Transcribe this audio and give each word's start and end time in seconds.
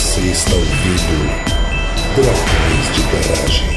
Você 0.00 0.20
está 0.22 0.54
ouvindo 0.54 1.28
Dragões 2.16 2.86
de 2.94 3.02
Garagem. 3.12 3.68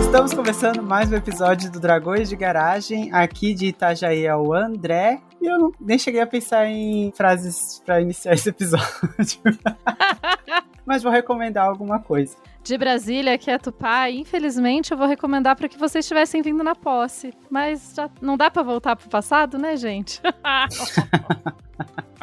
Estamos 0.00 0.34
começando 0.34 0.82
mais 0.82 1.12
um 1.12 1.14
episódio 1.14 1.70
do 1.70 1.78
Dragões 1.78 2.28
de 2.28 2.34
Garagem. 2.34 3.10
Aqui 3.12 3.54
de 3.54 3.66
Itajaí 3.66 4.26
é 4.26 4.36
o 4.36 4.52
André. 4.52 5.22
E 5.40 5.46
eu 5.46 5.56
não, 5.56 5.72
nem 5.80 5.96
cheguei 5.96 6.20
a 6.20 6.26
pensar 6.26 6.66
em 6.66 7.12
frases 7.12 7.80
para 7.86 8.00
iniciar 8.00 8.34
esse 8.34 8.48
episódio. 8.48 9.40
Mas 10.84 11.02
vou 11.02 11.12
recomendar 11.12 11.66
alguma 11.66 11.98
coisa. 11.98 12.36
De 12.62 12.78
Brasília, 12.78 13.36
que 13.36 13.50
é 13.50 13.58
Tupá, 13.58 14.10
infelizmente 14.10 14.92
eu 14.92 14.96
vou 14.96 15.06
recomendar 15.06 15.54
para 15.54 15.68
que 15.68 15.78
vocês 15.78 16.04
estivessem 16.04 16.40
vindo 16.40 16.64
na 16.64 16.74
posse. 16.74 17.32
Mas 17.50 17.94
já 17.94 18.10
não 18.20 18.36
dá 18.36 18.50
para 18.50 18.62
voltar 18.62 18.96
pro 18.96 19.08
passado, 19.08 19.58
né, 19.58 19.76
gente? 19.76 20.20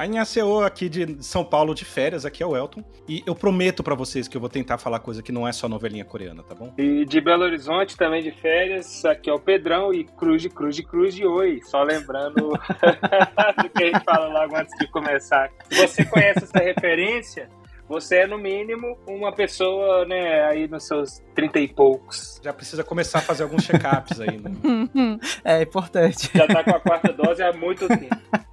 A 0.01 0.05
Inhaceu 0.07 0.63
aqui 0.63 0.89
de 0.89 1.23
São 1.23 1.43
Paulo 1.43 1.75
de 1.75 1.85
férias, 1.85 2.25
aqui 2.25 2.41
é 2.41 2.45
o 2.45 2.57
Elton. 2.57 2.83
E 3.07 3.21
eu 3.23 3.35
prometo 3.35 3.83
para 3.83 3.93
vocês 3.93 4.27
que 4.27 4.35
eu 4.35 4.41
vou 4.41 4.49
tentar 4.49 4.79
falar 4.79 4.99
coisa 4.99 5.21
que 5.21 5.31
não 5.31 5.47
é 5.47 5.51
só 5.51 5.69
novelinha 5.69 6.03
coreana, 6.03 6.41
tá 6.41 6.55
bom? 6.55 6.73
E 6.75 7.05
de 7.05 7.21
Belo 7.21 7.43
Horizonte 7.43 7.95
também 7.95 8.23
de 8.23 8.31
férias, 8.31 9.05
aqui 9.05 9.29
é 9.29 9.33
o 9.33 9.39
Pedrão 9.39 9.93
e 9.93 10.03
cruz 10.03 10.41
de 10.41 10.49
cruz 10.49 10.75
de 10.75 10.81
cruz 10.81 11.13
de 11.13 11.23
oi. 11.23 11.59
Só 11.63 11.83
lembrando 11.83 12.33
do 13.61 13.69
que 13.69 13.83
a 13.83 13.85
gente 13.87 14.03
falou 14.03 14.31
logo 14.31 14.55
antes 14.55 14.75
de 14.79 14.87
começar. 14.87 15.51
Se 15.69 15.87
você 15.87 16.05
conhece 16.05 16.45
essa 16.45 16.59
referência, 16.59 17.47
você 17.91 18.19
é 18.19 18.27
no 18.27 18.37
mínimo 18.37 18.97
uma 19.05 19.33
pessoa, 19.33 20.05
né, 20.05 20.45
aí 20.45 20.65
nos 20.65 20.87
seus 20.87 21.21
trinta 21.35 21.59
e 21.59 21.67
poucos. 21.67 22.39
Já 22.41 22.53
precisa 22.53 22.85
começar 22.85 23.19
a 23.19 23.21
fazer 23.21 23.43
alguns 23.43 23.65
check-ups 23.65 24.21
aí, 24.21 24.39
né? 24.39 25.19
É 25.43 25.61
importante. 25.61 26.29
Já 26.33 26.47
tá 26.47 26.63
com 26.63 26.71
a 26.71 26.79
quarta 26.79 27.11
dose 27.11 27.43
há 27.43 27.51
muito 27.51 27.87
tempo. 27.87 28.15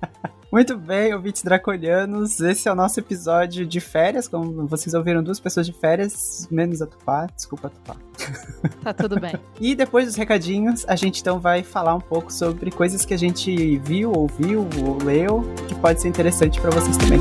Muito 0.51 0.79
bem, 0.79 1.13
ouvintes 1.13 1.43
draconianos, 1.43 2.41
esse 2.41 2.71
é 2.71 2.73
o 2.73 2.75
nosso 2.75 2.99
episódio 2.99 3.67
de 3.67 3.81
férias, 3.81 4.27
como 4.27 4.67
vocês 4.67 4.95
ouviram 4.95 5.23
duas 5.23 5.39
pessoas 5.39 5.67
de 5.67 5.75
férias, 5.75 6.49
menos 6.51 6.81
a 6.81 6.87
Tupá, 6.87 7.27
desculpa 7.37 7.67
a 7.67 7.71
Tupá. 7.71 7.97
Tá 8.83 8.95
tudo 8.95 9.21
bem. 9.21 9.35
E 9.61 9.75
depois 9.75 10.07
dos 10.07 10.17
recadinhos, 10.17 10.87
a 10.89 10.97
gente 10.97 11.21
então 11.21 11.39
vai 11.39 11.63
falar 11.63 11.95
um 11.95 12.01
pouco 12.01 12.33
sobre 12.33 12.71
coisas 12.71 13.05
que 13.05 13.13
a 13.13 13.19
gente 13.19 13.77
viu, 13.81 14.11
ouviu, 14.11 14.67
ou 14.83 14.97
leu, 15.05 15.43
que 15.69 15.75
pode 15.75 16.01
ser 16.01 16.09
interessante 16.09 16.59
para 16.59 16.71
vocês 16.71 16.97
também. 16.97 17.21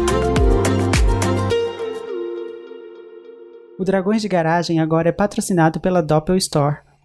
O 3.80 3.84
Dragões 3.84 4.24
de 4.24 4.28
Garagem 4.28 4.80
agora 4.80 5.10
é 5.10 5.12
patrocinado 5.12 5.80
pela 5.80 6.02
Doppel 6.02 6.36
Store, 6.38 6.78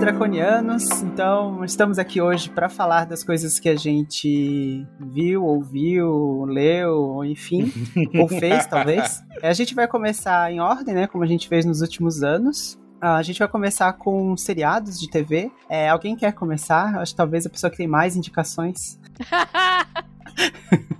Draconianos. 0.00 1.02
Então, 1.02 1.62
estamos 1.62 1.98
aqui 1.98 2.20
hoje 2.20 2.48
para 2.48 2.68
falar 2.68 3.04
das 3.04 3.22
coisas 3.22 3.60
que 3.60 3.68
a 3.68 3.76
gente 3.76 4.86
viu, 4.98 5.44
ouviu, 5.44 6.44
leu, 6.46 6.94
ou 6.94 7.24
enfim, 7.24 7.70
ou 8.18 8.26
fez, 8.40 8.66
talvez. 8.66 9.22
A 9.42 9.52
gente 9.52 9.74
vai 9.74 9.86
começar 9.86 10.50
em 10.50 10.58
ordem, 10.58 10.94
né, 10.94 11.06
como 11.06 11.22
a 11.22 11.26
gente 11.26 11.46
fez 11.46 11.66
nos 11.66 11.82
últimos 11.82 12.22
anos. 12.22 12.78
Ah, 13.00 13.16
A 13.16 13.22
gente 13.22 13.38
vai 13.38 13.48
começar 13.48 13.92
com 13.94 14.36
seriados 14.36 14.98
de 14.98 15.08
TV. 15.08 15.50
É, 15.68 15.88
alguém 15.88 16.16
quer 16.16 16.32
começar? 16.32 16.98
Acho 16.98 17.12
que 17.12 17.16
talvez 17.16 17.46
a 17.46 17.50
pessoa 17.50 17.70
que 17.70 17.76
tem 17.76 17.86
mais 17.88 18.16
indicações. 18.16 18.98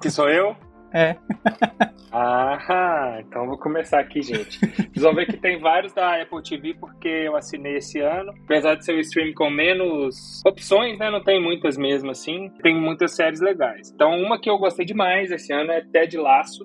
Que 0.01 0.11
sou 0.11 0.29
eu? 0.29 0.57
É. 0.93 1.17
Ah, 2.13 3.19
então 3.21 3.47
vou 3.47 3.57
começar 3.57 4.01
aqui, 4.01 4.21
gente. 4.21 4.59
Vocês 4.59 5.03
vão 5.03 5.15
ver 5.15 5.27
que 5.27 5.37
tem 5.37 5.61
vários 5.61 5.93
da 5.93 6.21
Apple 6.21 6.43
TV 6.43 6.75
porque 6.75 7.09
eu 7.09 7.37
assinei 7.37 7.77
esse 7.77 8.01
ano. 8.01 8.33
Apesar 8.45 8.75
de 8.75 8.85
ser 8.85 8.95
o 8.95 9.01
stream 9.01 9.33
com 9.33 9.49
menos 9.49 10.43
opções, 10.45 10.99
né? 10.99 11.11
Não 11.11 11.23
tem 11.23 11.41
muitas 11.41 11.77
mesmo 11.77 12.11
assim. 12.11 12.51
Tem 12.63 12.75
muitas 12.75 13.15
séries 13.15 13.41
legais. 13.41 13.93
Então, 13.95 14.19
uma 14.19 14.41
que 14.41 14.51
eu 14.51 14.59
gostei 14.59 14.85
demais 14.85 15.31
esse 15.31 15.53
ano 15.53 15.71
é 15.71 15.83
Ted 15.83 16.17
Laço. 16.17 16.65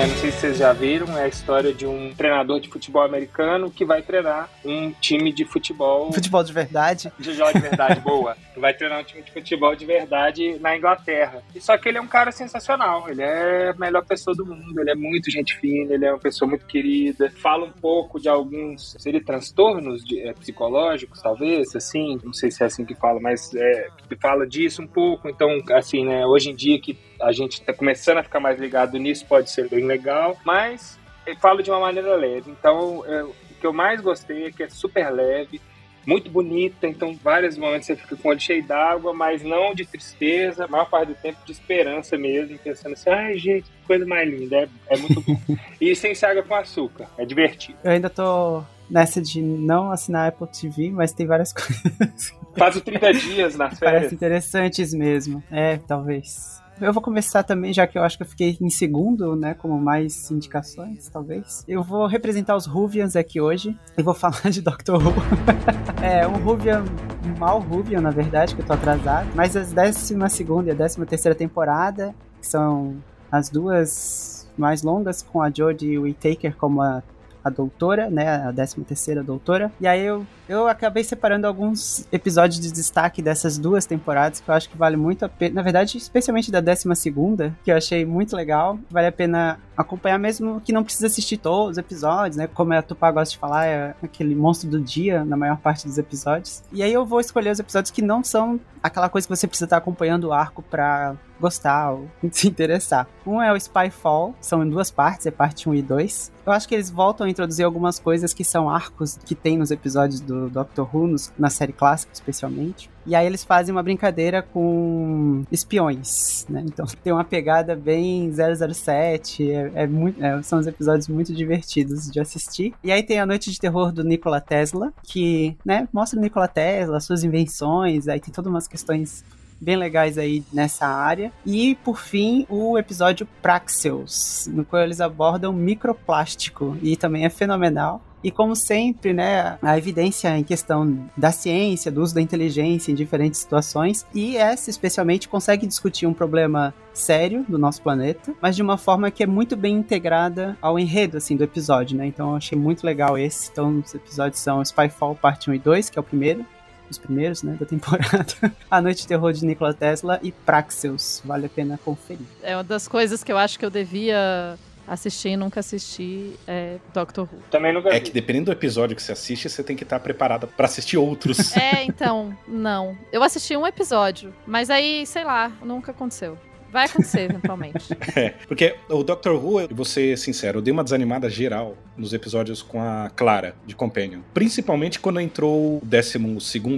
É, 0.00 0.06
não 0.06 0.14
sei 0.16 0.30
se 0.30 0.38
vocês 0.38 0.56
já 0.56 0.72
viram, 0.72 1.18
é 1.18 1.24
a 1.24 1.28
história 1.28 1.74
de 1.74 1.84
um 1.86 2.14
treinador 2.14 2.58
de 2.58 2.70
futebol 2.70 3.02
americano 3.02 3.70
que 3.70 3.84
vai 3.84 4.00
treinar 4.00 4.48
um 4.64 4.90
time 4.92 5.30
de 5.30 5.44
futebol 5.44 6.10
Futebol 6.10 6.42
de 6.42 6.54
verdade. 6.54 7.12
de 7.18 7.34
jogo 7.34 7.52
de 7.52 7.58
verdade 7.60 8.00
boa. 8.00 8.34
Vai 8.56 8.72
treinar 8.74 9.00
um 9.00 9.04
time 9.04 9.22
de 9.22 9.30
futebol 9.32 9.74
de 9.74 9.84
verdade 9.86 10.58
na 10.60 10.76
Inglaterra. 10.76 11.42
E 11.54 11.60
só 11.60 11.78
que 11.78 11.88
ele 11.88 11.96
é 11.96 12.00
um 12.00 12.06
cara 12.06 12.30
sensacional. 12.30 13.08
Ele 13.08 13.22
é 13.22 13.70
a 13.70 13.74
melhor 13.74 14.04
pessoa 14.04 14.34
do 14.36 14.44
mundo. 14.44 14.78
Ele 14.80 14.90
é 14.90 14.94
muito 14.94 15.30
gente 15.30 15.56
fina. 15.56 15.94
Ele 15.94 16.04
é 16.04 16.12
uma 16.12 16.18
pessoa 16.18 16.46
muito 16.48 16.66
querida. 16.66 17.30
Fala 17.36 17.64
um 17.64 17.70
pouco 17.72 18.20
de 18.20 18.28
alguns 18.28 18.94
seria 18.98 19.22
transtornos 19.24 20.04
de- 20.04 20.20
é, 20.20 20.32
psicológicos, 20.34 21.22
talvez, 21.22 21.74
assim. 21.74 22.18
Não 22.22 22.34
sei 22.34 22.50
se 22.50 22.62
é 22.62 22.66
assim 22.66 22.84
que 22.84 22.94
fala, 22.94 23.18
mas 23.18 23.54
é, 23.54 23.88
fala 24.20 24.46
disso 24.46 24.82
um 24.82 24.86
pouco. 24.86 25.28
Então, 25.30 25.48
assim, 25.72 26.04
né? 26.04 26.26
Hoje 26.26 26.50
em 26.50 26.54
dia 26.54 26.78
que 26.80 26.98
a 27.20 27.32
gente 27.32 27.62
tá 27.62 27.72
começando 27.72 28.18
a 28.18 28.22
ficar 28.22 28.40
mais 28.40 28.58
ligado 28.58 28.98
nisso, 28.98 29.26
pode 29.26 29.50
ser 29.50 29.68
bem 29.68 29.86
legal. 29.86 30.36
Mas 30.44 30.98
ele 31.26 31.36
fala 31.36 31.62
de 31.62 31.70
uma 31.70 31.80
maneira 31.80 32.14
leve. 32.16 32.50
Então, 32.50 33.04
é, 33.06 33.22
o 33.24 33.34
que 33.60 33.66
eu 33.66 33.72
mais 33.72 34.00
gostei 34.00 34.46
é 34.46 34.50
que 34.50 34.62
é 34.62 34.68
super 34.68 35.10
leve 35.10 35.60
muito 36.06 36.30
bonita, 36.30 36.86
então 36.86 37.16
vários 37.22 37.56
momentos 37.56 37.86
você 37.86 37.96
fica 37.96 38.16
com 38.16 38.28
o 38.28 38.30
olho 38.30 38.40
cheio 38.40 38.64
d'água, 38.64 39.12
mas 39.12 39.42
não 39.42 39.74
de 39.74 39.84
tristeza, 39.84 40.64
a 40.64 40.68
maior 40.68 40.88
parte 40.88 41.08
do 41.08 41.14
tempo 41.14 41.38
de 41.44 41.52
esperança 41.52 42.16
mesmo, 42.16 42.58
pensando 42.58 42.94
assim, 42.94 43.10
ai 43.10 43.38
gente, 43.38 43.64
que 43.64 43.86
coisa 43.86 44.06
mais 44.06 44.28
linda, 44.28 44.56
é, 44.56 44.68
é 44.88 44.96
muito 44.96 45.20
bom. 45.20 45.38
e 45.80 45.94
sem 45.94 46.14
ser 46.14 46.26
água 46.26 46.42
com 46.42 46.54
açúcar, 46.54 47.06
é 47.18 47.24
divertido. 47.24 47.78
Eu 47.84 47.92
ainda 47.92 48.08
tô 48.08 48.62
nessa 48.88 49.20
de 49.20 49.40
não 49.40 49.92
assinar 49.92 50.28
Apple 50.28 50.48
TV, 50.48 50.90
mas 50.90 51.12
tem 51.12 51.26
várias 51.26 51.52
coisas 51.54 52.34
Faz 52.56 52.74
os 52.74 52.82
30 52.82 53.12
dias 53.12 53.56
nas 53.56 53.78
férias. 53.78 54.12
interessantes 54.12 54.92
mesmo. 54.92 55.42
É, 55.50 55.78
talvez. 55.86 56.59
Eu 56.80 56.94
vou 56.94 57.02
começar 57.02 57.42
também, 57.42 57.72
já 57.72 57.86
que 57.86 57.98
eu 57.98 58.02
acho 58.02 58.16
que 58.16 58.22
eu 58.22 58.26
fiquei 58.26 58.56
em 58.58 58.70
segundo, 58.70 59.36
né, 59.36 59.52
como 59.54 59.78
mais 59.78 60.30
indicações, 60.30 61.08
talvez. 61.10 61.62
Eu 61.68 61.82
vou 61.82 62.06
representar 62.06 62.56
os 62.56 62.64
Ruvians 62.64 63.16
aqui 63.16 63.40
hoje 63.40 63.76
e 63.98 64.02
vou 64.02 64.14
falar 64.14 64.50
de 64.50 64.62
Doctor 64.62 64.96
Who. 64.96 65.12
é, 66.02 66.26
um 66.26 66.42
Ruvian, 66.42 66.84
um 67.24 67.38
mal 67.38 67.60
Ruvian, 67.60 68.00
na 68.00 68.10
verdade, 68.10 68.54
que 68.54 68.62
eu 68.62 68.66
tô 68.66 68.72
atrasado. 68.72 69.28
Mas 69.34 69.54
a 69.56 69.60
12 69.60 70.14
e 70.14 70.70
a 70.70 70.74
13 70.74 71.06
terceira 71.06 71.34
temporada, 71.34 72.14
que 72.40 72.46
são 72.46 72.96
as 73.30 73.50
duas 73.50 74.50
mais 74.56 74.82
longas, 74.82 75.22
com 75.22 75.42
a 75.42 75.50
Jodie 75.50 75.98
Whittaker 75.98 76.56
como 76.56 76.80
a 76.80 77.02
a 77.44 77.50
doutora, 77.50 78.10
né, 78.10 78.28
a 78.28 78.52
13 78.52 78.82
terceira 78.82 79.22
doutora. 79.22 79.70
E 79.80 79.86
aí 79.86 80.04
eu, 80.04 80.26
eu 80.48 80.68
acabei 80.68 81.04
separando 81.04 81.46
alguns 81.46 82.06
episódios 82.12 82.60
de 82.60 82.72
destaque 82.72 83.22
dessas 83.22 83.58
duas 83.58 83.86
temporadas 83.86 84.40
que 84.40 84.50
eu 84.50 84.54
acho 84.54 84.68
que 84.68 84.76
vale 84.76 84.96
muito 84.96 85.24
a 85.24 85.28
pena. 85.28 85.56
Na 85.56 85.62
verdade, 85.62 85.96
especialmente 85.96 86.50
da 86.50 86.60
12 86.60 86.94
segunda, 86.94 87.56
que 87.64 87.70
eu 87.70 87.76
achei 87.76 88.04
muito 88.04 88.36
legal. 88.36 88.78
Vale 88.90 89.06
a 89.06 89.12
pena 89.12 89.58
acompanhar 89.80 90.18
mesmo 90.18 90.60
que 90.60 90.72
não 90.72 90.84
precisa 90.84 91.06
assistir 91.06 91.36
todos 91.36 91.72
os 91.72 91.78
episódios, 91.78 92.36
né? 92.36 92.46
Como 92.46 92.72
a 92.72 92.82
Tupá 92.82 93.10
gosta 93.10 93.32
de 93.32 93.38
falar, 93.38 93.66
é 93.66 93.94
aquele 94.02 94.34
monstro 94.34 94.68
do 94.68 94.80
dia 94.80 95.24
na 95.24 95.36
maior 95.36 95.58
parte 95.58 95.86
dos 95.86 95.98
episódios. 95.98 96.62
E 96.72 96.82
aí 96.82 96.92
eu 96.92 97.04
vou 97.04 97.20
escolher 97.20 97.50
os 97.50 97.58
episódios 97.58 97.90
que 97.90 98.02
não 98.02 98.22
são 98.22 98.60
aquela 98.82 99.08
coisa 99.08 99.26
que 99.26 99.36
você 99.36 99.46
precisa 99.46 99.66
estar 99.66 99.76
acompanhando 99.76 100.24
o 100.24 100.32
arco 100.32 100.62
pra 100.62 101.14
gostar 101.38 101.92
ou 101.92 102.08
se 102.30 102.48
interessar. 102.48 103.06
Um 103.26 103.40
é 103.40 103.52
o 103.52 103.58
Spyfall, 103.58 104.34
são 104.40 104.62
em 104.62 104.68
duas 104.68 104.90
partes, 104.90 105.26
é 105.26 105.30
parte 105.30 105.68
1 105.68 105.74
e 105.74 105.82
2. 105.82 106.32
Eu 106.46 106.52
acho 106.52 106.68
que 106.68 106.74
eles 106.74 106.90
voltam 106.90 107.26
a 107.26 107.30
introduzir 107.30 107.64
algumas 107.64 107.98
coisas 107.98 108.32
que 108.34 108.44
são 108.44 108.68
arcos 108.68 109.18
que 109.24 109.34
tem 109.34 109.58
nos 109.58 109.70
episódios 109.70 110.20
do 110.20 110.48
Doctor 110.48 110.88
Who, 110.94 111.14
na 111.38 111.50
série 111.50 111.72
clássica 111.72 112.12
especialmente. 112.12 112.90
E 113.06 113.14
aí 113.14 113.26
eles 113.26 113.44
fazem 113.44 113.72
uma 113.72 113.82
brincadeira 113.82 114.42
com 114.42 115.44
espiões, 115.50 116.46
né? 116.48 116.62
Então 116.66 116.86
tem 117.02 117.12
uma 117.12 117.24
pegada 117.24 117.74
bem 117.74 118.30
007, 118.32 119.50
é, 119.50 119.72
é 119.74 119.86
muito, 119.86 120.22
é, 120.22 120.42
são 120.42 120.58
os 120.58 120.66
episódios 120.66 121.08
muito 121.08 121.32
divertidos 121.32 122.10
de 122.10 122.20
assistir. 122.20 122.74
E 122.82 122.92
aí 122.92 123.02
tem 123.02 123.18
a 123.18 123.26
Noite 123.26 123.50
de 123.50 123.58
Terror 123.58 123.92
do 123.92 124.04
Nikola 124.04 124.40
Tesla, 124.40 124.92
que, 125.02 125.56
né, 125.64 125.88
mostra 125.92 126.18
o 126.18 126.22
Nikola 126.22 126.48
Tesla, 126.48 127.00
suas 127.00 127.24
invenções, 127.24 128.08
aí 128.08 128.20
tem 128.20 128.32
todas 128.32 128.50
umas 128.50 128.68
questões 128.68 129.24
bem 129.60 129.76
legais 129.76 130.16
aí 130.16 130.42
nessa 130.52 130.86
área. 130.86 131.30
E, 131.44 131.74
por 131.76 131.98
fim, 131.98 132.46
o 132.48 132.78
episódio 132.78 133.28
Praxeus, 133.42 134.48
no 134.50 134.64
qual 134.64 134.82
eles 134.82 135.00
abordam 135.00 135.52
microplástico, 135.52 136.76
e 136.82 136.96
também 136.96 137.24
é 137.24 137.30
fenomenal. 137.30 138.02
E 138.22 138.30
como 138.30 138.54
sempre, 138.54 139.12
né, 139.12 139.58
a 139.62 139.78
evidência 139.78 140.36
em 140.36 140.44
questão 140.44 141.08
da 141.16 141.32
ciência, 141.32 141.90
do 141.90 142.02
uso 142.02 142.14
da 142.14 142.20
inteligência 142.20 142.92
em 142.92 142.94
diferentes 142.94 143.40
situações, 143.40 144.06
e 144.14 144.36
essa 144.36 144.70
especialmente 144.70 145.28
consegue 145.28 145.66
discutir 145.66 146.06
um 146.06 146.12
problema 146.12 146.74
sério 146.92 147.44
do 147.48 147.58
nosso 147.58 147.80
planeta, 147.82 148.34
mas 148.40 148.56
de 148.56 148.62
uma 148.62 148.76
forma 148.76 149.10
que 149.10 149.22
é 149.22 149.26
muito 149.26 149.56
bem 149.56 149.76
integrada 149.76 150.56
ao 150.60 150.78
enredo 150.78 151.16
assim 151.16 151.36
do 151.36 151.44
episódio, 151.44 151.96
né? 151.96 152.06
Então 152.06 152.30
eu 152.30 152.36
achei 152.36 152.58
muito 152.58 152.84
legal 152.84 153.16
esse. 153.16 153.50
Então 153.50 153.78
os 153.84 153.94
episódios 153.94 154.40
são 154.40 154.64
Spyfall 154.64 155.14
parte 155.14 155.50
1 155.50 155.54
e 155.54 155.58
2, 155.58 155.90
que 155.90 155.98
é 155.98 156.00
o 156.00 156.04
primeiro, 156.04 156.44
os 156.90 156.98
primeiros, 156.98 157.42
né, 157.42 157.56
da 157.58 157.64
temporada. 157.64 158.34
A 158.70 158.80
Noite 158.80 159.02
de 159.02 159.08
Terror 159.08 159.32
de 159.32 159.46
Nikola 159.46 159.72
Tesla 159.72 160.18
e 160.22 160.32
Praxeus. 160.32 161.22
Vale 161.24 161.46
a 161.46 161.48
pena 161.48 161.78
conferir. 161.84 162.26
É 162.42 162.56
uma 162.56 162.64
das 162.64 162.88
coisas 162.88 163.22
que 163.22 163.32
eu 163.32 163.38
acho 163.38 163.58
que 163.58 163.64
eu 163.64 163.70
devia 163.70 164.58
assistir 164.90 165.30
e 165.30 165.36
nunca 165.36 165.60
assisti 165.60 166.32
é 166.46 166.78
Doctor 166.92 167.28
Who. 167.32 167.40
Também 167.50 167.72
nunca 167.72 167.88
É 167.90 167.94
vi. 167.94 168.00
que 168.00 168.10
dependendo 168.10 168.46
do 168.46 168.52
episódio 168.52 168.96
que 168.96 169.02
você 169.02 169.12
assiste, 169.12 169.48
você 169.48 169.62
tem 169.62 169.76
que 169.76 169.84
estar 169.84 170.00
preparada 170.00 170.46
pra 170.46 170.66
assistir 170.66 170.96
outros. 170.98 171.54
É, 171.60 171.84
então, 171.84 172.36
não. 172.48 172.96
Eu 173.12 173.22
assisti 173.22 173.56
um 173.56 173.66
episódio, 173.66 174.34
mas 174.46 174.68
aí, 174.70 175.06
sei 175.06 175.22
lá, 175.24 175.52
nunca 175.62 175.92
aconteceu. 175.92 176.36
Vai 176.72 176.86
acontecer 176.86 177.22
eventualmente. 177.30 177.86
É, 178.16 178.30
porque 178.48 178.74
o 178.88 179.02
Doctor 179.04 179.34
Who, 179.44 179.60
eu 179.60 179.68
vou 179.70 179.84
ser 179.84 180.16
sincero, 180.18 180.58
eu 180.58 180.62
dei 180.62 180.72
uma 180.72 180.82
desanimada 180.84 181.28
geral 181.30 181.76
nos 181.96 182.12
episódios 182.12 182.62
com 182.62 182.80
a 182.82 183.10
Clara, 183.14 183.54
de 183.66 183.74
Companion. 183.76 184.20
Principalmente 184.34 184.98
quando 184.98 185.20
entrou 185.20 185.76
o 185.78 185.82
12 185.84 186.18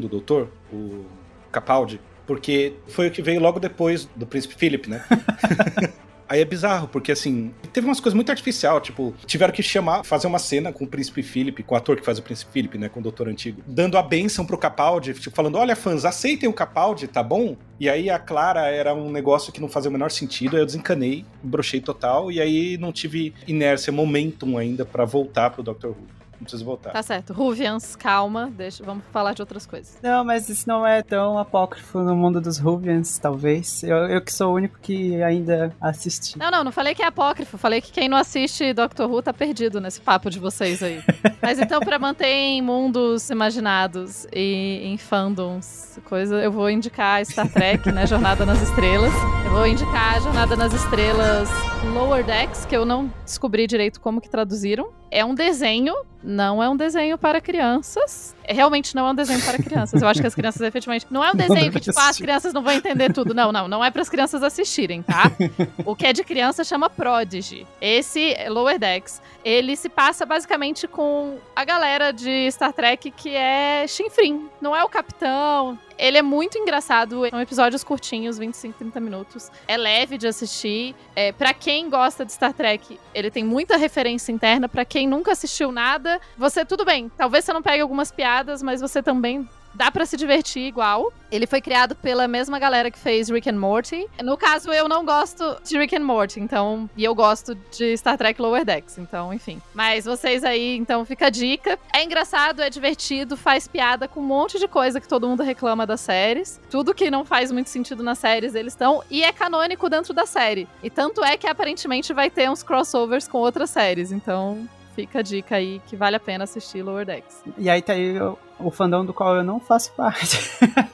doutor, 0.08 0.50
o 0.72 1.04
Capaldi, 1.50 2.00
porque 2.26 2.74
foi 2.88 3.08
o 3.08 3.10
que 3.10 3.22
veio 3.22 3.40
logo 3.40 3.60
depois 3.60 4.08
do 4.16 4.26
Príncipe 4.26 4.54
Philip, 4.54 4.88
né? 4.88 5.04
Aí 6.32 6.40
é 6.40 6.46
bizarro, 6.46 6.88
porque 6.88 7.12
assim, 7.12 7.52
teve 7.74 7.86
umas 7.86 8.00
coisas 8.00 8.14
muito 8.14 8.30
artificial, 8.30 8.80
tipo, 8.80 9.14
tiveram 9.26 9.52
que 9.52 9.62
chamar, 9.62 10.02
fazer 10.02 10.26
uma 10.26 10.38
cena 10.38 10.72
com 10.72 10.84
o 10.84 10.88
Príncipe 10.88 11.22
Philip, 11.22 11.62
com 11.62 11.74
o 11.74 11.76
ator 11.76 11.94
que 11.94 12.02
faz 12.02 12.18
o 12.18 12.22
Príncipe 12.22 12.50
Philip, 12.50 12.78
né, 12.78 12.88
com 12.88 13.00
o 13.00 13.02
Doutor 13.02 13.28
Antigo, 13.28 13.62
dando 13.66 13.98
a 13.98 14.02
benção 14.02 14.46
pro 14.46 14.56
Capaldi, 14.56 15.12
tipo, 15.12 15.36
falando, 15.36 15.58
olha 15.58 15.76
fãs, 15.76 16.06
aceitem 16.06 16.48
o 16.48 16.52
Capaldi, 16.54 17.06
tá 17.06 17.22
bom? 17.22 17.54
E 17.78 17.86
aí 17.86 18.08
a 18.08 18.18
Clara 18.18 18.62
era 18.68 18.94
um 18.94 19.10
negócio 19.10 19.52
que 19.52 19.60
não 19.60 19.68
fazia 19.68 19.90
o 19.90 19.92
menor 19.92 20.10
sentido, 20.10 20.56
aí 20.56 20.62
eu 20.62 20.66
desencanei, 20.66 21.22
brochei 21.42 21.82
total, 21.82 22.32
e 22.32 22.40
aí 22.40 22.78
não 22.78 22.92
tive 22.92 23.34
inércia, 23.46 23.92
momentum 23.92 24.56
ainda 24.56 24.86
pra 24.86 25.04
voltar 25.04 25.50
pro 25.50 25.62
Doctor 25.62 25.90
Who. 25.90 26.21
Não 26.42 26.44
preciso 26.44 26.64
voltar. 26.64 26.90
Tá 26.90 27.02
certo. 27.04 27.32
Ruvians, 27.32 27.94
calma, 27.94 28.50
deixa, 28.50 28.82
vamos 28.82 29.04
falar 29.12 29.32
de 29.32 29.40
outras 29.40 29.64
coisas. 29.64 29.96
Não, 30.02 30.24
mas 30.24 30.48
isso 30.48 30.68
não 30.68 30.84
é 30.84 31.00
tão 31.00 31.38
apócrifo 31.38 32.00
no 32.00 32.16
mundo 32.16 32.40
dos 32.40 32.58
Ruvians, 32.58 33.16
talvez. 33.16 33.84
Eu, 33.84 33.96
eu 34.08 34.20
que 34.20 34.32
sou 34.32 34.50
o 34.50 34.56
único 34.56 34.76
que 34.80 35.22
ainda 35.22 35.72
assisti. 35.80 36.36
Não, 36.36 36.50
não, 36.50 36.64
não 36.64 36.72
falei 36.72 36.96
que 36.96 37.02
é 37.02 37.06
apócrifo, 37.06 37.56
falei 37.56 37.80
que 37.80 37.92
quem 37.92 38.08
não 38.08 38.18
assiste 38.18 38.72
Doctor 38.72 39.08
Who 39.08 39.22
tá 39.22 39.32
perdido 39.32 39.80
nesse 39.80 40.00
papo 40.00 40.28
de 40.28 40.40
vocês 40.40 40.82
aí. 40.82 41.00
Mas 41.40 41.60
então, 41.60 41.78
pra 41.78 41.96
manter 41.96 42.26
em 42.26 42.60
mundos 42.60 43.30
imaginados 43.30 44.26
e 44.32 44.80
em 44.82 44.98
fandoms, 44.98 46.00
coisa, 46.04 46.42
eu 46.42 46.50
vou 46.50 46.68
indicar 46.68 47.24
Star 47.24 47.48
Trek, 47.48 47.92
né? 47.92 48.04
Jornada 48.04 48.44
nas 48.44 48.60
Estrelas. 48.60 49.12
Eu 49.44 49.52
vou 49.52 49.66
indicar 49.66 50.20
Jornada 50.20 50.56
nas 50.56 50.72
Estrelas 50.72 51.48
Lower 51.94 52.24
Decks, 52.24 52.64
que 52.64 52.76
eu 52.76 52.84
não 52.84 53.12
descobri 53.24 53.68
direito 53.68 54.00
como 54.00 54.20
que 54.20 54.28
traduziram. 54.28 54.90
É 55.10 55.22
um 55.24 55.34
desenho, 55.34 55.94
não 56.32 56.62
é 56.62 56.68
um 56.68 56.76
desenho 56.76 57.16
para 57.16 57.40
crianças. 57.40 58.34
É, 58.44 58.52
Realmente 58.52 58.94
não 58.94 59.06
é 59.06 59.10
um 59.12 59.14
desenho 59.14 59.40
para 59.44 59.58
crianças. 59.58 60.02
Eu 60.02 60.08
acho 60.08 60.20
que 60.20 60.26
as 60.26 60.34
crianças 60.34 60.62
efetivamente. 60.62 61.06
Não 61.10 61.22
é 61.22 61.30
um 61.30 61.34
desenho 61.34 61.70
que, 61.70 61.78
tipo, 61.78 61.98
ah, 61.98 62.08
as 62.08 62.16
crianças 62.16 62.52
não 62.52 62.62
vão 62.62 62.72
entender 62.72 63.12
tudo. 63.12 63.34
Não, 63.34 63.52
não. 63.52 63.68
Não 63.68 63.84
é 63.84 63.90
para 63.90 64.02
as 64.02 64.08
crianças 64.08 64.42
assistirem, 64.42 65.02
tá? 65.02 65.30
O 65.84 65.94
que 65.94 66.06
é 66.06 66.12
de 66.12 66.24
criança 66.24 66.64
chama 66.64 66.88
Prodigy. 66.88 67.66
Esse 67.80 68.34
Lower 68.48 68.78
Decks, 68.78 69.20
ele 69.44 69.76
se 69.76 69.88
passa 69.88 70.24
basicamente 70.24 70.88
com 70.88 71.36
a 71.54 71.64
galera 71.64 72.12
de 72.12 72.50
Star 72.50 72.72
Trek 72.72 73.10
que 73.10 73.34
é 73.34 73.86
chinfrim. 73.86 74.48
Não 74.60 74.74
é 74.74 74.82
o 74.82 74.88
capitão. 74.88 75.78
Ele 76.02 76.18
é 76.18 76.22
muito 76.22 76.58
engraçado. 76.58 77.28
São 77.30 77.40
episódios 77.40 77.84
curtinhos, 77.84 78.36
25, 78.36 78.76
30 78.76 78.98
minutos. 78.98 79.52
É 79.68 79.76
leve 79.76 80.18
de 80.18 80.26
assistir. 80.26 80.96
É, 81.14 81.30
para 81.30 81.54
quem 81.54 81.88
gosta 81.88 82.24
de 82.24 82.32
Star 82.32 82.52
Trek, 82.52 82.98
ele 83.14 83.30
tem 83.30 83.44
muita 83.44 83.76
referência 83.76 84.32
interna. 84.32 84.68
Pra 84.68 84.84
quem 84.84 85.06
nunca 85.06 85.30
assistiu 85.30 85.70
nada, 85.70 86.20
você 86.36 86.64
tudo 86.64 86.84
bem. 86.84 87.08
Talvez 87.16 87.44
você 87.44 87.52
não 87.52 87.62
pegue 87.62 87.82
algumas 87.82 88.10
piadas, 88.10 88.64
mas 88.64 88.80
você 88.80 89.00
também 89.00 89.48
dá 89.74 89.90
pra 89.90 90.06
se 90.06 90.16
divertir 90.16 90.62
igual. 90.62 91.12
Ele 91.30 91.46
foi 91.46 91.60
criado 91.60 91.94
pela 91.94 92.28
mesma 92.28 92.58
galera 92.58 92.90
que 92.90 92.98
fez 92.98 93.30
Rick 93.30 93.48
and 93.48 93.58
Morty. 93.58 94.06
No 94.22 94.36
caso, 94.36 94.70
eu 94.70 94.88
não 94.88 95.04
gosto 95.04 95.56
de 95.64 95.78
Rick 95.78 95.96
and 95.96 96.04
Morty, 96.04 96.40
então, 96.40 96.90
e 96.96 97.04
eu 97.04 97.14
gosto 97.14 97.54
de 97.54 97.96
Star 97.96 98.18
Trek 98.18 98.40
Lower 98.40 98.64
Decks, 98.64 98.98
então, 98.98 99.32
enfim. 99.32 99.60
Mas 99.74 100.04
vocês 100.04 100.44
aí, 100.44 100.76
então, 100.76 101.04
fica 101.06 101.26
a 101.26 101.30
dica. 101.30 101.78
É 101.94 102.04
engraçado, 102.04 102.60
é 102.60 102.68
divertido, 102.68 103.36
faz 103.36 103.66
piada 103.66 104.06
com 104.06 104.20
um 104.20 104.24
monte 104.24 104.58
de 104.58 104.68
coisa 104.68 105.00
que 105.00 105.08
todo 105.08 105.26
mundo 105.26 105.42
reclama 105.42 105.86
das 105.86 106.00
séries. 106.00 106.60
Tudo 106.70 106.94
que 106.94 107.10
não 107.10 107.24
faz 107.24 107.50
muito 107.50 107.70
sentido 107.70 108.02
nas 108.02 108.18
séries, 108.18 108.54
eles 108.54 108.74
estão 108.74 109.02
e 109.10 109.22
é 109.22 109.32
canônico 109.32 109.88
dentro 109.88 110.12
da 110.12 110.26
série. 110.26 110.68
E 110.82 110.90
tanto 110.90 111.24
é 111.24 111.36
que 111.36 111.46
aparentemente 111.46 112.12
vai 112.12 112.28
ter 112.28 112.50
uns 112.50 112.62
crossovers 112.62 113.26
com 113.26 113.38
outras 113.38 113.70
séries, 113.70 114.12
então 114.12 114.68
Fica 114.94 115.20
a 115.20 115.22
dica 115.22 115.56
aí 115.56 115.80
que 115.86 115.96
vale 115.96 116.16
a 116.16 116.20
pena 116.20 116.44
assistir 116.44 116.82
Lower 116.82 117.06
Decks. 117.06 117.42
E 117.56 117.70
aí 117.70 117.80
tá 117.80 117.94
aí 117.94 118.14
o 118.58 118.70
fandom 118.70 119.04
do 119.04 119.12
qual 119.12 119.36
eu 119.36 119.42
não 119.44 119.58
faço 119.60 119.92
parte. 119.92 120.38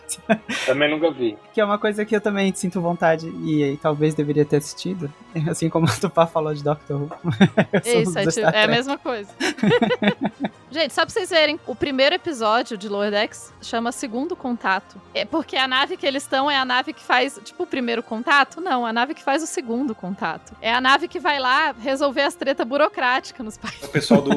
Também 0.66 0.90
nunca 0.90 1.10
vi. 1.10 1.36
que 1.52 1.60
é 1.60 1.64
uma 1.64 1.78
coisa 1.78 2.04
que 2.04 2.14
eu 2.14 2.20
também 2.20 2.52
sinto 2.54 2.80
vontade 2.80 3.28
e, 3.44 3.62
aí 3.62 3.76
talvez 3.76 4.14
deveria 4.14 4.44
ter 4.44 4.56
assistido. 4.56 5.12
Assim 5.48 5.68
como 5.68 5.86
o 5.86 6.00
Tupá 6.00 6.26
falou 6.26 6.52
de 6.54 6.62
Doctor 6.62 7.02
Who. 7.02 7.10
Isso, 7.84 8.12
do 8.12 8.18
é, 8.18 8.26
tipo- 8.26 8.46
é 8.46 8.64
a 8.64 8.68
mesma 8.68 8.98
coisa. 8.98 9.30
Gente, 10.70 10.92
só 10.92 11.02
pra 11.02 11.10
vocês 11.10 11.30
verem, 11.30 11.58
o 11.66 11.74
primeiro 11.74 12.14
episódio 12.14 12.76
de 12.76 12.88
Lower 12.88 13.10
Decks 13.10 13.52
chama 13.62 13.90
Segundo 13.90 14.36
Contato. 14.36 15.00
É 15.14 15.24
porque 15.24 15.56
a 15.56 15.66
nave 15.66 15.96
que 15.96 16.06
eles 16.06 16.22
estão 16.22 16.50
é 16.50 16.56
a 16.56 16.64
nave 16.64 16.92
que 16.92 17.02
faz, 17.02 17.40
tipo, 17.42 17.62
o 17.62 17.66
primeiro 17.66 18.02
contato? 18.02 18.60
Não, 18.60 18.84
a 18.84 18.92
nave 18.92 19.14
que 19.14 19.22
faz 19.22 19.42
o 19.42 19.46
segundo 19.46 19.94
contato. 19.94 20.54
É 20.60 20.72
a 20.72 20.80
nave 20.80 21.08
que 21.08 21.18
vai 21.18 21.38
lá 21.38 21.74
resolver 21.78 22.22
as 22.22 22.34
tretas 22.34 22.66
burocráticas 22.66 23.44
nos 23.44 23.56
países. 23.56 23.84
O 23.84 23.88
pessoal 23.88 24.20
do 24.20 24.32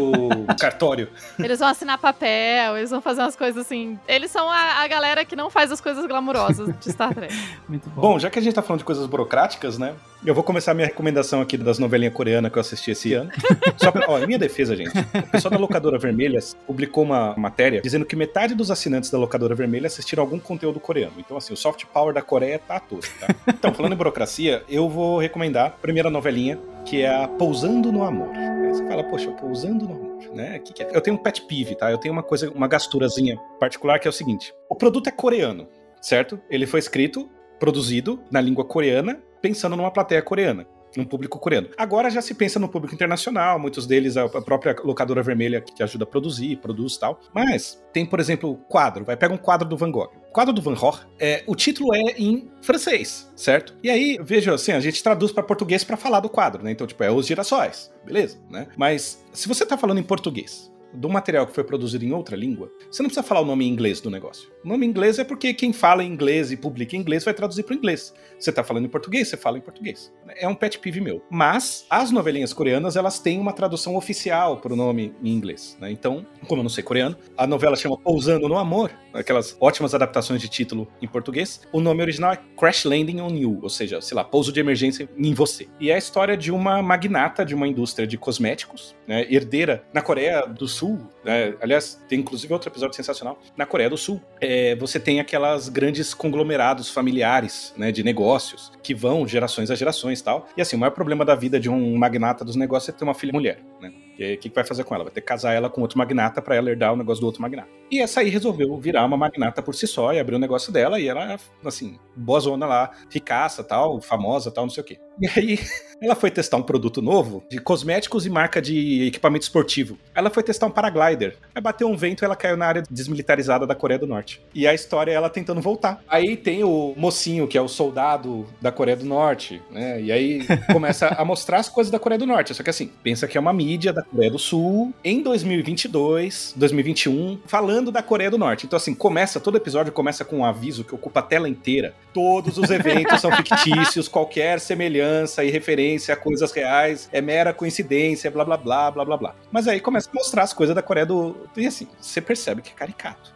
cartório. 0.60 1.10
Eles 1.38 1.60
vão 1.60 1.68
assinar 1.68 1.98
papel, 1.98 2.78
eles 2.78 2.90
vão 2.92 3.02
fazer 3.02 3.21
umas 3.22 3.36
coisas 3.36 3.66
assim. 3.66 3.98
Eles 4.08 4.32
são 4.32 4.50
a, 4.50 4.82
a 4.82 4.88
galera 4.88 5.24
que 5.26 5.36
não 5.36 5.50
faz 5.50 5.72
as 5.72 5.80
coisas 5.80 6.06
glamurosas 6.06 6.74
de 6.80 6.92
Star 6.92 7.14
Trek. 7.14 7.34
Muito 7.68 7.90
bom. 7.90 8.02
Bom, 8.02 8.20
já 8.20 8.30
que 8.30 8.40
a 8.40 8.42
gente 8.42 8.54
tá 8.54 8.62
falando 8.62 8.80
de 8.80 8.86
coisas 8.86 9.06
burocráticas, 9.06 9.78
né? 9.78 9.94
Eu 10.24 10.36
vou 10.36 10.44
começar 10.44 10.72
a 10.72 10.74
minha 10.76 10.86
recomendação 10.86 11.42
aqui 11.42 11.58
das 11.58 11.80
novelinhas 11.80 12.14
coreanas 12.14 12.52
que 12.52 12.58
eu 12.58 12.62
assisti 12.62 12.92
esse 12.92 13.14
ano. 13.14 13.32
Só 13.78 13.92
pra, 13.92 14.06
ó, 14.08 14.20
em 14.20 14.28
minha 14.28 14.38
defesa, 14.38 14.76
gente. 14.76 14.92
O 14.98 15.32
pessoal 15.32 15.52
da 15.52 15.58
Locadora 15.58 15.98
Vermelha 15.98 16.40
publicou 16.68 17.04
uma 17.04 17.34
matéria 17.36 17.82
dizendo 17.82 18.06
que 18.06 18.16
metade 18.16 18.54
dos 18.54 18.70
assinantes 18.70 19.10
da 19.10 19.18
Locadora 19.18 19.56
Vermelha 19.56 19.88
assistiram 19.88 20.22
algum 20.22 20.38
conteúdo 20.38 20.80
coreano. 20.80 21.14
Então, 21.18 21.36
assim, 21.38 21.54
o 21.54 21.58
soft 21.58 21.86
power 21.86 22.14
da 22.14 22.22
Coreia 22.22 22.60
tá 22.60 22.80
todo, 22.80 23.06
tá? 23.20 23.34
Então, 23.48 23.74
falando 23.74 23.94
em 23.94 23.98
burocracia, 23.98 24.64
eu 24.70 24.88
vou 24.88 25.18
recomendar 25.18 25.68
a 25.68 25.70
primeira 25.72 26.10
novelinha, 26.10 26.60
que 26.86 27.02
é 27.02 27.24
a 27.24 27.28
Pousando 27.28 27.92
no 27.92 28.04
Amor. 28.04 28.30
Você 28.72 28.88
fala, 28.88 29.04
poxa, 29.04 29.30
Pousando 29.32 29.86
no 29.86 29.96
Amor, 29.96 30.34
né? 30.34 30.58
Que, 30.60 30.72
que 30.72 30.84
é? 30.84 30.90
Eu 30.96 31.02
tenho 31.02 31.18
um 31.18 31.20
pet 31.20 31.42
peeve, 31.42 31.76
tá? 31.76 31.92
Eu 31.92 31.98
tenho 31.98 32.14
uma 32.14 32.24
coisa, 32.24 32.50
uma 32.52 32.70
gasturazinha 32.70 33.38
particular 33.60 34.00
que 34.00 34.08
é 34.08 34.10
o 34.10 34.14
seguinte: 34.14 34.54
o 34.70 34.76
produto 34.76 35.08
é 35.08 35.12
coreano, 35.12 35.68
certo? 36.02 36.40
Ele 36.50 36.66
foi 36.66 36.80
escrito, 36.80 37.30
produzido 37.60 38.24
na 38.32 38.40
língua 38.40 38.64
coreana, 38.64 39.22
pensando 39.42 39.76
numa 39.76 39.92
plateia 39.92 40.22
coreana. 40.22 40.66
Num 40.96 41.06
público 41.06 41.40
coreano. 41.40 41.70
Agora 41.78 42.10
já 42.10 42.22
se 42.22 42.34
pensa 42.34 42.60
no 42.60 42.68
público 42.68 42.94
internacional, 42.94 43.58
muitos 43.58 43.88
deles 43.88 44.18
a 44.18 44.28
própria 44.28 44.76
locadora 44.84 45.24
vermelha 45.24 45.62
que 45.62 45.82
ajuda 45.82 46.04
a 46.04 46.08
produzir, 46.08 46.58
produz 46.58 46.98
tal. 46.98 47.20
Mas 47.34 47.82
tem, 47.94 48.06
por 48.06 48.20
exemplo, 48.20 48.58
quadro. 48.68 49.06
Vai 49.06 49.16
pega 49.16 49.34
um 49.34 49.38
quadro 49.38 49.68
do 49.68 49.78
Van 49.78 49.92
Gogh. 49.92 50.12
O 50.30 50.34
quadro 50.34 50.54
do 50.54 50.62
Van 50.62 50.76
Gogh, 50.76 51.00
é, 51.20 51.44
o 51.46 51.56
título 51.56 51.94
é 51.94 52.14
em 52.18 52.50
francês, 52.62 53.32
certo? 53.36 53.76
E 53.84 53.90
aí, 53.90 54.18
veja 54.22 54.54
assim, 54.54 54.72
a 54.72 54.80
gente 54.80 55.04
traduz 55.04 55.32
para 55.32 55.44
português 55.44 55.84
para 55.84 55.98
falar 55.98 56.22
do 56.22 56.30
quadro, 56.30 56.64
né? 56.64 56.72
Então, 56.72 56.88
tipo, 56.88 57.04
é 57.04 57.12
os 57.12 57.28
girassóis, 57.28 57.92
beleza, 58.06 58.40
né? 58.50 58.68
Mas 58.78 59.26
se 59.34 59.48
você 59.48 59.66
tá 59.66 59.78
falando 59.78 60.00
em 60.00 60.04
português 60.04 60.71
do 60.94 61.10
material 61.10 61.48
que 61.48 61.54
foi 61.54 61.64
produzido 61.64 62.06
em 62.06 62.12
outra 62.12 62.36
língua, 62.36 62.72
você 62.90 63.02
não 63.02 63.10
precisa 63.10 63.26
falar 63.26 63.42
o 63.42 63.46
nome 63.46 63.66
em 63.66 63.70
inglês 63.70 64.02
do 64.02 64.10
negócio. 64.10 64.50
O 64.64 64.68
nome 64.68 64.86
em 64.86 64.90
inglês 64.90 65.20
é 65.20 65.24
porque 65.24 65.54
quem 65.54 65.74
fala 65.74 66.04
em 66.04 66.12
inglês 66.12 66.52
e 66.52 66.58
publica 66.58 66.96
em 66.96 67.00
inglês 67.00 67.24
vai 67.24 67.34
traduzir 67.34 67.64
para 67.64 67.76
inglês. 67.76 68.14
Você 68.38 68.52
tá 68.52 68.64
falando 68.64 68.86
em 68.86 68.90
português, 68.90 69.28
você 69.28 69.38
fala 69.38 69.58
em 69.58 69.62
português. 69.62 70.12
É 70.38 70.48
um 70.48 70.56
pet 70.56 70.80
peeve 70.80 71.02
meu. 71.02 71.24
Mas 71.30 71.86
as 71.90 72.12
novelinhas 72.12 72.54
coreanas, 72.54 72.96
elas 72.96 73.20
têm 73.20 73.40
uma 73.40 73.54
tradução 73.54 73.96
oficial 73.96 74.58
pro 74.58 74.76
nome 74.76 75.14
em 75.24 75.32
inglês, 75.32 75.78
né? 75.80 75.92
Então, 75.92 76.26
como 76.48 76.60
eu 76.60 76.64
não 76.64 76.70
sei 76.70 76.84
coreano, 76.84 77.16
a 77.38 77.48
novela 77.48 77.76
chama 77.76 77.98
Pousando 77.98 78.48
no 78.48 78.58
Amor, 78.58 78.92
aquelas 79.14 79.56
ótimas 79.60 79.94
adaptações 79.94 80.42
de 80.42 80.50
título 80.50 80.88
em 81.02 81.08
português. 81.08 81.62
O 81.72 81.80
nome 81.80 82.02
original 82.02 82.34
é 82.34 82.40
Crash 82.58 82.86
Landing 82.86 83.22
on 83.22 83.36
You, 83.36 83.60
ou 83.62 83.70
seja, 83.70 84.02
sei 84.02 84.16
lá, 84.16 84.24
pouso 84.24 84.52
de 84.52 84.60
emergência 84.60 85.10
em 85.18 85.34
você. 85.34 85.68
E 85.80 85.90
é 85.90 85.96
a 85.96 85.98
história 85.98 86.36
de 86.36 86.52
uma 86.52 86.82
magnata 86.82 87.46
de 87.46 87.56
uma 87.56 87.68
indústria 87.68 88.08
de 88.08 88.18
cosméticos, 88.18 88.96
né, 89.08 89.26
herdeira 89.30 89.84
na 89.94 90.02
Coreia 90.02 90.46
do 90.46 90.68
Sul. 90.68 90.81
Né, 91.24 91.56
aliás, 91.62 92.00
tem 92.08 92.20
inclusive 92.20 92.52
outro 92.54 92.70
episódio 92.70 92.96
sensacional. 92.96 93.40
Na 93.56 93.66
Coreia 93.66 93.90
do 93.90 93.98
Sul, 93.98 94.22
é, 94.40 94.76
você 94.76 95.00
tem 95.00 95.20
aquelas 95.20 95.70
grandes 95.70 96.14
conglomerados 96.14 96.90
familiares 96.90 97.74
né, 97.78 97.92
de 97.92 98.04
negócios 98.04 98.72
que 98.82 98.94
vão 98.94 99.28
gerações 99.28 99.70
a 99.70 99.76
gerações 99.76 100.20
e 100.20 100.24
tal. 100.24 100.48
E 100.56 100.62
assim, 100.62 100.76
o 100.76 100.80
maior 100.80 100.92
problema 100.92 101.24
da 101.26 101.36
vida 101.36 101.60
de 101.60 101.70
um 101.70 101.96
magnata 101.98 102.44
dos 102.44 102.56
negócios 102.56 102.90
é 102.90 102.98
ter 102.98 103.04
uma 103.04 103.14
filha 103.14 103.34
mulher, 103.34 103.60
né? 103.80 103.92
O 104.22 104.38
que, 104.38 104.50
que 104.50 104.56
vai 104.56 104.64
fazer 104.64 104.84
com 104.84 104.94
ela? 104.94 105.04
Vai 105.04 105.14
ter 105.14 105.22
que 105.22 105.28
casar 105.28 105.54
ela 105.54 105.70
com 105.70 105.82
outro 105.82 105.98
magnata 105.98 106.42
para 106.42 106.56
ela 106.56 106.70
herdar 106.70 106.94
o 106.94 106.96
negócio 106.96 107.22
do 107.22 107.26
outro 107.26 107.42
magnata. 107.42 107.70
E 107.92 108.00
essa 108.00 108.22
aí 108.22 108.30
resolveu 108.30 108.78
virar 108.78 109.06
uma 109.06 109.18
magnata 109.18 109.62
por 109.62 109.76
si 109.76 109.86
só 109.86 110.14
e 110.14 110.20
abrir 110.20 110.36
o 110.36 110.40
negócio 110.40 110.72
dela 110.72 111.00
e 111.00 111.08
ela, 111.08 111.38
assim, 111.66 112.00
boa 112.16 112.40
zona 112.40 112.66
lá, 112.66 112.92
ricaça, 113.10 113.64
tal, 113.64 114.00
famosa, 114.02 114.50
tal, 114.50 114.66
não 114.66 114.70
sei 114.70 114.82
o 114.82 114.86
quê. 114.86 114.98
E 115.20 115.28
aí, 115.28 115.60
ela 116.02 116.16
foi 116.16 116.32
testar 116.32 116.58
um 116.58 116.64
produto 116.64 117.02
novo 117.02 117.44
de 117.50 117.60
cosméticos 117.60 118.26
e 118.26 118.30
marca 118.30 118.62
de 118.62 119.08
equipamento 119.08 119.44
esportivo. 119.44 119.98
Ela 120.16 120.30
foi 120.30 120.42
testar 120.42 120.68
um 120.68 120.72
paraglider. 120.72 121.38
Aí 121.54 121.62
bateu 121.62 121.88
um 121.88 121.98
vento 121.98 122.24
e 122.24 122.26
ela 122.26 122.36
caiu 122.36 122.56
na 122.56 122.66
área 122.66 122.84
desmilitarizada 122.90 123.68
da 123.68 123.76
Coreia 123.76 124.00
do 124.00 124.08
Norte. 124.08 124.42
E 124.54 124.66
a 124.66 124.74
história 124.74 125.12
é 125.12 125.16
ela 125.16 125.30
tentando 125.30 125.62
voltar. 125.62 126.02
Aí 126.08 126.38
tem 126.38 126.64
o 126.64 126.94
mocinho, 126.96 127.48
que 127.48 127.58
é 127.58 127.62
o 127.62 127.68
soldado 127.68 128.48
da 128.62 128.72
Coreia 128.72 128.98
do 128.98 129.06
Norte, 129.06 129.62
né? 129.70 130.02
E 130.02 130.12
aí 130.12 130.42
começa 130.72 131.08
a 131.08 131.26
mostrar 131.26 131.60
as 131.60 131.70
coisas 131.70 131.92
da 131.92 132.00
Coreia 132.00 132.20
do 132.20 132.26
Norte. 132.26 132.54
Só 132.54 132.64
que 132.64 132.70
assim, 132.70 132.90
pensa 133.04 133.28
que 133.28 133.38
é 133.38 133.42
uma 133.42 133.54
mídia 133.54 133.92
da 133.92 134.04
Coreia 134.12 134.30
do 134.30 134.38
Sul 134.38 134.94
em 135.04 135.24
2022, 135.24 136.54
2021, 136.56 137.40
falando 137.46 137.92
da 137.92 138.04
Coreia 138.04 138.30
do 138.30 138.38
Norte. 138.38 138.66
Então 138.66 138.78
assim, 138.78 138.94
começa, 138.94 139.40
todo 139.40 139.58
episódio 139.58 139.94
começa 139.94 140.26
com 140.26 140.40
um 140.40 140.46
aviso 140.46 140.84
que 140.84 140.94
ocupa 140.94 141.22
a 141.22 141.24
tela 141.24 141.48
inteira. 141.48 141.96
Todos 142.14 142.58
os 142.58 142.70
eventos 142.70 143.22
são 143.22 143.32
fictícios, 143.36 144.08
qualquer 144.08 144.60
semelhança 144.60 145.44
e 145.44 145.50
referência 145.50 146.14
a 146.14 146.18
coisas 146.18 146.52
reais 146.52 147.10
é 147.12 147.22
mera 147.22 147.54
coincidência, 147.54 148.30
blá 148.30 148.44
blá 148.44 148.58
blá, 148.58 148.92
blá 148.92 149.06
blá 149.06 149.18
blá. 149.18 149.36
Mas 149.52 149.68
aí 149.68 149.80
começa 149.80 150.10
a 150.10 150.14
mostrar 150.14 150.44
as 150.44 150.54
coisas 150.54 150.76
da 150.76 150.82
Coreia 150.82 151.06
do... 151.06 151.36
E 151.56 151.66
assim, 151.66 151.88
você 152.00 152.20
percebe 152.20 152.62
que 152.62 152.72
é 152.72 152.74
caricato? 152.74 153.34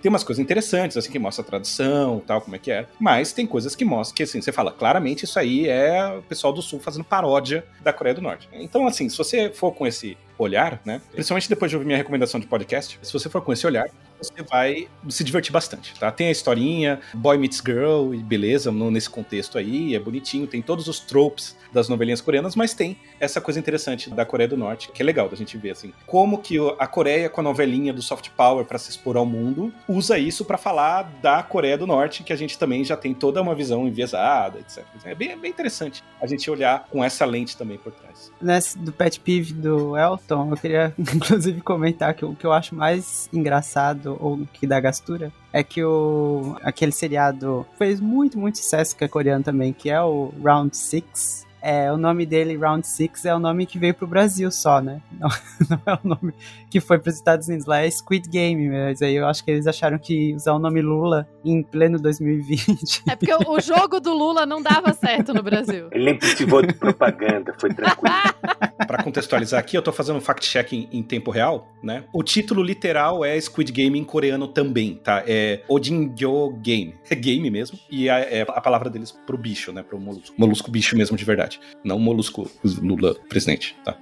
Tem 0.00 0.08
umas 0.08 0.24
coisas 0.24 0.42
interessantes, 0.42 0.96
assim, 0.96 1.10
que 1.10 1.18
mostra 1.18 1.44
a 1.44 1.46
tradição, 1.46 2.22
tal, 2.26 2.40
como 2.40 2.56
é 2.56 2.58
que 2.58 2.70
é. 2.70 2.86
Mas 3.00 3.32
tem 3.32 3.46
coisas 3.46 3.74
que 3.74 3.84
mostram 3.84 4.16
que, 4.16 4.22
assim, 4.22 4.40
você 4.40 4.52
fala, 4.52 4.70
claramente 4.70 5.24
isso 5.24 5.38
aí 5.38 5.68
é 5.68 6.16
o 6.18 6.22
pessoal 6.22 6.52
do 6.52 6.62
Sul 6.62 6.78
fazendo 6.78 7.04
paródia 7.04 7.64
da 7.82 7.92
Coreia 7.92 8.14
do 8.14 8.22
Norte. 8.22 8.48
Então, 8.52 8.86
assim, 8.86 9.08
se 9.08 9.18
você 9.18 9.50
for 9.50 9.72
com 9.72 9.86
esse 9.86 10.16
olhar, 10.38 10.80
né? 10.84 11.00
Principalmente 11.12 11.48
depois 11.48 11.70
de 11.70 11.76
ouvir 11.76 11.86
minha 11.86 11.98
recomendação 11.98 12.38
de 12.38 12.46
podcast, 12.46 12.98
se 13.02 13.12
você 13.12 13.28
for 13.28 13.42
com 13.42 13.52
esse 13.52 13.66
olhar, 13.66 13.88
você 14.18 14.42
vai 14.42 14.88
se 15.08 15.24
divertir 15.24 15.52
bastante, 15.52 15.94
tá? 15.98 16.10
Tem 16.10 16.28
a 16.28 16.30
historinha, 16.30 17.00
boy 17.14 17.38
meets 17.38 17.62
girl 17.64 18.12
e 18.12 18.18
beleza, 18.18 18.70
nesse 18.72 19.08
contexto 19.08 19.58
aí, 19.58 19.94
é 19.94 19.98
bonitinho, 19.98 20.46
tem 20.46 20.60
todos 20.60 20.88
os 20.88 21.00
tropes 21.00 21.56
das 21.72 21.88
novelinhas 21.88 22.20
coreanas, 22.20 22.56
mas 22.56 22.74
tem 22.74 22.96
essa 23.20 23.40
coisa 23.40 23.58
interessante 23.58 24.10
da 24.10 24.24
Coreia 24.24 24.48
do 24.48 24.56
Norte, 24.56 24.90
que 24.92 25.02
é 25.02 25.04
legal 25.04 25.28
da 25.28 25.36
gente 25.36 25.56
ver, 25.56 25.70
assim, 25.70 25.92
como 26.06 26.38
que 26.38 26.56
a 26.78 26.86
Coreia, 26.86 27.28
com 27.28 27.40
a 27.40 27.44
novelinha 27.44 27.92
do 27.92 28.02
soft 28.02 28.30
power 28.30 28.64
para 28.64 28.78
se 28.78 28.90
expor 28.90 29.16
ao 29.16 29.26
mundo, 29.26 29.72
usa 29.88 30.18
isso 30.18 30.44
para 30.44 30.56
falar 30.56 31.02
da 31.22 31.42
Coreia 31.42 31.76
do 31.76 31.86
Norte, 31.86 32.22
que 32.22 32.32
a 32.32 32.36
gente 32.36 32.58
também 32.58 32.84
já 32.84 32.96
tem 32.96 33.14
toda 33.14 33.40
uma 33.42 33.54
visão 33.54 33.86
enviesada, 33.86 34.58
etc. 34.60 34.84
É 35.04 35.14
bem, 35.14 35.36
bem 35.38 35.50
interessante 35.50 36.02
a 36.20 36.26
gente 36.26 36.50
olhar 36.50 36.86
com 36.90 37.04
essa 37.04 37.24
lente 37.24 37.56
também 37.56 37.78
por 37.78 37.92
trás. 37.92 38.32
Nesse 38.40 38.78
do 38.78 38.92
pet 38.92 39.20
peeve 39.20 39.52
do 39.52 39.96
Elton, 39.96 40.50
eu 40.50 40.56
queria 40.56 40.94
inclusive 40.98 41.60
comentar 41.60 42.14
que 42.14 42.24
o 42.24 42.34
que 42.34 42.46
eu 42.46 42.52
acho 42.52 42.74
mais 42.74 43.28
engraçado 43.32 44.07
ou 44.20 44.46
que 44.52 44.66
dá 44.66 44.78
gastura 44.80 45.32
é 45.52 45.62
que 45.62 45.82
o 45.82 46.56
aquele 46.62 46.92
seriado 46.92 47.66
fez 47.76 48.00
muito, 48.00 48.38
muito 48.38 48.58
sucesso 48.58 48.96
que 48.96 49.04
é 49.04 49.08
coreano 49.08 49.44
também, 49.44 49.72
que 49.72 49.90
é 49.90 50.00
o 50.00 50.32
Round 50.42 50.76
Six 50.76 51.47
é, 51.60 51.92
o 51.92 51.96
nome 51.96 52.24
dele, 52.24 52.56
Round 52.56 52.86
Six, 52.86 53.24
é 53.24 53.34
o 53.34 53.38
nome 53.38 53.66
que 53.66 53.78
veio 53.78 53.94
pro 53.94 54.06
Brasil 54.06 54.50
só, 54.50 54.80
né? 54.80 55.00
Não, 55.18 55.28
não 55.68 55.80
é 55.84 55.94
o 55.94 56.08
nome 56.08 56.34
que 56.70 56.80
foi 56.80 56.98
pros 56.98 57.16
Estados 57.16 57.48
Unidos. 57.48 57.66
Lá 57.66 57.80
é 57.80 57.90
Squid 57.90 58.28
Game, 58.28 58.68
mas 58.68 59.02
aí 59.02 59.16
eu 59.16 59.26
acho 59.26 59.42
que 59.44 59.50
eles 59.50 59.66
acharam 59.66 59.98
que 59.98 60.34
usar 60.34 60.52
o 60.52 60.58
nome 60.58 60.80
Lula 60.80 61.28
em 61.44 61.62
pleno 61.62 61.98
2020. 61.98 63.02
É 63.08 63.16
porque 63.16 63.34
o 63.34 63.60
jogo 63.60 64.00
do 64.00 64.14
Lula 64.14 64.46
não 64.46 64.62
dava 64.62 64.92
certo 64.92 65.34
no 65.34 65.42
Brasil. 65.42 65.88
Ele 65.90 66.04
nem 66.04 66.16
precisou 66.16 66.62
de 66.62 66.72
propaganda, 66.72 67.54
foi 67.58 67.72
tranquilo. 67.74 68.14
Para 68.86 69.02
contextualizar 69.02 69.58
aqui, 69.58 69.76
eu 69.76 69.82
tô 69.82 69.92
fazendo 69.92 70.16
um 70.16 70.20
fact-check 70.20 70.72
em, 70.72 70.88
em, 70.92 71.02
tempo 71.02 71.30
real, 71.30 71.68
né? 71.82 72.04
O 72.12 72.22
título 72.22 72.62
literal 72.62 73.24
é 73.24 73.38
Squid 73.40 73.72
Game 73.72 73.98
em 73.98 74.04
coreano 74.04 74.46
também, 74.46 74.94
tá? 75.02 75.24
É 75.26 75.62
Odingyo 75.68 76.50
Game. 76.62 76.94
É 77.10 77.14
game 77.14 77.50
mesmo. 77.50 77.78
E 77.90 78.08
a, 78.08 78.18
é 78.20 78.42
a 78.42 78.60
palavra 78.60 78.88
deles 78.88 79.10
pro 79.10 79.36
bicho, 79.36 79.72
né? 79.72 79.82
Pro 79.82 79.98
molusco. 79.98 80.34
Molusco 80.38 80.70
bicho 80.70 80.96
mesmo 80.96 81.16
de 81.16 81.24
verdade 81.24 81.47
verdade. 81.48 81.60
Não 81.82 81.98
molusco 81.98 82.50
Lula 82.62 83.14
presidente, 83.28 83.76
tá? 83.84 83.96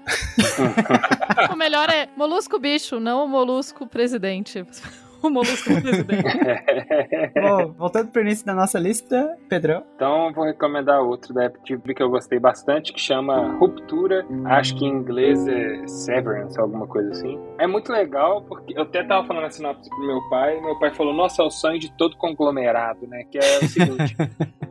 o 1.53 1.57
melhor 1.57 1.89
é 1.89 2.09
molusco 2.17 2.59
bicho, 2.59 2.99
não 2.99 3.27
molusco 3.29 3.87
presidente. 3.87 4.67
o 5.23 5.31
molusco 5.31 5.81
presidente. 5.81 6.25
Bom, 7.41 7.73
voltando 7.73 8.11
pro 8.11 8.23
início 8.23 8.45
da 8.45 8.55
nossa 8.55 8.79
lista, 8.79 9.37
Pedrão. 9.49 9.85
Então, 9.95 10.33
vou 10.33 10.45
recomendar 10.45 11.01
outro 11.01 11.33
da 11.33 11.47
Apple 11.47 11.63
TV 11.65 11.95
que 11.95 12.03
eu 12.03 12.11
gostei 12.11 12.39
bastante, 12.39 12.93
que 12.93 13.01
chama 13.01 13.57
Ruptura. 13.59 14.27
Acho 14.47 14.77
que 14.77 14.85
em 14.85 14.89
inglês 14.89 15.47
é 15.47 15.87
Severance, 15.87 16.59
alguma 16.59 16.87
coisa 16.87 17.11
assim. 17.11 17.39
É 17.59 17.67
muito 17.67 17.93
legal, 17.93 18.43
porque 18.43 18.77
eu 18.77 18.83
até 18.83 19.05
tava 19.05 19.27
falando 19.27 19.45
a 19.45 19.51
sinopse 19.51 19.89
pro 19.89 20.07
meu 20.07 20.21
pai, 20.29 20.61
meu 20.61 20.79
pai 20.79 20.93
falou, 20.93 21.15
nossa, 21.15 21.43
é 21.43 21.45
o 21.45 21.51
sonho 21.51 21.79
de 21.79 21.91
todo 21.93 22.17
conglomerado, 22.17 23.07
né? 23.07 23.25
Que 23.31 23.39
é 23.39 23.59
o 23.59 23.69
seguinte... 23.69 24.17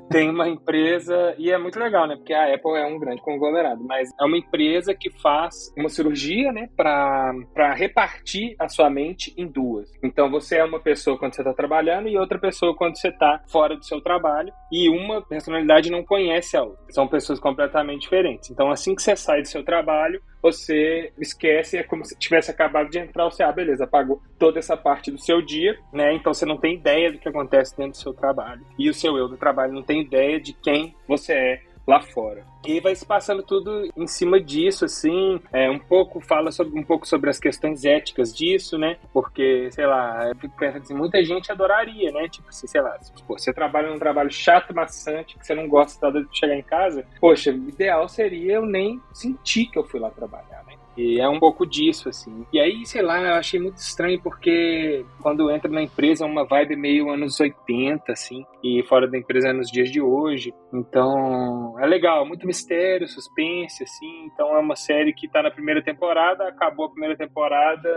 tem 0.09 0.29
uma 0.29 0.47
empresa, 0.47 1.35
e 1.37 1.51
é 1.51 1.57
muito 1.57 1.79
legal, 1.79 2.07
né? 2.07 2.15
Porque 2.15 2.33
a 2.33 2.53
Apple 2.53 2.77
é 2.77 2.85
um 2.85 2.99
grande 2.99 3.21
conglomerado, 3.21 3.83
mas 3.83 4.09
é 4.19 4.25
uma 4.25 4.37
empresa 4.37 4.93
que 4.93 5.09
faz 5.21 5.73
uma 5.77 5.89
cirurgia, 5.89 6.51
né? 6.51 6.69
Para 6.75 7.73
repartir 7.73 8.55
a 8.59 8.67
sua 8.67 8.89
mente 8.89 9.33
em 9.37 9.47
duas. 9.47 9.91
Então 10.03 10.29
você 10.29 10.57
é 10.57 10.63
uma 10.63 10.79
pessoa 10.79 11.17
quando 11.17 11.35
você 11.35 11.41
está 11.41 11.53
trabalhando 11.53 12.07
e 12.07 12.17
outra 12.17 12.39
pessoa 12.39 12.75
quando 12.75 12.97
você 12.97 13.09
está 13.09 13.41
fora 13.47 13.75
do 13.75 13.85
seu 13.85 14.01
trabalho, 14.01 14.51
e 14.71 14.89
uma 14.89 15.21
personalidade 15.21 15.91
não 15.91 16.03
conhece 16.03 16.55
a 16.57 16.63
outra. 16.63 16.85
São 16.89 17.07
pessoas 17.07 17.39
completamente 17.39 18.01
diferentes. 18.01 18.49
Então 18.49 18.69
assim 18.69 18.95
que 18.95 19.01
você 19.01 19.15
sai 19.15 19.41
do 19.41 19.47
seu 19.47 19.63
trabalho, 19.63 20.21
você 20.45 21.11
esquece, 21.17 21.75
é 21.75 21.81
como 21.81 22.05
se 22.05 22.15
tivesse 22.15 22.51
acabado 22.51 22.87
de 22.87 22.99
entrar, 22.99 23.23
você, 23.25 23.41
ah, 23.41 23.51
beleza, 23.51 23.85
apagou 23.85 24.21
toda 24.37 24.59
essa 24.59 24.77
parte 24.77 25.09
do 25.09 25.17
seu 25.17 25.41
dia, 25.41 25.75
né? 25.91 26.13
Então 26.13 26.31
você 26.31 26.45
não 26.45 26.55
tem 26.55 26.75
ideia 26.75 27.11
do 27.11 27.17
que 27.17 27.27
acontece 27.27 27.75
dentro 27.75 27.93
do 27.93 27.97
seu 27.97 28.13
trabalho. 28.13 28.63
E 28.77 28.87
o 28.87 28.93
seu 28.93 29.17
eu 29.17 29.27
do 29.27 29.37
trabalho 29.37 29.73
não 29.73 29.81
tem 29.81 30.01
ideia 30.01 30.39
de 30.39 30.53
quem 30.53 30.95
você 31.07 31.33
é 31.33 31.61
lá 31.87 32.01
fora. 32.01 32.43
E 32.65 32.79
vai 32.79 32.95
se 32.95 33.05
passando 33.05 33.43
tudo 33.43 33.87
em 33.95 34.07
cima 34.07 34.39
disso, 34.41 34.85
assim, 34.85 35.39
é, 35.53 35.69
um 35.69 35.77
pouco 35.77 36.19
fala 36.19 36.51
sobre 36.51 36.79
um 36.79 36.83
pouco 36.83 37.07
sobre 37.07 37.29
as 37.29 37.39
questões 37.39 37.85
éticas 37.85 38.35
disso, 38.35 38.77
né? 38.77 38.97
Porque, 39.13 39.69
sei 39.71 39.85
lá, 39.85 40.29
eu 40.29 40.35
fico 40.35 40.57
pensando 40.57 40.81
assim, 40.81 40.93
muita 40.95 41.23
gente 41.23 41.51
adoraria, 41.51 42.11
né? 42.11 42.27
Tipo 42.27 42.49
assim, 42.49 42.65
sei 42.65 42.81
lá, 42.81 42.97
pô, 43.27 43.37
você 43.37 43.53
trabalha 43.53 43.91
num 43.91 43.99
trabalho 43.99 44.31
chato, 44.31 44.73
maçante, 44.73 45.37
que 45.37 45.45
você 45.45 45.53
não 45.53 45.67
gosta 45.67 46.11
de 46.11 46.27
chegar 46.31 46.55
em 46.55 46.63
casa, 46.63 47.05
poxa, 47.19 47.51
o 47.51 47.69
ideal 47.69 48.07
seria 48.07 48.53
eu 48.53 48.65
nem 48.65 48.99
sentir 49.13 49.67
que 49.67 49.77
eu 49.77 49.83
fui 49.83 49.99
lá 49.99 50.09
trabalhar, 50.09 50.63
né? 50.65 50.73
E 50.97 51.19
é 51.19 51.27
um 51.27 51.39
pouco 51.39 51.65
disso, 51.65 52.09
assim. 52.09 52.45
E 52.51 52.59
aí, 52.59 52.85
sei 52.85 53.01
lá, 53.01 53.21
eu 53.21 53.35
achei 53.35 53.59
muito 53.59 53.77
estranho 53.77 54.21
porque 54.21 55.05
quando 55.21 55.51
entra 55.51 55.69
na 55.69 55.81
empresa 55.81 56.23
é 56.23 56.27
uma 56.27 56.45
vibe 56.45 56.75
meio 56.75 57.09
anos 57.09 57.39
80, 57.39 58.11
assim, 58.11 58.45
e 58.63 58.83
fora 58.83 59.07
da 59.07 59.17
empresa 59.17 59.49
é 59.49 59.53
nos 59.53 59.69
dias 59.69 59.91
de 59.91 60.01
hoje. 60.01 60.53
Então, 60.73 61.75
é 61.79 61.85
legal, 61.85 62.25
muito 62.25 62.47
mistério, 62.47 63.07
suspense, 63.07 63.83
assim. 63.83 64.25
Então, 64.25 64.55
é 64.55 64.59
uma 64.59 64.75
série 64.75 65.13
que 65.13 65.27
tá 65.27 65.41
na 65.41 65.51
primeira 65.51 65.83
temporada, 65.83 66.47
acabou 66.47 66.85
a 66.85 66.91
primeira 66.91 67.17
temporada, 67.17 67.89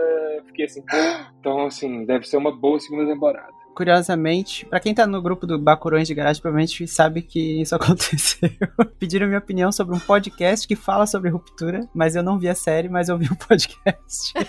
fiquei 0.47 0.65
assim, 0.65 0.83
então, 1.39 1.65
assim, 1.65 2.05
deve 2.05 2.25
ser 2.25 2.37
uma 2.37 2.51
boa 2.55 2.79
segunda 2.79 3.11
temporada 3.11 3.58
curiosamente, 3.79 4.65
para 4.65 4.81
quem 4.81 4.93
tá 4.93 5.07
no 5.07 5.21
grupo 5.21 5.47
do 5.47 5.57
Bacurões 5.57 6.05
de 6.05 6.13
Garagem, 6.13 6.41
provavelmente 6.41 6.85
sabe 6.85 7.21
que 7.21 7.61
isso 7.61 7.73
aconteceu. 7.79 8.49
Pediram 8.99 9.25
minha 9.25 9.39
opinião 9.39 9.71
sobre 9.71 9.95
um 9.95 9.99
podcast 9.99 10.67
que 10.67 10.75
fala 10.75 11.07
sobre 11.07 11.29
ruptura, 11.29 11.87
mas 11.93 12.13
eu 12.13 12.21
não 12.21 12.37
vi 12.37 12.49
a 12.49 12.55
série, 12.55 12.89
mas 12.89 13.07
eu 13.07 13.17
vi 13.17 13.29
o 13.29 13.31
um 13.31 13.35
podcast. 13.37 14.33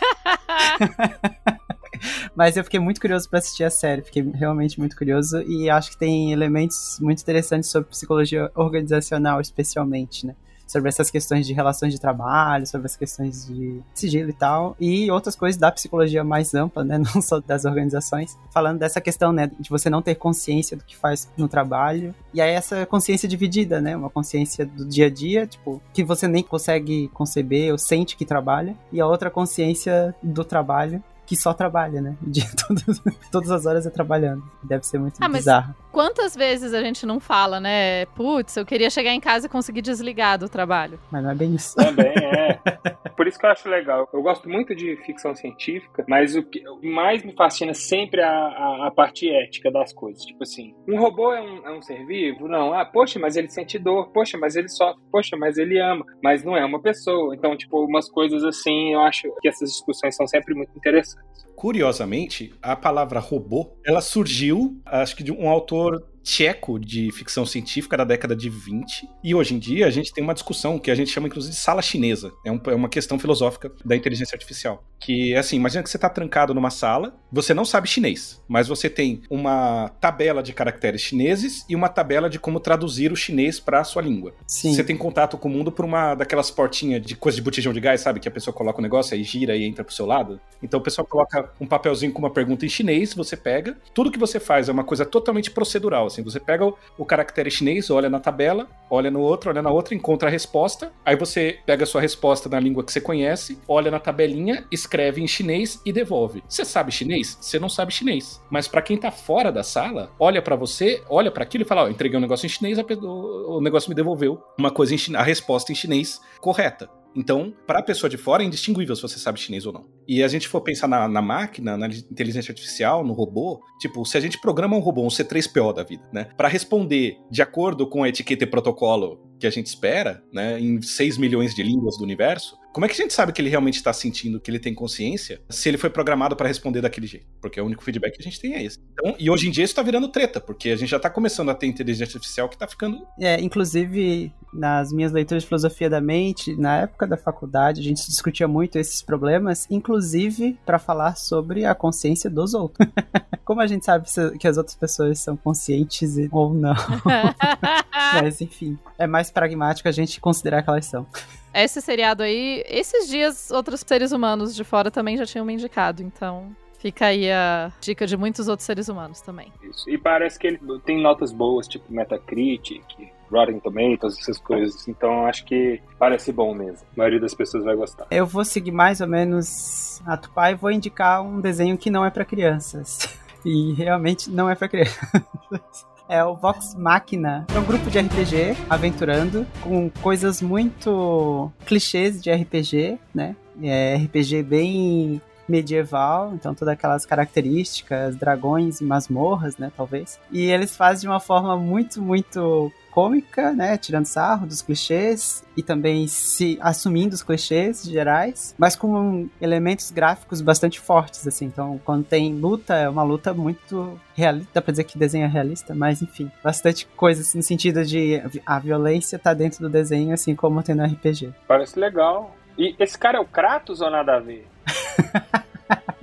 Mas 2.34 2.56
eu 2.56 2.64
fiquei 2.64 2.80
muito 2.80 2.98
curioso 2.98 3.28
para 3.28 3.40
assistir 3.40 3.62
a 3.62 3.68
série, 3.68 4.00
fiquei 4.00 4.22
realmente 4.22 4.78
muito 4.78 4.96
curioso 4.96 5.42
e 5.42 5.68
acho 5.68 5.90
que 5.90 5.98
tem 5.98 6.32
elementos 6.32 6.98
muito 6.98 7.20
interessantes 7.20 7.68
sobre 7.68 7.90
psicologia 7.90 8.50
organizacional, 8.54 9.38
especialmente, 9.38 10.26
né? 10.26 10.34
Sobre 10.70 10.88
essas 10.88 11.10
questões 11.10 11.46
de 11.46 11.52
relações 11.52 11.92
de 11.92 12.00
trabalho, 12.00 12.64
sobre 12.66 12.86
as 12.86 12.94
questões 12.96 13.46
de 13.46 13.80
sigilo 13.92 14.30
e 14.30 14.32
tal, 14.32 14.76
e 14.78 15.10
outras 15.10 15.34
coisas 15.34 15.58
da 15.58 15.70
psicologia 15.72 16.22
mais 16.22 16.54
ampla, 16.54 16.84
né, 16.84 16.96
não 17.12 17.20
só 17.20 17.40
das 17.40 17.64
organizações, 17.64 18.38
falando 18.52 18.78
dessa 18.78 19.00
questão, 19.00 19.32
né, 19.32 19.50
de 19.58 19.68
você 19.68 19.90
não 19.90 20.00
ter 20.00 20.14
consciência 20.14 20.76
do 20.76 20.84
que 20.84 20.96
faz 20.96 21.28
no 21.36 21.48
trabalho, 21.48 22.14
e 22.32 22.40
aí 22.40 22.52
essa 22.52 22.86
consciência 22.86 23.28
dividida, 23.28 23.80
né, 23.80 23.96
uma 23.96 24.08
consciência 24.10 24.64
do 24.64 24.84
dia 24.86 25.06
a 25.06 25.10
dia, 25.10 25.46
tipo, 25.46 25.82
que 25.92 26.04
você 26.04 26.28
nem 26.28 26.42
consegue 26.42 27.08
conceber 27.08 27.72
ou 27.72 27.78
sente 27.78 28.16
que 28.16 28.24
trabalha, 28.24 28.76
e 28.92 29.00
a 29.00 29.06
outra 29.06 29.28
consciência 29.28 30.14
do 30.22 30.44
trabalho 30.44 31.02
que 31.26 31.36
só 31.36 31.54
trabalha, 31.54 32.00
né? 32.00 32.16
De 32.26 32.44
todas, 32.56 33.02
todas 33.30 33.50
as 33.52 33.64
horas 33.64 33.86
é 33.86 33.90
trabalhando. 33.90 34.42
Deve 34.64 34.84
ser 34.84 34.98
muito 34.98 35.14
Ah, 35.20 35.28
mas- 35.28 35.42
bizarro. 35.42 35.72
Quantas 35.92 36.36
vezes 36.36 36.72
a 36.72 36.82
gente 36.82 37.04
não 37.04 37.18
fala, 37.18 37.58
né? 37.58 38.06
Putz, 38.06 38.56
eu 38.56 38.64
queria 38.64 38.90
chegar 38.90 39.12
em 39.12 39.20
casa 39.20 39.46
e 39.46 39.48
conseguir 39.48 39.82
desligar 39.82 40.38
do 40.38 40.48
trabalho. 40.48 41.00
Mas 41.10 41.22
não 41.22 41.30
é 41.30 41.34
bem 41.34 41.54
isso. 41.54 41.74
Também 41.76 42.14
é. 42.16 42.58
Por 43.16 43.26
isso 43.26 43.38
que 43.38 43.44
eu 43.44 43.50
acho 43.50 43.68
legal. 43.68 44.08
Eu 44.14 44.22
gosto 44.22 44.48
muito 44.48 44.74
de 44.74 44.96
ficção 45.04 45.34
científica, 45.34 46.04
mas 46.08 46.34
o 46.34 46.42
que 46.42 46.62
mais 46.82 47.22
me 47.22 47.34
fascina 47.34 47.74
sempre 47.74 48.20
é 48.20 48.24
a, 48.24 48.30
a, 48.30 48.86
a 48.86 48.90
parte 48.90 49.28
ética 49.28 49.70
das 49.70 49.92
coisas. 49.92 50.24
Tipo 50.24 50.42
assim, 50.42 50.74
um 50.88 50.98
robô 50.98 51.32
é 51.32 51.42
um, 51.42 51.66
é 51.66 51.70
um 51.72 51.82
ser 51.82 52.06
vivo? 52.06 52.48
Não. 52.48 52.72
Ah, 52.72 52.84
poxa, 52.84 53.18
mas 53.18 53.36
ele 53.36 53.50
sente 53.50 53.78
dor. 53.78 54.10
Poxa, 54.12 54.38
mas 54.38 54.56
ele 54.56 54.68
sofre. 54.68 55.02
Poxa, 55.10 55.36
mas 55.36 55.58
ele 55.58 55.78
ama. 55.78 56.04
Mas 56.22 56.42
não 56.42 56.56
é 56.56 56.64
uma 56.64 56.80
pessoa. 56.80 57.34
Então, 57.34 57.56
tipo, 57.56 57.84
umas 57.84 58.08
coisas 58.08 58.42
assim, 58.44 58.94
eu 58.94 59.00
acho 59.00 59.30
que 59.40 59.48
essas 59.48 59.70
discussões 59.70 60.16
são 60.16 60.26
sempre 60.26 60.54
muito 60.54 60.70
interessantes. 60.76 61.50
Curiosamente, 61.60 62.54
a 62.62 62.74
palavra 62.74 63.20
robô, 63.20 63.76
ela 63.84 64.00
surgiu, 64.00 64.80
acho 64.86 65.14
que 65.14 65.22
de 65.22 65.30
um 65.30 65.46
autor 65.46 65.79
por 65.80 66.09
tcheco 66.22 66.78
de 66.78 67.10
ficção 67.12 67.44
científica 67.46 67.96
da 67.96 68.04
década 68.04 68.36
de 68.36 68.48
20. 68.48 69.08
E 69.24 69.34
hoje 69.34 69.54
em 69.54 69.58
dia 69.58 69.86
a 69.86 69.90
gente 69.90 70.12
tem 70.12 70.22
uma 70.22 70.34
discussão 70.34 70.78
que 70.78 70.90
a 70.90 70.94
gente 70.94 71.10
chama 71.10 71.26
inclusive 71.28 71.54
de 71.54 71.60
sala 71.60 71.82
chinesa. 71.82 72.32
É, 72.44 72.52
um- 72.52 72.60
é 72.66 72.74
uma 72.74 72.88
questão 72.88 73.18
filosófica 73.18 73.72
da 73.84 73.96
inteligência 73.96 74.34
artificial. 74.34 74.84
Que 74.98 75.32
é 75.34 75.38
assim, 75.38 75.56
imagina 75.56 75.82
que 75.82 75.88
você 75.90 75.96
está 75.96 76.08
trancado 76.10 76.52
numa 76.52 76.70
sala, 76.70 77.14
você 77.32 77.54
não 77.54 77.64
sabe 77.64 77.88
chinês, 77.88 78.42
mas 78.46 78.68
você 78.68 78.90
tem 78.90 79.22
uma 79.30 79.88
tabela 80.00 80.42
de 80.42 80.52
caracteres 80.52 81.00
chineses 81.00 81.64
e 81.68 81.74
uma 81.74 81.88
tabela 81.88 82.28
de 82.28 82.38
como 82.38 82.60
traduzir 82.60 83.10
o 83.10 83.16
chinês 83.16 83.58
para 83.58 83.80
a 83.80 83.84
sua 83.84 84.02
língua. 84.02 84.34
Sim. 84.46 84.74
Você 84.74 84.84
tem 84.84 84.96
contato 84.96 85.38
com 85.38 85.48
o 85.48 85.50
mundo 85.50 85.72
por 85.72 85.84
uma 85.86 86.14
daquelas 86.14 86.50
portinhas 86.50 87.00
de 87.00 87.14
coisa 87.16 87.36
de 87.36 87.42
botijão 87.42 87.72
de 87.72 87.80
gás, 87.80 88.02
sabe? 88.02 88.20
Que 88.20 88.28
a 88.28 88.30
pessoa 88.30 88.52
coloca 88.52 88.78
o 88.78 88.82
negócio 88.82 89.14
aí 89.14 89.22
gira 89.22 89.56
e 89.56 89.64
entra 89.64 89.82
pro 89.82 89.94
seu 89.94 90.04
lado. 90.04 90.38
Então 90.62 90.78
o 90.78 90.82
pessoal 90.82 91.06
coloca 91.06 91.50
um 91.58 91.66
papelzinho 91.66 92.12
com 92.12 92.18
uma 92.18 92.30
pergunta 92.30 92.66
em 92.66 92.68
chinês, 92.68 93.14
você 93.14 93.36
pega. 93.36 93.78
Tudo 93.94 94.10
que 94.10 94.18
você 94.18 94.38
faz 94.38 94.68
é 94.68 94.72
uma 94.72 94.84
coisa 94.84 95.06
totalmente 95.06 95.50
procedural, 95.50 96.09
assim. 96.10 96.22
Você 96.22 96.40
pega 96.40 96.66
o, 96.66 96.76
o 96.98 97.04
caractere 97.04 97.50
chinês, 97.50 97.90
olha 97.90 98.08
na 98.08 98.20
tabela, 98.20 98.68
olha 98.90 99.10
no 99.10 99.20
outro, 99.20 99.50
olha 99.50 99.62
na 99.62 99.70
outra, 99.70 99.94
encontra 99.94 100.28
a 100.28 100.32
resposta. 100.32 100.92
Aí 101.04 101.16
você 101.16 101.58
pega 101.64 101.84
a 101.84 101.86
sua 101.86 102.00
resposta 102.00 102.48
na 102.48 102.60
língua 102.60 102.84
que 102.84 102.92
você 102.92 103.00
conhece, 103.00 103.58
olha 103.66 103.90
na 103.90 103.98
tabelinha, 103.98 104.66
escreve 104.70 105.22
em 105.22 105.26
chinês 105.26 105.80
e 105.84 105.92
devolve. 105.92 106.42
Você 106.48 106.64
sabe 106.64 106.92
chinês? 106.92 107.38
Você 107.40 107.58
não 107.58 107.68
sabe 107.68 107.92
chinês. 107.92 108.42
Mas 108.50 108.68
pra 108.68 108.82
quem 108.82 108.96
tá 108.96 109.10
fora 109.10 109.50
da 109.50 109.62
sala, 109.62 110.10
olha 110.18 110.42
pra 110.42 110.56
você, 110.56 111.02
olha 111.08 111.30
pra 111.30 111.44
aquilo 111.44 111.62
e 111.62 111.66
fala: 111.66 111.84
Ó, 111.84 111.88
entreguei 111.88 112.18
um 112.18 112.22
negócio 112.22 112.46
em 112.46 112.48
chinês, 112.48 112.78
o 112.78 113.60
negócio 113.60 113.88
me 113.88 113.94
devolveu 113.94 114.42
uma 114.58 114.70
coisa 114.70 114.94
em 114.94 114.98
chinês, 114.98 115.20
a 115.22 115.24
resposta 115.24 115.72
em 115.72 115.74
chinês 115.74 116.20
correta. 116.40 116.99
Então, 117.14 117.52
para 117.66 117.80
a 117.80 117.82
pessoa 117.82 118.08
de 118.08 118.16
fora, 118.16 118.42
é 118.42 118.46
indistinguível 118.46 118.94
se 118.94 119.02
você 119.02 119.18
sabe 119.18 119.40
chinês 119.40 119.66
ou 119.66 119.72
não. 119.72 119.86
E 120.06 120.22
a 120.22 120.28
gente 120.28 120.48
for 120.48 120.60
pensar 120.60 120.86
na, 120.86 121.08
na 121.08 121.22
máquina, 121.22 121.76
na 121.76 121.86
inteligência 121.86 122.52
artificial, 122.52 123.04
no 123.04 123.12
robô, 123.12 123.60
tipo, 123.80 124.04
se 124.04 124.16
a 124.16 124.20
gente 124.20 124.40
programa 124.40 124.76
um 124.76 124.80
robô, 124.80 125.02
um 125.02 125.08
C3PO 125.08 125.74
da 125.74 125.82
vida, 125.82 126.02
né, 126.12 126.28
para 126.36 126.48
responder 126.48 127.18
de 127.30 127.42
acordo 127.42 127.86
com 127.86 128.02
a 128.02 128.08
etiqueta 128.08 128.44
e 128.44 128.46
protocolo 128.46 129.20
que 129.38 129.46
a 129.46 129.50
gente 129.50 129.66
espera, 129.66 130.22
né, 130.32 130.60
em 130.60 130.80
6 130.80 131.18
milhões 131.18 131.54
de 131.54 131.62
línguas 131.62 131.96
do 131.96 132.04
universo, 132.04 132.56
como 132.72 132.84
é 132.86 132.88
que 132.88 132.94
a 132.94 132.96
gente 132.96 133.12
sabe 133.12 133.32
que 133.32 133.40
ele 133.42 133.48
realmente 133.48 133.76
está 133.76 133.92
sentindo, 133.92 134.38
que 134.40 134.50
ele 134.50 134.58
tem 134.58 134.74
consciência, 134.74 135.40
se 135.48 135.68
ele 135.68 135.76
foi 135.78 135.90
programado 135.90 136.36
para 136.36 136.48
responder 136.48 136.80
daquele 136.80 137.06
jeito? 137.06 137.26
Porque 137.40 137.60
o 137.60 137.64
único 137.66 137.82
feedback 137.82 138.14
que 138.16 138.20
a 138.22 138.24
gente 138.24 138.40
tem 138.40 138.54
é 138.54 138.62
esse. 138.64 138.78
Então, 138.92 139.14
e 139.18 139.28
hoje 139.30 139.48
em 139.48 139.50
dia 139.50 139.64
isso 139.64 139.74
tá 139.74 139.82
virando 139.82 140.08
treta, 140.08 140.40
porque 140.40 140.70
a 140.70 140.76
gente 140.76 140.88
já 140.90 140.98
tá 141.00 141.10
começando 141.10 141.50
a 141.50 141.54
ter 141.54 141.66
inteligência 141.66 142.16
artificial 142.16 142.48
que 142.48 142.56
tá 142.56 142.66
ficando 142.68 143.04
É, 143.18 143.40
inclusive, 143.40 144.32
nas 144.52 144.92
minhas 144.92 145.10
leituras 145.12 145.42
de 145.42 145.48
filosofia 145.48 145.90
da 145.90 146.00
mente, 146.00 146.54
na 146.56 146.78
época 146.82 147.06
da 147.06 147.16
faculdade, 147.16 147.80
a 147.80 147.84
gente 147.84 148.06
discutia 148.06 148.46
muito 148.46 148.76
esses 148.78 149.02
problemas, 149.02 149.66
inclusive 149.70 150.58
para 150.64 150.78
falar 150.78 151.16
sobre 151.16 151.64
a 151.64 151.74
consciência 151.74 152.30
dos 152.30 152.54
outros. 152.54 152.86
Como 153.44 153.60
a 153.60 153.66
gente 153.66 153.84
sabe 153.84 154.08
se- 154.10 154.38
que 154.38 154.46
as 154.46 154.56
outras 154.56 154.76
pessoas 154.76 155.18
são 155.18 155.36
conscientes 155.36 156.14
ou 156.30 156.54
não. 156.54 156.74
Mas, 158.14 158.40
enfim, 158.40 158.78
é 158.98 159.06
mais 159.06 159.30
pragmático 159.30 159.88
a 159.88 159.92
gente 159.92 160.20
considerar 160.20 160.62
que 160.62 160.70
elas 160.70 160.86
são. 160.86 161.06
Esse 161.52 161.80
seriado 161.80 162.22
aí, 162.22 162.62
esses 162.66 163.08
dias, 163.08 163.50
outros 163.50 163.80
seres 163.86 164.12
humanos 164.12 164.54
de 164.54 164.64
fora 164.64 164.90
também 164.90 165.16
já 165.16 165.26
tinham 165.26 165.44
me 165.44 165.52
indicado, 165.52 166.02
então 166.02 166.54
fica 166.78 167.06
aí 167.06 167.30
a 167.30 167.72
dica 167.80 168.06
de 168.06 168.16
muitos 168.16 168.48
outros 168.48 168.66
seres 168.66 168.88
humanos 168.88 169.20
também. 169.20 169.52
Isso. 169.62 169.88
E 169.90 169.98
parece 169.98 170.38
que 170.38 170.46
ele 170.46 170.60
tem 170.84 171.00
notas 171.00 171.32
boas, 171.32 171.68
tipo 171.68 171.84
Metacritic, 171.92 172.84
Rotten 173.30 173.60
Tomatoes, 173.60 174.18
essas 174.18 174.38
coisas. 174.38 174.88
Então 174.88 175.26
acho 175.26 175.44
que 175.44 175.80
parece 175.98 176.32
bom 176.32 176.54
mesmo. 176.54 176.86
A 176.94 176.98
maioria 176.98 177.20
das 177.20 177.34
pessoas 177.34 177.64
vai 177.64 177.76
gostar. 177.76 178.06
Eu 178.10 178.26
vou 178.26 178.44
seguir 178.44 178.72
mais 178.72 179.00
ou 179.00 179.06
menos 179.06 180.02
a 180.06 180.16
Tupá 180.16 180.50
e 180.50 180.54
vou 180.54 180.70
indicar 180.70 181.22
um 181.22 181.40
desenho 181.40 181.78
que 181.78 181.90
não 181.90 182.04
é 182.04 182.10
para 182.10 182.24
crianças. 182.24 182.98
E 183.42 183.72
realmente 183.72 184.30
não 184.30 184.50
é 184.50 184.54
para 184.54 184.68
crianças. 184.68 185.86
É 186.10 186.24
o 186.24 186.34
Vox 186.34 186.74
Machina. 186.74 187.46
É 187.54 187.58
um 187.60 187.64
grupo 187.64 187.88
de 187.88 188.00
RPG 188.00 188.56
aventurando 188.68 189.46
com 189.62 189.88
coisas 190.02 190.42
muito 190.42 191.48
clichês 191.64 192.20
de 192.20 192.32
RPG, 192.32 192.98
né? 193.14 193.36
É 193.62 193.94
RPG 193.94 194.42
bem 194.42 195.22
medieval, 195.48 196.32
então 196.34 196.52
todas 196.52 196.74
aquelas 196.74 197.06
características, 197.06 198.16
dragões 198.16 198.80
e 198.80 198.84
masmorras, 198.84 199.56
né, 199.56 199.70
talvez. 199.76 200.18
E 200.32 200.50
eles 200.50 200.76
fazem 200.76 201.02
de 201.02 201.08
uma 201.08 201.20
forma 201.20 201.56
muito, 201.56 202.02
muito 202.02 202.72
cômica, 202.90 203.52
né, 203.52 203.76
tirando 203.76 204.06
sarro 204.06 204.46
dos 204.46 204.62
clichês 204.62 205.44
e 205.56 205.62
também 205.62 206.06
se 206.06 206.58
assumindo 206.60 207.14
os 207.14 207.22
clichês 207.22 207.82
gerais, 207.84 208.54
mas 208.58 208.76
com 208.76 209.28
elementos 209.40 209.90
gráficos 209.90 210.40
bastante 210.40 210.80
fortes, 210.80 211.26
assim. 211.26 211.46
Então, 211.46 211.80
quando 211.84 212.04
tem 212.04 212.34
luta, 212.34 212.74
é 212.74 212.88
uma 212.88 213.02
luta 213.02 213.32
muito 213.32 213.98
realista, 214.14 214.50
dá 214.54 214.62
pra 214.62 214.72
dizer 214.72 214.84
que 214.84 214.98
desenho 214.98 215.24
é 215.24 215.28
realista, 215.28 215.74
mas 215.74 216.02
enfim, 216.02 216.30
bastante 216.42 216.86
coisa 216.96 217.22
assim, 217.22 217.38
no 217.38 217.44
sentido 217.44 217.84
de 217.84 218.22
a 218.44 218.58
violência 218.58 219.18
tá 219.18 219.32
dentro 219.32 219.60
do 219.60 219.68
desenho, 219.68 220.12
assim 220.12 220.34
como 220.34 220.62
tem 220.62 220.74
no 220.74 220.84
RPG. 220.84 221.32
Parece 221.46 221.78
legal. 221.78 222.36
E 222.58 222.74
esse 222.78 222.98
cara 222.98 223.18
é 223.18 223.20
o 223.20 223.24
Kratos 223.24 223.80
ou 223.80 223.90
nada 223.90 224.16
a 224.16 224.20
ver? 224.20 224.46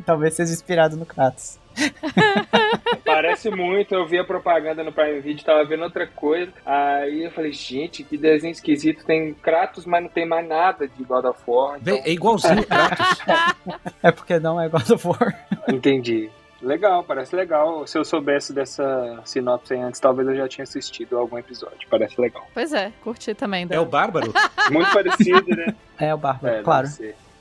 Talvez 0.08 0.36
seja 0.36 0.54
inspirado 0.54 0.96
no 0.96 1.06
Kratos. 1.06 1.60
Parece 3.06 3.50
muito, 3.52 3.94
eu 3.94 4.08
vi 4.08 4.18
a 4.18 4.24
propaganda 4.24 4.82
no 4.82 4.94
Prime 4.94 5.20
Video, 5.20 5.44
tava 5.44 5.66
vendo 5.66 5.84
outra 5.84 6.08
coisa. 6.08 6.50
Aí 6.66 7.26
eu 7.26 7.32
falei, 7.32 7.52
gente, 7.52 8.06
que 8.06 8.18
desenho 8.18 8.54
esquisito. 8.54 9.06
Tem 9.06 9.34
Kratos, 9.34 9.86
mas 9.86 10.02
não 10.02 10.10
tem 10.10 10.26
mais 10.26 10.48
nada 10.48 10.88
de 10.88 11.04
God 11.04 11.26
of 11.26 11.42
War. 11.46 11.78
Então, 11.82 11.98
é 11.98 12.10
igualzinho 12.10 12.62
o 12.62 12.66
Kratos. 12.66 13.18
É 14.02 14.10
porque 14.12 14.40
não 14.40 14.62
é 14.62 14.70
God 14.70 14.90
of 14.92 15.06
War. 15.06 15.46
entendi. 15.68 16.30
Legal, 16.62 17.04
parece 17.04 17.36
legal. 17.36 17.86
Se 17.86 17.98
eu 17.98 18.06
soubesse 18.06 18.54
dessa 18.54 19.20
sinopse 19.26 19.74
aí 19.74 19.82
antes, 19.82 20.00
talvez 20.00 20.26
eu 20.30 20.38
já 20.38 20.48
tinha 20.48 20.64
assistido 20.64 21.18
algum 21.18 21.38
episódio. 21.38 21.86
Parece 21.90 22.20
legal. 22.20 22.48
Pois 22.54 22.72
é, 22.72 22.94
curti 23.04 23.34
também. 23.36 23.68
É 23.70 23.80
o 23.80 23.86
Bárbaro? 23.86 24.34
Muito 24.72 24.90
parecido, 24.94 25.54
né? 25.54 25.76
É 26.00 26.14
o 26.14 26.18
Bárbaro, 26.18 26.56
É, 26.56 26.64
claro. 26.64 26.88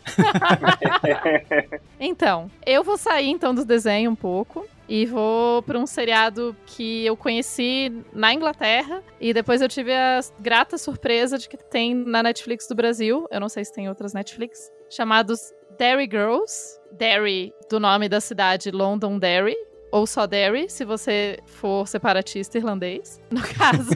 Então, 1.99 2.51
eu 2.65 2.85
vou 2.85 2.99
sair 2.99 3.29
então 3.31 3.55
do 3.55 3.65
desenho 3.65 4.11
um 4.11 4.15
pouco 4.15 4.67
e 4.89 5.07
vou 5.07 5.63
para 5.63 5.79
um 5.79 5.87
seriado 5.87 6.55
que 6.67 7.05
eu 7.07 7.17
conheci 7.17 7.91
na 8.13 8.33
Inglaterra 8.35 9.03
e 9.21 9.33
depois 9.33 9.61
eu 9.61 9.69
tive 9.69 9.93
a 9.93 10.21
grata 10.39 10.77
surpresa 10.77 11.39
de 11.39 11.49
que 11.49 11.57
tem 11.57 11.95
na 11.95 12.23
Netflix 12.23 12.69
do 12.69 12.75
Brasil, 12.75 13.27
eu 13.31 13.41
não 13.41 13.49
sei 13.49 13.65
se 13.65 13.73
tem 13.73 13.89
outras 13.89 14.13
Netflix, 14.13 14.71
chamados 14.91 15.53
Derry 15.79 16.09
Girls, 16.11 16.79
Derry 16.93 17.53
do 17.69 17.81
nome 17.81 18.09
da 18.09 18.21
cidade 18.21 18.71
London 18.71 19.19
Derry, 19.19 19.57
ou 19.91 20.07
só 20.07 20.27
Derry, 20.27 20.69
se 20.69 20.85
você 20.85 21.39
for 21.47 21.87
separatista 21.87 22.59
irlandês. 22.59 23.21
No 23.31 23.41
caso, 23.55 23.91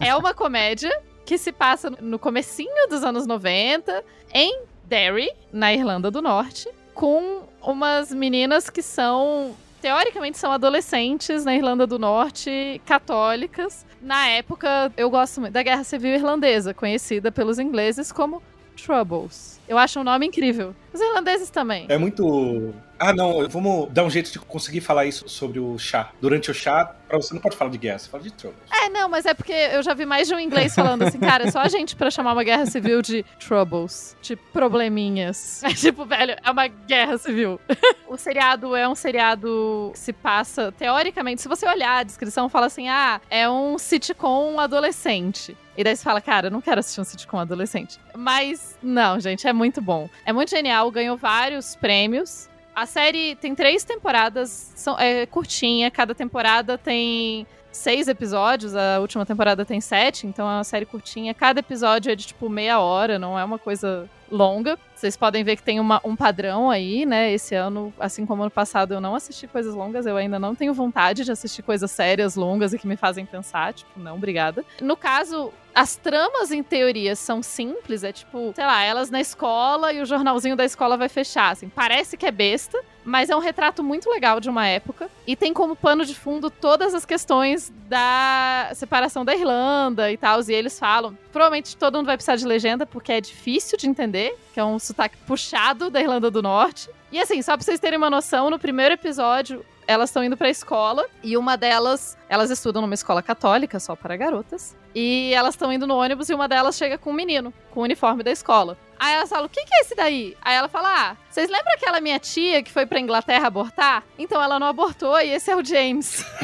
é 0.00 0.14
uma 0.14 0.32
comédia 0.32 1.02
que 1.24 1.36
se 1.36 1.52
passa 1.52 1.90
no 2.00 2.18
comecinho 2.18 2.88
dos 2.88 3.02
anos 3.04 3.26
90 3.26 4.04
em 4.32 4.62
Derry, 4.88 5.30
na 5.52 5.72
Irlanda 5.72 6.10
do 6.10 6.22
Norte, 6.22 6.68
com 6.94 7.42
umas 7.62 8.12
meninas 8.12 8.70
que 8.70 8.82
são 8.82 9.54
teoricamente 9.80 10.38
são 10.38 10.50
adolescentes 10.50 11.44
na 11.44 11.54
Irlanda 11.54 11.86
do 11.86 11.98
Norte, 11.98 12.80
católicas. 12.84 13.86
Na 14.02 14.26
época, 14.28 14.90
eu 14.96 15.08
gosto 15.08 15.40
muito 15.40 15.52
da 15.52 15.62
Guerra 15.62 15.84
Civil 15.84 16.14
Irlandesa, 16.14 16.74
conhecida 16.74 17.30
pelos 17.30 17.58
ingleses 17.58 18.10
como 18.10 18.42
Troubles. 18.76 19.60
Eu 19.68 19.76
acho 19.76 20.00
um 20.00 20.04
nome 20.04 20.26
incrível. 20.26 20.74
Os 20.92 21.00
irlandeses 21.00 21.50
também. 21.50 21.86
É 21.88 21.98
muito 21.98 22.74
Ah, 22.98 23.12
não, 23.12 23.48
vamos 23.48 23.88
dar 23.90 24.04
um 24.04 24.10
jeito 24.10 24.32
de 24.32 24.38
conseguir 24.40 24.80
falar 24.80 25.06
isso 25.06 25.28
sobre 25.28 25.60
o 25.60 25.78
chá. 25.78 26.10
Durante 26.20 26.50
o 26.50 26.54
chá, 26.54 26.84
pra 27.06 27.16
você 27.16 27.32
não 27.32 27.40
pode 27.40 27.56
falar 27.56 27.70
de 27.70 27.78
guerra, 27.78 27.98
você 27.98 28.08
fala 28.08 28.22
de 28.22 28.32
troubles. 28.32 28.60
É, 28.72 28.88
não, 28.88 29.08
mas 29.08 29.24
é 29.24 29.34
porque 29.34 29.52
eu 29.52 29.82
já 29.82 29.94
vi 29.94 30.04
mais 30.04 30.26
de 30.26 30.34
um 30.34 30.40
inglês 30.40 30.74
falando 30.74 31.02
assim, 31.02 31.18
cara, 31.18 31.44
é 31.44 31.50
só 31.50 31.60
a 31.60 31.68
gente 31.68 31.94
pra 31.94 32.10
chamar 32.10 32.32
uma 32.32 32.42
guerra 32.42 32.66
civil 32.66 33.00
de 33.00 33.24
troubles, 33.38 34.16
de 34.20 34.36
probleminhas. 34.36 35.62
É 35.68 35.74
tipo, 35.74 36.04
velho, 36.04 36.34
é 36.42 36.50
uma 36.50 36.66
guerra 36.66 37.18
civil. 37.18 37.60
o 38.08 38.16
seriado 38.16 38.74
é 38.74 38.88
um 38.88 38.94
seriado 38.94 39.90
que 39.92 39.98
se 39.98 40.12
passa, 40.12 40.72
teoricamente, 40.72 41.42
se 41.42 41.48
você 41.48 41.68
olhar 41.68 41.98
a 41.98 42.02
descrição, 42.02 42.48
fala 42.48 42.66
assim, 42.66 42.88
ah, 42.88 43.20
é 43.30 43.48
um 43.48 43.78
sitcom 43.78 44.58
adolescente. 44.58 45.56
E 45.76 45.84
daí 45.84 45.94
você 45.94 46.02
fala, 46.02 46.20
cara, 46.20 46.48
eu 46.48 46.50
não 46.50 46.60
quero 46.60 46.80
assistir 46.80 47.00
um 47.00 47.04
sitcom 47.04 47.38
adolescente. 47.38 48.00
Mas, 48.16 48.76
não, 48.82 49.20
gente, 49.20 49.46
é 49.46 49.52
muito 49.52 49.80
bom. 49.80 50.10
É 50.26 50.32
muito 50.32 50.50
genial, 50.50 50.90
ganhou 50.90 51.16
vários 51.16 51.76
prêmios. 51.76 52.47
A 52.78 52.86
série 52.86 53.34
tem 53.34 53.56
três 53.56 53.82
temporadas, 53.82 54.70
são, 54.76 54.96
é 55.00 55.26
curtinha, 55.26 55.90
cada 55.90 56.14
temporada 56.14 56.78
tem 56.78 57.44
seis 57.72 58.06
episódios, 58.06 58.72
a 58.76 59.00
última 59.00 59.26
temporada 59.26 59.64
tem 59.64 59.80
sete, 59.80 60.28
então 60.28 60.48
é 60.48 60.54
uma 60.54 60.62
série 60.62 60.86
curtinha. 60.86 61.34
Cada 61.34 61.58
episódio 61.58 62.12
é 62.12 62.14
de 62.14 62.28
tipo 62.28 62.48
meia 62.48 62.78
hora, 62.78 63.18
não 63.18 63.36
é 63.36 63.42
uma 63.42 63.58
coisa 63.58 64.08
longa. 64.30 64.78
Vocês 64.94 65.16
podem 65.16 65.42
ver 65.42 65.56
que 65.56 65.62
tem 65.64 65.80
uma, 65.80 66.00
um 66.04 66.14
padrão 66.14 66.70
aí, 66.70 67.04
né? 67.04 67.32
Esse 67.32 67.56
ano, 67.56 67.92
assim 67.98 68.24
como 68.24 68.42
ano 68.42 68.50
passado, 68.50 68.94
eu 68.94 69.00
não 69.00 69.16
assisti 69.16 69.48
coisas 69.48 69.74
longas, 69.74 70.06
eu 70.06 70.16
ainda 70.16 70.38
não 70.38 70.54
tenho 70.54 70.72
vontade 70.72 71.24
de 71.24 71.32
assistir 71.32 71.62
coisas 71.62 71.90
sérias, 71.90 72.36
longas 72.36 72.72
e 72.72 72.78
que 72.78 72.86
me 72.86 72.96
fazem 72.96 73.26
pensar. 73.26 73.74
Tipo, 73.74 73.98
não, 73.98 74.14
obrigada. 74.14 74.64
No 74.80 74.96
caso, 74.96 75.52
as 75.78 75.94
tramas, 75.94 76.50
em 76.50 76.60
teoria, 76.60 77.14
são 77.14 77.40
simples. 77.40 78.02
É 78.02 78.10
tipo, 78.10 78.52
sei 78.52 78.66
lá, 78.66 78.82
elas 78.82 79.10
na 79.10 79.20
escola 79.20 79.92
e 79.92 80.02
o 80.02 80.06
jornalzinho 80.06 80.56
da 80.56 80.64
escola 80.64 80.96
vai 80.96 81.08
fechar. 81.08 81.52
Assim, 81.52 81.68
parece 81.68 82.16
que 82.16 82.26
é 82.26 82.32
besta, 82.32 82.82
mas 83.04 83.30
é 83.30 83.36
um 83.36 83.38
retrato 83.38 83.80
muito 83.80 84.10
legal 84.10 84.40
de 84.40 84.50
uma 84.50 84.66
época. 84.66 85.08
E 85.24 85.36
tem 85.36 85.54
como 85.54 85.76
pano 85.76 86.04
de 86.04 86.16
fundo 86.16 86.50
todas 86.50 86.94
as 86.94 87.04
questões 87.04 87.72
da 87.88 88.72
separação 88.74 89.24
da 89.24 89.32
Irlanda 89.32 90.10
e 90.10 90.16
tal. 90.16 90.40
E 90.48 90.52
eles 90.52 90.76
falam. 90.76 91.16
Provavelmente 91.30 91.76
todo 91.76 91.94
mundo 91.94 92.06
vai 92.06 92.16
precisar 92.16 92.34
de 92.34 92.44
legenda, 92.44 92.84
porque 92.84 93.12
é 93.12 93.20
difícil 93.20 93.78
de 93.78 93.88
entender, 93.88 94.36
que 94.52 94.58
é 94.58 94.64
um 94.64 94.80
sotaque 94.80 95.16
puxado 95.28 95.90
da 95.90 96.00
Irlanda 96.00 96.28
do 96.28 96.42
Norte. 96.42 96.90
E 97.12 97.20
assim, 97.20 97.40
só 97.40 97.56
pra 97.56 97.64
vocês 97.64 97.78
terem 97.78 97.96
uma 97.96 98.10
noção, 98.10 98.50
no 98.50 98.58
primeiro 98.58 98.94
episódio, 98.94 99.64
elas 99.88 100.10
estão 100.10 100.22
indo 100.22 100.36
pra 100.36 100.50
escola 100.50 101.06
e 101.24 101.34
uma 101.34 101.56
delas, 101.56 102.18
elas 102.28 102.50
estudam 102.50 102.82
numa 102.82 102.92
escola 102.92 103.22
católica 103.22 103.80
só 103.80 103.96
para 103.96 104.14
garotas. 104.18 104.76
E 104.94 105.32
elas 105.32 105.54
estão 105.54 105.72
indo 105.72 105.86
no 105.86 105.96
ônibus 105.96 106.28
e 106.28 106.34
uma 106.34 106.46
delas 106.46 106.76
chega 106.76 106.98
com 106.98 107.10
um 107.10 107.14
menino, 107.14 107.54
com 107.70 107.80
o 107.80 107.82
uniforme 107.84 108.22
da 108.22 108.30
escola. 108.30 108.76
Aí 108.98 109.14
elas 109.14 109.28
falam, 109.28 109.46
o 109.46 109.48
que, 109.48 109.64
que 109.64 109.74
é 109.74 109.80
esse 109.80 109.94
daí? 109.94 110.36
Aí 110.42 110.56
ela 110.56 110.68
fala, 110.68 110.88
ah, 110.88 111.16
vocês 111.30 111.48
lembram 111.48 111.72
aquela 111.74 112.00
minha 112.00 112.18
tia 112.18 112.62
que 112.62 112.72
foi 112.72 112.84
pra 112.84 112.98
Inglaterra 112.98 113.46
abortar? 113.46 114.02
Então 114.18 114.42
ela 114.42 114.58
não 114.58 114.66
abortou 114.66 115.18
e 115.20 115.30
esse 115.30 115.50
é 115.50 115.56
o 115.56 115.64
James. 115.64 116.24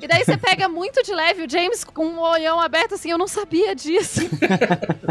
e 0.00 0.06
daí 0.06 0.24
você 0.24 0.36
pega 0.36 0.68
muito 0.68 1.02
de 1.02 1.14
leve 1.14 1.44
o 1.44 1.50
James 1.50 1.84
com 1.84 2.06
um 2.06 2.20
olhão 2.20 2.60
aberto 2.60 2.94
assim, 2.94 3.10
eu 3.10 3.18
não 3.18 3.26
sabia 3.26 3.74
disso. 3.74 4.20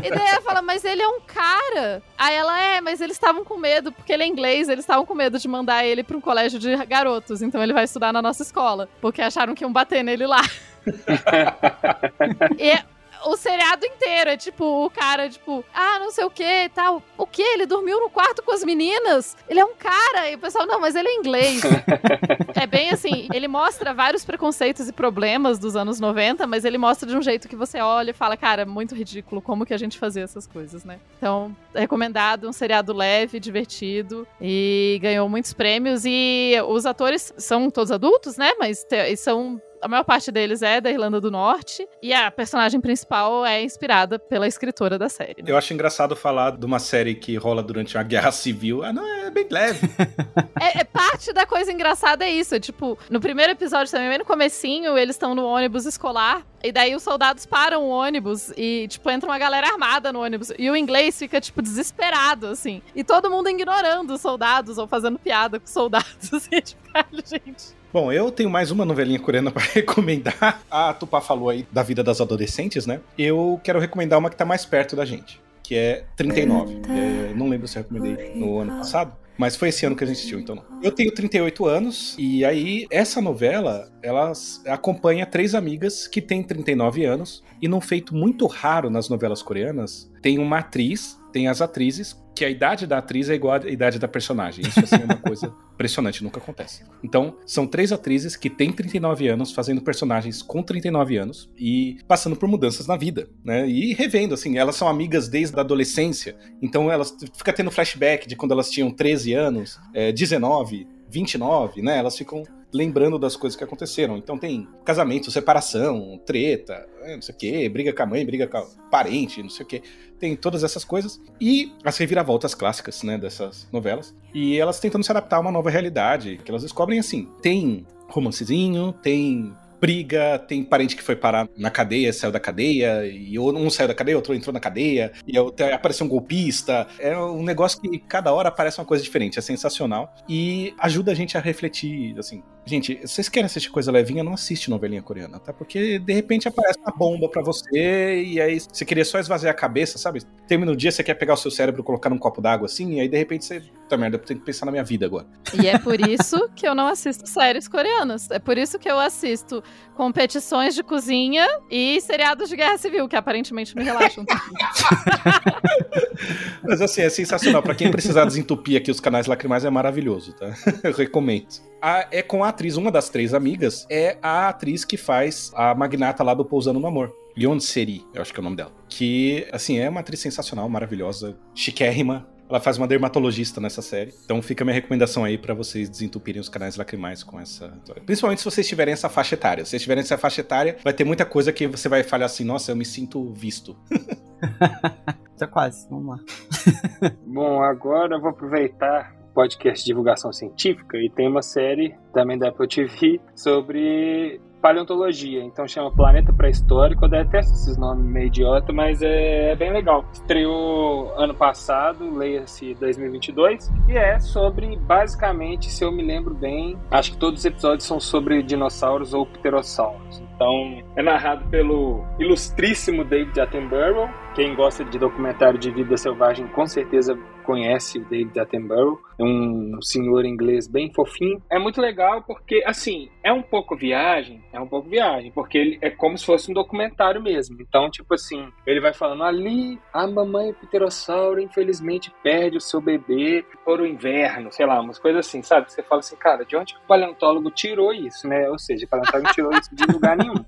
e 0.03 0.12
daí 0.12 0.27
ela 0.27 0.41
fala, 0.41 0.62
mas 0.62 0.86
ele 0.86 1.01
é 1.01 1.08
um 1.08 1.21
cara. 1.21 2.03
Aí 2.17 2.36
ela, 2.36 2.62
é, 2.62 2.82
mas 2.82 3.01
eles 3.01 3.15
estavam 3.15 3.43
com 3.43 3.58
medo, 3.58 3.91
porque 3.91 4.13
ele 4.13 4.23
é 4.23 4.27
inglês, 4.27 4.69
eles 4.69 4.84
estavam 4.84 5.06
com 5.06 5.15
medo 5.15 5.39
de 5.39 5.47
mandar 5.47 5.84
ele 5.84 6.03
pra 6.03 6.15
um 6.15 6.21
colégio 6.21 6.60
de 6.60 6.75
garotos. 6.86 7.41
Então 7.41 7.63
ele 7.63 7.73
vai 7.73 7.86
estudar 7.86 8.13
na 8.13 8.21
nossa 8.21 8.43
escola, 8.43 8.88
porque 9.01 9.21
acharam 9.21 9.56
que 9.56 9.63
iam 9.63 9.73
bater 9.73 10.03
nele 10.03 10.27
lá. 10.27 10.41
e 12.60 12.77
o 13.25 13.36
seriado 13.36 13.86
inteiro. 13.86 14.29
É 14.29 14.38
tipo, 14.38 14.86
o 14.86 14.89
cara, 14.89 15.29
tipo, 15.29 15.63
ah, 15.73 15.99
não 15.99 16.12
sei 16.12 16.23
o 16.25 16.29
que 16.29 16.69
tal. 16.73 17.01
O 17.17 17.25
que? 17.25 17.41
Ele 17.41 17.65
dormiu 17.65 17.99
no 17.99 18.09
quarto 18.09 18.43
com 18.43 18.51
as 18.51 18.63
meninas? 18.63 19.36
Ele 19.47 19.59
é 19.59 19.65
um 19.65 19.75
cara. 19.75 20.29
E 20.29 20.36
o 20.36 20.39
pessoal, 20.39 20.65
não, 20.65 20.79
mas 20.79 20.95
ele 20.95 21.07
é 21.07 21.15
inglês. 21.15 21.62
é 22.55 22.67
bem 22.67 22.89
assim, 22.89 23.27
ele 23.33 23.47
mostra 23.47 23.93
vários 23.93 24.23
preconceitos 24.25 24.88
e 24.88 24.93
problemas 24.93 25.59
dos 25.59 25.75
anos 25.75 25.99
90, 25.99 26.45
mas 26.47 26.65
ele 26.65 26.77
mostra 26.77 27.07
de 27.09 27.15
um 27.15 27.21
jeito 27.21 27.47
que 27.47 27.55
você 27.55 27.79
olha 27.79 28.12
e 28.12 28.13
fala, 28.13 28.38
cara, 28.38 28.65
muito 28.65 28.95
ridículo 28.95 29.41
como 29.41 29.65
que 29.65 29.73
a 29.73 29.77
gente 29.77 29.97
fazia 29.97 30.23
essas 30.23 30.47
coisas, 30.47 30.83
né? 30.83 30.99
Então, 31.17 31.55
é 31.73 31.81
recomendado, 31.81 32.47
um 32.47 32.53
seriado 32.53 32.93
leve, 32.93 33.39
divertido 33.39 34.27
e 34.41 34.99
ganhou 35.01 35.27
muitos 35.27 35.53
prêmios. 35.53 36.03
E 36.05 36.55
os 36.67 36.86
atores 36.86 37.33
são 37.38 37.69
todos 37.69 37.91
adultos, 37.91 38.38
né? 38.38 38.53
Mas 38.59 38.86
são 39.17 39.62
a 39.84 39.88
maior 39.88 40.04
parte 40.04 40.32
deles 40.32 40.62
é 40.62 40.80
da 40.80 40.89
Irlanda 40.89 41.19
do 41.19 41.30
Norte 41.30 41.88
e 42.02 42.13
a 42.13 42.32
personagem 42.32 42.80
principal 42.80 43.46
é 43.46 43.62
inspirada 43.62 44.17
pela 44.17 44.48
escritora 44.48 44.98
da 44.98 45.10
série. 45.10 45.43
Né? 45.43 45.52
Eu 45.52 45.58
acho 45.58 45.74
engraçado 45.74 46.15
falar 46.15 46.52
de 46.52 46.65
uma 46.65 46.80
série 46.80 47.15
que 47.15 47.36
rola 47.36 47.62
durante 47.62 47.98
uma 47.98 48.04
guerra 48.04 48.32
civil. 48.32 48.84
Ah, 48.84 48.93
não, 48.93 49.06
é 49.06 49.30
bem 49.30 49.46
leve. 49.50 49.89
é, 50.60 50.80
é, 50.80 50.84
parte 50.86 51.34
da 51.34 51.46
coisa 51.46 51.72
engraçada 51.72 52.24
é 52.24 52.32
isso. 52.32 52.58
Tipo, 52.60 52.98
no 53.10 53.19
primeiro 53.19 53.52
episódio 53.52 53.91
também, 53.91 54.08
bem 54.08 54.19
no 54.19 54.26
comecinho, 54.26 54.98
eles 54.98 55.15
estão 55.15 55.36
no 55.36 55.46
ônibus 55.46 55.86
escolar 55.86 56.46
e 56.63 56.72
daí 56.72 56.96
os 56.96 57.04
soldados 57.04 57.46
param 57.46 57.84
o 57.84 57.89
ônibus 57.89 58.54
e, 58.56 58.88
tipo, 58.88 59.10
entra 59.12 59.30
uma 59.30 59.38
galera 59.38 59.67
armada 59.67 60.13
no 60.13 60.24
ônibus. 60.24 60.54
E 60.58 60.69
o 60.69 60.78
inglês 60.78 61.19
fica, 61.19 61.41
tipo, 61.41 61.62
desesperado, 61.62 62.48
assim. 62.48 62.82
E 62.96 63.04
todo 63.04 63.30
mundo 63.30 63.50
ignorando 63.50 64.13
os 64.13 64.22
soldados 64.22 64.78
ou 64.78 64.88
fazendo 64.88 65.19
piada 65.19 65.60
com 65.60 65.65
os 65.65 65.72
soldados, 65.72 66.34
assim. 66.34 66.62
Tipo, 66.63 66.93
cara, 66.93 67.08
gente. 67.26 67.83
Bom, 67.93 68.12
eu 68.12 68.32
tenho 68.32 68.49
mais 68.49 68.71
uma 68.71 68.84
novelinha 68.84 69.19
coreana 69.19 69.51
para 69.53 69.62
recomendar. 69.62 70.63
A 70.69 70.91
Tupá 70.95 71.21
falou 71.21 71.47
aí 71.47 71.67
da 71.71 71.84
vida 71.84 72.03
das 72.03 72.19
adolescentes, 72.19 72.88
né? 72.88 72.99
Eu 73.15 73.62
quero 73.63 73.79
recomendar 73.79 74.17
uma 74.17 74.32
que 74.32 74.36
tá 74.36 74.43
mais 74.43 74.65
perto 74.65 74.95
da 74.95 75.06
gente, 75.06 75.39
que 75.62 75.75
é 75.75 76.03
39. 76.15 76.82
É, 76.89 77.34
não 77.36 77.47
lembro 77.47 77.67
se 77.67 77.77
eu 77.77 77.84
recomendei 77.84 78.34
no 78.34 78.58
ano 78.58 78.77
passado. 78.79 79.15
Mas 79.38 79.56
foi 79.56 79.69
esse 79.69 79.86
ano 79.86 79.95
que 79.95 80.03
a 80.03 80.08
gente 80.08 80.17
assistiu, 80.17 80.39
então 80.39 80.56
não. 80.56 80.63
Eu 80.82 80.91
tenho 80.91 81.12
38 81.12 81.65
anos 81.67 82.15
e 82.17 82.43
aí 82.43 82.88
essa 82.89 83.21
novela, 83.21 83.91
ela 84.01 84.32
acompanha 84.67 85.25
três 85.25 85.53
amigas 85.53 86.08
que 86.08 86.21
têm 86.21 86.41
39 86.41 87.06
anos 87.06 87.43
e 87.62 87.67
num 87.67 87.82
feito 87.82 88.15
muito 88.15 88.47
raro 88.47 88.89
nas 88.89 89.08
novelas 89.08 89.41
coreanas, 89.43 90.10
tem 90.21 90.39
uma 90.39 90.60
atriz, 90.60 91.19
tem 91.34 91.48
as 91.48 91.62
atrizes 91.62 92.15
que 92.36 92.46
a 92.46 92.50
idade 92.50 92.88
da 92.88 92.98
atriz 93.00 93.30
é 93.30 93.36
igual 93.36 93.56
à 93.56 93.69
idade 93.69 94.00
da 94.00 94.08
personagem. 94.08 94.65
Isso 94.65 94.80
assim, 94.80 94.96
é 94.96 95.06
uma 95.06 95.17
coisa 95.17 95.54
impressionante, 95.74 96.24
nunca 96.24 96.39
acontece. 96.39 96.84
Então, 97.04 97.38
são 97.46 97.67
três 97.67 97.91
atrizes 97.91 98.36
que 98.36 98.50
têm 98.50 98.72
39 98.72 99.28
anos, 99.28 99.52
fazendo 99.52 99.82
personagens 99.82 100.41
com 100.41 100.63
39 100.63 101.17
anos 101.17 101.50
e 101.58 101.98
passando 102.08 102.36
por 102.36 102.48
mudanças 102.48 102.88
na 102.88 102.96
vida, 102.96 103.30
né? 103.43 103.67
E 103.67 103.93
revendo, 103.93 104.34
assim, 104.34 104.58
elas 104.58 104.76
são 104.76 104.88
amigas 104.88 105.28
desde 105.28 105.58
a 105.58 105.62
adolescência, 105.62 106.36
então 106.62 106.91
elas 106.91 107.15
ficam 107.36 107.54
tendo 107.54 107.72
flashback 107.72 108.28
de 108.28 108.36
quando 108.36 108.52
elas 108.52 108.69
tinham 108.69 108.89
13 108.89 109.34
anos, 109.34 109.80
é, 109.93 110.12
19, 110.12 110.88
29, 111.13 111.84
né? 111.84 111.99
Elas 111.99 112.17
ficam 112.17 112.43
lembrando 112.73 113.19
das 113.19 113.36
coisas 113.36 113.56
que 113.56 113.63
aconteceram. 113.63 114.17
Então 114.17 114.36
tem 114.38 114.67
casamento, 114.84 115.30
separação, 115.30 116.19
treta, 116.26 116.88
não 117.08 117.21
sei 117.21 117.36
o 117.36 117.38
quê, 117.38 117.69
briga 117.69 117.93
com 117.93 118.02
a 118.02 118.06
mãe, 118.08 118.26
briga 118.26 118.47
com 118.47 118.58
o 118.58 118.89
parente, 118.89 119.43
não 119.43 119.49
sei 119.49 119.63
o 119.63 119.67
quê. 119.67 119.84
Tem 120.17 120.36
todas 120.36 120.63
essas 120.63 120.84
coisas. 120.84 121.21
E 121.39 121.71
as 121.84 121.97
reviravoltas 121.97 122.56
clássicas, 122.56 123.04
né, 123.04 123.17
dessas 123.17 123.67
novelas. 123.71 124.15
E 124.34 124.58
elas 124.58 124.80
tentando 124.80 125.04
se 125.04 125.12
adaptar 125.12 125.38
a 125.38 125.41
uma 125.41 125.52
nova 125.52 125.69
realidade, 125.69 126.39
que 126.43 126.49
elas 126.49 126.63
descobrem 126.63 126.99
assim. 126.99 127.30
Tem 127.41 127.86
romancezinho, 128.10 128.91
tem 128.93 129.54
briga, 129.84 130.39
tem 130.39 130.63
parente 130.63 130.96
que 130.96 131.04
foi 131.04 131.13
parar 131.13 131.46
na 131.58 131.69
cadeia, 131.69 132.13
saiu 132.13 132.32
da 132.32 132.39
cadeia, 132.39 133.06
e 133.06 133.38
um 133.38 133.69
saiu 133.69 133.89
da 133.89 133.93
cadeia, 133.93 134.15
outro 134.15 134.34
entrou 134.34 134.54
na 134.54 134.60
cadeia, 134.62 135.12
e 135.28 135.38
apareceu 135.38 136.06
um 136.06 136.10
golpista. 136.10 136.88
É 136.98 137.17
um 137.17 137.43
negócio 137.43 137.82
que 137.82 138.00
cada 138.00 138.32
hora 138.32 138.48
aparece 138.48 138.80
uma 138.80 138.86
coisa 138.86 139.04
diferente, 139.04 139.38
é 139.38 139.41
sensacional. 139.41 140.15
E 140.30 140.74
ajuda 140.80 141.12
a 141.12 141.15
gente 141.15 141.38
a 141.38 141.41
refletir, 141.41 142.17
assim, 142.17 142.41
Gente, 142.65 142.99
vocês 143.02 143.28
querem 143.28 143.45
assistir 143.45 143.69
coisa 143.69 143.91
levinha, 143.91 144.23
não 144.23 144.34
assiste 144.34 144.69
novelinha 144.69 145.02
coreana, 145.02 145.38
tá? 145.38 145.52
Porque 145.52 145.99
de 145.99 146.13
repente 146.13 146.47
aparece 146.47 146.80
uma 146.80 146.93
bomba 146.95 147.28
para 147.28 147.41
você 147.41 148.23
e 148.23 148.39
aí 148.39 148.60
você 148.60 148.86
queria 148.86 149.04
só 149.04 149.19
esvaziar 149.19 149.52
a 149.52 149.56
cabeça, 149.56 149.97
sabe? 149.97 150.21
Termina 150.47 150.71
o 150.71 150.76
dia, 150.76 150.91
você 150.91 151.04
quer 151.04 151.15
pegar 151.15 151.34
o 151.34 151.38
seu 151.38 151.52
cérebro 151.52 151.82
e 151.82 151.84
colocar 151.84 152.10
num 152.10 152.17
copo 152.17 152.41
d'água 152.41 152.67
assim, 152.67 152.93
e 152.93 153.02
aí 153.02 153.10
de 153.10 153.17
repente 153.17 153.45
você. 153.45 153.62
Tá 153.89 153.97
merda, 153.97 154.15
eu 154.15 154.21
tenho 154.21 154.39
que 154.39 154.45
pensar 154.45 154.65
na 154.65 154.71
minha 154.71 154.84
vida 154.84 155.06
agora. 155.06 155.28
E 155.62 155.67
é 155.67 155.78
por 155.78 155.99
isso 155.99 156.49
que 156.56 156.65
eu 156.65 156.73
não 156.73 156.88
assisto 156.88 157.28
séries 157.28 157.67
coreanas. 157.67 158.32
É 158.32 158.39
por 158.39 158.58
isso 158.58 158.80
que 158.80 158.89
eu 158.89 158.97
assisto 158.97 159.62
competições 159.93 160.73
de 160.73 160.82
cozinha 160.82 161.45
e 161.69 161.99
seriados 162.02 162.49
de 162.49 162.56
guerra 162.56 162.78
civil, 162.78 163.08
que 163.10 163.15
aparentemente 163.15 163.76
me 163.76 163.84
relaxam. 163.84 164.26
Mas 166.63 166.82
assim, 166.82 167.02
é 167.02 167.10
sensacional. 167.10 167.62
Para 167.62 167.76
quem 167.76 167.91
precisar 167.91 168.23
desentupir 168.26 168.78
aqui 168.78 168.89
os 168.89 169.02
canais 169.02 169.28
lacrimais, 169.28 169.65
é 169.65 169.69
maravilhoso, 169.69 170.34
tá? 170.34 170.56
Eu 170.82 170.93
recomendo. 170.93 171.62
A, 171.82 172.08
é 172.12 172.21
com 172.21 172.43
a 172.43 172.53
atriz, 172.54 172.78
uma 172.78 172.92
das 172.92 173.10
três 173.10 173.34
amigas, 173.34 173.86
é 173.89 174.18
a 174.22 174.50
atriz 174.50 174.86
que 174.86 174.96
faz 174.96 175.52
a 175.56 175.74
magnata 175.74 176.24
lá 176.24 176.34
do 176.34 176.46
Pousando 176.46 176.80
no 176.80 176.88
Amor. 176.88 177.13
Leon 177.36 177.60
Seri, 177.60 178.06
eu 178.13 178.22
acho 178.22 178.32
que 178.32 178.39
é 178.39 178.42
o 178.42 178.44
nome 178.44 178.56
dela. 178.56 178.72
Que, 178.88 179.48
assim, 179.52 179.80
é 179.80 179.89
uma 179.89 180.02
atriz 180.02 180.20
sensacional, 180.20 180.70
maravilhosa, 180.70 181.36
chiquérrima. 181.56 182.28
Ela 182.48 182.60
faz 182.60 182.78
uma 182.78 182.88
dermatologista 182.88 183.60
nessa 183.60 183.82
série. 183.82 184.13
Então 184.24 184.39
fica 184.39 184.63
a 184.63 184.66
minha 184.66 184.76
recomendação 184.76 185.24
aí 185.24 185.38
para 185.38 185.56
vocês 185.56 185.89
desentupirem 185.89 186.39
os 186.39 186.50
canais 186.50 186.76
lacrimais 186.76 187.24
com 187.24 187.39
essa 187.39 187.74
história. 187.80 188.04
Principalmente 188.06 188.39
se 188.39 188.46
vocês 188.46 188.68
tiverem 188.68 188.94
essa 188.94 189.10
faixa 189.10 189.34
etária. 189.34 189.66
Se 189.66 189.72
vocês 189.72 189.82
tiverem 189.82 190.02
essa 190.02 190.18
faixa 190.18 190.42
etária, 190.42 190.78
vai 190.84 190.94
ter 190.94 191.04
muita 191.04 191.26
coisa 191.26 191.52
que 191.52 191.66
você 191.66 191.89
vai 191.89 192.04
falhar 192.04 192.28
assim, 192.28 192.44
nossa, 192.44 192.72
eu 192.72 192.76
me 192.76 192.86
sinto 192.86 193.34
visto. 193.34 193.76
tá 195.39 195.48
quase, 195.48 195.89
vamos 195.89 196.18
lá. 196.18 197.12
Bom, 197.26 197.63
agora 197.63 198.16
eu 198.16 198.22
vou 198.22 198.30
aproveitar 198.30 199.22
podcast 199.34 199.84
de 199.84 199.88
divulgação 199.88 200.32
científica 200.32 200.98
e 200.98 201.10
tem 201.10 201.28
uma 201.28 201.41
série 201.41 201.96
também 202.13 202.38
da 202.38 202.50
Apple 202.50 202.67
TV 202.67 203.19
sobre 203.36 204.39
paleontologia, 204.63 205.43
então 205.43 205.67
chama 205.67 205.91
Planeta 205.91 206.32
Pré-Histórico. 206.32 207.04
Eu 207.04 207.10
detesto 207.10 207.52
esses 207.52 207.78
nomes 207.78 208.06
meio 208.06 208.28
idiota, 208.28 208.72
mas 208.72 209.02
é, 209.02 209.52
é 209.52 209.56
bem 209.58 209.74
legal. 209.74 210.06
Estreou 210.13 211.13
ano 211.17 211.36
passado, 211.36 212.10
leia-se 212.15 212.74
2022, 212.76 213.69
e 213.89 213.98
é 213.98 214.17
sobre, 214.22 214.78
basicamente, 214.78 215.69
se 215.69 215.84
eu 215.84 215.91
me 215.91 216.02
lembro 216.02 216.34
bem, 216.34 216.78
acho 216.89 217.12
que 217.12 217.17
todos 217.17 217.41
os 217.41 217.46
episódios 217.46 217.86
são 217.86 218.00
sobre 218.00 218.41
dinossauros 218.41 219.13
ou 219.13 219.26
pterossauros. 219.26 220.24
Então, 220.34 220.82
é 220.96 221.04
narrado 221.04 221.46
pelo 221.50 222.02
ilustríssimo 222.17 223.04
David 223.04 223.38
Attenborough. 223.41 224.10
Quem 224.34 224.56
gosta 224.56 224.86
de 224.86 224.98
documentário 224.98 225.60
de 225.60 225.72
vida 225.72 225.98
selvagem 225.98 226.48
com 226.48 226.65
certeza 226.65 227.19
conhece 227.43 227.99
o 227.99 228.06
David 228.06 228.39
Attenborough. 228.39 228.99
É 229.19 229.23
um 229.23 229.79
senhor 229.82 230.25
inglês 230.25 230.67
bem 230.67 230.91
fofinho. 230.91 231.41
É 231.51 231.60
muito 231.60 231.79
legal 231.79 232.23
porque, 232.23 232.63
assim, 232.65 233.10
é 233.23 233.32
um 233.32 233.43
pouco 233.43 233.75
viagem, 233.75 234.43
é 234.51 234.60
um 234.60 234.67
pouco 234.67 234.89
viagem, 234.89 235.32
porque 235.32 235.58
ele 235.58 235.79
é 235.82 235.89
como 235.89 236.17
se 236.17 236.25
fosse 236.25 236.49
um 236.49 236.53
documentário 236.53 237.21
mesmo. 237.21 237.58
Então, 237.62 237.89
tipo 237.89 238.13
assim, 238.13 238.47
ele 238.65 238.82
vai 238.82 238.93
falando 238.93 239.23
ali, 239.23 239.79
a 239.93 240.08
mamãe 240.08 240.53
pterossauro 240.53 241.39
infelizmente 241.39 242.12
perde 242.23 242.58
o 242.58 242.62
seu 242.62 242.82
bebê 242.82 243.45
por 243.63 243.79
o 243.79 243.86
inverno, 243.86 244.51
sei 244.51 244.65
lá, 244.65 244.82
umas 244.82 244.97
coisas 244.97 245.27
assim, 245.27 245.41
sabe? 245.41 245.71
Você 245.71 245.84
fala 245.84 245.99
assim, 245.99 246.15
cara, 246.15 246.43
de 246.43 246.56
onde 246.56 246.73
que 246.73 246.79
o 246.79 246.88
paleontólogo 246.88 247.51
tirou 247.51 247.93
isso, 247.93 248.27
né? 248.27 248.49
Ou 248.49 248.58
seja, 248.58 248.86
o 248.86 248.89
paleontólogo 248.89 249.34
tirou 249.34 249.51
isso 249.51 249.75
de 249.75 249.86
lugar 249.86 250.17
nenhum. 250.17 250.34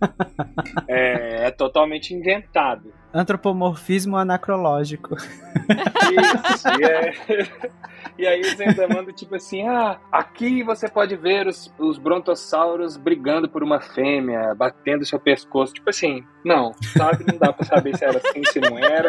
É, 0.87 1.47
é 1.47 1.51
totalmente 1.51 2.13
inventado. 2.13 2.93
Antropomorfismo 3.15 4.17
anacrológico. 4.17 5.15
Isso, 5.15 6.67
e, 6.67 6.83
é... 6.83 7.13
e 8.19 8.27
aí 8.27 8.39
eles 8.41 8.59
ainda 8.59 8.87
mandam 8.89 9.13
tipo 9.13 9.35
assim: 9.35 9.65
ah, 9.65 9.97
aqui 10.11 10.61
você 10.63 10.89
pode 10.89 11.15
ver 11.15 11.47
os, 11.47 11.73
os 11.79 11.97
brontossauros 11.97 12.97
brigando 12.97 13.47
por 13.47 13.63
uma 13.63 13.79
fêmea, 13.79 14.53
batendo 14.53 15.05
seu 15.05 15.17
pescoço. 15.17 15.73
Tipo 15.73 15.89
assim, 15.89 16.25
não, 16.43 16.73
sabe? 16.97 17.25
Não 17.25 17.37
dá 17.39 17.53
pra 17.53 17.65
saber 17.65 17.97
se 17.97 18.03
era 18.03 18.17
assim, 18.17 18.43
se 18.43 18.59
não 18.59 18.77
era. 18.77 19.07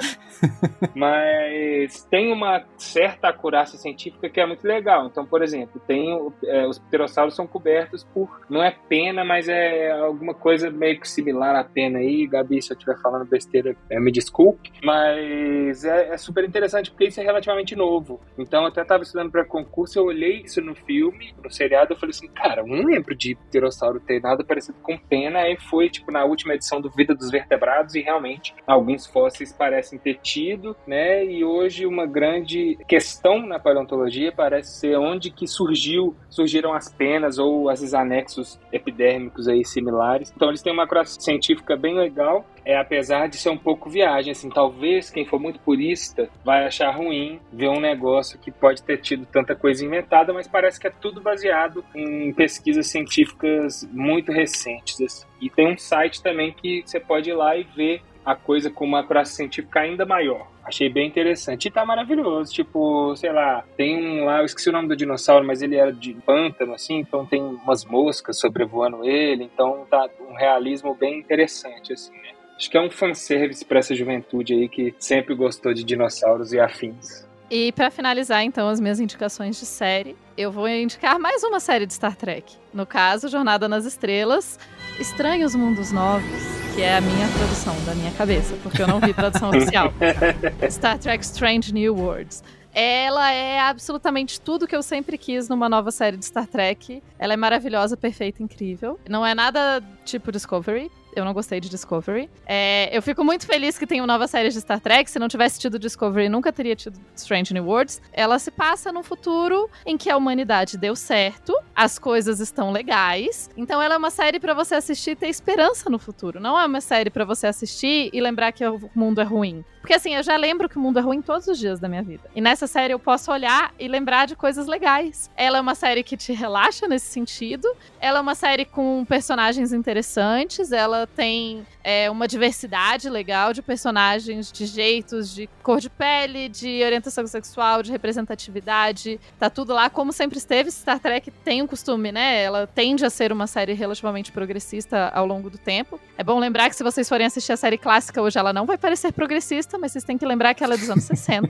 Mas 0.95 2.05
tem 2.11 2.33
uma 2.33 2.65
certa 2.79 3.29
acurácia 3.29 3.79
científica 3.79 4.31
que 4.31 4.41
é 4.41 4.47
muito 4.47 4.65
legal. 4.65 5.07
Então, 5.07 5.27
por 5.27 5.43
exemplo, 5.43 5.81
tem 5.87 6.17
é, 6.45 6.67
os 6.67 6.79
pterossauros 6.79 7.35
são 7.35 7.47
cobertos 7.47 8.05
por. 8.05 8.41
Não 8.49 8.63
é 8.63 8.75
pena, 8.89 9.25
mas 9.25 9.49
é 9.49 9.91
alguma 9.91 10.33
coisa 10.33 10.71
meio 10.71 11.01
que 11.01 11.09
similar 11.09 11.57
à 11.57 11.65
pena 11.65 11.99
aí. 11.99 12.27
Gabi, 12.27 12.63
se 12.63 12.73
eu 12.73 12.75
estiver 12.75 12.99
falando 13.01 13.27
besteira, 13.27 13.77
me 14.01 14.13
desculpe. 14.13 14.71
Mas 14.83 15.85
é, 15.85 16.11
é, 16.11 16.17
super 16.17 16.45
interessante 16.45 16.91
porque 16.91 17.07
isso 17.07 17.21
é 17.21 17.25
relativamente 17.25 17.75
novo. 17.75 18.21
Então, 18.39 18.63
eu 18.63 18.69
até 18.69 18.83
estava 18.83 19.03
estudando 19.03 19.31
para 19.31 19.45
concurso, 19.45 19.99
eu 19.99 20.05
olhei 20.05 20.43
isso 20.43 20.61
no 20.61 20.75
filme, 20.75 21.35
no 21.43 21.51
seriado, 21.51 21.93
eu 21.93 21.99
falei 21.99 22.11
assim, 22.11 22.29
cara, 22.29 22.63
eu 22.63 22.67
não 22.67 22.85
lembro 22.85 23.15
de 23.15 23.35
pterossauro 23.35 24.01
ter 24.01 24.21
nada 24.21 24.45
parecido 24.45 24.79
com 24.83 24.99
pena. 24.99 25.41
Aí 25.41 25.57
foi, 25.59 25.89
tipo, 25.89 26.11
na 26.11 26.25
última 26.25 26.55
edição 26.55 26.81
do 26.81 26.91
Vida 26.91 27.15
dos 27.15 27.31
Vertebrados 27.31 27.95
e 27.95 28.01
realmente 28.01 28.55
alguns 28.67 29.07
fósseis 29.07 29.53
parecem 29.53 29.99
ter 29.99 30.19
tido, 30.23 30.77
né? 30.87 31.25
E 31.25 31.45
hoje 31.45 31.87
uma 31.87 32.07
grande 32.07 32.77
questão 32.89 33.47
na 33.47 33.59
paleontologia 33.59 34.33
parece 34.33 34.81
ser 34.81 34.97
onde 34.97 35.31
que 35.31 35.47
surgiu, 35.47 36.17
surgiram 36.29 36.73
as 36.73 36.93
penas 36.93 37.39
ou 37.39 37.71
esses 37.71 37.95
anexos 37.95 38.59
epidérmicos 38.73 39.49
aí 39.49 39.65
similares. 39.65 40.33
Então 40.35 40.49
eles 40.49 40.63
têm 40.63 40.73
uma 40.73 40.87
classe 40.87 41.21
científica 41.21 41.77
bem 41.77 41.95
legal 41.95 42.45
é 42.67 42.77
apesar 42.77 43.29
de 43.29 43.37
ser 43.37 43.51
um 43.51 43.57
pouco 43.57 43.89
viagem, 43.89 44.33
assim, 44.33 44.51
talvez 44.51 45.09
quem 45.09 45.25
for 45.25 45.39
muito 45.39 45.61
purista 45.61 46.29
vai 46.45 46.67
achar 46.67 46.91
ruim 46.91 47.41
ver 47.53 47.69
um 47.69 47.79
negócio 47.79 48.41
que 48.41 48.51
pode 48.51 48.83
ter 48.83 48.99
tido 48.99 49.25
tanta 49.25 49.55
coisa 49.55 49.85
inventada, 49.85 50.33
mas 50.33 50.49
parece 50.49 50.81
que 50.81 50.89
é 50.89 50.91
tudo 50.91 51.21
baseado 51.21 51.85
em 51.95 52.33
pesquisas 52.33 52.89
científicas 52.89 53.89
muito 53.93 54.33
recentes. 54.33 55.01
Assim. 55.01 55.27
E 55.41 55.49
tem 55.49 55.73
um 55.73 55.79
site 55.79 56.21
também 56.21 56.53
que 56.53 56.83
você 56.85 56.99
pode 56.99 57.31
ir 57.31 57.35
lá 57.35 57.57
e 57.57 57.63
ver 57.63 58.03
a 58.25 58.35
coisa 58.35 58.69
com 58.69 58.85
uma 58.85 59.07
classe 59.07 59.37
científica 59.37 59.79
ainda 59.79 60.05
maior. 60.05 60.49
Achei 60.65 60.89
bem 60.89 61.07
interessante. 61.07 61.69
E 61.69 61.71
tá 61.71 61.87
maravilhoso. 61.87 62.53
Tipo, 62.53 63.15
sei 63.15 63.31
lá, 63.31 63.63
tem 63.77 63.97
um 63.97 64.25
lá, 64.25 64.41
eu 64.41 64.45
esqueci 64.45 64.69
o 64.69 64.73
nome 64.73 64.89
do 64.89 64.97
dinossauro, 64.97 65.47
mas 65.47 65.63
ele 65.63 65.77
era 65.77 65.93
de 65.93 66.13
pântano, 66.15 66.75
assim, 66.75 66.97
então 66.97 67.25
tem 67.25 67.41
umas 67.41 67.85
moscas 67.85 68.41
sobrevoando 68.41 69.05
ele, 69.05 69.45
então 69.45 69.87
tá 69.89 70.09
um 70.29 70.35
realismo 70.35 70.93
bem 70.93 71.21
interessante, 71.21 71.93
assim, 71.93 72.13
né? 72.15 72.36
Acho 72.57 72.71
que 72.71 72.77
é 72.77 72.81
um 72.81 72.91
fanservice 72.91 73.65
para 73.65 73.81
essa 73.81 73.95
juventude 73.95 74.55
aí 74.55 74.69
que 74.69 74.95
sempre 74.99 75.35
gostou 75.35 75.75
de 75.75 75.85
dinossauros 75.85 76.53
e 76.53 76.59
afins. 76.59 77.27
E 77.51 77.71
para 77.73 77.91
finalizar, 77.91 78.43
então, 78.43 78.69
as 78.69 78.81
minhas 78.81 78.99
indicações 78.99 79.59
de 79.61 79.67
série, 79.67 80.17
eu 80.37 80.51
vou 80.51 80.69
indicar 80.69 81.19
mais 81.19 81.45
uma 81.45 81.61
série 81.61 81.87
de 81.87 81.95
Star 81.95 82.17
Trek. 82.17 82.55
No 82.75 82.85
caso, 82.85 83.29
Jornada 83.29 83.69
nas 83.69 83.85
Estrelas, 83.85 84.59
Estranhos 84.99 85.55
Mundos 85.55 85.93
Novos, 85.93 86.43
que 86.75 86.83
é 86.83 86.97
a 86.97 87.01
minha 87.01 87.29
tradução 87.29 87.75
da 87.85 87.95
minha 87.95 88.11
cabeça, 88.13 88.57
porque 88.63 88.83
eu 88.83 88.89
não 88.89 88.99
vi 88.99 89.15
tradução 89.15 89.51
oficial. 89.51 89.93
Star 90.69 90.99
Trek 90.99 91.23
Strange 91.25 91.73
New 91.73 91.95
Worlds. 91.95 92.43
Ela 92.75 93.33
é 93.33 93.61
absolutamente 93.61 94.41
tudo 94.41 94.67
que 94.67 94.77
eu 94.77 94.83
sempre 94.83 95.17
quis 95.17 95.49
numa 95.49 95.69
nova 95.69 95.91
série 95.91 96.17
de 96.17 96.25
Star 96.27 96.47
Trek. 96.47 97.03
Ela 97.19 97.35
é 97.35 97.37
maravilhosa, 97.37 97.97
perfeita, 97.97 98.43
incrível. 98.43 98.99
Não 99.09 99.25
é 99.25 99.35
nada 99.35 99.83
tipo 100.05 100.33
Discovery, 100.33 100.91
eu 101.17 101.25
não 101.25 101.33
gostei 101.33 101.61
de 101.61 101.69
Discovery. 101.69 102.29
É, 102.47 102.97
eu 102.97 103.01
fico 103.01 103.25
muito 103.25 103.47
feliz 103.47 103.79
que 103.79 103.87
tem 103.87 104.01
uma 104.01 104.07
nova 104.07 104.27
série 104.29 104.51
de 104.51 104.61
Star 104.61 104.81
Trek. 104.81 105.11
Se 105.11 105.19
não 105.19 105.29
tivesse 105.29 105.59
tido 105.59 105.79
Discovery, 105.79 106.29
nunca 106.29 106.53
teria 106.53 106.77
tido 106.77 106.99
Strange 107.15 107.55
New 107.55 107.65
Worlds. 107.65 108.03
Ela 108.13 108.39
se 108.39 108.51
passa 108.51 108.93
num 108.93 109.03
futuro 109.03 109.69
em 109.85 109.97
que 109.97 110.11
a 110.11 110.17
humanidade 110.17 110.77
deu 110.77 110.95
certo, 110.95 111.55
as 111.75 111.99
coisas 111.99 112.39
estão 112.39 112.71
legais. 112.71 113.51
Então 113.57 113.81
ela 113.81 113.95
é 113.95 113.99
uma 113.99 114.11
série 114.11 114.39
para 114.39 114.55
você 114.55 114.75
assistir 114.75 115.13
e 115.13 115.17
ter 115.17 115.29
esperança 115.29 115.89
no 115.89 115.99
futuro. 115.99 116.39
Não 116.39 116.59
é 116.59 116.67
uma 116.67 116.81
série 116.81 117.11
para 117.11 117.25
você 117.25 117.47
assistir 117.47 118.11
e 118.13 118.21
lembrar 118.21 118.53
que 118.53 118.67
o 118.67 118.91
mundo 118.95 119.21
é 119.21 119.25
ruim. 119.25 119.65
Porque 119.87 119.95
assim, 119.95 120.17
eu 120.17 120.23
já 120.25 120.37
lembro 120.37 120.69
que 120.69 120.77
o 120.77 120.81
mundo 120.81 120.99
é 120.99 121.01
ruim 121.01 121.23
todos 121.23 121.47
os 121.47 121.57
dias 121.57 121.79
da 121.79 121.89
minha 121.89 122.03
vida. 122.03 122.29
E 122.35 122.41
nessa 122.41 122.67
série 122.67 122.93
eu 122.93 122.99
posso 122.99 123.31
olhar 123.31 123.73
e 123.79 123.87
lembrar 123.87 124.27
de 124.27 124.35
coisas 124.35 124.67
legais. 124.67 125.31
Ela 125.37 125.59
é 125.59 125.61
uma 125.61 125.77
série 125.77 126.03
que 126.03 126.17
te 126.17 126.33
relaxa 126.33 126.89
nesse 126.89 127.07
sentido. 127.07 127.69
Ela 128.01 128.19
é 128.19 128.21
uma 128.21 128.35
série 128.35 128.65
com 128.65 129.05
personagens 129.05 129.73
interessantes. 129.73 130.73
Ela 130.73 131.07
tem 131.07 131.65
é, 131.85 132.11
uma 132.11 132.27
diversidade 132.27 133.09
legal 133.09 133.53
de 133.53 133.63
personagens, 133.63 134.51
de 134.51 134.67
jeitos, 134.67 135.33
de 135.33 135.49
cor 135.63 135.79
de 135.79 135.89
pele, 135.89 136.49
de 136.49 136.83
orientação 136.83 137.25
sexual, 137.29 137.81
de 137.81 137.93
representatividade. 137.93 139.21
Tá 139.39 139.49
tudo 139.49 139.73
lá 139.73 139.89
como 139.89 140.13
sempre 140.13 140.37
esteve. 140.37 140.69
Star 140.69 140.99
Trek 140.99 141.31
tem 141.31 141.63
um 141.63 141.67
costume, 141.69 142.11
né? 142.11 142.43
Ela 142.43 142.67
tende 142.67 143.07
a 143.07 143.11
ser 143.11 143.31
uma 143.31 143.47
série 143.47 143.73
relativamente 143.73 144.33
progressista 144.33 145.13
ao 145.15 145.25
longo 145.25 145.49
do 145.49 145.59
tempo. 145.59 146.01
É 146.19 146.25
bom 146.25 146.41
lembrar 146.41 146.69
que 146.71 146.75
se 146.75 146.83
vocês 146.83 147.09
forem 147.09 147.25
assistir 147.25 147.53
a 147.53 147.57
série 147.57 147.79
clássica 147.79 148.21
hoje, 148.21 148.37
ela 148.37 148.53
não 148.53 148.67
vai 148.67 148.77
parecer 148.77 149.13
progressista, 149.13 149.76
mas 149.79 149.93
vocês 149.93 150.05
têm 150.05 150.19
que 150.19 150.27
lembrar 150.27 150.55
que 150.55 150.65
ela 150.65 150.75
é 150.75 150.77
dos 150.77 150.91
anos 150.91 151.05
60, 151.07 151.49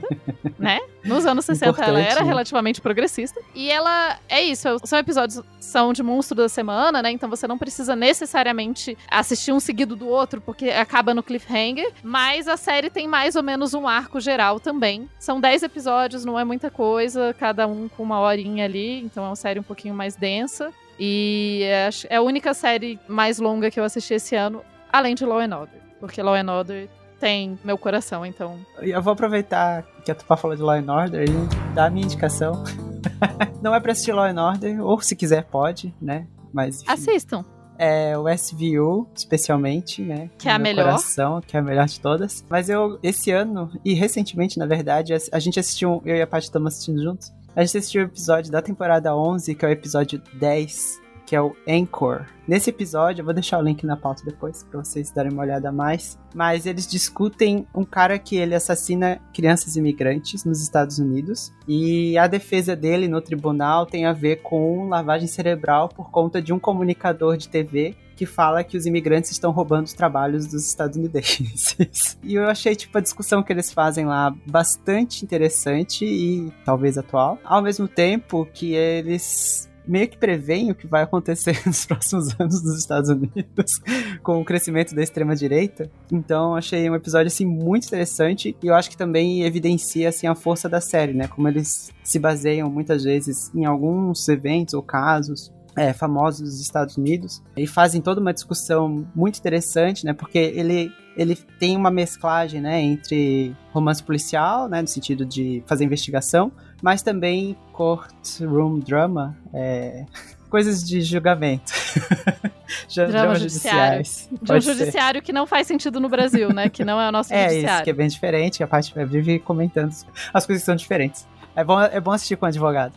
né? 0.59 0.79
Nos 1.03 1.25
anos 1.25 1.45
60 1.45 1.69
Importante, 1.69 1.89
ela 1.89 1.99
era 1.99 2.21
né? 2.21 2.27
relativamente 2.27 2.81
progressista. 2.81 3.39
E 3.55 3.69
ela 3.69 4.17
é 4.29 4.41
isso, 4.41 4.67
são 4.83 4.99
episódios 4.99 5.41
são 5.59 5.91
de 5.91 6.03
monstro 6.03 6.35
da 6.35 6.49
semana, 6.49 7.01
né? 7.01 7.11
Então 7.11 7.29
você 7.29 7.47
não 7.47 7.57
precisa 7.57 7.95
necessariamente 7.95 8.97
assistir 9.09 9.51
um 9.51 9.59
seguido 9.59 9.95
do 9.95 10.07
outro 10.07 10.17
outro, 10.17 10.41
porque 10.41 10.69
acaba 10.69 11.13
no 11.13 11.23
cliffhanger. 11.23 11.91
Mas 12.03 12.47
a 12.47 12.57
série 12.57 12.89
tem 12.89 13.07
mais 13.07 13.35
ou 13.35 13.43
menos 13.43 13.73
um 13.73 13.87
arco 13.87 14.19
geral 14.19 14.59
também. 14.59 15.09
São 15.19 15.39
10 15.39 15.63
episódios, 15.63 16.25
não 16.25 16.37
é 16.37 16.43
muita 16.43 16.69
coisa, 16.69 17.33
cada 17.37 17.67
um 17.67 17.87
com 17.87 18.03
uma 18.03 18.19
horinha 18.19 18.65
ali, 18.65 19.01
então 19.01 19.23
é 19.23 19.27
uma 19.27 19.35
série 19.35 19.59
um 19.59 19.63
pouquinho 19.63 19.93
mais 19.93 20.15
densa. 20.15 20.73
E 20.99 21.61
é, 21.63 21.89
é 22.09 22.15
a 22.17 22.21
única 22.21 22.53
série 22.53 22.99
mais 23.07 23.39
longa 23.39 23.69
que 23.69 23.79
eu 23.79 23.83
assisti 23.83 24.15
esse 24.15 24.35
ano, 24.35 24.63
além 24.91 25.15
de 25.15 25.25
Law 25.25 25.39
and 25.39 25.55
Order. 25.55 25.79
Porque 25.99 26.21
Law 26.21 26.35
and 26.35 26.51
Order 26.51 26.89
tem 27.19 27.57
meu 27.63 27.77
coração, 27.77 28.25
então. 28.25 28.57
Eu 28.79 29.01
vou 29.01 29.13
aproveitar 29.13 29.83
que 30.03 30.11
a 30.11 30.15
Tupá 30.15 30.37
falou 30.37 30.55
de 30.55 30.61
Law 30.61 30.75
and 30.75 30.91
Order 30.91 31.29
e 31.29 31.73
dar 31.73 31.85
a 31.85 31.89
minha 31.89 32.05
indicação. 32.05 32.63
não 33.61 33.73
é 33.73 33.79
pra 33.79 33.91
assistir 33.91 34.11
Law 34.11 34.25
and 34.25 34.41
Order, 34.41 34.85
ou 34.85 34.99
se 35.01 35.15
quiser 35.15 35.45
pode, 35.45 35.93
né? 36.01 36.27
Mas. 36.53 36.81
Enfim. 36.81 36.91
Assistam 36.91 37.45
é 37.77 38.17
o 38.17 38.27
SVU, 38.27 39.07
especialmente, 39.15 40.01
né? 40.01 40.29
Que 40.37 40.49
é 40.49 40.51
a 40.51 40.59
melhor. 40.59 40.85
Coração, 40.85 41.41
que 41.41 41.55
é 41.55 41.59
a 41.59 41.63
melhor 41.63 41.85
de 41.85 41.99
todas. 41.99 42.43
Mas 42.49 42.69
eu, 42.69 42.99
esse 43.03 43.31
ano, 43.31 43.71
e 43.85 43.93
recentemente, 43.93 44.57
na 44.57 44.65
verdade, 44.65 45.13
a 45.31 45.39
gente 45.39 45.59
assistiu, 45.59 46.01
eu 46.05 46.15
e 46.15 46.21
a 46.21 46.27
Paty 46.27 46.45
estamos 46.45 46.73
assistindo 46.73 47.01
juntos, 47.01 47.31
a 47.55 47.63
gente 47.63 47.77
assistiu 47.77 48.01
o 48.01 48.05
episódio 48.05 48.51
da 48.51 48.61
temporada 48.61 49.15
11, 49.15 49.55
que 49.55 49.65
é 49.65 49.69
o 49.69 49.71
episódio 49.71 50.21
10, 50.33 51.01
que 51.27 51.35
é 51.35 51.41
o 51.41 51.53
Anchor. 51.67 52.25
Nesse 52.47 52.69
episódio, 52.69 53.21
eu 53.21 53.25
vou 53.25 53.33
deixar 53.33 53.59
o 53.59 53.61
link 53.61 53.85
na 53.85 53.97
pauta 53.97 54.23
depois 54.23 54.63
para 54.63 54.81
vocês 54.81 55.11
darem 55.11 55.33
uma 55.33 55.43
olhada 55.43 55.67
a 55.67 55.71
mais, 55.73 56.17
mas 56.33 56.65
eles 56.65 56.87
discutem 56.87 57.67
um 57.75 57.83
cara 57.83 58.17
que 58.17 58.37
ele 58.37 58.55
assassina 58.55 59.19
crianças 59.33 59.75
imigrantes 59.75 60.45
nos 60.45 60.61
Estados 60.61 60.97
Unidos 60.97 61.51
e 61.67 62.17
a 62.17 62.25
defesa 62.25 62.77
dele 62.77 63.09
no 63.09 63.19
tribunal 63.19 63.85
tem 63.85 64.05
a 64.05 64.13
ver 64.13 64.37
com 64.37 64.87
lavagem 64.87 65.27
cerebral 65.27 65.89
por 65.89 66.09
conta 66.09 66.41
de 66.41 66.53
um 66.53 66.59
comunicador 66.59 67.35
de 67.35 67.49
TV 67.49 67.97
que 68.15 68.25
fala 68.25 68.63
que 68.63 68.75
os 68.77 68.85
imigrantes 68.85 69.29
estão 69.29 69.51
roubando 69.51 69.85
os 69.85 69.93
trabalhos 69.93 70.47
dos 70.47 70.67
estadunidenses. 70.67 72.17
e 72.23 72.33
eu 72.33 72.45
achei, 72.47 72.75
tipo, 72.75 72.97
a 72.97 73.01
discussão 73.01 73.43
que 73.43 73.53
eles 73.53 73.71
fazem 73.71 74.05
lá 74.05 74.33
bastante 74.45 75.23
interessante 75.23 76.03
e 76.03 76.51
talvez 76.65 76.97
atual. 76.97 77.37
Ao 77.43 77.61
mesmo 77.61 77.87
tempo 77.87 78.47
que 78.51 78.73
eles 78.73 79.69
meio 79.87 80.07
que 80.07 80.17
preveem 80.17 80.71
o 80.71 80.75
que 80.75 80.85
vai 80.85 81.03
acontecer 81.03 81.61
nos 81.65 81.85
próximos 81.85 82.39
anos 82.39 82.63
nos 82.63 82.77
Estados 82.77 83.09
Unidos 83.09 83.79
com 84.21 84.41
o 84.41 84.45
crescimento 84.45 84.93
da 84.93 85.01
extrema 85.01 85.35
direita. 85.35 85.89
Então, 86.11 86.55
achei 86.55 86.89
um 86.89 86.95
episódio 86.95 87.27
assim 87.27 87.45
muito 87.45 87.87
interessante 87.87 88.55
e 88.61 88.67
eu 88.67 88.75
acho 88.75 88.89
que 88.89 88.97
também 88.97 89.43
evidencia 89.43 90.09
assim 90.09 90.27
a 90.27 90.35
força 90.35 90.67
da 90.67 90.81
série, 90.81 91.13
né? 91.13 91.27
Como 91.27 91.47
eles 91.47 91.91
se 92.03 92.19
baseiam 92.19 92.69
muitas 92.69 93.03
vezes 93.03 93.53
em 93.55 93.65
alguns 93.65 94.27
eventos 94.27 94.73
ou 94.73 94.83
casos 94.83 95.51
é, 95.75 95.93
famosos 95.93 96.41
dos 96.41 96.59
Estados 96.59 96.97
Unidos 96.97 97.41
e 97.55 97.67
fazem 97.67 98.01
toda 98.01 98.19
uma 98.19 98.33
discussão 98.33 99.07
muito 99.15 99.37
interessante, 99.37 100.03
né? 100.05 100.11
Porque 100.13 100.37
ele 100.37 100.91
ele 101.15 101.35
tem 101.57 101.75
uma 101.75 101.89
mesclagem, 101.89 102.61
né, 102.61 102.79
entre 102.79 103.55
romance 103.73 104.03
policial, 104.03 104.69
né, 104.69 104.83
no 104.83 104.87
sentido 104.87 105.25
de 105.25 105.63
fazer 105.65 105.83
investigação, 105.83 106.51
mas 106.81 107.01
também 107.01 107.57
courtroom 107.71 108.79
drama, 108.79 109.37
é, 109.53 110.05
coisas 110.49 110.83
de 110.87 111.01
julgamento. 111.01 111.73
Drama 112.93 113.35
judiciais. 113.35 114.29
De 114.41 114.51
um 114.51 114.59
judiciário 114.59 115.21
que 115.21 115.31
não 115.31 115.47
faz 115.47 115.67
sentido 115.67 115.99
no 115.99 116.09
Brasil, 116.09 116.53
né? 116.53 116.67
Que 116.67 116.83
não 116.83 116.99
é 116.99 117.07
o 117.07 117.11
nosso 117.11 117.33
é 117.33 117.43
judiciário. 117.47 117.69
É 117.69 117.75
isso, 117.75 117.83
que 117.85 117.89
é 117.89 117.93
bem 117.93 118.07
diferente. 118.07 118.63
A 118.63 118.67
parte 118.67 118.93
vive 119.05 119.39
comentando 119.39 119.93
as 120.33 120.45
coisas 120.45 120.61
que 120.63 120.65
são 120.65 120.75
diferentes. 120.75 121.25
É 121.55 121.63
bom, 121.63 121.81
é 121.81 121.99
bom 121.99 122.11
assistir 122.11 122.35
com 122.35 122.45
advogado. 122.45 122.93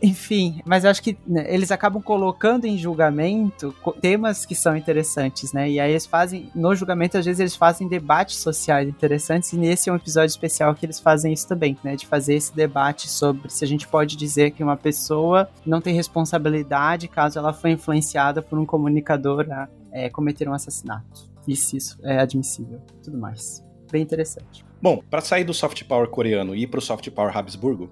Enfim, 0.00 0.60
mas 0.64 0.84
eu 0.84 0.90
acho 0.90 1.02
que 1.02 1.18
né, 1.26 1.52
eles 1.52 1.72
acabam 1.72 2.00
colocando 2.00 2.66
em 2.66 2.78
julgamento 2.78 3.74
temas 4.00 4.46
que 4.46 4.54
são 4.54 4.76
interessantes, 4.76 5.52
né? 5.52 5.68
E 5.68 5.80
aí 5.80 5.90
eles 5.90 6.06
fazem, 6.06 6.50
no 6.54 6.74
julgamento, 6.74 7.18
às 7.18 7.24
vezes 7.24 7.40
eles 7.40 7.56
fazem 7.56 7.88
debates 7.88 8.36
sociais 8.36 8.88
interessantes, 8.88 9.52
e 9.52 9.56
nesse 9.56 9.90
é 9.90 9.92
um 9.92 9.96
episódio 9.96 10.28
especial 10.28 10.74
que 10.74 10.86
eles 10.86 11.00
fazem 11.00 11.32
isso 11.32 11.48
também, 11.48 11.76
né? 11.82 11.96
De 11.96 12.06
fazer 12.06 12.34
esse 12.34 12.54
debate 12.54 13.08
sobre 13.08 13.50
se 13.50 13.64
a 13.64 13.68
gente 13.68 13.88
pode 13.88 14.16
dizer 14.16 14.52
que 14.52 14.62
uma 14.62 14.76
pessoa 14.76 15.48
não 15.66 15.80
tem 15.80 15.94
responsabilidade 15.94 17.08
caso 17.08 17.38
ela 17.38 17.52
foi 17.52 17.72
influenciada 17.72 18.40
por 18.40 18.58
um 18.58 18.64
comunicador 18.64 19.46
a 19.50 19.68
é, 19.90 20.08
cometer 20.08 20.48
um 20.48 20.52
assassinato. 20.52 21.28
E 21.46 21.56
se 21.56 21.76
isso 21.76 21.98
é 22.02 22.20
admissível, 22.20 22.80
tudo 23.02 23.18
mais. 23.18 23.64
Bem 23.90 24.02
interessante. 24.02 24.67
Bom, 24.80 25.02
para 25.10 25.20
sair 25.20 25.44
do 25.44 25.52
soft 25.52 25.82
power 25.84 26.06
coreano 26.08 26.54
e 26.54 26.62
ir 26.62 26.66
pro 26.68 26.80
soft 26.80 27.10
power 27.10 27.36
Habsburgo, 27.36 27.90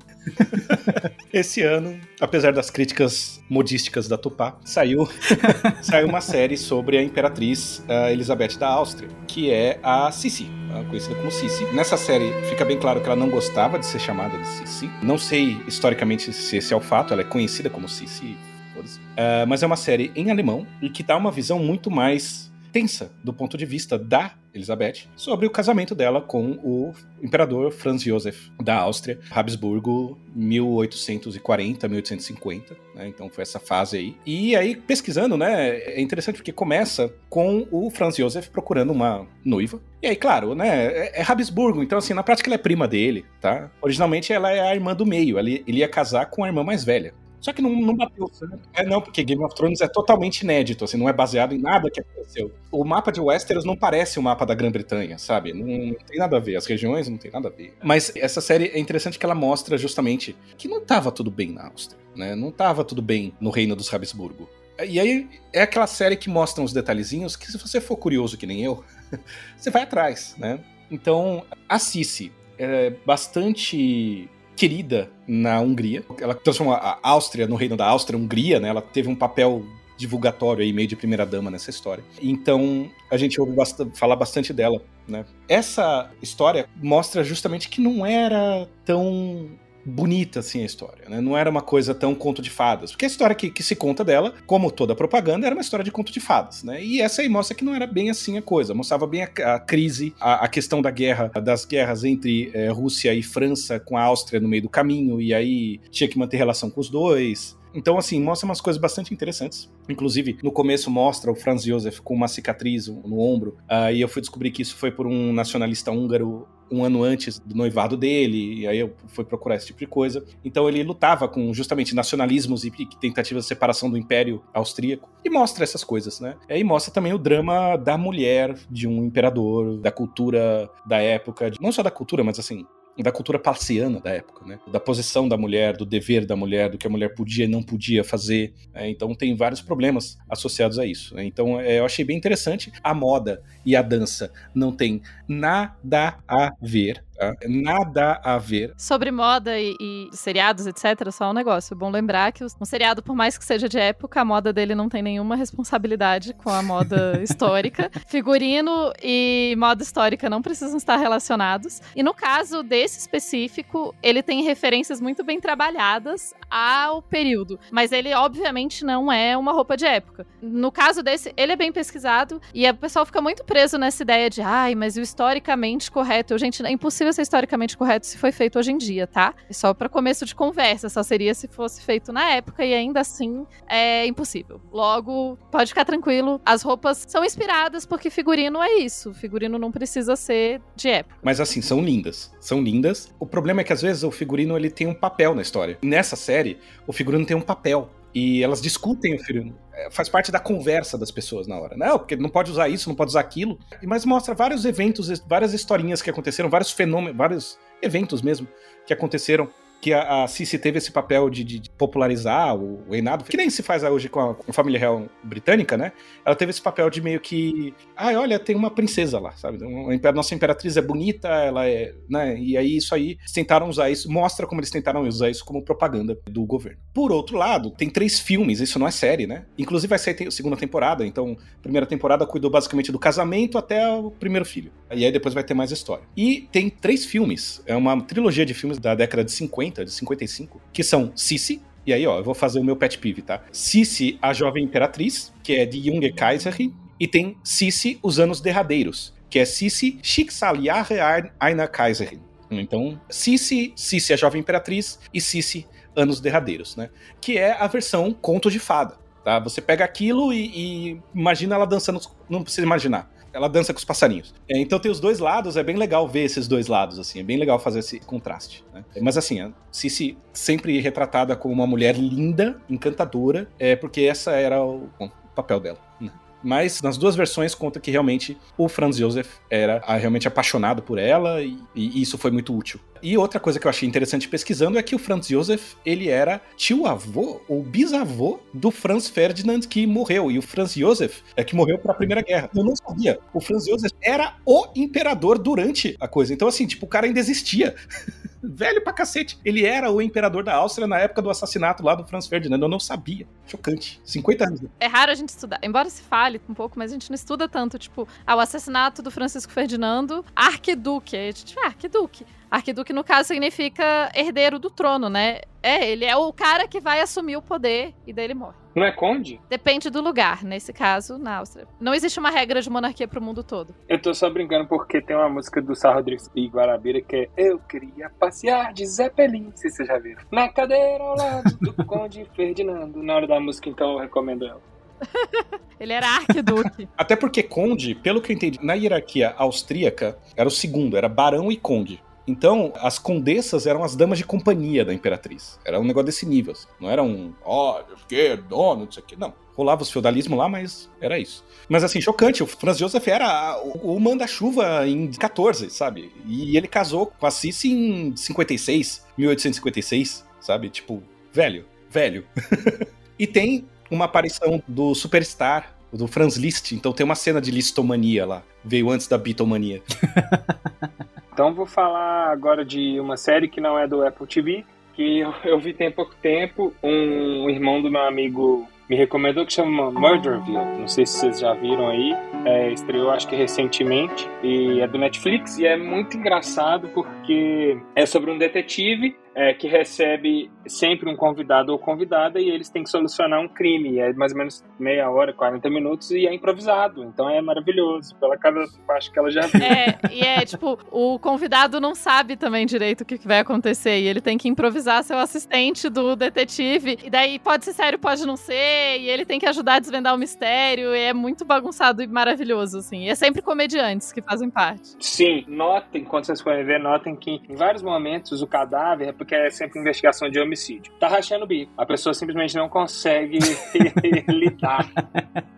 esse 1.32 1.60
ano, 1.62 2.00
apesar 2.20 2.52
das 2.52 2.70
críticas 2.70 3.42
modísticas 3.50 4.06
da 4.06 4.16
Tupá, 4.16 4.56
saiu, 4.64 5.08
saiu 5.82 6.06
uma 6.06 6.20
série 6.20 6.56
sobre 6.56 6.96
a 6.96 7.02
imperatriz 7.02 7.84
uh, 7.88 8.10
Elizabeth 8.10 8.56
da 8.58 8.68
Áustria, 8.68 9.08
que 9.26 9.50
é 9.50 9.80
a 9.82 10.12
Sissi, 10.12 10.48
conhecida 10.88 11.14
como 11.16 11.30
Sissi. 11.30 11.64
Nessa 11.72 11.96
série 11.96 12.32
fica 12.44 12.64
bem 12.64 12.78
claro 12.78 13.00
que 13.00 13.06
ela 13.06 13.16
não 13.16 13.30
gostava 13.30 13.78
de 13.78 13.86
ser 13.86 13.98
chamada 13.98 14.38
de 14.38 14.46
Sissi. 14.46 14.90
Não 15.02 15.18
sei 15.18 15.60
historicamente 15.66 16.32
se 16.32 16.56
esse 16.56 16.72
é 16.72 16.76
o 16.76 16.80
fato, 16.80 17.12
ela 17.12 17.22
é 17.22 17.24
conhecida 17.24 17.68
como 17.68 17.88
Sissi, 17.88 18.36
uh, 18.76 19.46
mas 19.48 19.62
é 19.62 19.66
uma 19.66 19.76
série 19.76 20.12
em 20.14 20.30
alemão 20.30 20.66
e 20.80 20.88
que 20.88 21.02
dá 21.02 21.16
uma 21.16 21.32
visão 21.32 21.58
muito 21.58 21.90
mais 21.90 22.52
tensa 22.76 23.10
do 23.24 23.32
ponto 23.32 23.56
de 23.56 23.64
vista 23.64 23.98
da 23.98 24.34
Elizabeth 24.52 25.08
sobre 25.16 25.46
o 25.46 25.50
casamento 25.50 25.94
dela 25.94 26.20
com 26.20 26.50
o 26.62 26.92
imperador 27.22 27.72
Franz 27.72 28.02
Josef 28.02 28.50
da 28.62 28.76
Áustria, 28.76 29.18
Habsburgo 29.30 30.20
1840, 30.34 31.88
1850, 31.88 32.76
né? 32.94 33.08
Então 33.08 33.30
foi 33.30 33.40
essa 33.40 33.58
fase 33.58 33.96
aí. 33.96 34.16
E 34.26 34.54
aí 34.54 34.76
pesquisando, 34.76 35.38
né, 35.38 35.70
é 35.70 36.02
interessante 36.02 36.36
porque 36.36 36.52
começa 36.52 37.10
com 37.30 37.66
o 37.70 37.90
Franz 37.90 38.14
Josef 38.14 38.50
procurando 38.50 38.92
uma 38.92 39.26
noiva. 39.42 39.80
E 40.02 40.08
aí, 40.08 40.16
claro, 40.16 40.54
né, 40.54 40.86
é, 40.86 41.20
é 41.22 41.24
Habsburgo, 41.26 41.82
então 41.82 41.96
assim, 41.96 42.12
na 42.12 42.22
prática 42.22 42.50
ela 42.50 42.56
é 42.56 42.58
prima 42.58 42.86
dele, 42.86 43.24
tá? 43.40 43.70
Originalmente 43.80 44.34
ela 44.34 44.52
é 44.52 44.60
a 44.60 44.74
irmã 44.74 44.94
do 44.94 45.06
meio, 45.06 45.38
ele, 45.38 45.64
ele 45.66 45.78
ia 45.78 45.88
casar 45.88 46.26
com 46.26 46.44
a 46.44 46.46
irmã 46.46 46.62
mais 46.62 46.84
velha. 46.84 47.14
Só 47.46 47.52
que 47.52 47.62
não, 47.62 47.70
não 47.70 47.94
bateu 47.94 48.28
certo. 48.32 48.58
É 48.74 48.84
não, 48.84 49.00
porque 49.00 49.22
Game 49.22 49.40
of 49.44 49.54
Thrones 49.54 49.80
é 49.80 49.86
totalmente 49.86 50.40
inédito, 50.40 50.84
assim, 50.84 50.96
não 50.96 51.08
é 51.08 51.12
baseado 51.12 51.54
em 51.54 51.58
nada 51.58 51.88
que 51.88 52.00
aconteceu. 52.00 52.50
O 52.72 52.84
mapa 52.84 53.12
de 53.12 53.20
Westeros 53.20 53.64
não 53.64 53.76
parece 53.76 54.18
o 54.18 54.22
mapa 54.22 54.44
da 54.44 54.52
Grã-Bretanha, 54.52 55.16
sabe? 55.16 55.52
Não, 55.52 55.64
não, 55.64 55.94
tem 55.94 56.18
nada 56.18 56.38
a 56.38 56.40
ver. 56.40 56.56
As 56.56 56.66
regiões 56.66 57.08
não 57.08 57.16
tem 57.16 57.30
nada 57.30 57.46
a 57.46 57.50
ver. 57.52 57.72
Mas 57.80 58.10
essa 58.16 58.40
série 58.40 58.64
é 58.74 58.80
interessante 58.80 59.16
que 59.16 59.24
ela 59.24 59.32
mostra 59.32 59.78
justamente 59.78 60.34
que 60.58 60.66
não 60.66 60.78
estava 60.78 61.12
tudo 61.12 61.30
bem 61.30 61.52
na 61.52 61.68
Áustria, 61.68 62.00
né? 62.16 62.34
Não 62.34 62.48
estava 62.48 62.84
tudo 62.84 63.00
bem 63.00 63.32
no 63.40 63.50
reino 63.50 63.76
dos 63.76 63.94
Habsburgo. 63.94 64.48
E 64.84 64.98
aí 64.98 65.28
é 65.52 65.62
aquela 65.62 65.86
série 65.86 66.16
que 66.16 66.28
mostra 66.28 66.64
uns 66.64 66.72
detalhezinhos 66.72 67.36
que 67.36 67.46
se 67.46 67.56
você 67.58 67.80
for 67.80 67.96
curioso 67.96 68.36
que 68.36 68.44
nem 68.44 68.64
eu, 68.64 68.82
você 69.56 69.70
vai 69.70 69.82
atrás, 69.82 70.34
né? 70.36 70.58
Então, 70.90 71.46
a 71.68 71.78
Cici 71.78 72.32
é 72.58 72.90
bastante 73.06 74.28
querida 74.56 75.10
na 75.28 75.60
Hungria. 75.60 76.04
Ela 76.20 76.34
transformou 76.34 76.74
a 76.74 76.98
Áustria 77.02 77.46
no 77.46 77.56
reino 77.56 77.76
da 77.76 77.86
Áustria, 77.86 78.18
Hungria, 78.18 78.58
né? 78.58 78.68
Ela 78.68 78.82
teve 78.82 79.08
um 79.08 79.14
papel 79.14 79.64
divulgatório 79.96 80.62
aí, 80.62 80.72
meio 80.72 80.88
de 80.88 80.96
primeira 80.96 81.24
dama 81.24 81.50
nessa 81.50 81.70
história. 81.70 82.04
Então, 82.20 82.90
a 83.10 83.16
gente 83.16 83.40
ouve 83.40 83.54
falar 83.94 84.16
bastante 84.16 84.52
dela, 84.52 84.82
né? 85.08 85.24
Essa 85.48 86.10
história 86.20 86.68
mostra 86.82 87.24
justamente 87.24 87.68
que 87.68 87.80
não 87.80 88.04
era 88.04 88.68
tão 88.84 89.48
bonita 89.86 90.40
assim 90.40 90.62
a 90.62 90.66
história, 90.66 91.08
né? 91.08 91.20
Não 91.20 91.36
era 91.36 91.48
uma 91.48 91.62
coisa 91.62 91.94
tão 91.94 92.14
conto 92.14 92.42
de 92.42 92.50
fadas. 92.50 92.90
Porque 92.90 93.04
a 93.04 93.08
história 93.08 93.36
que, 93.36 93.50
que 93.50 93.62
se 93.62 93.76
conta 93.76 94.04
dela, 94.04 94.34
como 94.46 94.70
toda 94.70 94.96
propaganda, 94.96 95.46
era 95.46 95.54
uma 95.54 95.62
história 95.62 95.84
de 95.84 95.92
conto 95.92 96.12
de 96.12 96.18
fadas, 96.18 96.64
né? 96.64 96.82
E 96.82 97.00
essa 97.00 97.22
aí 97.22 97.28
mostra 97.28 97.56
que 97.56 97.64
não 97.64 97.74
era 97.74 97.86
bem 97.86 98.10
assim 98.10 98.36
a 98.36 98.42
coisa. 98.42 98.74
Mostrava 98.74 99.06
bem 99.06 99.22
a, 99.22 99.54
a 99.54 99.60
crise, 99.60 100.12
a, 100.20 100.44
a, 100.44 100.48
questão 100.48 100.82
da 100.82 100.90
guerra, 100.90 101.28
das 101.40 101.64
guerras 101.64 102.02
entre 102.02 102.50
é, 102.52 102.68
Rússia 102.68 103.14
e 103.14 103.22
França 103.22 103.78
com 103.78 103.96
a 103.96 104.02
Áustria 104.02 104.40
no 104.40 104.48
meio 104.48 104.62
do 104.62 104.68
caminho, 104.68 105.20
e 105.20 105.32
aí 105.32 105.80
tinha 105.90 106.08
que 106.08 106.18
manter 106.18 106.36
relação 106.36 106.68
com 106.68 106.80
os 106.80 106.90
dois. 106.90 107.56
Então, 107.76 107.98
assim, 107.98 108.20
mostra 108.20 108.46
umas 108.46 108.60
coisas 108.60 108.80
bastante 108.80 109.12
interessantes. 109.12 109.70
Inclusive, 109.88 110.38
no 110.42 110.50
começo 110.50 110.90
mostra 110.90 111.30
o 111.30 111.34
Franz 111.34 111.62
Josef 111.62 112.00
com 112.00 112.14
uma 112.14 112.26
cicatriz 112.26 112.88
no 112.88 113.20
ombro. 113.20 113.58
Uh, 113.70 113.92
e 113.92 114.00
eu 114.00 114.08
fui 114.08 114.22
descobrir 114.22 114.50
que 114.50 114.62
isso 114.62 114.74
foi 114.74 114.90
por 114.90 115.06
um 115.06 115.32
nacionalista 115.32 115.90
húngaro 115.90 116.48
um 116.70 116.84
ano 116.84 117.02
antes 117.02 117.38
do 117.38 117.54
noivado 117.54 117.96
dele, 117.96 118.60
e 118.60 118.66
aí 118.66 118.78
eu 118.78 118.92
fui 119.08 119.24
procurar 119.24 119.56
esse 119.56 119.66
tipo 119.66 119.78
de 119.78 119.86
coisa. 119.86 120.24
Então 120.44 120.68
ele 120.68 120.82
lutava 120.82 121.28
com 121.28 121.52
justamente 121.54 121.94
nacionalismos 121.94 122.64
e 122.64 122.72
tentativas 123.00 123.44
de 123.44 123.48
separação 123.48 123.90
do 123.90 123.96
Império 123.96 124.42
Austríaco, 124.52 125.08
e 125.24 125.30
mostra 125.30 125.64
essas 125.64 125.84
coisas, 125.84 126.20
né? 126.20 126.36
E 126.48 126.62
mostra 126.64 126.92
também 126.92 127.12
o 127.12 127.18
drama 127.18 127.76
da 127.76 127.96
mulher, 127.96 128.56
de 128.70 128.86
um 128.86 129.04
imperador, 129.04 129.78
da 129.78 129.92
cultura 129.92 130.70
da 130.84 130.98
época, 130.98 131.52
não 131.60 131.72
só 131.72 131.82
da 131.82 131.90
cultura, 131.90 132.24
mas 132.24 132.38
assim, 132.38 132.66
da 133.02 133.12
cultura 133.12 133.38
parciana 133.38 134.00
da 134.00 134.10
época, 134.10 134.44
né? 134.46 134.58
Da 134.70 134.80
posição 134.80 135.28
da 135.28 135.36
mulher, 135.36 135.76
do 135.76 135.84
dever 135.84 136.24
da 136.24 136.34
mulher, 136.34 136.70
do 136.70 136.78
que 136.78 136.86
a 136.86 136.90
mulher 136.90 137.14
podia 137.14 137.44
e 137.44 137.48
não 137.48 137.62
podia 137.62 138.02
fazer. 138.02 138.54
É, 138.74 138.88
então 138.88 139.14
tem 139.14 139.34
vários 139.36 139.60
problemas 139.60 140.18
associados 140.28 140.78
a 140.78 140.86
isso. 140.86 141.14
Né? 141.14 141.24
Então 141.24 141.60
é, 141.60 141.78
eu 141.78 141.84
achei 141.84 142.04
bem 142.04 142.16
interessante. 142.16 142.72
A 142.82 142.94
moda 142.94 143.42
e 143.64 143.76
a 143.76 143.82
dança 143.82 144.32
não 144.54 144.72
tem 144.72 145.02
nada 145.28 146.18
a 146.26 146.52
ver 146.60 147.05
Tá? 147.16 147.34
Nada 147.48 148.20
a 148.22 148.38
ver. 148.38 148.74
Sobre 148.76 149.10
moda 149.10 149.58
e, 149.58 149.74
e, 149.80 150.08
seriados, 150.12 150.66
etc., 150.66 151.10
só 151.10 151.30
um 151.30 151.32
negócio. 151.32 151.74
É 151.74 151.76
bom 151.76 151.90
lembrar 151.90 152.32
que 152.32 152.44
um 152.44 152.64
seriado, 152.64 153.02
por 153.02 153.16
mais 153.16 153.38
que 153.38 153.44
seja 153.44 153.68
de 153.68 153.78
época, 153.78 154.20
a 154.20 154.24
moda 154.24 154.52
dele 154.52 154.74
não 154.74 154.88
tem 154.88 155.02
nenhuma 155.02 155.36
responsabilidade 155.36 156.34
com 156.34 156.50
a 156.50 156.62
moda 156.62 157.20
histórica. 157.22 157.90
Figurino 158.06 158.92
e 159.02 159.54
moda 159.58 159.82
histórica 159.82 160.28
não 160.28 160.42
precisam 160.42 160.76
estar 160.76 160.96
relacionados. 160.96 161.80
E 161.94 162.02
no 162.02 162.14
caso 162.14 162.62
desse 162.62 162.98
específico, 162.98 163.94
ele 164.02 164.22
tem 164.22 164.42
referências 164.42 165.00
muito 165.00 165.24
bem 165.24 165.40
trabalhadas 165.40 166.34
ao 166.50 167.02
período. 167.02 167.58
Mas 167.70 167.92
ele, 167.92 168.12
obviamente, 168.14 168.84
não 168.84 169.10
é 169.10 169.36
uma 169.36 169.52
roupa 169.52 169.76
de 169.76 169.86
época. 169.86 170.26
No 170.42 170.70
caso 170.70 171.02
desse, 171.02 171.32
ele 171.36 171.52
é 171.52 171.56
bem 171.56 171.72
pesquisado 171.72 172.40
e 172.54 172.68
o 172.68 172.74
pessoal 172.74 173.06
fica 173.06 173.20
muito 173.20 173.44
preso 173.44 173.78
nessa 173.78 174.02
ideia 174.02 174.28
de, 174.28 174.42
ai, 174.42 174.74
mas 174.74 174.96
o 174.96 175.00
historicamente 175.00 175.90
correto. 175.90 176.36
Gente, 176.38 176.64
é 176.64 176.70
impossível 176.70 177.05
possível 177.06 177.12
ser 177.12 177.22
historicamente 177.22 177.76
correto 177.76 178.06
se 178.06 178.18
foi 178.18 178.32
feito 178.32 178.58
hoje 178.58 178.72
em 178.72 178.78
dia, 178.78 179.06
tá? 179.06 179.34
Só 179.50 179.72
para 179.72 179.88
começo 179.88 180.24
de 180.24 180.34
conversa, 180.34 180.88
só 180.88 181.02
seria 181.02 181.34
se 181.34 181.46
fosse 181.46 181.82
feito 181.82 182.12
na 182.12 182.30
época 182.30 182.64
e 182.64 182.74
ainda 182.74 183.00
assim 183.00 183.46
é 183.68 184.06
impossível. 184.06 184.60
Logo, 184.72 185.38
pode 185.50 185.70
ficar 185.70 185.84
tranquilo, 185.84 186.40
as 186.44 186.62
roupas 186.62 187.04
são 187.06 187.24
inspiradas 187.24 187.86
porque 187.86 188.10
figurino 188.10 188.62
é 188.62 188.78
isso. 188.78 189.12
Figurino 189.14 189.58
não 189.58 189.70
precisa 189.70 190.16
ser 190.16 190.60
de 190.74 190.88
época. 190.88 191.16
Mas 191.22 191.40
assim, 191.40 191.62
são 191.62 191.80
lindas. 191.80 192.32
São 192.40 192.62
lindas. 192.62 193.12
O 193.18 193.26
problema 193.26 193.60
é 193.60 193.64
que 193.64 193.72
às 193.72 193.82
vezes 193.82 194.02
o 194.02 194.10
figurino 194.10 194.56
ele 194.56 194.70
tem 194.70 194.86
um 194.86 194.94
papel 194.94 195.34
na 195.34 195.42
história. 195.42 195.78
Nessa 195.82 196.16
série, 196.16 196.58
o 196.86 196.92
figurino 196.92 197.24
tem 197.24 197.36
um 197.36 197.40
papel 197.40 197.90
E 198.18 198.42
elas 198.42 198.62
discutem 198.62 199.14
o 199.14 199.18
filho. 199.18 199.54
É, 199.74 199.90
Faz 199.90 200.08
parte 200.08 200.32
da 200.32 200.40
conversa 200.40 200.96
das 200.96 201.10
pessoas 201.10 201.46
na 201.46 201.60
hora. 201.60 201.76
Não, 201.76 201.98
porque 201.98 202.16
não 202.16 202.30
pode 202.30 202.50
usar 202.50 202.66
isso, 202.66 202.88
não 202.88 202.96
pode 202.96 203.10
usar 203.10 203.20
aquilo. 203.20 203.58
Mas 203.82 204.06
mostra 204.06 204.34
vários 204.34 204.64
eventos, 204.64 205.10
várias 205.28 205.52
historinhas 205.52 206.00
que 206.00 206.08
aconteceram, 206.08 206.48
vários 206.48 206.70
fenômenos, 206.70 207.14
vários 207.14 207.58
eventos 207.82 208.22
mesmo 208.22 208.48
que 208.86 208.94
aconteceram 208.94 209.50
que 209.80 209.92
a, 209.92 210.24
a 210.24 210.28
Cici 210.28 210.58
teve 210.58 210.78
esse 210.78 210.90
papel 210.90 211.28
de, 211.30 211.44
de 211.44 211.70
popularizar 211.70 212.56
o, 212.56 212.82
reinado, 212.90 213.24
que 213.24 213.36
nem 213.36 213.50
se 213.50 213.62
faz 213.62 213.82
hoje 213.82 214.08
com 214.08 214.20
a, 214.20 214.34
com 214.34 214.50
a, 214.50 214.52
família 214.52 214.80
real 214.80 215.06
britânica, 215.22 215.76
né? 215.76 215.92
Ela 216.24 216.34
teve 216.34 216.50
esse 216.50 216.62
papel 216.62 216.88
de 216.90 217.00
meio 217.00 217.20
que, 217.20 217.74
ah, 217.96 218.12
olha, 218.18 218.38
tem 218.38 218.56
uma 218.56 218.70
princesa 218.70 219.18
lá, 219.18 219.32
sabe? 219.32 219.58
A 220.04 220.12
nossa 220.12 220.34
imperatriz 220.34 220.76
é 220.76 220.82
bonita, 220.82 221.28
ela 221.28 221.68
é, 221.68 221.94
né? 222.08 222.38
E 222.38 222.56
aí 222.56 222.76
isso 222.76 222.94
aí, 222.94 223.18
tentaram 223.32 223.68
usar 223.68 223.90
isso, 223.90 224.10
mostra 224.10 224.46
como 224.46 224.60
eles 224.60 224.70
tentaram 224.70 225.02
usar 225.02 225.30
isso 225.30 225.44
como 225.44 225.62
propaganda 225.62 226.18
do 226.26 226.44
governo. 226.44 226.78
Por 226.92 227.12
outro 227.12 227.36
lado, 227.36 227.70
tem 227.70 227.90
três 227.90 228.18
filmes, 228.18 228.60
isso 228.60 228.78
não 228.78 228.86
é 228.86 228.90
série, 228.90 229.26
né? 229.26 229.44
Inclusive 229.58 229.88
vai 229.88 229.98
sair 229.98 230.26
a 230.26 230.30
segunda 230.30 230.56
temporada, 230.56 231.06
então 231.06 231.36
primeira 231.62 231.86
temporada 231.86 232.26
cuidou 232.26 232.50
basicamente 232.50 232.90
do 232.90 232.98
casamento 232.98 233.58
até 233.58 233.88
o 233.88 234.10
primeiro 234.10 234.44
filho. 234.44 234.72
E 234.90 235.04
aí 235.04 235.12
depois 235.12 235.34
vai 235.34 235.44
ter 235.44 235.54
mais 235.54 235.70
história. 235.70 236.04
E 236.16 236.48
tem 236.50 236.70
três 236.70 237.04
filmes, 237.04 237.62
é 237.66 237.76
uma 237.76 238.00
trilogia 238.00 238.46
de 238.46 238.54
filmes 238.54 238.78
da 238.78 238.94
década 238.94 239.24
de 239.24 239.32
50, 239.32 239.65
de 239.70 239.90
55, 239.90 240.60
que 240.72 240.82
são 240.82 241.12
Sissi, 241.14 241.62
e 241.86 241.92
aí, 241.92 242.04
ó, 242.06 242.18
eu 242.18 242.24
vou 242.24 242.34
fazer 242.34 242.58
o 242.58 242.64
meu 242.64 242.76
pet 242.76 242.98
peeve, 242.98 243.22
tá? 243.22 243.42
Sissi, 243.52 244.18
a 244.20 244.32
jovem 244.32 244.64
imperatriz, 244.64 245.32
que 245.42 245.54
é 245.54 245.64
de 245.64 245.84
Junge 245.84 246.12
Kaiserich, 246.12 246.74
e 246.98 247.06
tem 247.06 247.36
Sissi, 247.44 247.98
os 248.02 248.18
anos 248.18 248.40
derradeiros, 248.40 249.14
que 249.30 249.38
é 249.38 249.44
Sissi 249.44 249.98
Schicksaljahre 250.02 251.30
einer 251.40 251.68
Kaiserin. 251.68 252.20
Então, 252.50 253.00
Sissi, 253.08 253.72
Sissi, 253.76 254.12
a 254.12 254.16
jovem 254.16 254.40
imperatriz, 254.40 254.98
e 255.14 255.20
Sissi, 255.20 255.66
anos 255.94 256.20
derradeiros, 256.20 256.74
né? 256.76 256.90
Que 257.20 257.38
é 257.38 257.52
a 257.52 257.66
versão 257.68 258.12
conto 258.12 258.50
de 258.50 258.58
fada, 258.58 258.96
tá? 259.24 259.38
Você 259.38 259.60
pega 259.60 259.84
aquilo 259.84 260.32
e, 260.32 260.46
e 260.92 261.00
imagina 261.14 261.54
ela 261.54 261.66
dançando, 261.66 262.00
não 262.28 262.42
precisa 262.42 262.66
imaginar 262.66 263.15
ela 263.36 263.48
dança 263.48 263.72
com 263.72 263.78
os 263.78 263.84
passarinhos. 263.84 264.34
É, 264.48 264.58
então 264.58 264.78
tem 264.78 264.90
os 264.90 264.98
dois 264.98 265.18
lados, 265.18 265.56
é 265.56 265.62
bem 265.62 265.76
legal 265.76 266.08
ver 266.08 266.24
esses 266.24 266.48
dois 266.48 266.68
lados, 266.68 266.98
assim, 266.98 267.20
é 267.20 267.22
bem 267.22 267.36
legal 267.36 267.58
fazer 267.58 267.80
esse 267.80 268.00
contraste. 268.00 268.64
Né? 268.72 268.82
Mas 269.02 269.18
assim, 269.18 269.40
a 269.40 269.50
Cici 269.70 270.16
sempre 270.32 270.80
retratada 270.80 271.36
como 271.36 271.52
uma 271.52 271.66
mulher 271.66 271.96
linda, 271.96 272.58
encantadora, 272.68 273.46
é 273.58 273.76
porque 273.76 274.02
essa 274.02 274.32
era 274.32 274.62
o, 274.62 274.88
bom, 274.98 275.06
o 275.06 275.34
papel 275.34 275.60
dela. 275.60 275.78
Né? 276.00 276.10
Mas 276.42 276.80
nas 276.80 276.96
duas 276.96 277.14
versões 277.14 277.54
conta 277.54 277.78
que 277.78 277.90
realmente 277.90 278.38
o 278.56 278.68
Franz 278.68 278.96
Josef 278.96 279.28
era 279.50 279.82
realmente 279.98 280.26
apaixonado 280.26 280.82
por 280.82 280.98
ela 280.98 281.42
e, 281.42 281.58
e, 281.74 282.00
isso 282.00 282.16
foi 282.16 282.30
muito 282.30 282.56
útil. 282.56 282.80
E 283.06 283.16
outra 283.16 283.38
coisa 283.38 283.60
que 283.60 283.64
eu 283.64 283.70
achei 283.70 283.88
interessante 283.88 284.26
pesquisando 284.26 284.76
é 284.76 284.82
que 284.82 284.92
o 284.92 284.98
Franz 284.98 285.28
Josef, 285.28 285.76
ele 285.86 286.08
era 286.08 286.42
tio-avô 286.56 287.40
ou 287.46 287.62
bisavô 287.62 288.40
do 288.52 288.72
Franz 288.72 289.08
Ferdinand 289.08 289.60
que 289.60 289.86
morreu. 289.86 290.28
E 290.28 290.40
o 290.40 290.42
Franz 290.42 290.74
Josef 290.74 291.22
é 291.36 291.44
que 291.44 291.54
morreu 291.54 291.78
para 291.78 291.92
a 291.92 291.94
Primeira 291.94 292.20
Guerra. 292.20 292.50
Eu 292.52 292.64
não 292.64 292.74
sabia. 292.74 293.20
O 293.32 293.40
Franz 293.40 293.66
Josef 293.66 293.94
era 294.02 294.34
o 294.44 294.66
imperador 294.74 295.38
durante 295.38 295.96
a 296.00 296.08
coisa. 296.08 296.34
Então 296.34 296.48
assim, 296.48 296.66
tipo, 296.66 296.84
o 296.84 296.88
cara 296.88 297.06
ainda 297.06 297.20
existia. 297.20 297.76
velho 298.42 298.82
pra 298.82 298.92
cacete. 298.92 299.38
Ele 299.44 299.64
era 299.64 299.90
o 299.90 300.00
imperador 300.00 300.42
da 300.44 300.54
Áustria 300.54 300.86
na 300.86 300.98
época 300.98 301.22
do 301.22 301.30
assassinato 301.30 301.82
lá 301.82 301.94
do 301.94 302.04
Franz 302.06 302.26
Ferdinand. 302.26 302.60
Eu 302.60 302.68
não 302.68 302.80
sabia. 302.80 303.26
Chocante. 303.46 304.00
50 304.04 304.44
anos. 304.44 304.60
É 304.80 304.86
raro 304.86 305.12
a 305.12 305.14
gente 305.14 305.30
estudar. 305.30 305.58
Embora 305.62 305.88
se 305.90 306.02
fale 306.02 306.40
um 306.48 306.54
pouco, 306.54 306.78
mas 306.78 306.90
a 306.90 306.94
gente 306.94 307.10
não 307.10 307.14
estuda 307.14 307.48
tanto. 307.48 307.78
Tipo, 307.78 308.08
ah, 308.26 308.36
o 308.36 308.40
assassinato 308.40 309.02
do 309.02 309.10
Francisco 309.10 309.52
Ferdinando, 309.52 310.24
arquiduque. 310.34 311.16
A 311.16 311.26
gente, 311.26 311.58
ah, 311.58 311.66
arquiduque. 311.66 312.24
Arquiduque, 312.56 312.92
no 312.92 313.04
caso, 313.04 313.28
significa 313.28 314.10
herdeiro 314.14 314.58
do 314.58 314.70
trono, 314.70 315.08
né? 315.08 315.40
É, 315.62 315.90
ele 315.90 316.04
é 316.04 316.16
o 316.16 316.32
cara 316.32 316.66
que 316.66 316.80
vai 316.80 317.00
assumir 317.00 317.36
o 317.36 317.42
poder 317.42 317.92
e 318.06 318.12
daí 318.12 318.24
ele 318.24 318.34
morre. 318.34 318.56
Não 318.74 318.84
é 318.84 318.92
conde? 318.92 319.40
Depende 319.48 319.90
do 319.90 320.00
lugar, 320.00 320.44
nesse 320.44 320.72
caso, 320.72 321.18
na 321.18 321.36
Áustria. 321.36 321.66
Não 321.80 321.94
existe 321.94 322.18
uma 322.18 322.30
regra 322.30 322.60
de 322.60 322.70
monarquia 322.70 323.08
pro 323.08 323.22
mundo 323.22 323.42
todo. 323.42 323.74
Eu 323.88 324.00
tô 324.00 324.14
só 324.14 324.28
brincando 324.30 324.66
porque 324.68 325.00
tem 325.00 325.16
uma 325.16 325.28
música 325.28 325.60
do 325.60 325.74
Sá 325.74 325.92
Rodrigues 325.92 326.30
e 326.34 326.46
Guarabira 326.46 327.00
que 327.00 327.16
é 327.16 327.28
Eu 327.36 327.58
queria 327.58 328.10
passear 328.10 328.72
de 328.72 328.86
Zeppelin, 328.86 329.50
se 329.54 329.70
vocês 329.70 329.88
já 329.88 329.98
viram. 329.98 330.22
Na 330.30 330.48
cadeira 330.48 331.02
ao 331.02 331.16
lado 331.16 331.56
do 331.60 331.72
conde 331.84 332.26
Ferdinando. 332.34 333.02
Na 333.02 333.16
hora 333.16 333.26
da 333.26 333.40
música, 333.40 333.68
então, 333.68 333.92
eu 333.92 333.98
recomendo 333.98 334.46
ela. 334.46 334.60
Ele 335.78 335.92
era 335.92 336.06
arquiduque. 336.06 336.88
Até 336.96 337.16
porque 337.16 337.42
conde, 337.42 337.94
pelo 337.94 338.20
que 338.20 338.32
eu 338.32 338.36
entendi, 338.36 338.58
na 338.62 338.74
hierarquia 338.74 339.34
austríaca, 339.36 340.18
era 340.34 340.48
o 340.48 340.50
segundo, 340.50 340.96
era 340.96 341.08
barão 341.08 341.52
e 341.52 341.56
conde. 341.56 342.02
Então, 342.26 342.72
as 342.76 342.98
condessas 342.98 343.66
eram 343.66 343.84
as 343.84 343.94
damas 343.94 344.18
de 344.18 344.24
companhia 344.24 344.84
da 344.84 344.92
imperatriz. 344.92 345.58
Era 345.64 345.78
um 345.78 345.84
negócio 345.84 346.06
desse 346.06 346.26
nível. 346.26 346.52
Assim. 346.52 346.66
Não 346.80 346.90
era 346.90 347.02
um, 347.02 347.32
ó, 347.44 347.80
oh, 347.80 347.96
que 348.08 348.36
dono, 348.36 348.84
não 348.84 348.92
sei 348.92 349.02
o 349.02 349.06
que. 349.06 349.16
Não. 349.16 349.32
Rolava 349.54 349.82
os 349.82 349.90
feudalismo 349.90 350.36
lá, 350.36 350.48
mas 350.48 350.90
era 351.00 351.18
isso. 351.18 351.44
Mas 351.68 351.84
assim, 351.84 352.00
chocante. 352.00 352.42
O 352.42 352.46
Franz 352.46 352.78
Joseph 352.78 353.06
era 353.06 353.58
o, 353.62 353.94
o 353.94 354.00
manda-chuva 354.00 354.86
em 354.86 355.10
14, 355.10 355.70
sabe? 355.70 356.12
E 356.26 356.56
ele 356.56 356.66
casou 356.66 357.06
com 357.06 357.26
a 357.26 357.30
Cici 357.30 357.70
em 357.70 358.16
56, 358.16 359.06
1856, 359.16 360.24
sabe? 360.40 360.68
Tipo, 360.68 361.02
velho, 361.32 361.64
velho. 361.88 362.26
e 363.18 363.26
tem 363.26 363.66
uma 363.90 364.06
aparição 364.06 364.60
do 364.66 364.94
Superstar, 364.94 365.75
do 365.96 366.06
Franz 366.06 366.36
Liszt. 366.36 366.72
Então 366.72 366.92
tem 366.92 367.04
uma 367.04 367.14
cena 367.14 367.40
de 367.40 367.50
listomania 367.50 368.26
lá. 368.26 368.42
Veio 368.64 368.90
antes 368.90 369.06
da 369.06 369.18
Beatlemania. 369.18 369.82
Então 371.36 371.52
vou 371.52 371.66
falar 371.66 372.32
agora 372.32 372.64
de 372.64 372.98
uma 372.98 373.18
série 373.18 373.46
que 373.46 373.60
não 373.60 373.78
é 373.78 373.86
do 373.86 374.02
Apple 374.02 374.26
TV, 374.26 374.64
que 374.94 375.18
eu, 375.18 375.34
eu 375.44 375.60
vi 375.60 375.74
tem 375.74 375.92
pouco 375.92 376.14
tempo. 376.22 376.72
Um 376.82 377.50
irmão 377.50 377.82
do 377.82 377.90
meu 377.90 378.00
amigo 378.00 378.66
me 378.88 378.96
recomendou 378.96 379.44
que 379.44 379.52
chama 379.52 379.90
Murderville. 379.90 380.56
Não 380.56 380.88
sei 380.88 381.04
se 381.04 381.18
vocês 381.18 381.40
já 381.40 381.52
viram 381.52 381.88
aí. 381.88 382.14
É, 382.46 382.72
estreou 382.72 383.10
acho 383.10 383.28
que 383.28 383.36
recentemente 383.36 384.26
e 384.42 384.80
é 384.80 384.88
do 384.88 384.96
Netflix 384.96 385.58
e 385.58 385.66
é 385.66 385.76
muito 385.76 386.16
engraçado 386.16 386.88
porque 386.94 387.78
é 387.94 388.06
sobre 388.06 388.30
um 388.30 388.38
detetive 388.38 389.14
é, 389.36 389.52
que 389.52 389.68
recebe 389.68 390.50
sempre 390.66 391.10
um 391.10 391.14
convidado 391.14 391.70
ou 391.70 391.78
convidada 391.78 392.40
e 392.40 392.48
eles 392.48 392.70
têm 392.70 392.82
que 392.82 392.88
solucionar 392.88 393.38
um 393.38 393.46
crime. 393.46 393.98
É 393.98 394.10
mais 394.14 394.32
ou 394.32 394.38
menos 394.38 394.64
meia 394.78 395.10
hora, 395.10 395.32
40 395.34 395.68
minutos 395.68 396.10
e 396.10 396.26
é 396.26 396.34
improvisado. 396.34 397.04
Então 397.04 397.28
é 397.28 397.42
maravilhoso. 397.42 398.16
Pela 398.16 398.38
cada 398.38 398.64
parte 398.86 399.12
que 399.12 399.18
ela 399.18 399.30
já 399.30 399.42
viu. 399.42 399.62
É, 399.62 399.98
e 400.10 400.20
é 400.20 400.44
tipo, 400.46 400.78
o 400.90 401.18
convidado 401.18 401.78
não 401.78 401.94
sabe 401.94 402.34
também 402.34 402.64
direito 402.64 403.02
o 403.02 403.04
que 403.04 403.18
vai 403.28 403.40
acontecer 403.40 403.98
e 404.00 404.08
ele 404.08 404.22
tem 404.22 404.38
que 404.38 404.48
improvisar 404.48 405.04
seu 405.04 405.18
assistente 405.18 405.90
do 405.90 406.16
detetive. 406.16 406.98
E 407.04 407.10
daí 407.10 407.38
pode 407.38 407.66
ser 407.66 407.74
sério, 407.74 407.98
pode 407.98 408.24
não 408.26 408.36
ser. 408.36 408.98
E 408.98 409.10
ele 409.10 409.26
tem 409.26 409.38
que 409.38 409.46
ajudar 409.46 409.74
a 409.74 409.80
desvendar 409.80 410.14
o 410.14 410.18
mistério. 410.18 410.94
E 410.94 411.00
é 411.00 411.12
muito 411.12 411.44
bagunçado 411.44 412.02
e 412.02 412.06
maravilhoso, 412.06 412.78
assim. 412.78 413.04
E 413.04 413.10
é 413.10 413.14
sempre 413.14 413.42
comediantes 413.42 414.12
que 414.12 414.22
fazem 414.22 414.48
parte. 414.48 414.96
Sim, 414.98 415.44
notem, 415.46 416.04
quando 416.04 416.24
vocês 416.24 416.40
forem 416.40 416.64
ver, 416.64 416.80
notem 416.80 417.14
que 417.14 417.42
em 417.50 417.54
vários 417.54 417.82
momentos 417.82 418.40
o 418.40 418.46
cadáver 418.46 419.12
porque 419.26 419.34
é 419.34 419.50
sempre 419.50 419.80
investigação 419.80 420.30
de 420.30 420.38
homicídio. 420.38 420.92
Tá 421.00 421.08
rachando 421.08 421.44
o 421.44 421.48
bico. 421.48 421.72
A 421.76 421.84
pessoa 421.84 422.14
simplesmente 422.14 422.54
não 422.54 422.68
consegue 422.68 423.38
lidar 424.30 424.88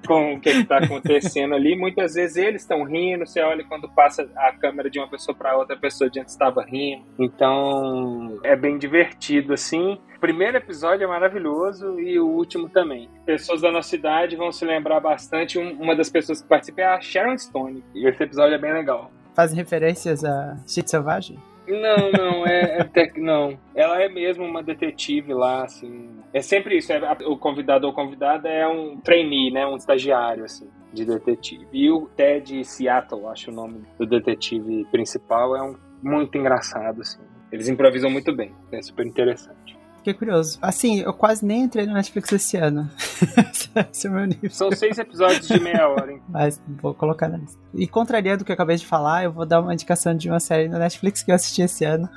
com 0.06 0.34
o 0.34 0.40
que 0.40 0.48
está 0.48 0.78
acontecendo 0.78 1.54
ali. 1.54 1.76
Muitas 1.76 2.14
vezes 2.14 2.38
eles 2.38 2.62
estão 2.62 2.82
rindo, 2.82 3.26
você 3.26 3.42
olha 3.42 3.62
quando 3.64 3.86
passa 3.90 4.28
a 4.34 4.52
câmera 4.52 4.88
de 4.88 4.98
uma 4.98 5.06
pessoa 5.06 5.36
para 5.36 5.54
outra, 5.54 5.76
a 5.76 5.78
pessoa 5.78 6.08
de 6.08 6.18
antes 6.18 6.32
estava 6.32 6.64
rindo. 6.64 7.04
Então 7.18 8.40
é 8.42 8.56
bem 8.56 8.78
divertido 8.78 9.52
assim. 9.52 9.98
O 10.16 10.20
primeiro 10.20 10.56
episódio 10.56 11.04
é 11.04 11.06
maravilhoso 11.06 12.00
e 12.00 12.18
o 12.18 12.26
último 12.26 12.70
também. 12.70 13.08
Pessoas 13.26 13.60
da 13.60 13.70
nossa 13.70 13.90
cidade 13.90 14.34
vão 14.34 14.50
se 14.50 14.64
lembrar 14.64 14.98
bastante. 14.98 15.58
uma 15.58 15.94
das 15.94 16.08
pessoas 16.08 16.40
que 16.40 16.48
participa 16.48 16.80
é 16.80 16.86
a 16.86 17.00
Sharon 17.00 17.36
Stone. 17.36 17.84
E 17.94 18.08
esse 18.08 18.22
episódio 18.22 18.54
é 18.54 18.58
bem 18.58 18.72
legal. 18.72 19.12
Fazem 19.34 19.56
referências 19.56 20.24
a 20.24 20.56
Sítio 20.66 20.90
Selvagem? 20.90 21.38
Não, 21.68 22.10
não, 22.10 22.46
é, 22.46 22.78
é 22.78 22.84
tec... 22.84 23.16
não. 23.18 23.58
Ela 23.74 24.02
é 24.02 24.08
mesmo 24.08 24.44
uma 24.44 24.62
detetive 24.62 25.34
lá, 25.34 25.64
assim. 25.64 26.18
É 26.32 26.40
sempre 26.40 26.78
isso, 26.78 26.92
é, 26.92 27.00
o 27.26 27.36
convidado 27.36 27.86
ou 27.86 27.92
convidada 27.92 28.48
é 28.48 28.66
um 28.66 28.98
trainee, 28.98 29.50
né? 29.50 29.66
Um 29.66 29.76
estagiário, 29.76 30.44
assim, 30.44 30.68
de 30.92 31.04
detetive. 31.04 31.66
E 31.72 31.90
o 31.90 32.08
Ted 32.16 32.64
Seattle, 32.64 33.26
acho 33.28 33.50
o 33.50 33.54
nome 33.54 33.82
do 33.98 34.06
detetive 34.06 34.86
principal, 34.90 35.56
é 35.56 35.62
um 35.62 35.76
muito 36.02 36.36
engraçado, 36.38 37.02
assim. 37.02 37.22
Eles 37.52 37.68
improvisam 37.68 38.10
muito 38.10 38.34
bem, 38.34 38.54
é 38.72 38.82
super 38.82 39.06
interessante. 39.06 39.77
Fiquei 39.98 40.14
curioso. 40.14 40.58
Assim, 40.62 41.00
eu 41.00 41.12
quase 41.12 41.44
nem 41.44 41.62
entrei 41.62 41.86
no 41.86 41.94
Netflix 41.94 42.32
esse 42.32 42.56
ano. 42.56 42.88
esse 43.92 44.06
é 44.06 44.10
o 44.10 44.12
meu 44.12 44.26
nível. 44.26 44.50
São 44.50 44.72
seis 44.72 44.98
episódios 44.98 45.46
de 45.46 45.60
meia 45.60 45.88
hora, 45.88 46.12
hein? 46.12 46.22
Mas 46.28 46.60
vou 46.80 46.94
colocar 46.94 47.28
na 47.28 47.36
lista. 47.36 47.58
E 47.74 47.86
contrariando 47.86 48.42
o 48.42 48.46
que 48.46 48.52
eu 48.52 48.54
acabei 48.54 48.76
de 48.76 48.86
falar, 48.86 49.24
eu 49.24 49.32
vou 49.32 49.44
dar 49.44 49.60
uma 49.60 49.74
indicação 49.74 50.14
de 50.14 50.28
uma 50.28 50.40
série 50.40 50.68
no 50.68 50.78
Netflix 50.78 51.22
que 51.22 51.30
eu 51.30 51.34
assisti 51.34 51.62
esse 51.62 51.84
ano. 51.84 52.08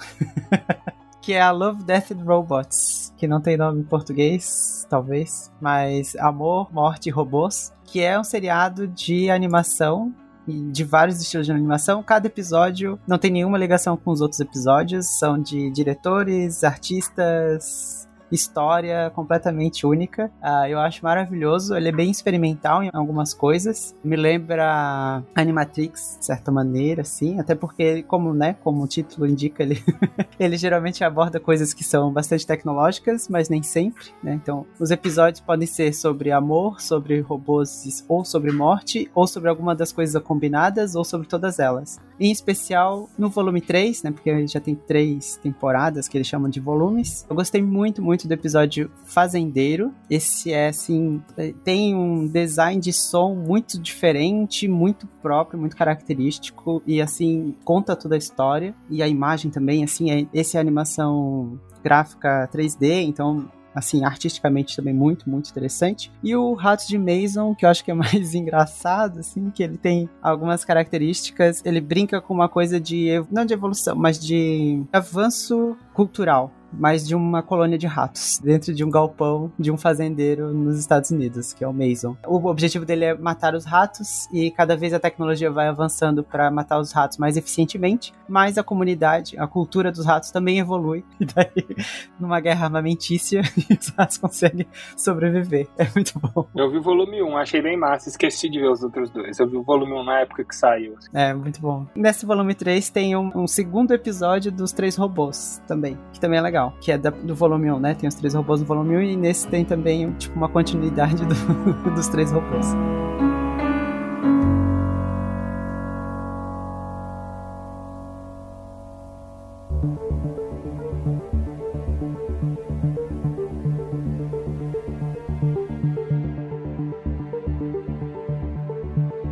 que 1.21 1.33
é 1.33 1.41
a 1.41 1.51
Love, 1.51 1.83
Death 1.83 2.11
and 2.11 2.23
Robots, 2.23 3.13
que 3.15 3.27
não 3.27 3.39
tem 3.39 3.55
nome 3.55 3.81
em 3.81 3.83
português, 3.83 4.87
talvez, 4.89 5.51
mas 5.61 6.15
Amor, 6.15 6.73
Morte 6.73 7.09
e 7.09 7.11
Robôs, 7.11 7.71
que 7.83 8.01
é 8.01 8.19
um 8.19 8.23
seriado 8.23 8.87
de 8.87 9.29
animação 9.29 10.13
de 10.47 10.83
vários 10.83 11.21
estilos 11.21 11.45
de 11.45 11.51
animação. 11.51 12.01
Cada 12.03 12.27
episódio 12.27 12.99
não 13.07 13.17
tem 13.17 13.31
nenhuma 13.31 13.57
ligação 13.57 13.95
com 13.97 14.11
os 14.11 14.21
outros 14.21 14.39
episódios, 14.39 15.07
são 15.19 15.39
de 15.39 15.69
diretores, 15.71 16.63
artistas, 16.63 18.00
história 18.31 19.11
completamente 19.13 19.85
única. 19.85 20.31
Uh, 20.41 20.67
eu 20.67 20.79
acho 20.79 21.03
maravilhoso. 21.03 21.75
Ele 21.75 21.89
é 21.89 21.91
bem 21.91 22.09
experimental 22.09 22.83
em 22.83 22.89
algumas 22.93 23.33
coisas. 23.33 23.95
Me 24.03 24.15
lembra 24.15 25.23
Animatrix, 25.35 26.17
de 26.19 26.25
certa 26.25 26.51
maneira, 26.51 27.01
assim. 27.01 27.39
Até 27.39 27.55
porque, 27.55 28.03
como, 28.03 28.33
né, 28.33 28.55
como 28.63 28.83
o 28.83 28.87
título 28.87 29.27
indica, 29.27 29.63
ele, 29.63 29.83
ele 30.39 30.57
geralmente 30.57 31.03
aborda 31.03 31.39
coisas 31.39 31.73
que 31.73 31.83
são 31.83 32.11
bastante 32.11 32.45
tecnológicas, 32.45 33.27
mas 33.27 33.49
nem 33.49 33.63
sempre, 33.63 34.07
né? 34.23 34.33
Então, 34.33 34.65
os 34.79 34.91
episódios 34.91 35.41
podem 35.41 35.67
ser 35.67 35.93
sobre 35.93 36.31
amor, 36.31 36.81
sobre 36.81 37.19
robôs 37.19 38.03
ou 38.07 38.23
sobre 38.23 38.51
morte, 38.51 39.09
ou 39.13 39.27
sobre 39.27 39.49
alguma 39.49 39.75
das 39.75 39.91
coisas 39.91 40.21
combinadas, 40.23 40.95
ou 40.95 41.03
sobre 41.03 41.27
todas 41.27 41.59
elas. 41.59 41.99
Em 42.19 42.31
especial 42.31 43.09
no 43.17 43.29
volume 43.29 43.61
3, 43.61 44.03
né? 44.03 44.11
Porque 44.11 44.47
já 44.47 44.59
tem 44.59 44.75
três 44.75 45.37
temporadas 45.37 46.07
que 46.07 46.17
eles 46.17 46.27
chamam 46.27 46.49
de 46.49 46.59
volumes. 46.59 47.25
Eu 47.29 47.35
gostei 47.35 47.61
muito, 47.61 48.01
muito 48.01 48.20
do 48.27 48.33
episódio 48.33 48.89
Fazendeiro. 49.05 49.93
Esse 50.09 50.51
é 50.51 50.67
assim, 50.67 51.21
tem 51.63 51.95
um 51.95 52.27
design 52.27 52.79
de 52.79 52.93
som 52.93 53.35
muito 53.35 53.79
diferente, 53.79 54.67
muito 54.67 55.07
próprio, 55.21 55.59
muito 55.59 55.75
característico 55.75 56.81
e 56.85 57.01
assim 57.01 57.55
conta 57.63 57.95
toda 57.95 58.15
a 58.15 58.17
história 58.17 58.73
e 58.89 59.01
a 59.01 59.07
imagem 59.07 59.51
também, 59.51 59.83
assim, 59.83 60.11
é, 60.11 60.27
esse 60.33 60.57
é 60.57 60.59
animação 60.59 61.59
gráfica 61.83 62.49
3D, 62.53 63.03
então 63.03 63.49
assim, 63.73 64.03
artisticamente 64.03 64.75
também 64.75 64.93
muito, 64.93 65.29
muito 65.29 65.49
interessante. 65.49 66.11
E 66.23 66.35
o 66.35 66.53
Ratos 66.53 66.87
de 66.87 66.97
Mason, 66.97 67.55
que 67.55 67.65
eu 67.65 67.69
acho 67.69 67.83
que 67.83 67.91
é 67.91 67.93
mais 67.93 68.33
engraçado, 68.35 69.19
assim, 69.19 69.49
que 69.49 69.63
ele 69.63 69.77
tem 69.77 70.09
algumas 70.21 70.65
características, 70.65 71.61
ele 71.65 71.81
brinca 71.81 72.21
com 72.21 72.33
uma 72.33 72.49
coisa 72.49 72.79
de, 72.79 73.23
não 73.31 73.45
de 73.45 73.53
evolução, 73.53 73.95
mas 73.95 74.19
de 74.19 74.83
avanço 74.91 75.77
cultural 75.93 76.51
mas 76.71 77.07
de 77.07 77.15
uma 77.15 77.41
colônia 77.41 77.77
de 77.77 77.87
ratos, 77.87 78.39
dentro 78.43 78.73
de 78.73 78.83
um 78.83 78.89
galpão 78.89 79.51
de 79.57 79.71
um 79.71 79.77
fazendeiro 79.77 80.53
nos 80.53 80.79
Estados 80.79 81.11
Unidos, 81.11 81.53
que 81.53 81.63
é 81.63 81.67
o 81.67 81.73
Mason. 81.73 82.15
O 82.25 82.47
objetivo 82.47 82.85
dele 82.85 83.05
é 83.05 83.13
matar 83.13 83.53
os 83.55 83.65
ratos 83.65 84.27
e 84.31 84.51
cada 84.51 84.75
vez 84.75 84.93
a 84.93 84.99
tecnologia 84.99 85.51
vai 85.51 85.67
avançando 85.67 86.23
para 86.23 86.49
matar 86.49 86.79
os 86.79 86.91
ratos 86.91 87.17
mais 87.17 87.37
eficientemente, 87.37 88.13
mas 88.27 88.57
a 88.57 88.63
comunidade, 88.63 89.37
a 89.37 89.47
cultura 89.47 89.91
dos 89.91 90.05
ratos 90.05 90.31
também 90.31 90.59
evolui. 90.59 91.03
E 91.21 91.25
daí, 91.25 91.85
numa 92.19 92.39
guerra 92.39 92.65
armamentícia, 92.65 93.41
os 93.79 93.89
ratos 93.89 94.17
conseguem 94.17 94.65
sobreviver. 94.97 95.67
É 95.77 95.85
muito 95.93 96.17
bom. 96.17 96.47
Eu 96.55 96.69
vi 96.71 96.77
o 96.77 96.81
volume 96.81 97.21
1, 97.21 97.37
achei 97.37 97.61
bem 97.61 97.77
massa, 97.77 98.09
esqueci 98.09 98.49
de 98.49 98.59
ver 98.59 98.69
os 98.69 98.81
outros 98.81 99.11
dois. 99.11 99.37
Eu 99.37 99.47
vi 99.47 99.55
o 99.55 99.61
volume 99.61 99.93
1 99.93 100.03
na 100.03 100.19
época 100.21 100.43
que 100.43 100.55
saiu. 100.55 100.95
É, 101.13 101.31
muito 101.31 101.61
bom. 101.61 101.85
Nesse 101.95 102.25
volume 102.25 102.55
3 102.55 102.89
tem 102.89 103.15
um, 103.15 103.31
um 103.35 103.45
segundo 103.45 103.93
episódio 103.93 104.51
dos 104.51 104.71
três 104.71 104.95
robôs 104.95 105.61
também, 105.67 105.95
que 106.11 106.19
também 106.19 106.39
é 106.39 106.41
legal 106.41 106.60
que 106.79 106.91
é 106.91 106.97
da, 106.97 107.09
do 107.09 107.35
volume 107.35 107.71
1, 107.71 107.79
né? 107.79 107.93
Tem 107.93 108.07
os 108.07 108.15
três 108.15 108.33
robôs 108.33 108.59
no 108.59 108.65
volume 108.65 108.97
1 108.97 109.01
e 109.01 109.15
nesse 109.15 109.47
tem 109.47 109.65
também, 109.65 110.11
tipo, 110.13 110.35
uma 110.35 110.49
continuidade 110.49 111.25
do, 111.25 111.35
dos 111.95 112.07
três 112.07 112.31
robôs. 112.31 112.75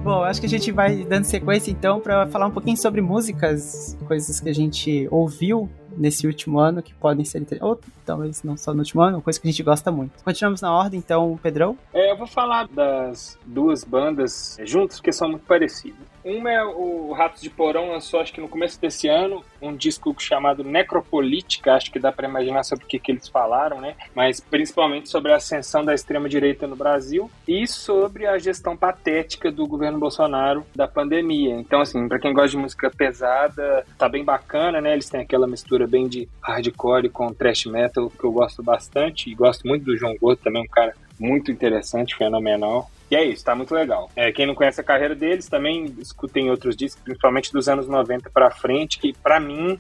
Bom, 0.10 0.24
acho 0.24 0.40
que 0.40 0.48
a 0.48 0.50
gente 0.50 0.72
vai 0.72 1.04
dando 1.04 1.26
sequência 1.26 1.70
então 1.70 2.00
para 2.00 2.26
falar 2.26 2.48
um 2.48 2.52
pouquinho 2.52 2.76
sobre 2.76 3.00
músicas, 3.00 3.96
coisas 4.08 4.40
que 4.40 4.50
a 4.50 4.54
gente 4.54 5.08
ouviu 5.12 5.70
nesse 6.00 6.26
último 6.26 6.60
ano 6.60 6.82
que 6.82 6.94
podem 6.94 7.26
ser 7.26 7.46
ou 7.62 7.80
talvez 8.06 8.42
não 8.44 8.56
só 8.56 8.74
no 8.74 8.80
último 8.80 9.02
ano, 9.02 9.22
coisa 9.22 9.40
que 9.40 9.48
a 9.48 9.52
gente 9.52 9.62
gosta 9.62 9.92
muito. 9.92 10.24
Continuamos 10.24 10.62
na 10.62 10.74
ordem, 10.74 10.98
então, 10.98 11.38
Pedrão? 11.44 11.78
É, 11.94 12.12
eu 12.12 12.18
vou 12.18 12.26
falar 12.26 12.68
das 12.68 13.38
duas 13.46 13.84
bandas 13.84 14.58
juntas, 14.64 14.98
porque 14.98 15.12
são 15.12 15.30
muito 15.30 15.46
parecidas. 15.46 16.00
Uma 16.24 16.52
é 16.52 16.64
o 16.64 17.12
Ratos 17.14 17.42
de 17.42 17.50
Porão 17.50 17.90
lançou, 17.90 18.20
acho 18.20 18.34
que 18.34 18.42
no 18.42 18.50
começo 18.50 18.80
desse 18.80 19.08
ano, 19.08 19.44
um 19.62 19.76
disco 19.76 20.14
chamado 20.20 20.64
Necropolítica, 20.64 21.74
acho 21.74 21.92
que 21.92 22.00
dá 22.00 22.12
para 22.12 22.28
imaginar 22.28 22.64
sobre 22.64 22.86
o 22.86 22.88
que, 22.88 23.00
que 23.00 23.12
eles 23.12 23.28
falaram, 23.28 23.80
né? 23.80 23.96
Mas 24.14 24.40
principalmente 24.40 25.10
sobre 25.10 25.32
a 25.32 25.38
ascensão 25.38 25.84
da 25.84 25.94
extrema-direita 25.94 26.68
no 26.68 26.76
Brasil 26.76 27.32
e 27.48 27.66
sobre 27.68 28.26
a 28.28 28.38
gestão 28.38 28.76
patética 28.76 29.52
do 29.52 29.66
governo 29.66 30.00
Bolsonaro 30.00 30.66
da 30.76 30.88
pandemia. 30.88 31.56
Então, 31.56 31.82
assim, 31.82 32.08
para 32.08 32.20
quem 32.20 32.34
gosta 32.34 32.50
de 32.50 32.58
música 32.58 32.92
pesada, 32.92 33.86
tá 33.98 34.10
bem 34.10 34.24
bacana, 34.24 34.82
né? 34.82 34.94
Eles 34.94 35.10
têm 35.10 35.22
aquela 35.22 35.48
mistura 35.48 35.88
bem 35.88 36.08
de 36.08 36.28
hardcore 36.42 37.10
com 37.10 37.34
thrash 37.34 37.66
metal 37.66 38.10
que 38.10 38.24
eu 38.24 38.32
gosto 38.32 38.62
bastante 38.62 39.30
e 39.30 39.36
gosto 39.36 39.68
muito 39.68 39.86
do 39.86 39.98
João 39.98 40.16
Gordo 40.18 40.42
também, 40.44 40.64
um 40.64 40.68
cara 40.68 40.94
muito 41.20 41.52
interessante, 41.52 42.16
fenomenal. 42.16 42.90
E 43.12 43.16
é 43.16 43.26
isso, 43.26 43.44
tá 43.44 43.56
muito 43.56 43.74
legal. 43.74 44.10
É, 44.16 44.32
quem 44.32 44.46
não 44.46 44.54
conhece 44.56 44.80
a 44.80 44.84
carreira 44.84 45.16
deles, 45.16 45.50
também 45.50 45.96
escutem 45.98 46.50
outros 46.50 46.76
discos, 46.76 47.04
principalmente 47.04 47.52
dos 47.52 47.68
anos 47.68 47.88
90 47.88 48.30
para 48.30 48.52
frente, 48.52 49.00
que 49.00 49.14
para 49.14 49.40
mim, 49.40 49.80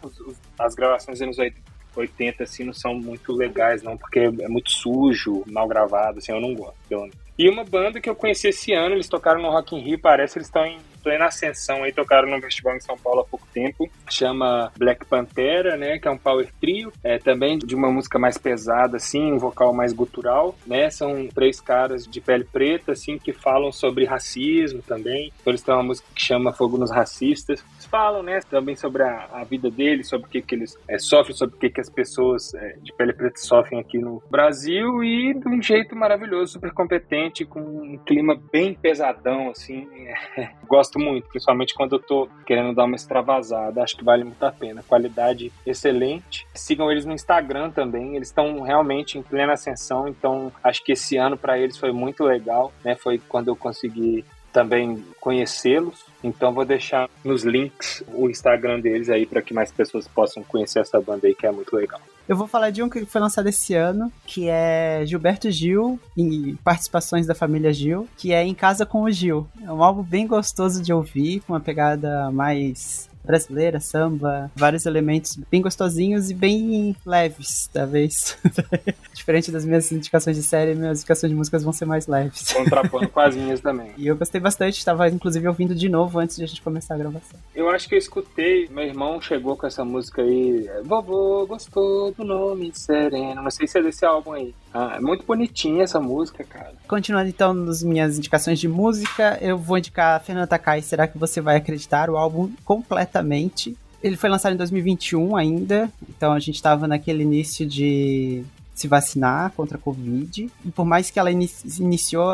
as 0.58 0.74
gravações 0.74 1.20
dos 1.20 1.40
anos 1.40 1.54
80 1.96 2.44
assim 2.44 2.64
não 2.64 2.74
são 2.74 2.96
muito 2.96 3.32
legais, 3.32 3.84
não, 3.84 3.96
porque 3.96 4.20
é 4.20 4.48
muito 4.48 4.72
sujo, 4.72 5.44
mal 5.48 5.68
gravado, 5.68 6.18
assim, 6.18 6.32
eu 6.32 6.42
não 6.42 6.56
gosto. 6.56 6.76
Eu... 6.90 7.10
E 7.38 7.48
uma 7.48 7.64
banda 7.64 8.02
que 8.02 8.10
eu 8.10 8.16
conheci 8.16 8.48
esse 8.48 8.74
ano, 8.74 8.96
eles 8.96 9.08
tocaram 9.08 9.42
no 9.42 9.50
Rock 9.50 9.76
in 9.76 9.82
Rio, 9.82 10.00
parece 10.00 10.38
eles 10.38 10.48
estão 10.48 10.66
em 10.66 10.80
plena 11.02 11.26
ascensão 11.26 11.84
aí, 11.84 11.91
tocaram 11.91 12.30
no 12.30 12.41
festival 12.41 12.76
em 12.76 12.82
São 12.82 12.97
Paulo 12.97 13.22
há 13.22 13.26
pouco 13.26 13.47
tempo, 13.54 13.89
chama 14.10 14.72
Black 14.78 15.06
Pantera, 15.06 15.78
né, 15.78 16.00
que 16.00 16.08
é 16.08 16.12
um 16.12 16.18
power 16.18 16.47
trio, 16.60 16.91
é 17.04 17.18
também 17.18 17.58
de 17.58 17.76
uma 17.76 17.91
música 17.91 18.20
mais 18.20 18.38
pesada, 18.38 18.97
assim, 18.97 19.32
um 19.32 19.38
vocal 19.38 19.74
mais 19.74 19.93
gutural, 19.93 20.56
né, 20.66 20.89
são 20.89 21.28
três 21.28 21.60
caras 21.60 22.06
de 22.06 22.22
pele 22.22 22.43
preta, 22.43 22.91
assim, 22.91 23.18
que 23.18 23.34
falam 23.34 23.72
sobre 23.72 24.06
racismo 24.06 24.82
também, 24.82 25.32
então 25.41 25.52
eles 25.52 25.62
têm 25.62 25.74
uma 25.74 25.84
música 25.84 26.08
que 26.14 26.22
chama 26.22 26.54
Fogo 26.54 26.78
nos 26.78 26.91
Racistas, 26.91 27.64
eles 27.74 27.86
falam, 27.86 28.24
né, 28.24 28.39
também 28.50 28.76
sobre 28.76 29.04
a, 29.04 29.30
a 29.34 29.43
vida 29.43 29.70
deles, 29.70 30.08
sobre 30.08 30.28
o 30.28 30.30
que, 30.30 30.41
que 30.41 30.56
eles 30.56 30.78
é, 30.88 30.97
sofrem, 30.97 31.36
sobre 31.36 31.56
o 31.56 31.60
que, 31.60 31.70
que 31.70 31.82
as 31.82 31.89
pessoas 31.89 32.54
é, 32.54 32.76
de 32.82 32.93
pele 32.93 33.14
preta 33.14 33.39
sofrem 33.39 33.80
aqui 33.80 33.97
no 33.97 34.22
Brasil 34.30 35.04
e 35.04 35.34
de 35.34 35.47
um 35.47 35.62
jeito 35.62 35.95
maravilhoso, 35.95 36.54
super 36.54 36.74
competente, 36.74 37.45
com 37.45 37.60
um 37.60 37.97
clima 38.06 38.39
bem 38.52 38.74
pesadão, 38.74 39.50
assim, 39.50 39.88
é, 40.38 40.52
gosto 40.90 41.00
muito, 41.00 41.28
principalmente 41.28 41.74
quando 41.76 41.94
eu 41.94 42.00
tô 42.00 42.28
querendo 42.46 42.74
dar 42.74 42.86
uma 42.86 42.96
extravasada. 42.96 43.84
Acho 43.84 43.96
que 43.96 44.04
vale 44.04 44.24
muito 44.24 44.44
a 44.44 44.52
pena. 44.52 44.84
Qualidade 44.84 45.52
excelente. 45.66 46.48
Sigam 46.54 46.92
eles 46.92 47.06
no 47.06 47.14
Instagram 47.14 47.70
também. 47.70 48.16
Eles 48.16 48.30
estão 48.30 48.62
realmente 48.62 49.18
em 49.18 49.22
plena 49.22 49.54
ascensão, 49.54 50.08
então 50.08 50.52
acho 50.64 50.84
que 50.84 50.94
esse 50.94 51.16
ano 51.18 51.38
para 51.38 51.60
eles 51.60 51.78
foi 51.78 51.92
muito 51.92 52.24
legal, 52.24 52.74
né? 52.84 52.96
Foi 52.96 53.20
quando 53.20 53.50
eu 53.50 53.56
consegui 53.56 54.26
também 54.52 55.04
conhecê-los. 55.20 56.06
Então 56.24 56.53
vou 56.53 56.65
deixar 56.65 57.09
nos 57.24 57.43
links 57.43 58.03
o 58.13 58.30
Instagram 58.30 58.80
deles 58.80 59.09
aí 59.09 59.26
para 59.26 59.41
que 59.41 59.53
mais 59.53 59.72
pessoas 59.72 60.07
possam 60.07 60.43
conhecer 60.43 60.80
essa 60.80 60.99
banda 60.99 61.28
aí 61.28 61.36
que 61.36 61.45
é 61.45 61.51
muito 61.51 61.76
legal. 61.76 62.01
Eu 62.28 62.36
vou 62.36 62.47
falar 62.47 62.70
de 62.70 62.84
um 62.84 62.88
que 62.88 63.03
foi 63.05 63.20
lançado 63.20 63.49
esse 63.49 63.74
ano, 63.74 64.11
que 64.24 64.47
é 64.47 65.01
Gilberto 65.03 65.49
Gil 65.49 65.99
e 66.15 66.55
participações 66.63 67.26
da 67.26 67.34
família 67.34 67.74
Gil, 67.74 68.07
que 68.15 68.32
é 68.32 68.43
Em 68.43 68.53
Casa 68.53 68.86
com 68.86 69.01
o 69.01 69.09
Gil. 69.09 69.47
É 69.65 69.72
um 69.72 69.84
álbum 69.84 70.03
bem 70.03 70.28
gostoso 70.28 70.80
de 70.80 70.93
ouvir, 70.93 71.39
com 71.39 71.53
uma 71.53 71.59
pegada 71.59 72.30
mais 72.32 73.09
brasileira, 73.30 73.80
samba, 73.80 74.50
vários 74.56 74.88
elementos 74.88 75.38
bem 75.52 75.62
gostosinhos 75.62 76.32
e 76.32 76.34
bem 76.34 76.96
leves, 77.06 77.70
talvez. 77.72 78.36
Diferente 79.14 79.52
das 79.52 79.64
minhas 79.64 79.92
indicações 79.92 80.36
de 80.36 80.42
série, 80.42 80.74
minhas 80.74 80.98
indicações 80.98 81.30
de 81.30 81.38
músicas 81.38 81.64
vão 81.64 81.72
ser 81.72 81.86
mais 81.86 82.08
leves. 82.08 82.52
Contrapondo 82.52 83.08
com 83.08 83.20
as 83.20 83.36
minhas 83.36 83.62
também. 83.62 83.92
E 83.98 84.08
eu 84.08 84.16
gostei 84.16 84.42
bastante, 84.42 84.80
estava 84.80 85.08
inclusive 85.08 85.48
ouvindo 85.48 85.76
de 85.76 85.88
novo 85.88 86.18
antes 86.18 86.38
de 86.38 86.44
a 86.44 86.48
gente 86.48 86.64
começar 86.64 86.96
a 86.96 86.98
gravação. 86.98 87.40
Eu 87.54 87.70
acho 87.70 87.88
que 87.88 87.94
eu 87.94 88.00
escutei, 88.00 88.68
meu 88.70 88.84
irmão 88.84 89.22
chegou 89.22 89.56
com 89.56 89.68
essa 89.68 89.86
música 89.86 90.24
aí, 90.24 90.68
Vovô 90.84 91.46
gostou 91.46 92.12
do 92.12 92.24
nome 92.24 92.72
Sereno, 92.74 93.44
não 93.44 93.52
sei 93.52 93.68
se 93.68 93.78
é 93.78 93.84
desse 93.84 94.04
álbum 94.06 94.34
aí. 94.34 94.56
Ah, 94.74 94.95
é 94.97 94.99
muito 94.99 95.26
bonitinha 95.26 95.84
essa 95.84 95.99
música, 95.99 96.43
cara. 96.43 96.74
Continuando 96.88 97.30
então 97.30 97.53
nas 97.53 97.82
minhas 97.84 98.17
indicações 98.17 98.59
de 98.59 98.67
música, 98.67 99.38
eu 99.41 99.57
vou 99.57 99.78
indicar 99.78 100.22
Fernanda 100.24 100.47
Takai, 100.47 100.82
Será 100.82 101.07
que 101.07 101.17
você 101.17 101.41
vai 101.41 101.55
acreditar? 101.55 102.09
O 102.09 102.17
álbum 102.17 102.51
completamente. 102.63 103.76
Ele 104.01 104.15
foi 104.15 104.30
lançado 104.30 104.53
em 104.53 104.57
2021 104.57 105.36
ainda, 105.36 105.91
então 106.07 106.32
a 106.32 106.39
gente 106.39 106.55
estava 106.55 106.88
naquele 106.88 107.24
início 107.24 107.65
de 107.65 108.45
se 108.74 108.88
vacinar 108.88 109.51
contra 109.51 109.78
a 109.78 109.82
Covid. 109.82 110.49
E 110.63 110.72
por 110.72 110.86
mais 110.86 111.11
que 111.11 111.20
ela 111.20 111.30
iniciou 111.30 112.30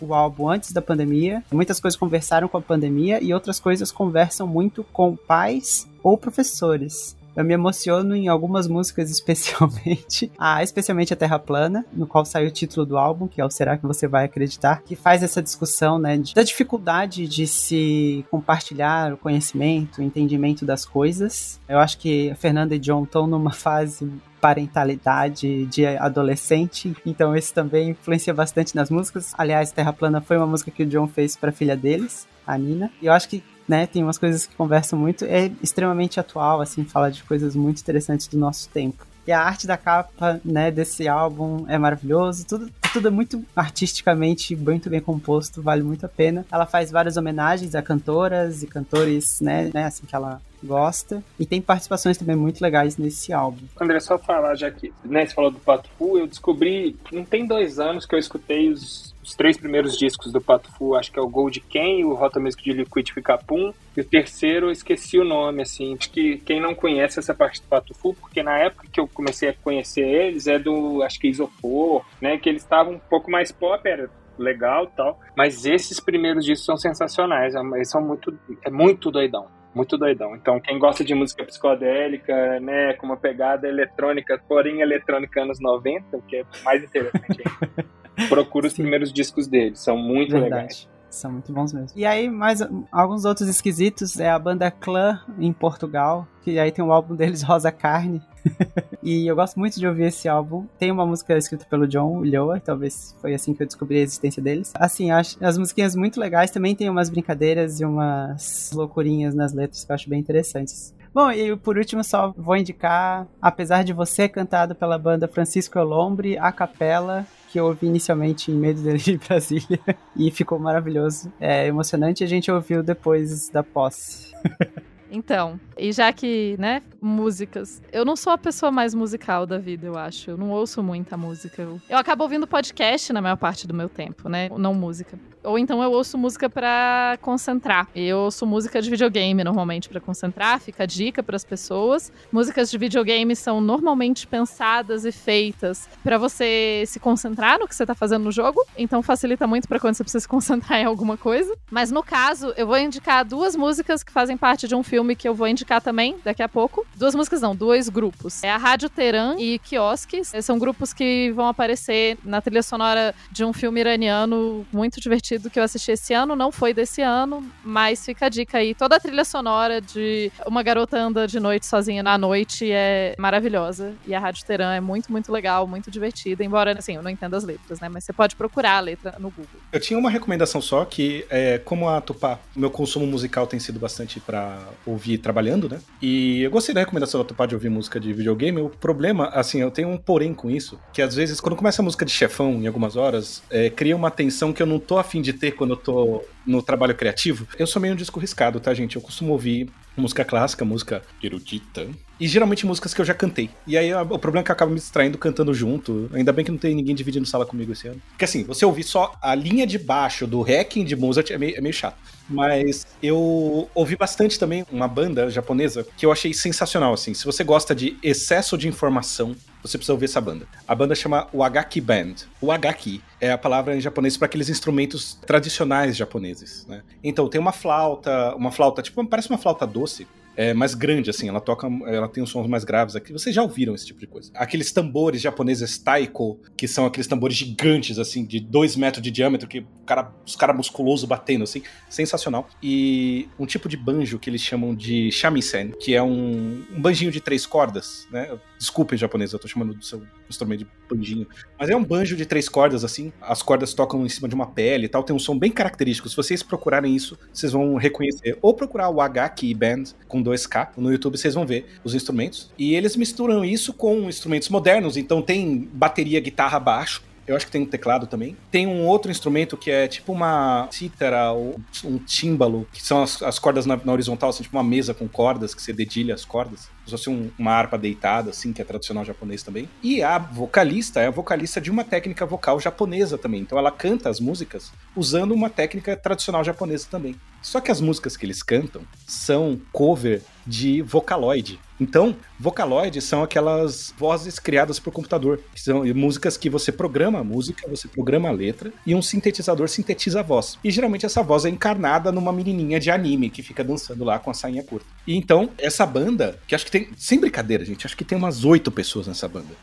o 0.00 0.14
álbum 0.14 0.48
antes 0.48 0.70
da 0.72 0.80
pandemia, 0.80 1.42
muitas 1.50 1.80
coisas 1.80 1.98
conversaram 1.98 2.46
com 2.46 2.56
a 2.56 2.62
pandemia 2.62 3.20
e 3.20 3.34
outras 3.34 3.58
coisas 3.58 3.90
conversam 3.90 4.46
muito 4.46 4.84
com 4.92 5.16
pais 5.16 5.88
ou 6.00 6.16
professores 6.16 7.17
Eu 7.38 7.44
me 7.44 7.54
emociono 7.54 8.16
em 8.16 8.26
algumas 8.26 8.66
músicas 8.66 9.08
especialmente, 9.12 10.28
ah, 10.36 10.60
especialmente 10.60 11.12
a 11.12 11.16
Terra 11.16 11.38
Plana, 11.38 11.86
no 11.92 12.04
qual 12.04 12.24
saiu 12.24 12.48
o 12.48 12.50
título 12.50 12.84
do 12.84 12.98
álbum, 12.98 13.28
que 13.28 13.40
é 13.40 13.44
o 13.44 13.50
Será 13.50 13.78
que 13.78 13.86
você 13.86 14.08
vai 14.08 14.24
acreditar, 14.24 14.82
que 14.82 14.96
faz 14.96 15.22
essa 15.22 15.40
discussão, 15.40 16.00
né, 16.00 16.20
da 16.34 16.42
dificuldade 16.42 17.28
de 17.28 17.46
se 17.46 18.24
compartilhar 18.28 19.12
o 19.12 19.16
conhecimento, 19.16 20.00
o 20.00 20.02
entendimento 20.02 20.66
das 20.66 20.84
coisas. 20.84 21.60
Eu 21.68 21.78
acho 21.78 21.98
que 21.98 22.28
a 22.32 22.34
Fernanda 22.34 22.74
e 22.74 22.78
John 22.80 23.04
estão 23.04 23.28
numa 23.28 23.52
fase 23.54 24.10
parentalidade 24.40 25.66
de 25.66 25.86
adolescente, 25.86 26.96
então 27.06 27.36
isso 27.36 27.54
também 27.54 27.90
influencia 27.90 28.34
bastante 28.34 28.74
nas 28.74 28.90
músicas. 28.90 29.32
Aliás, 29.38 29.70
Terra 29.70 29.92
Plana 29.92 30.20
foi 30.20 30.36
uma 30.36 30.46
música 30.46 30.72
que 30.72 30.82
o 30.82 30.86
John 30.86 31.06
fez 31.06 31.36
para 31.36 31.50
a 31.50 31.52
filha 31.52 31.76
deles, 31.76 32.26
a 32.44 32.58
Nina. 32.58 32.90
E 33.00 33.06
eu 33.06 33.12
acho 33.12 33.28
que 33.28 33.44
né, 33.68 33.86
tem 33.86 34.02
umas 34.02 34.18
coisas 34.18 34.46
que 34.46 34.56
conversam 34.56 34.98
muito, 34.98 35.24
é 35.24 35.50
extremamente 35.62 36.18
atual, 36.18 36.60
assim, 36.60 36.84
fala 36.84 37.10
de 37.10 37.22
coisas 37.22 37.54
muito 37.54 37.80
interessantes 37.80 38.26
do 38.26 38.38
nosso 38.38 38.68
tempo. 38.70 39.06
E 39.28 39.32
a 39.32 39.42
arte 39.42 39.66
da 39.66 39.76
capa, 39.76 40.40
né, 40.42 40.70
desse 40.70 41.06
álbum 41.06 41.66
é 41.68 41.76
maravilhoso, 41.76 42.46
tudo, 42.46 42.70
tudo 42.94 43.08
é 43.08 43.10
muito 43.10 43.44
artisticamente 43.54 44.56
muito 44.56 44.88
bem 44.88 45.02
composto, 45.02 45.60
vale 45.60 45.82
muito 45.82 46.06
a 46.06 46.08
pena. 46.08 46.46
Ela 46.50 46.64
faz 46.64 46.90
várias 46.90 47.18
homenagens 47.18 47.74
a 47.74 47.82
cantoras 47.82 48.62
e 48.62 48.66
cantores, 48.66 49.38
né, 49.42 49.70
né 49.74 49.84
assim 49.84 50.06
que 50.06 50.16
ela 50.16 50.40
gosta. 50.64 51.22
E 51.38 51.44
tem 51.44 51.60
participações 51.60 52.16
também 52.16 52.36
muito 52.36 52.62
legais 52.62 52.96
nesse 52.96 53.30
álbum. 53.30 53.66
André, 53.78 54.00
só 54.00 54.18
falar 54.18 54.54
já 54.54 54.70
que, 54.70 54.94
né, 55.04 55.26
você 55.26 55.34
falou 55.34 55.50
do 55.50 55.58
Pato 55.58 55.90
Fu, 55.98 56.16
eu 56.16 56.26
descobri, 56.26 56.96
não 57.12 57.22
tem 57.22 57.46
dois 57.46 57.78
anos 57.78 58.06
que 58.06 58.14
eu 58.14 58.18
escutei 58.18 58.70
os 58.70 59.07
os 59.28 59.34
três 59.34 59.58
primeiros 59.58 59.96
discos 59.96 60.32
do 60.32 60.40
Pato 60.40 60.72
Fu, 60.72 60.94
acho 60.94 61.12
que 61.12 61.18
é 61.18 61.22
o 61.22 61.28
Gold 61.28 61.60
Ken, 61.60 62.02
o 62.04 62.14
Rota 62.14 62.40
Music 62.40 62.62
de 62.62 62.72
Liquid 62.72 63.10
Capum, 63.22 63.72
e 63.96 64.00
o 64.00 64.04
terceiro 64.04 64.66
eu 64.68 64.70
esqueci 64.70 65.18
o 65.18 65.24
nome, 65.24 65.62
assim, 65.62 65.96
que 65.96 66.38
quem 66.38 66.60
não 66.60 66.74
conhece 66.74 67.18
essa 67.18 67.34
parte 67.34 67.60
do 67.60 67.68
Pato 67.68 67.94
Fu, 67.94 68.14
porque 68.14 68.42
na 68.42 68.58
época 68.58 68.88
que 68.90 68.98
eu 68.98 69.06
comecei 69.06 69.50
a 69.50 69.54
conhecer 69.54 70.02
eles, 70.02 70.46
é 70.46 70.58
do, 70.58 71.02
acho 71.02 71.20
que 71.20 71.28
Isopor, 71.28 72.04
né, 72.20 72.38
que 72.38 72.48
eles 72.48 72.62
estavam 72.62 72.94
um 72.94 72.98
pouco 72.98 73.30
mais 73.30 73.52
pop, 73.52 73.86
era 73.86 74.10
legal 74.38 74.86
tal, 74.86 75.20
mas 75.36 75.66
esses 75.66 76.00
primeiros 76.00 76.44
discos 76.44 76.64
são 76.64 76.76
sensacionais, 76.76 77.54
é 77.54 77.60
eles 77.74 77.90
são 77.90 78.00
muito, 78.00 78.36
é 78.64 78.70
muito 78.70 79.10
doidão 79.10 79.46
muito 79.74 79.96
doidão. 79.96 80.34
Então, 80.34 80.58
quem 80.58 80.76
gosta 80.76 81.04
de 81.04 81.14
música 81.14 81.44
psicodélica, 81.44 82.58
né, 82.58 82.94
com 82.94 83.06
uma 83.06 83.16
pegada 83.16 83.68
eletrônica, 83.68 84.42
porém 84.48 84.80
eletrônica 84.80 85.40
anos 85.40 85.60
90, 85.60 86.16
o 86.16 86.22
que 86.22 86.38
é 86.38 86.44
mais 86.64 86.82
interessante 86.82 87.42
ainda. 87.46 87.88
procura 88.28 88.66
os 88.66 88.72
primeiros 88.72 89.12
discos 89.12 89.46
dele, 89.46 89.76
são 89.76 89.96
muito 89.96 90.32
Verdade. 90.32 90.54
legais. 90.54 90.88
São 91.10 91.32
muito 91.32 91.52
bons 91.52 91.72
mesmo. 91.72 91.98
E 91.98 92.04
aí, 92.04 92.28
mais 92.28 92.60
alguns 92.92 93.24
outros 93.24 93.48
esquisitos 93.48 94.20
é 94.20 94.28
a 94.28 94.38
banda 94.38 94.70
Clã 94.70 95.20
em 95.38 95.52
Portugal, 95.52 96.28
que 96.42 96.58
aí 96.58 96.70
tem 96.70 96.84
um 96.84 96.92
álbum 96.92 97.14
deles, 97.16 97.42
Rosa 97.42 97.72
Carne. 97.72 98.20
e 99.02 99.26
eu 99.26 99.34
gosto 99.34 99.58
muito 99.58 99.78
de 99.78 99.86
ouvir 99.86 100.04
esse 100.04 100.28
álbum. 100.28 100.66
Tem 100.78 100.90
uma 100.90 101.06
música 101.06 101.36
escrita 101.36 101.64
pelo 101.64 101.88
John 101.88 102.18
Ulloa, 102.18 102.60
talvez 102.60 103.16
foi 103.20 103.34
assim 103.34 103.54
que 103.54 103.62
eu 103.62 103.66
descobri 103.66 103.98
a 103.98 104.02
existência 104.02 104.42
deles. 104.42 104.72
Assim, 104.74 105.10
acho 105.10 105.42
as 105.42 105.56
musiquinhas 105.56 105.96
muito 105.96 106.20
legais, 106.20 106.50
também 106.50 106.74
tem 106.74 106.90
umas 106.90 107.08
brincadeiras 107.08 107.80
e 107.80 107.84
umas 107.84 108.70
loucurinhas 108.74 109.34
nas 109.34 109.52
letras 109.54 109.84
que 109.84 109.90
eu 109.90 109.94
acho 109.94 110.10
bem 110.10 110.20
interessantes. 110.20 110.94
Bom, 111.12 111.30
e 111.30 111.56
por 111.56 111.78
último 111.78 112.04
só 112.04 112.32
vou 112.36 112.56
indicar, 112.56 113.26
apesar 113.40 113.82
de 113.82 113.92
você 113.92 114.28
cantado 114.28 114.74
pela 114.74 114.98
banda 114.98 115.26
Francisco 115.26 115.78
Elombre, 115.78 116.36
a 116.38 116.52
capela 116.52 117.26
que 117.50 117.58
eu 117.58 117.66
ouvi 117.66 117.86
inicialmente 117.86 118.50
em 118.50 118.54
Medo 118.54 118.96
de 118.96 119.16
Brasília 119.16 119.80
e 120.14 120.30
ficou 120.30 120.58
maravilhoso. 120.58 121.32
É 121.40 121.66
emocionante, 121.66 122.22
a 122.22 122.26
gente 122.26 122.50
ouviu 122.50 122.82
depois 122.82 123.48
da 123.48 123.62
posse. 123.62 124.32
Então, 125.10 125.58
e 125.76 125.90
já 125.90 126.12
que, 126.12 126.54
né, 126.58 126.82
músicas. 127.00 127.82
Eu 127.90 128.04
não 128.04 128.14
sou 128.14 128.30
a 128.30 128.36
pessoa 128.36 128.70
mais 128.70 128.94
musical 128.94 129.46
da 129.46 129.56
vida, 129.56 129.86
eu 129.86 129.96
acho. 129.96 130.32
Eu 130.32 130.36
não 130.36 130.50
ouço 130.50 130.82
muita 130.82 131.16
música. 131.16 131.62
Eu, 131.62 131.80
eu 131.88 131.96
acabo 131.96 132.24
ouvindo 132.24 132.46
podcast 132.46 133.10
na 133.12 133.22
maior 133.22 133.36
parte 133.36 133.66
do 133.66 133.72
meu 133.72 133.88
tempo, 133.88 134.28
né? 134.28 134.50
Não 134.58 134.74
música. 134.74 135.18
Ou 135.48 135.58
então 135.58 135.82
eu 135.82 135.90
ouço 135.90 136.18
música 136.18 136.50
para 136.50 137.18
concentrar. 137.22 137.88
Eu 137.96 138.18
ouço 138.18 138.46
música 138.46 138.82
de 138.82 138.90
videogame 138.90 139.42
normalmente 139.42 139.88
para 139.88 139.98
concentrar, 139.98 140.60
fica 140.60 140.82
a 140.82 140.86
dica 140.86 141.22
para 141.22 141.36
as 141.36 141.44
pessoas. 141.44 142.12
Músicas 142.30 142.70
de 142.70 142.76
videogame 142.76 143.34
são 143.34 143.58
normalmente 143.58 144.26
pensadas 144.26 145.06
e 145.06 145.12
feitas 145.12 145.88
para 146.04 146.18
você 146.18 146.84
se 146.86 147.00
concentrar 147.00 147.58
no 147.58 147.66
que 147.66 147.74
você 147.74 147.86
tá 147.86 147.94
fazendo 147.94 148.24
no 148.24 148.32
jogo, 148.32 148.62
então 148.76 149.02
facilita 149.02 149.46
muito 149.46 149.66
para 149.66 149.80
quando 149.80 149.94
você 149.94 150.04
precisa 150.04 150.20
se 150.20 150.28
concentrar 150.28 150.80
em 150.82 150.84
alguma 150.84 151.16
coisa. 151.16 151.56
Mas 151.70 151.90
no 151.90 152.02
caso, 152.02 152.52
eu 152.54 152.66
vou 152.66 152.76
indicar 152.76 153.24
duas 153.24 153.56
músicas 153.56 154.02
que 154.02 154.12
fazem 154.12 154.36
parte 154.36 154.68
de 154.68 154.74
um 154.74 154.82
filme 154.82 155.16
que 155.16 155.26
eu 155.26 155.34
vou 155.34 155.48
indicar 155.48 155.80
também 155.80 156.16
daqui 156.22 156.42
a 156.42 156.48
pouco. 156.48 156.86
Duas 156.94 157.14
músicas 157.14 157.40
não, 157.40 157.56
dois 157.56 157.88
grupos. 157.88 158.44
É 158.44 158.50
a 158.50 158.58
Rádio 158.58 158.90
Teran 158.90 159.36
e 159.38 159.58
Quiosques. 159.60 160.30
São 160.42 160.58
grupos 160.58 160.92
que 160.92 161.32
vão 161.32 161.48
aparecer 161.48 162.18
na 162.22 162.42
trilha 162.42 162.62
sonora 162.62 163.14
de 163.32 163.46
um 163.46 163.52
filme 163.54 163.80
iraniano 163.80 164.66
muito 164.70 165.00
divertido 165.00 165.37
que 165.50 165.58
eu 165.58 165.62
assisti 165.62 165.92
esse 165.92 166.12
ano. 166.12 166.34
Não 166.34 166.50
foi 166.50 166.74
desse 166.74 167.02
ano, 167.02 167.44
mas 167.64 168.04
fica 168.04 168.26
a 168.26 168.28
dica 168.28 168.58
aí. 168.58 168.74
Toda 168.74 168.96
a 168.96 169.00
trilha 169.00 169.24
sonora 169.24 169.80
de 169.80 170.32
uma 170.46 170.62
garota 170.62 170.98
anda 170.98 171.26
de 171.26 171.38
noite 171.38 171.66
sozinha 171.66 172.02
na 172.02 172.18
noite 172.18 172.70
é 172.70 173.14
maravilhosa. 173.18 173.94
E 174.06 174.14
a 174.14 174.20
Rádio 174.20 174.44
Teran 174.44 174.72
é 174.72 174.80
muito, 174.80 175.12
muito 175.12 175.30
legal, 175.30 175.66
muito 175.66 175.90
divertida. 175.90 176.42
Embora, 176.42 176.76
assim, 176.78 176.96
eu 176.96 177.02
não 177.02 177.10
entenda 177.10 177.36
as 177.36 177.44
letras, 177.44 177.80
né? 177.80 177.88
Mas 177.88 178.04
você 178.04 178.12
pode 178.12 178.34
procurar 178.36 178.76
a 178.76 178.80
letra 178.80 179.14
no 179.18 179.30
Google. 179.30 179.60
Eu 179.72 179.80
tinha 179.80 179.98
uma 179.98 180.10
recomendação 180.10 180.60
só 180.60 180.84
que, 180.84 181.26
é, 181.30 181.58
como 181.58 181.88
a 181.88 182.00
Tupá, 182.00 182.38
meu 182.54 182.70
consumo 182.70 183.06
musical 183.06 183.46
tem 183.46 183.60
sido 183.60 183.78
bastante 183.78 184.20
para 184.20 184.58
ouvir 184.86 185.18
trabalhando, 185.18 185.68
né? 185.68 185.80
E 186.00 186.42
eu 186.42 186.50
gostei 186.50 186.74
da 186.74 186.80
recomendação 186.80 187.20
da 187.20 187.26
Tupá 187.26 187.46
de 187.46 187.54
ouvir 187.54 187.68
música 187.68 188.00
de 188.00 188.12
videogame. 188.12 188.60
O 188.60 188.68
problema, 188.68 189.28
assim, 189.28 189.60
eu 189.60 189.70
tenho 189.70 189.88
um 189.88 189.96
porém 189.96 190.34
com 190.34 190.50
isso, 190.50 190.78
que 190.92 191.02
às 191.02 191.14
vezes, 191.14 191.40
quando 191.40 191.56
começa 191.56 191.82
a 191.82 191.84
música 191.84 192.04
de 192.04 192.12
chefão 192.12 192.54
em 192.54 192.66
algumas 192.66 192.96
horas, 192.96 193.42
é, 193.50 193.68
cria 193.70 193.94
uma 193.94 194.10
tensão 194.10 194.52
que 194.52 194.62
eu 194.62 194.66
não 194.66 194.78
tô 194.78 194.98
afim 194.98 195.20
de 195.32 195.38
ter 195.38 195.52
quando 195.52 195.70
eu 195.70 195.76
tô 195.76 196.24
no 196.46 196.62
trabalho 196.62 196.94
criativo. 196.94 197.46
Eu 197.58 197.66
sou 197.66 197.80
meio 197.80 197.92
um 197.92 197.96
disco 197.96 198.18
riscado, 198.18 198.58
tá, 198.58 198.72
gente? 198.72 198.96
Eu 198.96 199.02
costumo 199.02 199.32
ouvir 199.32 199.68
música 199.96 200.24
clássica, 200.24 200.64
música 200.64 201.02
erudita. 201.22 201.86
E 202.20 202.26
geralmente 202.26 202.64
músicas 202.64 202.94
que 202.94 203.00
eu 203.00 203.04
já 203.04 203.14
cantei. 203.14 203.50
E 203.66 203.76
aí 203.76 203.92
o 203.94 204.18
problema 204.18 204.42
é 204.42 204.44
que 204.44 204.50
eu 204.50 204.54
acabo 204.54 204.72
me 204.72 204.78
distraindo 204.78 205.18
cantando 205.18 205.52
junto. 205.52 206.08
Ainda 206.12 206.32
bem 206.32 206.44
que 206.44 206.50
não 206.50 206.58
tem 206.58 206.74
ninguém 206.74 206.94
dividindo 206.94 207.26
sala 207.26 207.44
comigo 207.44 207.72
esse 207.72 207.88
ano. 207.88 208.00
Porque 208.10 208.24
assim, 208.24 208.42
você 208.44 208.64
ouvir 208.64 208.84
só 208.84 209.14
a 209.20 209.34
linha 209.34 209.66
de 209.66 209.78
baixo 209.78 210.26
do 210.26 210.40
Hacking 210.42 210.84
de 210.84 210.96
Mozart 210.96 211.30
é 211.30 211.38
meio, 211.38 211.56
é 211.56 211.60
meio 211.60 211.74
chato. 211.74 211.98
Mas 212.28 212.86
eu 213.02 213.68
ouvi 213.74 213.96
bastante 213.96 214.38
também 214.38 214.64
uma 214.70 214.88
banda 214.88 215.30
japonesa 215.30 215.86
que 215.96 216.04
eu 216.04 216.12
achei 216.12 216.32
sensacional, 216.32 216.92
assim. 216.92 217.14
Se 217.14 217.24
você 217.24 217.44
gosta 217.44 217.74
de 217.74 217.96
excesso 218.02 218.56
de 218.56 218.68
informação, 218.68 219.34
você 219.68 219.78
precisa 219.78 219.92
ouvir 219.92 220.06
essa 220.06 220.20
banda. 220.20 220.46
A 220.66 220.74
banda 220.74 220.94
chama 220.94 221.28
Wagaki 221.32 221.80
Band. 221.80 222.14
O 222.40 222.46
Wagaki 222.46 223.02
é 223.20 223.30
a 223.30 223.38
palavra 223.38 223.76
em 223.76 223.80
japonês 223.80 224.16
para 224.16 224.26
aqueles 224.26 224.48
instrumentos 224.48 225.14
tradicionais 225.14 225.96
japoneses, 225.96 226.66
né? 226.66 226.82
Então 227.02 227.28
tem 227.28 227.40
uma 227.40 227.52
flauta, 227.52 228.34
uma 228.36 228.50
flauta, 228.50 228.82
tipo, 228.82 229.04
parece 229.06 229.28
uma 229.28 229.38
flauta 229.38 229.66
doce, 229.66 230.06
é, 230.38 230.54
mais 230.54 230.72
grande, 230.72 231.10
assim, 231.10 231.28
ela 231.28 231.40
toca, 231.40 231.66
ela 231.84 232.06
tem 232.06 232.22
os 232.22 232.30
sons 232.30 232.46
mais 232.46 232.62
graves 232.62 232.94
aqui. 232.94 233.12
Vocês 233.12 233.34
já 233.34 233.42
ouviram 233.42 233.74
esse 233.74 233.84
tipo 233.84 233.98
de 233.98 234.06
coisa? 234.06 234.30
Aqueles 234.36 234.70
tambores 234.70 235.20
japoneses 235.20 235.78
taiko, 235.78 236.38
que 236.56 236.68
são 236.68 236.86
aqueles 236.86 237.08
tambores 237.08 237.36
gigantes, 237.36 237.98
assim, 237.98 238.24
de 238.24 238.38
dois 238.38 238.76
metros 238.76 239.02
de 239.02 239.10
diâmetro, 239.10 239.48
que 239.48 239.66
cara, 239.84 240.12
os 240.24 240.36
caras 240.36 240.56
musculosos 240.56 241.08
batendo, 241.08 241.42
assim, 241.42 241.64
sensacional. 241.90 242.48
E 242.62 243.28
um 243.36 243.46
tipo 243.46 243.68
de 243.68 243.76
banjo 243.76 244.16
que 244.16 244.30
eles 244.30 244.40
chamam 244.40 244.76
de 244.76 245.10
shamisen, 245.10 245.72
que 245.72 245.96
é 245.96 246.02
um, 246.04 246.64
um 246.70 246.80
banjinho 246.80 247.10
de 247.10 247.20
três 247.20 247.44
cordas, 247.44 248.06
né? 248.08 248.30
Desculpem, 248.58 248.98
japonês, 248.98 249.32
eu 249.32 249.38
tô 249.38 249.46
chamando 249.46 249.74
do 249.74 249.84
seu 249.84 250.02
instrumento 250.28 250.60
de 250.60 250.66
banjinho. 250.90 251.26
Mas 251.58 251.70
é 251.70 251.76
um 251.76 251.84
banjo 251.84 252.16
de 252.16 252.26
três 252.26 252.48
cordas, 252.48 252.84
assim. 252.84 253.12
As 253.20 253.42
cordas 253.42 253.72
tocam 253.72 254.04
em 254.04 254.08
cima 254.08 254.28
de 254.28 254.34
uma 254.34 254.46
pele 254.46 254.86
e 254.86 254.88
tal. 254.88 255.02
Tem 255.04 255.14
um 255.14 255.18
som 255.18 255.38
bem 255.38 255.50
característico. 255.50 256.08
Se 256.08 256.16
vocês 256.16 256.42
procurarem 256.42 256.94
isso, 256.94 257.16
vocês 257.32 257.52
vão 257.52 257.76
reconhecer. 257.76 258.36
Ou 258.42 258.52
procurar 258.54 258.88
o 258.90 259.00
H-Key 259.00 259.54
Band 259.54 259.84
com 260.08 260.22
2K 260.22 260.70
no 260.76 260.90
YouTube, 260.90 261.16
vocês 261.16 261.34
vão 261.34 261.46
ver 261.46 261.66
os 261.84 261.94
instrumentos. 261.94 262.50
E 262.58 262.74
eles 262.74 262.96
misturam 262.96 263.44
isso 263.44 263.72
com 263.72 264.08
instrumentos 264.08 264.48
modernos. 264.48 264.96
Então 264.96 265.22
tem 265.22 265.68
bateria, 265.72 266.20
guitarra, 266.20 266.58
baixo. 266.58 267.07
Eu 267.28 267.36
acho 267.36 267.44
que 267.44 267.52
tem 267.52 267.60
um 267.60 267.66
teclado 267.66 268.06
também. 268.06 268.34
Tem 268.50 268.66
um 268.66 268.86
outro 268.86 269.10
instrumento 269.10 269.56
que 269.56 269.70
é 269.70 269.86
tipo 269.86 270.12
uma 270.12 270.66
cítara 270.70 271.30
ou 271.30 271.60
um 271.84 271.98
tímbalo, 271.98 272.66
que 272.72 272.82
são 272.82 273.02
as, 273.02 273.22
as 273.22 273.38
cordas 273.38 273.66
na, 273.66 273.76
na, 273.76 273.92
horizontal, 273.92 274.30
assim, 274.30 274.42
tipo 274.42 274.56
uma 274.56 274.64
mesa 274.64 274.94
com 274.94 275.06
cordas, 275.06 275.54
que 275.54 275.60
você 275.60 275.72
dedilha 275.72 276.14
as 276.14 276.24
cordas. 276.24 276.70
Se 276.86 276.90
fosse 276.90 277.10
um, 277.10 277.30
uma 277.38 277.52
harpa 277.52 277.76
deitada, 277.76 278.30
assim, 278.30 278.50
que 278.52 278.62
é 278.62 278.64
tradicional 278.64 279.04
japonês 279.04 279.42
também. 279.42 279.68
E 279.82 280.02
a 280.02 280.16
vocalista 280.16 281.00
é 281.00 281.08
a 281.08 281.10
vocalista 281.10 281.60
de 281.60 281.70
uma 281.70 281.84
técnica 281.84 282.24
vocal 282.24 282.58
japonesa 282.58 283.18
também. 283.18 283.42
Então 283.42 283.58
ela 283.58 283.70
canta 283.70 284.08
as 284.08 284.18
músicas 284.18 284.72
usando 284.96 285.32
uma 285.32 285.50
técnica 285.50 285.94
tradicional 285.96 286.42
japonesa 286.42 286.88
também. 286.90 287.14
Só 287.42 287.60
que 287.60 287.70
as 287.70 287.80
músicas 287.80 288.16
que 288.16 288.24
eles 288.24 288.42
cantam 288.42 288.82
são 289.06 289.60
cover 289.70 290.22
de 290.48 290.80
Vocaloid. 290.80 291.60
Então, 291.78 292.16
Vocaloid 292.40 293.00
são 293.00 293.22
aquelas 293.22 293.94
vozes 293.96 294.38
criadas 294.38 294.80
por 294.80 294.92
computador, 294.92 295.40
que 295.54 295.60
são 295.60 295.84
músicas 295.94 296.36
que 296.36 296.50
você 296.50 296.72
programa 296.72 297.20
a 297.20 297.24
música, 297.24 297.68
você 297.68 297.86
programa 297.86 298.28
a 298.28 298.32
letra 298.32 298.72
e 298.84 298.94
um 298.94 299.02
sintetizador 299.02 299.68
sintetiza 299.68 300.20
a 300.20 300.22
voz. 300.22 300.58
E 300.64 300.70
geralmente 300.70 301.06
essa 301.06 301.22
voz 301.22 301.44
é 301.44 301.50
encarnada 301.50 302.10
numa 302.10 302.32
menininha 302.32 302.80
de 302.80 302.90
anime 302.90 303.30
que 303.30 303.42
fica 303.42 303.62
dançando 303.62 304.02
lá 304.02 304.18
com 304.18 304.30
a 304.30 304.34
sainha 304.34 304.64
curta. 304.64 304.86
E 305.06 305.14
então, 305.14 305.50
essa 305.58 305.86
banda, 305.86 306.40
que 306.48 306.54
acho 306.54 306.64
que 306.64 306.70
tem, 306.70 306.88
sem 306.96 307.20
brincadeira, 307.20 307.64
gente, 307.64 307.86
acho 307.86 307.96
que 307.96 308.04
tem 308.04 308.18
umas 308.18 308.44
oito 308.44 308.72
pessoas 308.72 309.06
nessa 309.06 309.28
banda. 309.28 309.54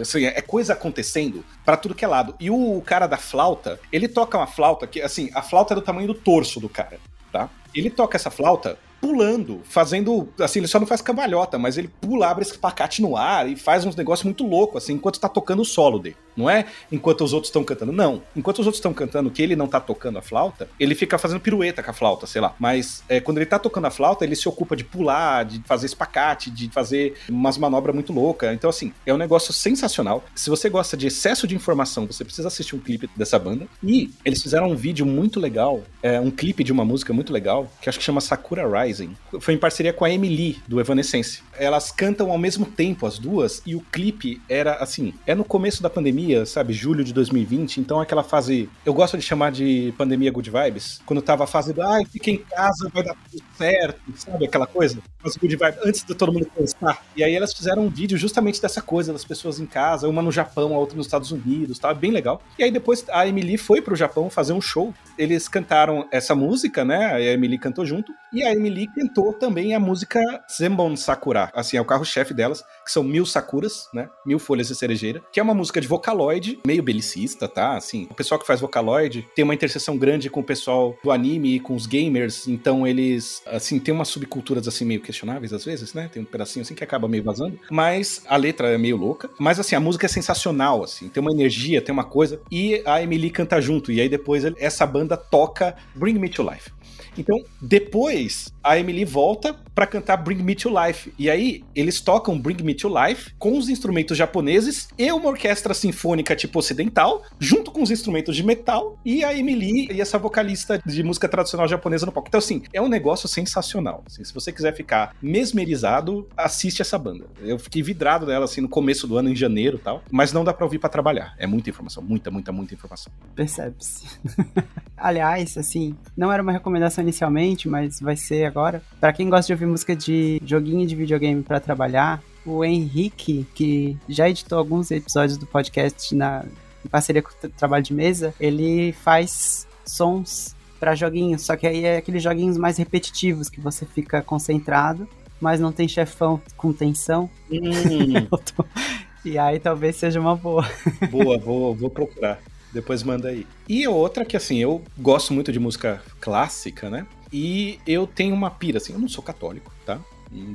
Assim, 0.00 0.24
é 0.24 0.40
coisa 0.42 0.72
acontecendo 0.72 1.44
para 1.64 1.76
tudo 1.76 1.94
que 1.94 2.04
é 2.04 2.08
lado. 2.08 2.34
E 2.40 2.50
o 2.50 2.82
cara 2.84 3.06
da 3.06 3.16
flauta, 3.16 3.78
ele 3.92 4.08
toca 4.08 4.36
uma 4.36 4.46
flauta 4.46 4.86
que, 4.86 5.00
assim, 5.00 5.30
a 5.34 5.40
flauta 5.40 5.72
é 5.72 5.76
do 5.76 5.82
tamanho 5.82 6.08
do 6.08 6.14
torso 6.14 6.60
do 6.60 6.68
cara, 6.68 6.98
tá? 7.32 7.48
Ele 7.74 7.88
toca 7.88 8.16
essa 8.16 8.30
flauta 8.30 8.76
pulando, 9.00 9.60
fazendo. 9.64 10.28
Assim, 10.38 10.60
ele 10.60 10.68
só 10.68 10.78
não 10.78 10.86
faz 10.86 11.00
cambalhota, 11.00 11.58
mas 11.58 11.78
ele 11.78 11.88
pula, 12.00 12.28
abre 12.28 12.44
esse 12.44 12.56
pacate 12.56 13.00
no 13.00 13.16
ar 13.16 13.48
e 13.48 13.56
faz 13.56 13.84
uns 13.84 13.96
negócios 13.96 14.24
muito 14.24 14.46
loucos, 14.46 14.82
assim, 14.82 14.94
enquanto 14.94 15.18
tá 15.18 15.28
tocando 15.28 15.62
o 15.62 15.64
solo 15.64 15.98
dele. 15.98 16.16
Não 16.36 16.48
é 16.48 16.66
enquanto 16.90 17.22
os 17.22 17.32
outros 17.32 17.48
estão 17.48 17.64
cantando. 17.64 17.92
Não. 17.92 18.22
Enquanto 18.34 18.60
os 18.60 18.66
outros 18.66 18.78
estão 18.78 18.94
cantando 18.94 19.30
que 19.30 19.42
ele 19.42 19.56
não 19.56 19.66
tá 19.66 19.80
tocando 19.80 20.18
a 20.18 20.22
flauta, 20.22 20.68
ele 20.78 20.94
fica 20.94 21.18
fazendo 21.18 21.40
pirueta 21.40 21.82
com 21.82 21.90
a 21.90 21.94
flauta, 21.94 22.26
sei 22.26 22.40
lá. 22.40 22.54
Mas 22.58 23.02
é, 23.08 23.20
quando 23.20 23.38
ele 23.38 23.46
tá 23.46 23.58
tocando 23.58 23.86
a 23.86 23.90
flauta, 23.90 24.24
ele 24.24 24.36
se 24.36 24.48
ocupa 24.48 24.76
de 24.76 24.84
pular, 24.84 25.44
de 25.44 25.60
fazer 25.66 25.86
espacate, 25.86 26.50
de 26.50 26.70
fazer 26.70 27.14
umas 27.28 27.58
manobras 27.58 27.94
muito 27.94 28.12
loucas. 28.12 28.54
Então, 28.54 28.70
assim, 28.70 28.92
é 29.04 29.12
um 29.12 29.18
negócio 29.18 29.52
sensacional. 29.52 30.24
Se 30.34 30.48
você 30.48 30.68
gosta 30.68 30.96
de 30.96 31.08
excesso 31.08 31.46
de 31.46 31.54
informação, 31.54 32.06
você 32.06 32.24
precisa 32.24 32.48
assistir 32.48 32.76
um 32.76 32.80
clipe 32.80 33.10
dessa 33.16 33.38
banda. 33.38 33.66
E 33.82 34.10
eles 34.24 34.42
fizeram 34.42 34.70
um 34.70 34.76
vídeo 34.76 35.04
muito 35.04 35.40
legal, 35.40 35.82
é, 36.02 36.20
um 36.20 36.30
clipe 36.30 36.64
de 36.64 36.72
uma 36.72 36.84
música 36.84 37.12
muito 37.12 37.32
legal, 37.32 37.70
que 37.80 37.88
acho 37.88 37.98
que 37.98 38.04
chama 38.04 38.20
Sakura 38.20 38.66
Rising. 38.90 39.16
Foi 39.40 39.54
em 39.54 39.58
parceria 39.58 39.92
com 39.92 40.04
a 40.04 40.10
Emily, 40.10 40.58
do 40.66 40.80
Evanescence. 40.80 41.42
Elas 41.56 41.92
cantam 41.92 42.30
ao 42.30 42.38
mesmo 42.38 42.66
tempo, 42.66 43.06
as 43.06 43.18
duas, 43.18 43.62
e 43.64 43.76
o 43.76 43.80
clipe 43.80 44.40
era 44.48 44.74
assim: 44.74 45.14
é 45.26 45.34
no 45.34 45.44
começo 45.44 45.82
da 45.82 45.88
pandemia, 45.88 46.44
sabe? 46.44 46.72
Julho 46.72 47.04
de 47.04 47.12
2020. 47.12 47.80
Então, 47.80 48.00
aquela 48.00 48.22
fase. 48.22 48.68
Eu 48.84 48.92
gosto 48.92 49.16
de 49.16 49.22
chamar 49.22 49.52
de 49.52 49.94
pandemia 49.96 50.30
good 50.30 50.50
vibes. 50.50 51.00
Quando 51.06 51.22
tava 51.22 51.44
a 51.44 51.46
fase 51.46 51.72
do, 51.72 51.82
ai, 51.82 52.04
fica 52.04 52.30
em 52.30 52.38
casa, 52.38 52.90
vai 52.92 53.04
dar 53.04 53.14
tudo 53.30 53.42
certo, 53.56 54.00
sabe? 54.16 54.44
Aquela 54.44 54.66
coisa. 54.66 54.98
As 55.24 55.36
good 55.36 55.54
vibes, 55.54 55.78
antes 55.84 56.04
de 56.04 56.14
todo 56.14 56.32
mundo 56.32 56.46
pensar. 56.56 57.04
E 57.14 57.22
aí 57.22 57.34
elas 57.34 57.52
fizeram 57.52 57.84
um 57.84 57.88
vídeo 57.88 58.18
justamente 58.18 58.60
dessa 58.60 58.82
coisa, 58.82 59.12
das 59.12 59.24
pessoas 59.24 59.60
em 59.60 59.66
casa, 59.66 60.08
uma 60.08 60.22
no 60.22 60.32
Japão, 60.32 60.74
a 60.74 60.78
outra 60.78 60.96
nos 60.96 61.06
Estados 61.06 61.30
Unidos, 61.30 61.78
tava 61.78 61.94
bem 61.94 62.10
legal. 62.10 62.42
E 62.58 62.64
aí 62.64 62.70
depois 62.70 63.04
a 63.10 63.26
Emily 63.26 63.56
foi 63.56 63.80
pro 63.80 63.94
Japão 63.94 64.30
fazer 64.30 64.52
um 64.52 64.60
show. 64.60 64.94
Eles 65.18 65.48
cantaram 65.48 66.08
essa 66.10 66.34
música, 66.34 66.84
né? 66.84 67.12
A 67.12 67.20
Emily 67.20 67.58
cantou 67.58 67.84
junto. 67.84 68.12
E 68.32 68.42
a 68.42 68.52
Emily 68.52 68.79
cantou 68.88 69.32
também 69.32 69.74
a 69.74 69.80
música 69.80 70.20
Zenbon 70.50 70.96
Sakura. 70.96 71.50
Assim, 71.54 71.76
é 71.76 71.80
o 71.80 71.84
carro-chefe 71.84 72.34
delas, 72.34 72.62
que 72.84 72.90
são 72.90 73.02
Mil 73.02 73.26
Sakuras, 73.26 73.88
né? 73.92 74.08
Mil 74.24 74.38
Folhas 74.38 74.68
de 74.68 74.74
Cerejeira. 74.74 75.22
Que 75.32 75.40
é 75.40 75.42
uma 75.42 75.54
música 75.54 75.80
de 75.80 75.88
Vocaloid, 75.88 76.58
meio 76.66 76.82
belicista, 76.82 77.48
tá? 77.48 77.76
Assim, 77.76 78.06
o 78.10 78.14
pessoal 78.14 78.38
que 78.38 78.46
faz 78.46 78.60
Vocaloid 78.60 79.26
tem 79.34 79.44
uma 79.44 79.54
interseção 79.54 79.96
grande 79.96 80.30
com 80.30 80.40
o 80.40 80.44
pessoal 80.44 80.96
do 81.02 81.10
anime 81.10 81.56
e 81.56 81.60
com 81.60 81.74
os 81.74 81.86
gamers. 81.86 82.46
Então 82.46 82.86
eles, 82.86 83.42
assim, 83.46 83.78
tem 83.78 83.94
umas 83.94 84.08
subculturas 84.08 84.66
assim 84.66 84.84
meio 84.84 85.00
questionáveis 85.00 85.52
às 85.52 85.64
vezes, 85.64 85.94
né? 85.94 86.08
Tem 86.12 86.22
um 86.22 86.26
pedacinho 86.26 86.62
assim 86.62 86.74
que 86.74 86.84
acaba 86.84 87.08
meio 87.08 87.22
vazando. 87.22 87.58
Mas 87.70 88.22
a 88.26 88.36
letra 88.36 88.68
é 88.68 88.78
meio 88.78 88.96
louca. 88.96 89.30
Mas 89.38 89.58
assim, 89.58 89.74
a 89.74 89.80
música 89.80 90.06
é 90.06 90.08
sensacional, 90.08 90.82
assim. 90.82 91.08
Tem 91.08 91.20
uma 91.20 91.32
energia, 91.32 91.82
tem 91.82 91.92
uma 91.92 92.04
coisa. 92.04 92.40
E 92.50 92.82
a 92.84 93.02
Emily 93.02 93.30
canta 93.30 93.60
junto. 93.60 93.92
E 93.92 94.00
aí 94.00 94.08
depois 94.08 94.44
essa 94.58 94.86
banda 94.86 95.16
toca 95.16 95.76
Bring 95.94 96.18
Me 96.18 96.28
to 96.28 96.42
Life. 96.42 96.70
Então, 97.18 97.36
depois, 97.60 98.52
a 98.62 98.78
Emily 98.78 99.04
volta 99.04 99.54
para 99.74 99.86
cantar 99.86 100.16
Bring 100.18 100.42
Me 100.42 100.54
to 100.54 100.68
Life. 100.68 101.12
E 101.18 101.30
aí, 101.30 101.64
eles 101.74 102.00
tocam 102.00 102.38
Bring 102.38 102.62
Me 102.62 102.74
to 102.74 102.88
Life 102.88 103.32
com 103.38 103.56
os 103.56 103.68
instrumentos 103.68 104.16
japoneses 104.16 104.88
e 104.98 105.10
uma 105.10 105.28
orquestra 105.28 105.72
sinfônica 105.72 106.36
tipo 106.36 106.58
ocidental, 106.58 107.22
junto 107.38 107.70
com 107.70 107.82
os 107.82 107.90
instrumentos 107.90 108.36
de 108.36 108.44
metal, 108.44 108.98
e 109.04 109.24
a 109.24 109.34
Emily 109.34 109.90
e 109.90 110.00
essa 110.00 110.18
vocalista 110.18 110.80
de 110.84 111.02
música 111.02 111.28
tradicional 111.28 111.66
japonesa 111.66 112.04
no 112.04 112.12
palco. 112.12 112.28
Então, 112.28 112.38
assim, 112.38 112.62
é 112.72 112.80
um 112.80 112.88
negócio 112.88 113.28
sensacional. 113.28 114.04
Assim, 114.06 114.22
se 114.24 114.34
você 114.34 114.52
quiser 114.52 114.74
ficar 114.74 115.14
mesmerizado, 115.22 116.28
assiste 116.36 116.82
essa 116.82 116.98
banda. 116.98 117.26
Eu 117.40 117.58
fiquei 117.58 117.82
vidrado 117.82 118.26
nela, 118.26 118.44
assim, 118.44 118.60
no 118.60 118.68
começo 118.68 119.06
do 119.06 119.16
ano, 119.16 119.30
em 119.30 119.36
janeiro 119.36 119.78
e 119.78 119.80
tal, 119.80 120.02
mas 120.10 120.32
não 120.32 120.44
dá 120.44 120.52
pra 120.52 120.66
ouvir 120.66 120.78
para 120.78 120.90
trabalhar. 120.90 121.34
É 121.38 121.46
muita 121.46 121.70
informação, 121.70 122.02
muita, 122.02 122.30
muita, 122.30 122.52
muita 122.52 122.74
informação. 122.74 123.12
Percebe-se. 123.34 124.04
Aliás, 124.96 125.56
assim, 125.56 125.96
não 126.14 126.30
era 126.30 126.42
uma 126.42 126.52
recomendação 126.52 127.02
inicialmente, 127.02 127.68
mas 127.68 128.00
vai 128.00 128.16
ser 128.16 128.49
agora. 128.50 128.82
Para 129.00 129.12
quem 129.12 129.30
gosta 129.30 129.46
de 129.46 129.52
ouvir 129.52 129.66
música 129.66 129.96
de 129.96 130.40
joguinho 130.44 130.86
de 130.86 130.94
videogame 130.94 131.42
para 131.42 131.60
trabalhar, 131.60 132.22
o 132.44 132.64
Henrique, 132.64 133.46
que 133.54 133.96
já 134.08 134.28
editou 134.28 134.58
alguns 134.58 134.90
episódios 134.90 135.38
do 135.38 135.46
podcast 135.46 136.14
na 136.14 136.44
em 136.84 136.88
parceria 136.88 137.22
com 137.22 137.30
o 137.30 137.50
trabalho 137.50 137.84
de 137.84 137.92
mesa, 137.92 138.34
ele 138.40 138.92
faz 138.92 139.66
sons 139.84 140.56
para 140.78 140.94
joguinhos, 140.94 141.42
só 141.42 141.56
que 141.56 141.66
aí 141.66 141.84
é 141.84 141.98
aqueles 141.98 142.22
joguinhos 142.22 142.56
mais 142.56 142.78
repetitivos 142.78 143.50
que 143.50 143.60
você 143.60 143.84
fica 143.84 144.22
concentrado, 144.22 145.06
mas 145.38 145.60
não 145.60 145.72
tem 145.72 145.86
chefão 145.86 146.40
com 146.56 146.72
tensão. 146.72 147.28
Hum. 147.50 148.26
e 149.24 149.38
aí 149.38 149.58
talvez 149.60 149.96
seja 149.96 150.18
uma 150.18 150.34
boa. 150.34 150.66
Boa, 151.10 151.36
vou, 151.38 151.74
vou 151.74 151.90
procurar. 151.90 152.40
Depois 152.72 153.02
manda 153.02 153.28
aí. 153.28 153.46
E 153.68 153.86
outra 153.86 154.24
que, 154.24 154.36
assim, 154.36 154.58
eu 154.58 154.82
gosto 154.96 155.34
muito 155.34 155.52
de 155.52 155.58
música 155.58 156.00
clássica, 156.20 156.88
né? 156.88 157.06
E 157.32 157.78
eu 157.86 158.06
tenho 158.06 158.34
uma 158.34 158.50
pira, 158.50 158.78
assim, 158.78 158.92
eu 158.92 158.98
não 158.98 159.08
sou 159.08 159.22
católico, 159.22 159.72
tá? 159.86 160.00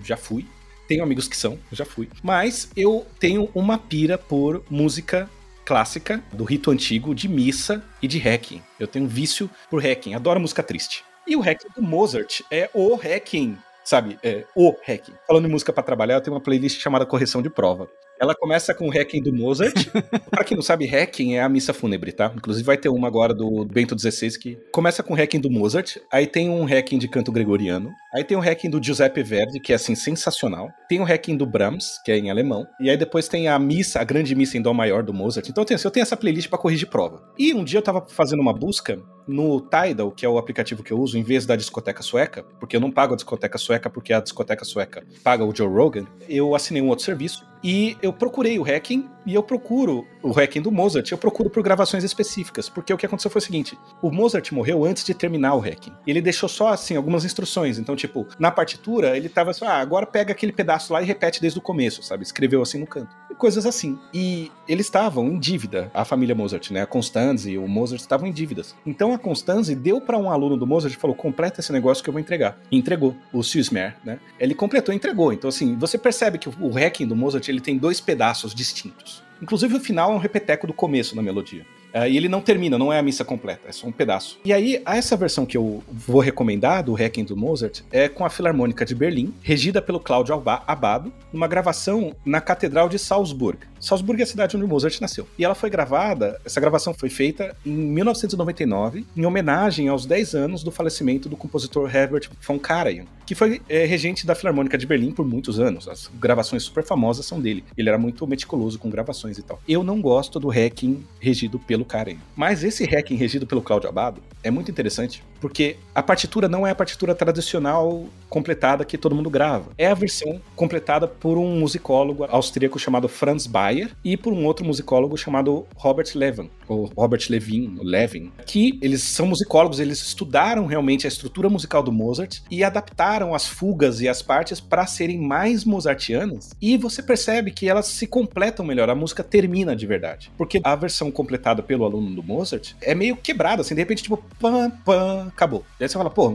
Já 0.04 0.18
fui. 0.18 0.46
Tenho 0.88 1.04
amigos 1.04 1.28
que 1.28 1.36
são, 1.36 1.58
já 1.72 1.86
fui. 1.86 2.10
Mas 2.22 2.70
eu 2.76 3.06
tenho 3.20 3.50
uma 3.56 3.78
pira 3.78 4.18
por 4.18 4.64
música 4.70 5.30
clássica, 5.66 6.24
do 6.32 6.44
rito 6.44 6.70
antigo, 6.70 7.16
de 7.16 7.28
missa 7.28 7.84
e 8.02 8.08
de 8.08 8.20
hacking. 8.20 8.62
Eu 8.80 8.88
tenho 8.88 9.06
um 9.06 9.08
vício 9.08 9.50
por 9.70 9.82
hacking, 9.82 10.14
adoro 10.14 10.40
música 10.40 10.62
triste. 10.62 11.04
E 11.28 11.36
o 11.36 11.42
hacking 11.42 11.70
do 11.76 11.82
Mozart 11.82 12.42
é 12.52 12.70
o 12.72 12.94
hacking, 12.96 13.58
sabe? 13.84 14.20
É 14.22 14.46
o 14.56 14.76
hacking. 14.86 15.14
Falando 15.26 15.48
em 15.48 15.52
música 15.52 15.74
para 15.74 15.82
trabalhar, 15.82 16.16
eu 16.16 16.22
tenho 16.22 16.36
uma 16.36 16.42
playlist 16.42 16.80
chamada 16.80 17.06
Correção 17.06 17.42
de 17.42 17.50
Prova. 17.50 17.90
Ela 18.20 18.34
começa 18.34 18.74
com 18.74 18.88
o 18.88 18.92
hacking 18.92 19.22
do 19.22 19.34
Mozart. 19.34 19.74
pra 20.32 20.44
quem 20.44 20.56
não 20.56 20.64
sabe, 20.64 20.86
hacking 20.86 21.36
é 21.36 21.42
a 21.42 21.50
missa 21.50 21.74
fúnebre, 21.74 22.12
tá? 22.12 22.32
Inclusive 22.36 22.66
vai 22.66 22.78
ter 22.78 22.90
uma 22.90 23.08
agora 23.08 23.34
do 23.34 23.66
Bento 23.66 23.98
XVI 24.00 24.38
que 24.38 24.58
começa 24.72 25.04
com 25.04 25.14
o 25.14 25.18
hacking 25.18 25.40
do 25.40 25.52
Mozart, 25.52 25.98
aí 26.12 26.26
tem 26.26 26.50
um 26.50 26.66
hacking 26.66 26.98
de 26.98 27.08
canto 27.08 27.32
gregoriano, 27.32 27.92
aí 28.14 28.24
tem 28.24 28.38
o 28.38 28.40
hacking 28.40 28.70
do 28.70 28.84
Giuseppe 28.84 29.24
Verdi, 29.24 29.60
que 29.60 29.74
é 29.74 29.76
assim 29.76 29.96
sensacional. 29.96 30.70
Tem 30.88 31.00
o 31.00 31.04
hacking 31.04 31.36
do 31.36 31.46
Brahms, 31.46 32.00
que 32.04 32.12
é 32.12 32.18
em 32.18 32.30
alemão, 32.30 32.66
e 32.80 32.90
aí 32.90 32.98
depois 32.98 33.28
tem 33.28 33.48
a 33.48 33.60
missa, 33.60 34.00
a 34.00 34.04
grande 34.04 34.34
missa 34.36 34.58
em 34.58 34.62
dó 34.62 34.74
maior 34.74 35.04
do 35.04 35.14
Mozart. 35.14 35.48
Então 35.50 35.64
assim, 35.64 35.76
eu 35.84 35.92
tenho 35.92 36.04
essa 36.04 36.18
playlist 36.18 36.50
para 36.50 36.60
corrigir 36.60 36.88
prova. 36.88 37.22
E 37.38 37.54
um 37.54 37.64
dia 37.64 37.80
eu 37.80 37.84
tava 37.84 38.06
fazendo 38.08 38.40
uma 38.40 38.54
busca 38.54 39.00
no 39.28 39.60
Tidal, 39.62 40.12
que 40.12 40.26
é 40.26 40.30
o 40.30 40.38
aplicativo 40.38 40.84
que 40.84 40.92
eu 40.92 41.00
uso, 41.00 41.18
em 41.18 41.24
vez 41.24 41.46
da 41.46 41.56
discoteca 41.56 42.04
sueca, 42.04 42.44
porque 42.60 42.76
eu 42.76 42.80
não 42.80 42.92
pago 42.92 43.14
a 43.14 43.16
discoteca 43.16 43.58
sueca 43.58 43.90
porque 43.90 44.14
a 44.14 44.20
discoteca 44.20 44.64
sueca 44.64 45.04
paga 45.24 45.44
o 45.44 45.56
Joe 45.56 45.68
Rogan, 45.68 46.06
eu 46.30 46.56
assinei 46.56 46.82
um 46.82 46.90
outro 46.90 47.04
serviço 47.04 47.46
e 47.64 47.98
eu 48.06 48.14
procurei 48.14 48.58
o 48.60 48.64
hacking 48.64 49.10
e 49.26 49.34
eu 49.34 49.42
procuro 49.42 50.06
o 50.22 50.32
hacking 50.32 50.62
do 50.62 50.72
Mozart, 50.72 51.12
eu 51.12 51.18
procuro 51.18 51.50
por 51.50 51.64
gravações 51.64 52.04
específicas, 52.04 52.70
porque 52.70 52.94
o 52.94 52.98
que 52.98 53.06
aconteceu 53.06 53.32
foi 53.32 53.40
o 53.40 53.44
seguinte: 53.44 53.78
o 54.02 54.12
Mozart 54.12 54.52
morreu 54.52 54.86
antes 54.86 55.04
de 55.04 55.14
terminar 55.14 55.56
o 55.56 55.60
hacking. 55.60 55.94
Ele 56.06 56.22
deixou 56.22 56.48
só 56.48 56.70
assim 56.70 56.96
algumas 56.96 57.26
instruções. 57.26 57.80
Então, 57.80 57.96
tipo, 57.96 58.28
na 58.40 58.52
partitura, 58.52 59.18
ele 59.18 59.30
tava 59.30 59.52
assim: 59.52 59.66
ah, 59.66 59.80
agora 59.80 60.06
pega 60.06 60.32
aquele 60.32 60.52
pedaço 60.52 60.94
lá 60.94 61.02
e 61.02 61.06
repete 61.06 61.42
desde 61.42 61.60
o 61.60 61.62
começo, 61.62 62.04
sabe? 62.04 62.24
Escreveu 62.24 62.62
assim 62.62 62.80
no 62.80 62.88
canto. 62.88 63.16
E 63.30 63.36
coisas 63.36 63.66
assim. 63.66 64.00
E 64.14 64.52
eles 64.68 64.86
estavam 64.86 65.28
em 65.28 65.40
dívida, 65.40 65.90
a 65.94 66.06
família 66.06 66.36
Mozart, 66.36 66.72
né? 66.72 66.82
A 66.82 66.88
Constanze 66.88 67.52
e 67.52 67.58
o 67.58 67.68
Mozart 67.68 68.02
estavam 68.02 68.28
em 68.28 68.32
dívidas. 68.32 68.76
Então 68.86 69.14
a 69.14 69.18
Constanze 69.18 69.76
deu 69.76 70.00
para 70.00 70.18
um 70.18 70.30
aluno 70.30 70.58
do 70.58 70.68
Mozart 70.68 70.94
e 70.94 70.98
falou: 70.98 71.16
completa 71.16 71.60
esse 71.60 71.72
negócio 71.72 72.04
que 72.04 72.10
eu 72.10 72.14
vou 72.14 72.20
entregar. 72.20 72.58
E 72.72 72.78
entregou, 72.78 73.16
o 73.34 73.44
Süssmer, 73.44 73.96
né? 74.04 74.20
Ele 74.40 74.54
completou 74.54 74.94
e 74.94 74.98
entregou. 74.98 75.34
Então, 75.34 75.48
assim, 75.48 75.76
você 75.76 75.98
percebe 75.98 76.38
que 76.38 76.50
o 76.50 76.70
hacking 76.70 77.08
do 77.08 77.16
Mozart 77.16 77.48
ele 77.50 77.60
tem 77.60 77.78
dois 77.78 77.95
pedaços 78.00 78.54
distintos. 78.54 79.24
Inclusive 79.42 79.76
o 79.76 79.80
final 79.80 80.12
é 80.12 80.16
um 80.16 80.20
repeteco 80.20 80.66
do 80.66 80.74
começo 80.74 81.16
na 81.16 81.22
melodia. 81.22 81.66
Uh, 81.96 82.08
e 82.10 82.18
ele 82.18 82.28
não 82.28 82.42
termina, 82.42 82.78
não 82.78 82.92
é 82.92 83.00
a 83.00 83.02
missa 83.02 83.24
completa, 83.24 83.70
é 83.70 83.72
só 83.72 83.88
um 83.88 83.92
pedaço. 83.92 84.38
E 84.44 84.52
aí, 84.52 84.82
essa 84.86 85.16
versão 85.16 85.46
que 85.46 85.56
eu 85.56 85.82
vou 85.90 86.20
recomendar 86.20 86.84
do 86.84 86.94
Hacking 86.94 87.24
do 87.24 87.38
Mozart 87.38 87.84
é 87.90 88.10
com 88.10 88.26
a 88.26 88.30
Filarmônica 88.30 88.84
de 88.84 88.94
Berlim, 88.94 89.34
regida 89.42 89.82
pelo 89.82 89.98
Cláudio 89.98 90.36
Abado, 90.68 91.14
numa 91.32 91.48
gravação 91.48 92.14
na 92.26 92.42
Catedral 92.42 92.90
de 92.90 93.00
Salzburg. 93.00 93.60
Salzburg 93.80 94.20
é 94.20 94.26
a 94.26 94.28
cidade 94.28 94.58
onde 94.58 94.68
Mozart 94.68 95.00
nasceu. 95.00 95.26
E 95.40 95.46
ela 95.46 95.56
foi 95.56 95.70
gravada, 95.70 96.38
essa 96.44 96.60
gravação 96.60 96.94
foi 96.94 97.08
feita 97.08 97.56
em 97.66 97.72
1999, 97.72 99.06
em 99.16 99.26
homenagem 99.26 99.88
aos 99.88 100.06
10 100.06 100.36
anos 100.36 100.64
do 100.64 100.72
falecimento 100.72 101.30
do 101.30 101.38
compositor 101.38 101.96
Herbert 101.96 102.30
von 102.42 102.60
Karajan, 102.60 103.06
que 103.26 103.36
foi 103.36 103.62
é, 103.68 103.86
regente 103.86 104.26
da 104.26 104.36
Filarmônica 104.36 104.78
de 104.78 104.86
Berlim 104.86 105.12
por 105.12 105.26
muitos 105.26 105.60
anos. 105.60 105.88
As 105.88 106.10
gravações 106.20 106.64
super 106.64 106.84
famosas 106.84 107.26
são 107.26 107.40
dele. 107.40 107.64
Ele 107.78 107.90
era 107.90 107.98
muito 107.98 108.26
meticuloso 108.28 108.78
com 108.78 108.90
gravações 108.90 109.38
e 109.38 109.44
tal. 109.44 109.60
Eu 109.68 109.84
não 109.84 110.02
gosto 110.02 110.40
do 110.40 110.50
hacking 110.50 111.04
regido 111.20 111.60
pelo 111.60 111.84
Karajan. 111.84 112.20
Mas 112.36 112.64
esse 112.64 112.86
hacking 112.86 113.16
regido 113.16 113.48
pelo 113.48 113.62
Cláudio 113.62 113.90
Abado 113.90 114.22
é 114.44 114.52
muito 114.52 114.70
interessante, 114.70 115.24
Porque 115.46 115.78
a 115.94 116.02
partitura 116.02 116.50
não 116.50 116.66
é 116.66 116.72
a 116.72 116.76
partitura 116.76 117.14
tradicional 117.14 118.06
completada 118.28 118.84
que 118.84 118.98
todo 118.98 119.16
mundo 119.16 119.30
grava. 119.30 119.72
É 119.78 119.86
a 119.88 119.94
versão 119.94 120.42
completada 120.56 121.08
por 121.08 121.38
um 121.38 121.60
musicólogo 121.60 122.26
austríaco 122.26 122.80
chamado 122.80 123.08
Franz 123.08 123.46
Bayer 123.46 123.92
e 124.04 124.18
por 124.18 124.34
um 124.34 124.44
outro 124.44 124.66
musicólogo 124.66 125.16
chamado 125.16 125.68
Robert 125.76 126.08
Levin, 126.16 126.50
ou 126.68 126.92
Robert 126.98 127.22
Levin, 127.30 127.78
Levin, 127.82 128.32
que 128.46 128.78
eles 128.82 129.04
são 129.04 129.28
musicólogos, 129.28 129.80
eles 129.80 130.02
estudaram 130.02 130.66
realmente 130.66 131.06
a 131.06 131.08
estrutura 131.08 131.48
musical 131.48 131.84
do 131.84 131.92
Mozart 131.92 132.40
e 132.50 132.64
adaptaram 132.64 133.36
as 133.36 133.48
fugas 133.48 134.02
e 134.02 134.10
as 134.10 134.24
partes 134.24 134.60
para 134.60 134.88
serem 134.88 135.20
mais 135.20 135.64
mozartianas. 135.64 136.50
E 136.60 136.76
você 136.76 137.04
percebe 137.04 137.52
que 137.52 137.70
elas 137.70 137.86
se 137.86 138.08
completam 138.08 138.66
melhor, 138.66 138.90
a 138.90 138.96
música 138.96 139.24
termina 139.24 139.76
de 139.76 139.86
verdade. 139.86 140.32
Porque 140.36 140.60
a 140.64 140.76
versão 140.76 141.12
completada 141.12 141.62
pelo 141.62 141.86
aluno 141.86 142.14
do 142.16 142.24
Mozart 142.24 142.74
é 142.82 142.96
meio 142.96 143.16
quebrada, 143.16 143.62
assim, 143.62 143.76
de 143.76 143.82
repente, 143.82 144.04
tipo, 144.04 144.18
pam, 144.40 144.72
pam, 144.84 145.32
acabou. 145.36 145.66
E 145.80 145.84
aí 145.84 145.90
você 145.90 145.98
fala, 145.98 146.10
pô, 146.10 146.32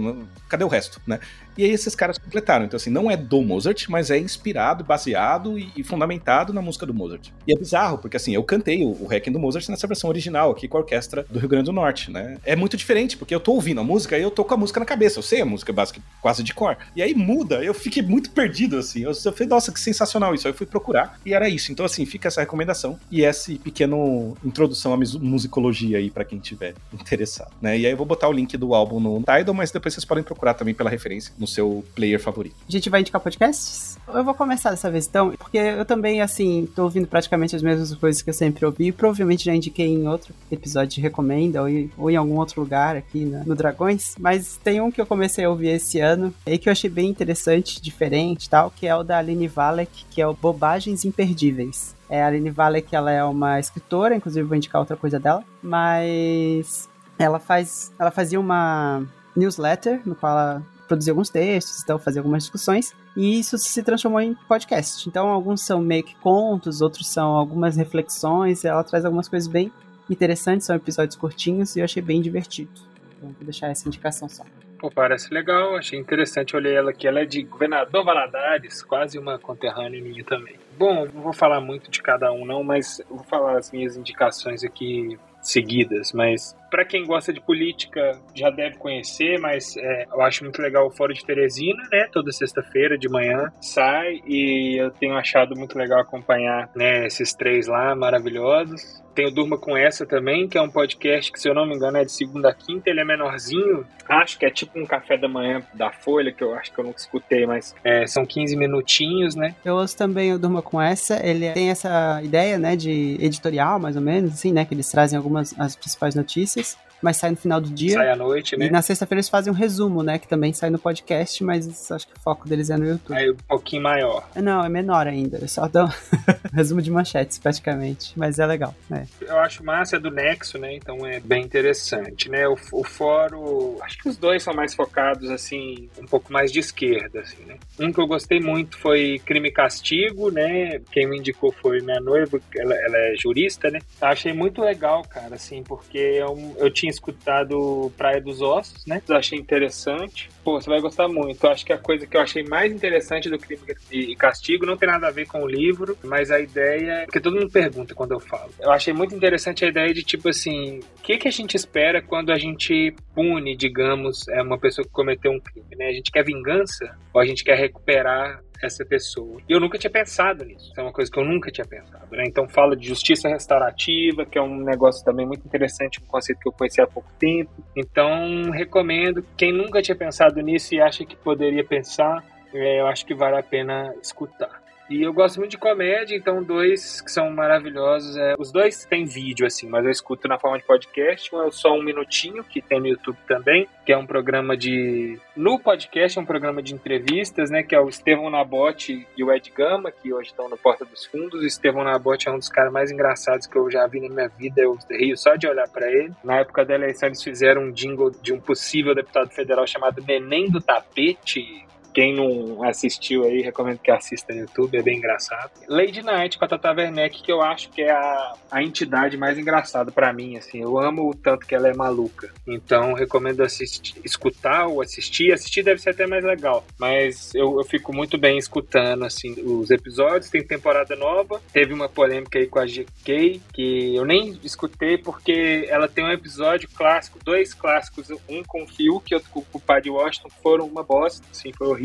cadê 0.49 0.63
o 0.63 0.69
resto, 0.69 1.01
né? 1.07 1.19
E 1.57 1.65
aí 1.65 1.71
esses 1.71 1.95
caras 1.95 2.19
completaram. 2.19 2.65
Então, 2.65 2.77
assim, 2.77 2.91
não 2.91 3.11
é 3.11 3.17
do 3.17 3.43
Mozart, 3.43 3.87
mas 3.89 4.11
é 4.11 4.19
inspirado, 4.19 4.85
baseado 4.85 5.59
e, 5.59 5.71
e 5.77 5.83
fundamentado 5.83 6.53
na 6.53 6.63
música 6.63 6.87
do 6.87 6.95
Mozart. 6.95 7.29
E 7.47 7.53
é 7.53 7.57
bizarro, 7.57 7.99
porque 7.99 8.17
assim, 8.17 8.35
eu 8.35 8.43
cantei 8.43 8.85
o, 8.85 8.91
o 9.03 9.07
Requiem 9.07 9.33
do 9.33 9.39
Mozart 9.39 9.69
nessa 9.69 9.87
versão 9.87 10.09
original 10.09 10.51
aqui 10.51 10.69
com 10.69 10.77
a 10.77 10.81
orquestra 10.81 11.27
do 11.29 11.39
Rio 11.39 11.49
Grande 11.49 11.67
do 11.67 11.73
Norte, 11.73 12.11
né? 12.11 12.39
É 12.45 12.57
muito 12.57 12.77
diferente, 12.77 13.17
porque 13.17 13.35
eu 13.35 13.41
tô 13.41 13.53
ouvindo 13.53 13.81
a 13.81 13.85
música 13.85 14.19
e 14.19 14.23
eu 14.23 14.31
tô 14.31 14.45
com 14.45 14.55
a 14.55 14.57
música 14.57 14.81
na 14.81 14.87
cabeça. 14.87 15.19
Eu 15.19 15.23
sei 15.23 15.41
a 15.41 15.47
música 15.47 15.73
básica 15.73 16.01
quase 16.21 16.43
de 16.43 16.55
cor. 16.55 16.77
E 16.95 17.03
aí 17.03 17.15
muda, 17.15 17.63
eu 17.65 17.75
fiquei 17.75 18.03
muito 18.03 18.31
perdido, 18.31 18.79
assim. 18.79 19.03
Eu, 19.03 19.11
eu 19.11 19.33
falei, 19.33 19.49
nossa, 19.49 19.73
que 19.73 19.81
sensacional 19.81 20.35
isso. 20.35 20.47
Aí 20.47 20.53
eu 20.53 20.57
fui 20.57 20.67
procurar 20.67 21.19
e 21.25 21.35
era 21.35 21.49
isso. 21.49 21.73
Então, 21.73 21.85
assim, 21.85 22.05
fica 22.07 22.29
essa 22.29 22.41
recomendação 22.41 22.99
e 23.11 23.23
esse 23.23 23.59
pequeno 23.59 24.37
introdução 24.45 24.95
à 24.95 24.97
musicologia 24.97 25.99
aí 25.99 26.11
para 26.11 26.25
quem 26.25 26.39
tiver 26.39 26.75
interessado, 26.93 27.53
né? 27.61 27.79
E 27.79 27.87
aí 27.87 27.93
eu 27.93 27.97
vou 27.97 28.07
botar 28.07 28.29
o 28.29 28.33
link 28.33 28.57
do 28.57 28.75
álbum 28.75 29.01
no 29.01 29.19
Tidal, 29.21 29.55
mas 29.55 29.71
depois 29.71 29.95
vocês 29.95 30.05
podem 30.05 30.25
procurar 30.25 30.55
também 30.55 30.75
pela 30.75 30.91
referência 30.91 31.33
no 31.41 31.47
seu 31.47 31.83
player 31.95 32.21
favorito. 32.21 32.55
A 32.69 32.71
gente 32.71 32.91
vai 32.91 33.01
indicar 33.01 33.21
podcasts? 33.21 33.99
Eu 34.07 34.23
vou 34.23 34.35
começar 34.35 34.71
dessa 34.71 34.91
vez 34.91 35.07
então, 35.07 35.33
porque 35.33 35.57
eu 35.57 35.85
também, 35.85 36.21
assim, 36.21 36.69
tô 36.75 36.85
ouvindo 36.85 37.09
praticamente 37.09 37.57
as 37.57 37.63
mesmas 37.63 37.95
coisas 37.95 38.21
que 38.21 38.29
eu 38.29 38.35
sempre 38.35 38.65
ouvi. 38.67 38.89
E 38.89 38.93
provavelmente 38.93 39.45
já 39.45 39.55
indiquei 39.55 39.87
em 39.87 40.07
outro 40.07 40.35
episódio 40.51 40.91
de 40.97 41.01
Recomenda 41.01 41.63
ou 41.63 41.69
em, 41.69 41.91
ou 41.97 42.11
em 42.11 42.17
algum 42.17 42.37
outro 42.37 42.61
lugar 42.61 42.97
aqui 42.97 43.25
no 43.25 43.55
Dragões. 43.55 44.15
Mas 44.19 44.59
tem 44.63 44.81
um 44.81 44.91
que 44.91 45.01
eu 45.01 45.07
comecei 45.07 45.45
a 45.45 45.51
ouvir 45.51 45.69
esse 45.69 45.99
ano 46.01 46.35
e 46.47 46.59
que 46.59 46.69
eu 46.69 46.73
achei 46.73 46.91
bem 46.91 47.09
interessante, 47.09 47.81
diferente 47.81 48.51
tal, 48.51 48.71
que 48.71 48.87
é 48.87 48.95
o 48.95 49.03
da 49.03 49.19
Aline 49.19 49.49
Valek, 49.49 50.05
que 50.11 50.21
é 50.21 50.27
o 50.27 50.35
Bobagens 50.35 51.05
Imperdíveis. 51.05 51.95
É, 52.09 52.23
a 52.23 52.27
Aline 52.27 52.51
Valek, 52.51 52.95
ela 52.95 53.13
é 53.13 53.23
uma 53.23 53.61
escritora, 53.61 54.17
inclusive 54.17 54.47
vou 54.47 54.57
indicar 54.57 54.81
outra 54.81 54.97
coisa 54.97 55.21
dela, 55.21 55.45
mas 55.63 56.89
ela 57.17 57.39
faz, 57.39 57.93
ela 57.99 58.11
fazia 58.11 58.41
uma 58.41 59.05
newsletter 59.37 60.01
no 60.05 60.15
qual 60.15 60.33
ela 60.33 60.63
produzir 60.91 61.11
alguns 61.11 61.31
textos, 61.31 61.85
então 61.85 62.01
fazer 62.01 62.19
algumas 62.19 62.43
discussões, 62.43 62.93
e 63.17 63.39
isso 63.39 63.57
se 63.57 63.81
transformou 63.81 64.21
em 64.21 64.35
podcast. 64.49 65.09
Então, 65.09 65.29
alguns 65.29 65.63
são 65.63 65.81
meio 65.81 66.03
que 66.03 66.17
contos, 66.17 66.81
outros 66.81 67.07
são 67.07 67.29
algumas 67.29 67.77
reflexões, 67.77 68.65
ela 68.65 68.83
traz 68.83 69.05
algumas 69.05 69.29
coisas 69.29 69.49
bem 69.49 69.71
interessantes, 70.11 70.67
são 70.67 70.75
episódios 70.75 71.15
curtinhos 71.15 71.77
e 71.77 71.79
eu 71.79 71.85
achei 71.85 72.03
bem 72.03 72.21
divertido. 72.21 72.73
Então, 73.17 73.31
vou 73.31 73.45
deixar 73.45 73.69
essa 73.69 73.87
indicação 73.87 74.29
só. 74.29 74.43
Pô, 74.81 74.91
parece 74.91 75.33
legal, 75.33 75.77
achei 75.77 75.97
interessante. 75.97 76.57
olhei 76.57 76.75
ela 76.75 76.91
aqui, 76.91 77.07
ela 77.07 77.21
é 77.21 77.25
de 77.25 77.45
Governador 77.45 78.05
Valadares, 78.05 78.83
quase 78.83 79.17
uma 79.17 79.39
conterrânea 79.39 80.03
minha 80.03 80.25
também. 80.25 80.57
Bom, 80.77 81.07
não 81.15 81.23
vou 81.23 81.33
falar 81.33 81.61
muito 81.61 81.89
de 81.89 82.03
cada 82.03 82.33
um, 82.33 82.45
não, 82.45 82.65
mas 82.65 83.01
vou 83.09 83.23
falar 83.23 83.59
as 83.59 83.71
minhas 83.71 83.97
indicações 83.97 84.65
aqui 84.65 85.17
seguidas, 85.43 86.13
mas 86.13 86.57
para 86.71 86.85
quem 86.85 87.05
gosta 87.05 87.33
de 87.33 87.41
política 87.41 88.19
já 88.35 88.49
deve 88.49 88.77
conhecer, 88.79 89.39
mas 89.39 89.77
é, 89.77 90.07
eu 90.11 90.23
acho 90.23 90.45
muito 90.45 90.63
legal 90.63 90.87
o 90.87 90.91
Fórum 90.91 91.13
de 91.13 91.25
Teresina, 91.25 91.83
né? 91.91 92.09
Toda 92.13 92.31
sexta-feira 92.31 92.97
de 92.97 93.09
manhã 93.09 93.53
sai 93.61 94.21
e 94.25 94.81
eu 94.81 94.91
tenho 94.93 95.15
achado 95.17 95.57
muito 95.57 95.77
legal 95.77 96.01
acompanhar 96.01 96.71
né, 96.75 97.07
esses 97.07 97.35
três 97.35 97.67
lá 97.67 97.95
maravilhosos. 97.95 99.03
Tem 99.15 99.27
o 99.27 99.31
Durma 99.31 99.59
com 99.59 99.77
Essa 99.77 100.07
também, 100.07 100.49
que 100.49 100.57
é 100.57 100.63
um 100.63 100.71
podcast 100.71 101.33
que, 101.33 101.41
se 101.41 101.49
eu 101.49 101.55
não 101.55 101.67
me 101.67 101.75
engano, 101.75 101.99
é 101.99 102.05
de 102.05 102.13
segunda 102.13 102.51
a 102.51 102.55
quinta. 102.55 102.89
Ele 102.89 103.01
é 103.01 103.05
menorzinho. 103.05 103.85
Acho 104.09 104.39
que 104.39 104.47
é 104.47 104.51
tipo 104.51 104.79
um 104.79 104.87
café 104.87 105.19
da 105.19 105.29
manhã 105.29 105.63
da 105.75 105.91
Folha, 105.91 106.33
que 106.33 106.43
eu 106.43 106.55
acho 106.55 106.73
que 106.73 106.79
eu 106.79 106.85
nunca 106.85 106.99
escutei, 106.99 107.45
mas 107.45 107.75
é, 107.85 108.07
são 108.07 108.25
15 108.25 108.57
minutinhos, 108.57 109.35
né? 109.35 109.55
Eu 109.65 109.75
ouço 109.75 109.97
também 109.97 110.33
o 110.33 110.39
Durma 110.39 110.63
com 110.63 110.81
Essa. 110.81 111.21
Ele 111.27 111.51
tem 111.51 111.71
essa 111.71 112.21
ideia, 112.23 112.57
né, 112.57 112.77
de 112.77 113.19
editorial, 113.21 113.81
mais 113.81 113.97
ou 113.97 114.03
menos, 114.03 114.33
assim, 114.33 114.53
né? 114.53 114.65
Que 114.65 114.75
eles 114.75 114.91
trazem 114.91 115.19
algumas 115.31 115.55
as 115.59 115.77
principais 115.77 116.15
notícias 116.15 116.77
mas 117.03 117.17
sai 117.17 117.31
no 117.31 117.37
final 117.37 117.61
do 117.61 117.71
dia. 117.71 117.95
Sai 117.95 118.11
à 118.11 118.17
noite, 118.17 118.57
né? 118.57 118.67
E 118.67 118.71
na 118.71 118.83
sexta-feira 118.83 119.19
eles 119.19 119.29
fazem 119.29 119.53
um 119.53 119.57
resumo, 119.57 120.03
né? 120.03 120.19
Que 120.19 120.29
também 120.29 120.53
sai 120.53 120.71
no 120.71 120.79
podcast, 120.79 121.43
mas 121.43 121.91
acho 121.91 122.07
que 122.07 122.15
o 122.17 122.21
foco 122.21 122.49
deles 122.49 122.71
é 122.71 122.77
no 122.77 122.87
YouTube. 122.87 123.17
Aí 123.17 123.31
um 123.31 123.37
pouquinho 123.49 123.83
maior. 123.83 124.29
Não, 124.37 124.65
é 124.65 124.69
menor 124.69 125.07
ainda. 125.07 125.39
Eu 125.39 125.49
só 125.49 125.67
dão 125.67 125.89
resumo 126.53 126.83
de 126.83 126.91
manchetes, 126.91 127.39
praticamente. 127.39 128.13
Mas 128.17 128.39
é 128.39 128.47
legal, 128.47 128.75
né? 128.89 129.07
Eu 129.21 129.39
acho 129.39 129.65
massa, 129.65 129.97
é 129.97 129.99
do 129.99 130.11
Nexo, 130.11 130.59
né? 130.59 130.75
Então 130.75 131.07
é 131.07 131.21
bem 131.21 131.43
interessante, 131.43 132.29
né? 132.29 132.47
O, 132.49 132.57
o 132.73 132.85
fórum, 132.85 133.79
acho 133.83 133.99
que 133.99 134.09
os 134.09 134.17
dois 134.17 134.43
são 134.43 134.55
mais 134.55 134.75
focados, 134.75 135.31
assim, 135.31 135.89
um 135.99 136.07
pouco 136.07 136.33
mais 136.33 136.53
de 136.53 136.59
esquerda, 136.59 137.21
assim, 137.21 137.43
né? 137.45 137.57
Um 137.79 137.93
que 137.93 138.01
eu 138.01 138.07
gostei 138.07 138.41
muito 138.41 138.79
foi 138.79 139.21
Crime 139.25 139.49
e 139.49 139.53
Castigo, 139.53 140.31
né? 140.31 140.81
Quem 140.93 141.09
me 141.09 141.19
indicou 141.19 141.53
foi 141.53 141.81
minha 141.81 142.01
noiva, 142.01 142.41
ela, 142.57 142.75
ela 142.75 142.97
é 142.97 143.15
jurista, 143.17 143.71
né? 143.71 143.81
Eu 144.01 144.09
achei 144.09 144.33
muito 144.33 144.61
legal, 144.61 145.03
cara, 145.03 145.35
assim, 145.35 145.63
porque 145.63 145.99
eu, 145.99 146.55
eu 146.59 146.71
tinha 146.71 146.90
escutado 146.91 147.93
Praia 147.97 148.21
dos 148.21 148.41
Ossos, 148.43 148.85
né? 148.87 149.03
Eu 149.09 149.17
achei 149.17 149.39
interessante. 149.39 150.29
Pô, 150.45 150.61
você 150.61 150.69
vai 150.69 150.81
gostar 150.81 151.09
muito. 151.09 151.45
Eu 151.45 151.51
acho 151.51 151.65
que 151.65 151.73
a 151.73 151.79
coisa 151.79 152.07
que 152.07 152.17
eu 152.17 152.21
achei 152.21 152.43
mais 152.43 152.73
interessante 152.73 153.31
do 153.31 153.39
Crime 153.39 153.63
e 153.91 154.15
Castigo 154.17 154.67
não 154.67 154.77
tem 154.77 154.89
nada 154.89 155.09
a 155.09 155.11
ver 155.11 155.27
com 155.27 155.43
o 155.43 155.47
livro, 155.47 155.97
mas 156.05 156.31
a 156.31 156.41
ideia. 156.41 157.05
Porque 157.05 157.21
todo 157.21 157.37
mundo 157.39 157.51
pergunta 157.51 157.95
quando 157.95 158.13
eu 158.13 158.21
falo. 158.21 158.51
Eu 158.61 158.71
achei 158.71 158.93
muito 158.93 159.15
interessante 159.15 159.65
a 159.65 159.69
ideia 159.69 159.93
de, 159.95 160.03
tipo 160.03 160.29
assim, 160.29 160.81
o 160.99 161.03
que, 161.03 161.17
que 161.17 161.29
a 161.29 161.33
gente 161.33 161.57
espera 161.57 162.03
quando 162.03 162.31
a 162.31 162.39
gente 162.39 162.95
pune, 163.15 163.57
digamos, 163.57 164.29
é 164.29 164.43
uma 164.43 164.59
pessoa 164.59 164.85
que 164.85 164.93
cometeu 164.93 165.33
um 165.33 165.41
crime, 165.41 165.77
né? 165.77 165.89
A 165.89 165.93
gente 165.93 166.11
quer 166.11 166.25
vingança 166.25 166.97
ou 167.13 167.21
a 167.21 167.27
gente 167.27 167.45
quer 167.45 167.57
recuperar 167.57 168.43
essa 168.63 168.85
pessoa. 168.85 169.41
E 169.49 169.53
eu 169.53 169.61
nunca 169.61 169.79
tinha 169.79 169.91
pensado 169.91 170.45
nisso. 170.45 170.73
É 170.77 170.83
uma 170.83 170.93
coisa 170.93 171.11
que 171.11 171.19
eu 171.19 171.25
nunca 171.25 171.51
tinha 171.51 171.67
pensado, 171.67 172.15
né? 172.15 172.25
Então 172.27 172.49
fala 172.49 172.77
de 172.77 172.87
justiça 172.87 173.29
restaurativa, 173.29 174.25
que 174.25 174.39
é 174.39 174.43
um 174.43 174.63
negócio 174.63 175.05
também 175.05 175.27
muito 175.27 175.47
interessante, 175.47 176.01
um 176.03 176.07
conceito 176.07 176.41
que 176.41 176.49
eu 176.49 176.53
conheci 176.53 176.81
há 176.81 176.87
pouco 176.87 177.11
tempo. 177.19 177.51
Então 177.77 178.51
recomendo 178.51 179.25
quem 179.37 179.53
nunca 179.53 179.83
tinha 179.83 179.97
pensado 179.97 180.41
nisso 180.41 180.75
e 180.75 180.81
acha 180.81 181.05
que 181.05 181.17
poderia 181.17 181.65
pensar, 181.65 182.25
é, 182.53 182.81
eu 182.81 182.87
acho 182.87 183.07
que 183.07 183.15
vale 183.15 183.39
a 183.39 183.43
pena 183.43 183.95
escutar. 184.03 184.70
E 184.91 185.03
eu 185.03 185.13
gosto 185.13 185.39
muito 185.39 185.53
de 185.53 185.59
comédia, 185.59 186.17
então 186.17 186.43
dois 186.43 187.01
que 187.01 187.13
são 187.13 187.31
maravilhosos. 187.31 188.17
É, 188.17 188.35
os 188.37 188.51
dois 188.51 188.85
têm 188.85 189.05
vídeo, 189.05 189.47
assim, 189.47 189.69
mas 189.69 189.85
eu 189.85 189.91
escuto 189.93 190.27
na 190.27 190.37
forma 190.37 190.59
de 190.59 190.65
podcast. 190.65 191.33
Um 191.33 191.41
é 191.41 191.47
o 191.47 191.53
Só 191.53 191.73
Um 191.73 191.83
Minutinho, 191.83 192.43
que 192.43 192.61
tem 192.61 192.81
no 192.81 192.89
YouTube 192.89 193.17
também, 193.29 193.69
que 193.87 193.93
é 193.93 193.97
um 193.97 194.05
programa 194.05 194.57
de. 194.57 195.17
No 195.37 195.61
podcast 195.61 196.19
é 196.19 196.21
um 196.21 196.27
programa 196.27 196.61
de 196.61 196.75
entrevistas, 196.75 197.53
né? 197.53 197.63
Que 197.63 197.77
é 197.77 197.81
o 197.81 197.89
Estevão 197.89 198.29
Nabote 198.29 199.07
e 199.17 199.23
o 199.23 199.33
Ed 199.33 199.49
Gama, 199.57 199.93
que 199.93 200.13
hoje 200.13 200.31
estão 200.31 200.49
no 200.49 200.59
Porta 200.59 200.85
dos 200.85 201.07
Fundos. 201.07 201.41
O 201.41 201.47
Estevão 201.47 201.85
Nabote 201.85 202.29
é 202.29 202.33
um 202.33 202.39
dos 202.39 202.49
caras 202.49 202.73
mais 202.73 202.91
engraçados 202.91 203.47
que 203.47 203.57
eu 203.57 203.71
já 203.71 203.87
vi 203.87 204.01
na 204.01 204.13
minha 204.13 204.29
vida. 204.29 204.61
Eu 204.61 204.77
rio 204.91 205.17
só 205.17 205.37
de 205.37 205.47
olhar 205.47 205.69
para 205.69 205.89
ele. 205.89 206.13
Na 206.25 206.41
época 206.41 206.65
da 206.65 206.75
eleição, 206.75 207.09
eles 207.09 207.23
fizeram 207.23 207.63
um 207.63 207.71
jingle 207.71 208.11
de 208.11 208.33
um 208.33 208.41
possível 208.41 208.93
deputado 208.93 209.31
federal 209.31 209.65
chamado 209.69 210.03
Neném 210.05 210.51
do 210.51 210.61
Tapete 210.61 211.71
quem 211.93 212.15
não 212.15 212.63
assistiu 212.65 213.25
aí, 213.25 213.43
recomendo 213.43 213.79
que 213.79 213.91
assista 213.91 214.33
no 214.33 214.41
YouTube, 214.41 214.77
é 214.77 214.83
bem 214.83 214.99
engraçado. 214.99 215.51
Lady 215.69 216.03
Night 216.03 216.39
com 216.39 216.45
a 216.45 216.49
Tata 216.49 216.73
Werneck, 216.73 217.23
que 217.23 217.33
eu 217.33 217.43
acho 217.43 217.71
que 217.71 217.83
é 217.83 217.91
a, 217.91 218.35
a 218.51 218.63
entidade 218.63 219.17
mais 219.17 219.39
engraçada 219.39 219.91
para 219.91 220.13
mim, 220.13 220.37
assim. 220.37 220.61
Eu 220.61 220.79
amo 220.79 221.09
o 221.09 221.15
tanto 221.15 221.47
que 221.47 221.55
ela 221.55 221.69
é 221.69 221.75
maluca. 221.75 222.33
Então, 222.47 222.93
recomendo 222.93 223.43
assistir, 223.43 224.01
escutar 224.05 224.67
ou 224.67 224.81
assistir. 224.81 225.33
Assistir 225.33 225.63
deve 225.63 225.81
ser 225.81 225.91
até 225.91 226.07
mais 226.07 226.25
legal, 226.25 226.65
mas 226.79 227.35
eu, 227.35 227.59
eu 227.59 227.65
fico 227.65 227.95
muito 227.95 228.19
bem 228.19 228.39
escutando, 228.39 229.05
assim, 229.05 229.35
os 229.43 229.71
episódios. 229.71 230.31
Tem 230.31 230.45
temporada 230.45 230.95
nova. 230.97 231.41
Teve 231.53 231.73
uma 231.73 231.89
polêmica 231.89 232.39
aí 232.39 232.47
com 232.47 232.59
a 232.59 232.67
GK, 232.67 233.41
que 233.53 233.95
eu 233.95 234.05
nem 234.05 234.39
escutei 234.43 234.99
porque 234.99 235.67
ela 235.69 235.89
tem 235.89 236.05
um 236.05 236.13
episódio 236.13 236.69
clássico, 236.75 237.19
dois 237.25 237.55
clássicos, 237.55 238.11
um 238.29 238.43
com 238.43 238.63
o 238.63 238.67
Fiuk 238.67 239.11
e 239.11 239.15
outro 239.15 239.31
com 239.31 239.45
o 239.53 239.61
Padre 239.61 239.91
Washington, 239.91 240.29
que 240.29 240.43
foram 240.43 240.67
uma 240.67 240.83
bosta, 240.83 241.27
assim, 241.31 241.53
foi 241.53 241.69
horrível, 241.69 241.80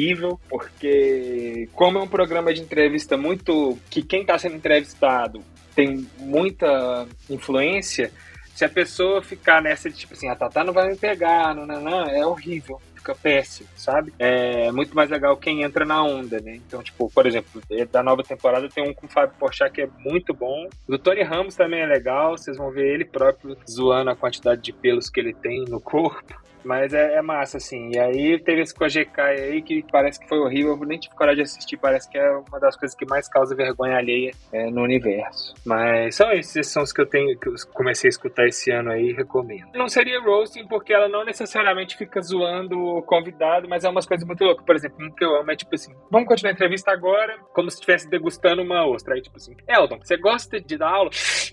porque 0.50 1.70
como 1.74 1.98
é 1.98 2.02
um 2.02 2.08
programa 2.08 2.54
de 2.54 2.62
entrevista 2.62 3.18
muito 3.18 3.78
que 3.90 4.02
quem 4.02 4.22
está 4.22 4.38
sendo 4.38 4.56
entrevistado 4.56 5.42
tem 5.76 6.08
muita 6.20 7.06
influência, 7.30 8.12
se 8.54 8.64
a 8.64 8.70
pessoa 8.70 9.22
ficar 9.22 9.62
nessa 9.62 9.90
de 9.90 9.98
tipo 9.98 10.14
assim, 10.14 10.30
a 10.30 10.36
Tatá 10.36 10.64
não 10.64 10.74
vai 10.74 10.88
me 10.88 10.96
pegar, 10.96 11.54
não, 11.54 11.66
não, 11.66 11.82
não, 11.82 12.06
é 12.06 12.26
horrível 12.26 12.80
fica 13.06 13.14
péssimo, 13.14 13.70
sabe? 13.76 14.12
É 14.18 14.72
muito 14.72 14.96
mais 14.96 15.10
legal 15.12 15.38
quem 15.38 15.62
entra 15.62 15.86
na 15.86 16.04
onda, 16.04 16.40
né? 16.40 16.56
Então, 16.56 16.82
tipo, 16.82 17.12
por 17.14 17.28
exemplo, 17.28 17.62
da 17.92 18.02
nova 18.02 18.24
temporada 18.24 18.68
tem 18.68 18.90
um 18.90 18.94
com 18.94 19.06
o 19.06 19.10
Fábio 19.10 19.36
Porchat 19.38 19.72
que 19.72 19.82
é 19.82 19.90
muito 20.00 20.34
bom. 20.34 20.68
O 20.88 20.98
Tony 20.98 21.22
Ramos 21.22 21.56
também 21.56 21.82
é 21.82 21.86
legal, 21.86 22.36
vocês 22.36 22.58
vão 22.58 22.72
ver 22.72 22.94
ele 22.94 23.06
próprio 23.06 23.56
zoando 23.70 24.10
a 24.10 24.16
quantidade 24.16 24.62
de 24.62 24.74
pelos 24.74 25.10
que 25.10 25.20
ele 25.20 25.34
tem 25.34 25.64
no 25.66 25.80
corpo. 25.80 26.34
Mas 26.66 26.94
é, 26.94 27.16
é 27.16 27.22
massa, 27.22 27.58
assim. 27.58 27.92
E 27.94 28.00
aí 28.00 28.40
teve 28.40 28.62
esse 28.62 28.74
com 28.74 28.84
a 28.84 28.88
GK 28.88 29.22
aí 29.22 29.62
que 29.62 29.86
parece 29.92 30.20
que 30.20 30.28
foi 30.28 30.40
horrível. 30.40 30.72
Eu 30.72 30.86
nem 30.86 31.00
tive 31.00 31.16
coragem 31.16 31.44
de 31.44 31.50
assistir. 31.50 31.78
Parece 31.78 32.10
que 32.10 32.18
é 32.18 32.30
uma 32.32 32.60
das 32.60 32.76
coisas 32.76 32.98
que 32.98 33.06
mais 33.06 33.30
causa 33.30 33.56
vergonha 33.56 33.98
alheia 33.98 34.32
é, 34.52 34.70
no 34.72 34.82
universo. 34.82 35.54
Mas 35.64 36.16
são 36.16 36.32
esses, 36.32 36.56
esses 36.56 36.74
são 36.74 36.84
os 36.84 36.92
que 36.92 37.02
eu 37.02 37.06
tenho, 37.06 37.38
que 37.40 37.48
eu 37.48 37.54
comecei 37.74 38.08
a 38.08 38.10
escutar 38.10 38.48
esse 38.48 38.72
ano 38.72 38.92
aí 38.92 39.10
e 39.10 39.14
recomendo. 39.14 39.68
Não 39.76 39.88
seria 39.88 40.20
roasting 40.20 40.68
porque 40.68 40.92
ela 40.92 41.08
não 41.08 41.24
necessariamente 41.24 41.96
fica 41.96 42.20
zoando 42.22 42.80
o 42.80 43.04
convidado, 43.04 43.70
mas 43.70 43.84
é 43.84 43.90
umas 43.90 44.08
coisas 44.08 44.26
muito 44.26 44.44
loucas. 44.44 44.66
Por 44.66 44.76
exemplo, 44.76 45.06
um 45.06 45.12
que 45.12 45.24
eu 45.24 45.36
amo 45.36 45.52
é 45.52 45.56
tipo 45.56 45.76
assim: 45.76 45.94
vamos 46.10 46.28
continuar 46.28 46.52
a 46.52 46.54
entrevista 46.54 46.92
agora, 46.92 47.38
como 47.54 47.70
se 47.70 47.76
estivesse 47.76 48.10
degustando 48.10 48.64
uma 48.64 48.88
ostra. 48.88 49.14
Aí, 49.14 49.22
tipo 49.22 49.38
assim, 49.38 49.56
Eldon, 49.68 50.00
você 50.02 50.18
gosta 50.18 50.60
de 50.60 50.78
dar 50.78 50.90
aula? 50.90 51.12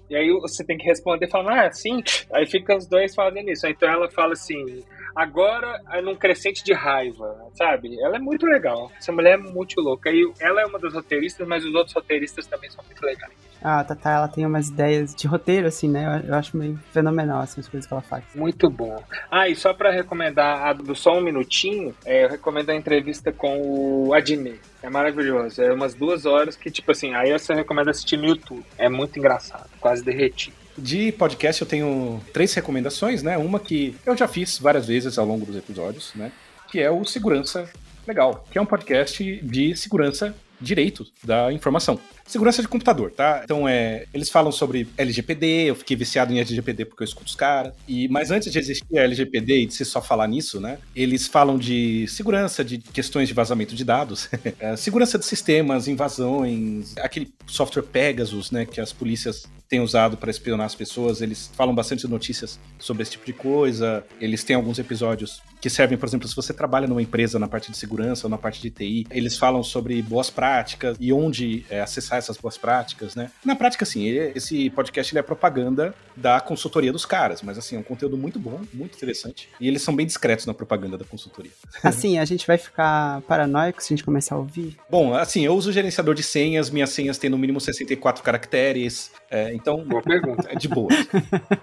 E 0.08 0.16
aí 0.16 0.30
você 0.40 0.64
tem 0.64 0.78
que 0.78 0.84
responder 0.84 1.28
falando, 1.28 1.50
ah, 1.50 1.70
sim. 1.70 2.02
Aí 2.32 2.46
fica 2.46 2.76
os 2.76 2.86
dois 2.86 3.14
fazendo 3.14 3.50
isso. 3.50 3.66
Então 3.66 3.88
ela 3.88 4.10
fala 4.10 4.32
assim 4.32 4.82
agora 5.14 5.80
é 5.90 6.00
num 6.00 6.14
crescente 6.14 6.64
de 6.64 6.72
raiva, 6.72 7.50
sabe? 7.54 8.00
Ela 8.00 8.16
é 8.16 8.18
muito 8.18 8.46
legal. 8.46 8.90
Essa 8.96 9.12
mulher 9.12 9.34
é 9.34 9.36
muito 9.36 9.80
louca. 9.80 10.10
E 10.10 10.30
ela 10.40 10.62
é 10.62 10.66
uma 10.66 10.78
das 10.78 10.94
roteiristas, 10.94 11.46
mas 11.46 11.64
os 11.64 11.74
outros 11.74 11.94
roteiristas 11.94 12.46
também 12.46 12.70
são 12.70 12.84
muito 12.84 13.04
legais. 13.04 13.32
Ah, 13.64 13.80
a 13.80 13.84
Tatá, 13.84 14.10
ela 14.10 14.28
tem 14.28 14.44
umas 14.44 14.68
ideias 14.68 15.14
de 15.14 15.26
roteiro, 15.28 15.68
assim, 15.68 15.88
né? 15.88 16.24
Eu 16.26 16.34
acho 16.34 16.56
meio 16.56 16.76
fenomenal, 16.90 17.40
assim, 17.40 17.60
as 17.60 17.68
coisas 17.68 17.86
que 17.86 17.92
ela 17.92 18.02
faz. 18.02 18.24
Muito 18.34 18.68
bom. 18.68 19.00
Ah, 19.30 19.48
e 19.48 19.54
só 19.54 19.72
para 19.72 19.92
recomendar 19.92 20.66
a 20.66 20.72
do 20.72 20.96
Só 20.96 21.16
Um 21.16 21.20
Minutinho, 21.20 21.94
é, 22.04 22.24
eu 22.24 22.28
recomendo 22.28 22.70
a 22.70 22.74
entrevista 22.74 23.32
com 23.32 24.08
o 24.08 24.14
Adnet. 24.14 24.60
É 24.82 24.90
maravilhoso. 24.90 25.62
É 25.62 25.72
umas 25.72 25.94
duas 25.94 26.26
horas 26.26 26.56
que, 26.56 26.72
tipo 26.72 26.90
assim, 26.90 27.14
aí 27.14 27.30
você 27.30 27.54
recomenda 27.54 27.92
assistir 27.92 28.16
no 28.16 28.26
YouTube. 28.26 28.64
É 28.76 28.88
muito 28.88 29.16
engraçado. 29.16 29.70
Quase 29.78 30.02
derretido. 30.02 30.56
De 30.76 31.12
podcast 31.12 31.60
eu 31.60 31.68
tenho 31.68 32.20
três 32.32 32.54
recomendações, 32.54 33.22
né? 33.22 33.36
Uma 33.36 33.60
que 33.60 33.94
eu 34.06 34.16
já 34.16 34.26
fiz 34.26 34.58
várias 34.58 34.86
vezes 34.86 35.18
ao 35.18 35.26
longo 35.26 35.44
dos 35.44 35.56
episódios, 35.56 36.12
né? 36.14 36.32
Que 36.70 36.80
é 36.80 36.90
o 36.90 37.04
Segurança 37.04 37.70
Legal, 38.06 38.44
que 38.50 38.58
é 38.58 38.60
um 38.60 38.66
podcast 38.66 39.22
de 39.42 39.76
segurança 39.76 40.34
direito 40.60 41.06
da 41.22 41.52
informação. 41.52 42.00
Segurança 42.26 42.62
de 42.62 42.68
computador, 42.68 43.10
tá? 43.10 43.42
Então, 43.44 43.68
é, 43.68 44.06
eles 44.12 44.30
falam 44.30 44.50
sobre 44.52 44.88
LGPD, 44.96 45.46
eu 45.70 45.74
fiquei 45.74 45.96
viciado 45.96 46.32
em 46.32 46.38
LGPD 46.38 46.84
porque 46.84 47.02
eu 47.02 47.06
escuto 47.06 47.26
os 47.26 47.34
caras. 47.34 47.72
Mas 48.10 48.30
antes 48.30 48.52
de 48.52 48.58
existir 48.58 48.98
a 48.98 49.02
LGPD 49.02 49.62
e 49.62 49.66
de 49.66 49.74
se 49.74 49.84
só 49.84 50.00
falar 50.00 50.26
nisso, 50.26 50.60
né? 50.60 50.78
Eles 50.94 51.26
falam 51.26 51.58
de 51.58 52.06
segurança, 52.08 52.64
de 52.64 52.78
questões 52.78 53.28
de 53.28 53.34
vazamento 53.34 53.74
de 53.74 53.84
dados, 53.84 54.28
é, 54.58 54.76
segurança 54.76 55.18
de 55.18 55.24
sistemas, 55.24 55.88
invasões, 55.88 56.96
aquele 56.98 57.32
software 57.46 57.82
Pegasus, 57.82 58.50
né? 58.50 58.64
Que 58.64 58.80
as 58.80 58.92
polícias 58.92 59.46
têm 59.72 59.80
usado 59.80 60.18
para 60.18 60.30
espionar 60.30 60.66
as 60.66 60.74
pessoas. 60.74 61.22
Eles 61.22 61.50
falam 61.54 61.74
bastante 61.74 62.06
notícias 62.06 62.60
sobre 62.78 63.02
esse 63.02 63.12
tipo 63.12 63.24
de 63.24 63.32
coisa. 63.32 64.04
Eles 64.20 64.44
têm 64.44 64.54
alguns 64.54 64.78
episódios 64.78 65.40
que 65.62 65.70
servem, 65.70 65.96
por 65.96 66.06
exemplo, 66.06 66.28
se 66.28 66.36
você 66.36 66.52
trabalha 66.52 66.86
numa 66.86 67.00
empresa 67.00 67.38
na 67.38 67.48
parte 67.48 67.70
de 67.70 67.78
segurança 67.78 68.26
ou 68.26 68.30
na 68.30 68.36
parte 68.36 68.60
de 68.60 68.68
TI, 68.68 69.06
eles 69.10 69.38
falam 69.38 69.62
sobre 69.62 70.02
boas 70.02 70.28
práticas 70.28 70.96
e 71.00 71.10
onde 71.10 71.64
é, 71.70 71.80
acessar 71.80 72.11
essas 72.16 72.36
boas 72.36 72.56
práticas, 72.56 73.14
né? 73.14 73.30
Na 73.44 73.56
prática, 73.56 73.84
assim, 73.84 74.06
esse 74.34 74.70
podcast 74.70 75.12
ele 75.12 75.18
é 75.20 75.22
propaganda 75.22 75.94
da 76.16 76.40
consultoria 76.40 76.92
dos 76.92 77.06
caras, 77.06 77.42
mas 77.42 77.58
assim, 77.58 77.76
é 77.76 77.78
um 77.78 77.82
conteúdo 77.82 78.16
muito 78.16 78.38
bom, 78.38 78.60
muito 78.72 78.96
interessante. 78.96 79.48
E 79.60 79.68
eles 79.68 79.82
são 79.82 79.94
bem 79.94 80.06
discretos 80.06 80.46
na 80.46 80.54
propaganda 80.54 80.98
da 80.98 81.04
consultoria. 81.04 81.52
Assim, 81.82 82.18
a 82.18 82.24
gente 82.24 82.46
vai 82.46 82.56
ficar 82.56 83.20
paranoico 83.22 83.82
se 83.82 83.92
a 83.92 83.96
gente 83.96 84.04
começar 84.04 84.34
a 84.34 84.38
ouvir? 84.38 84.76
Bom, 84.88 85.14
assim, 85.14 85.44
eu 85.44 85.54
uso 85.54 85.70
o 85.70 85.72
gerenciador 85.72 86.14
de 86.14 86.22
senhas, 86.22 86.70
minhas 86.70 86.90
senhas 86.90 87.18
têm 87.18 87.28
no 87.28 87.36
mínimo 87.36 87.60
64 87.60 88.22
caracteres, 88.22 89.10
é, 89.32 89.54
então. 89.54 89.82
Boa 89.82 90.02
pergunta. 90.02 90.46
É 90.50 90.54
de 90.54 90.68
boa. 90.68 90.90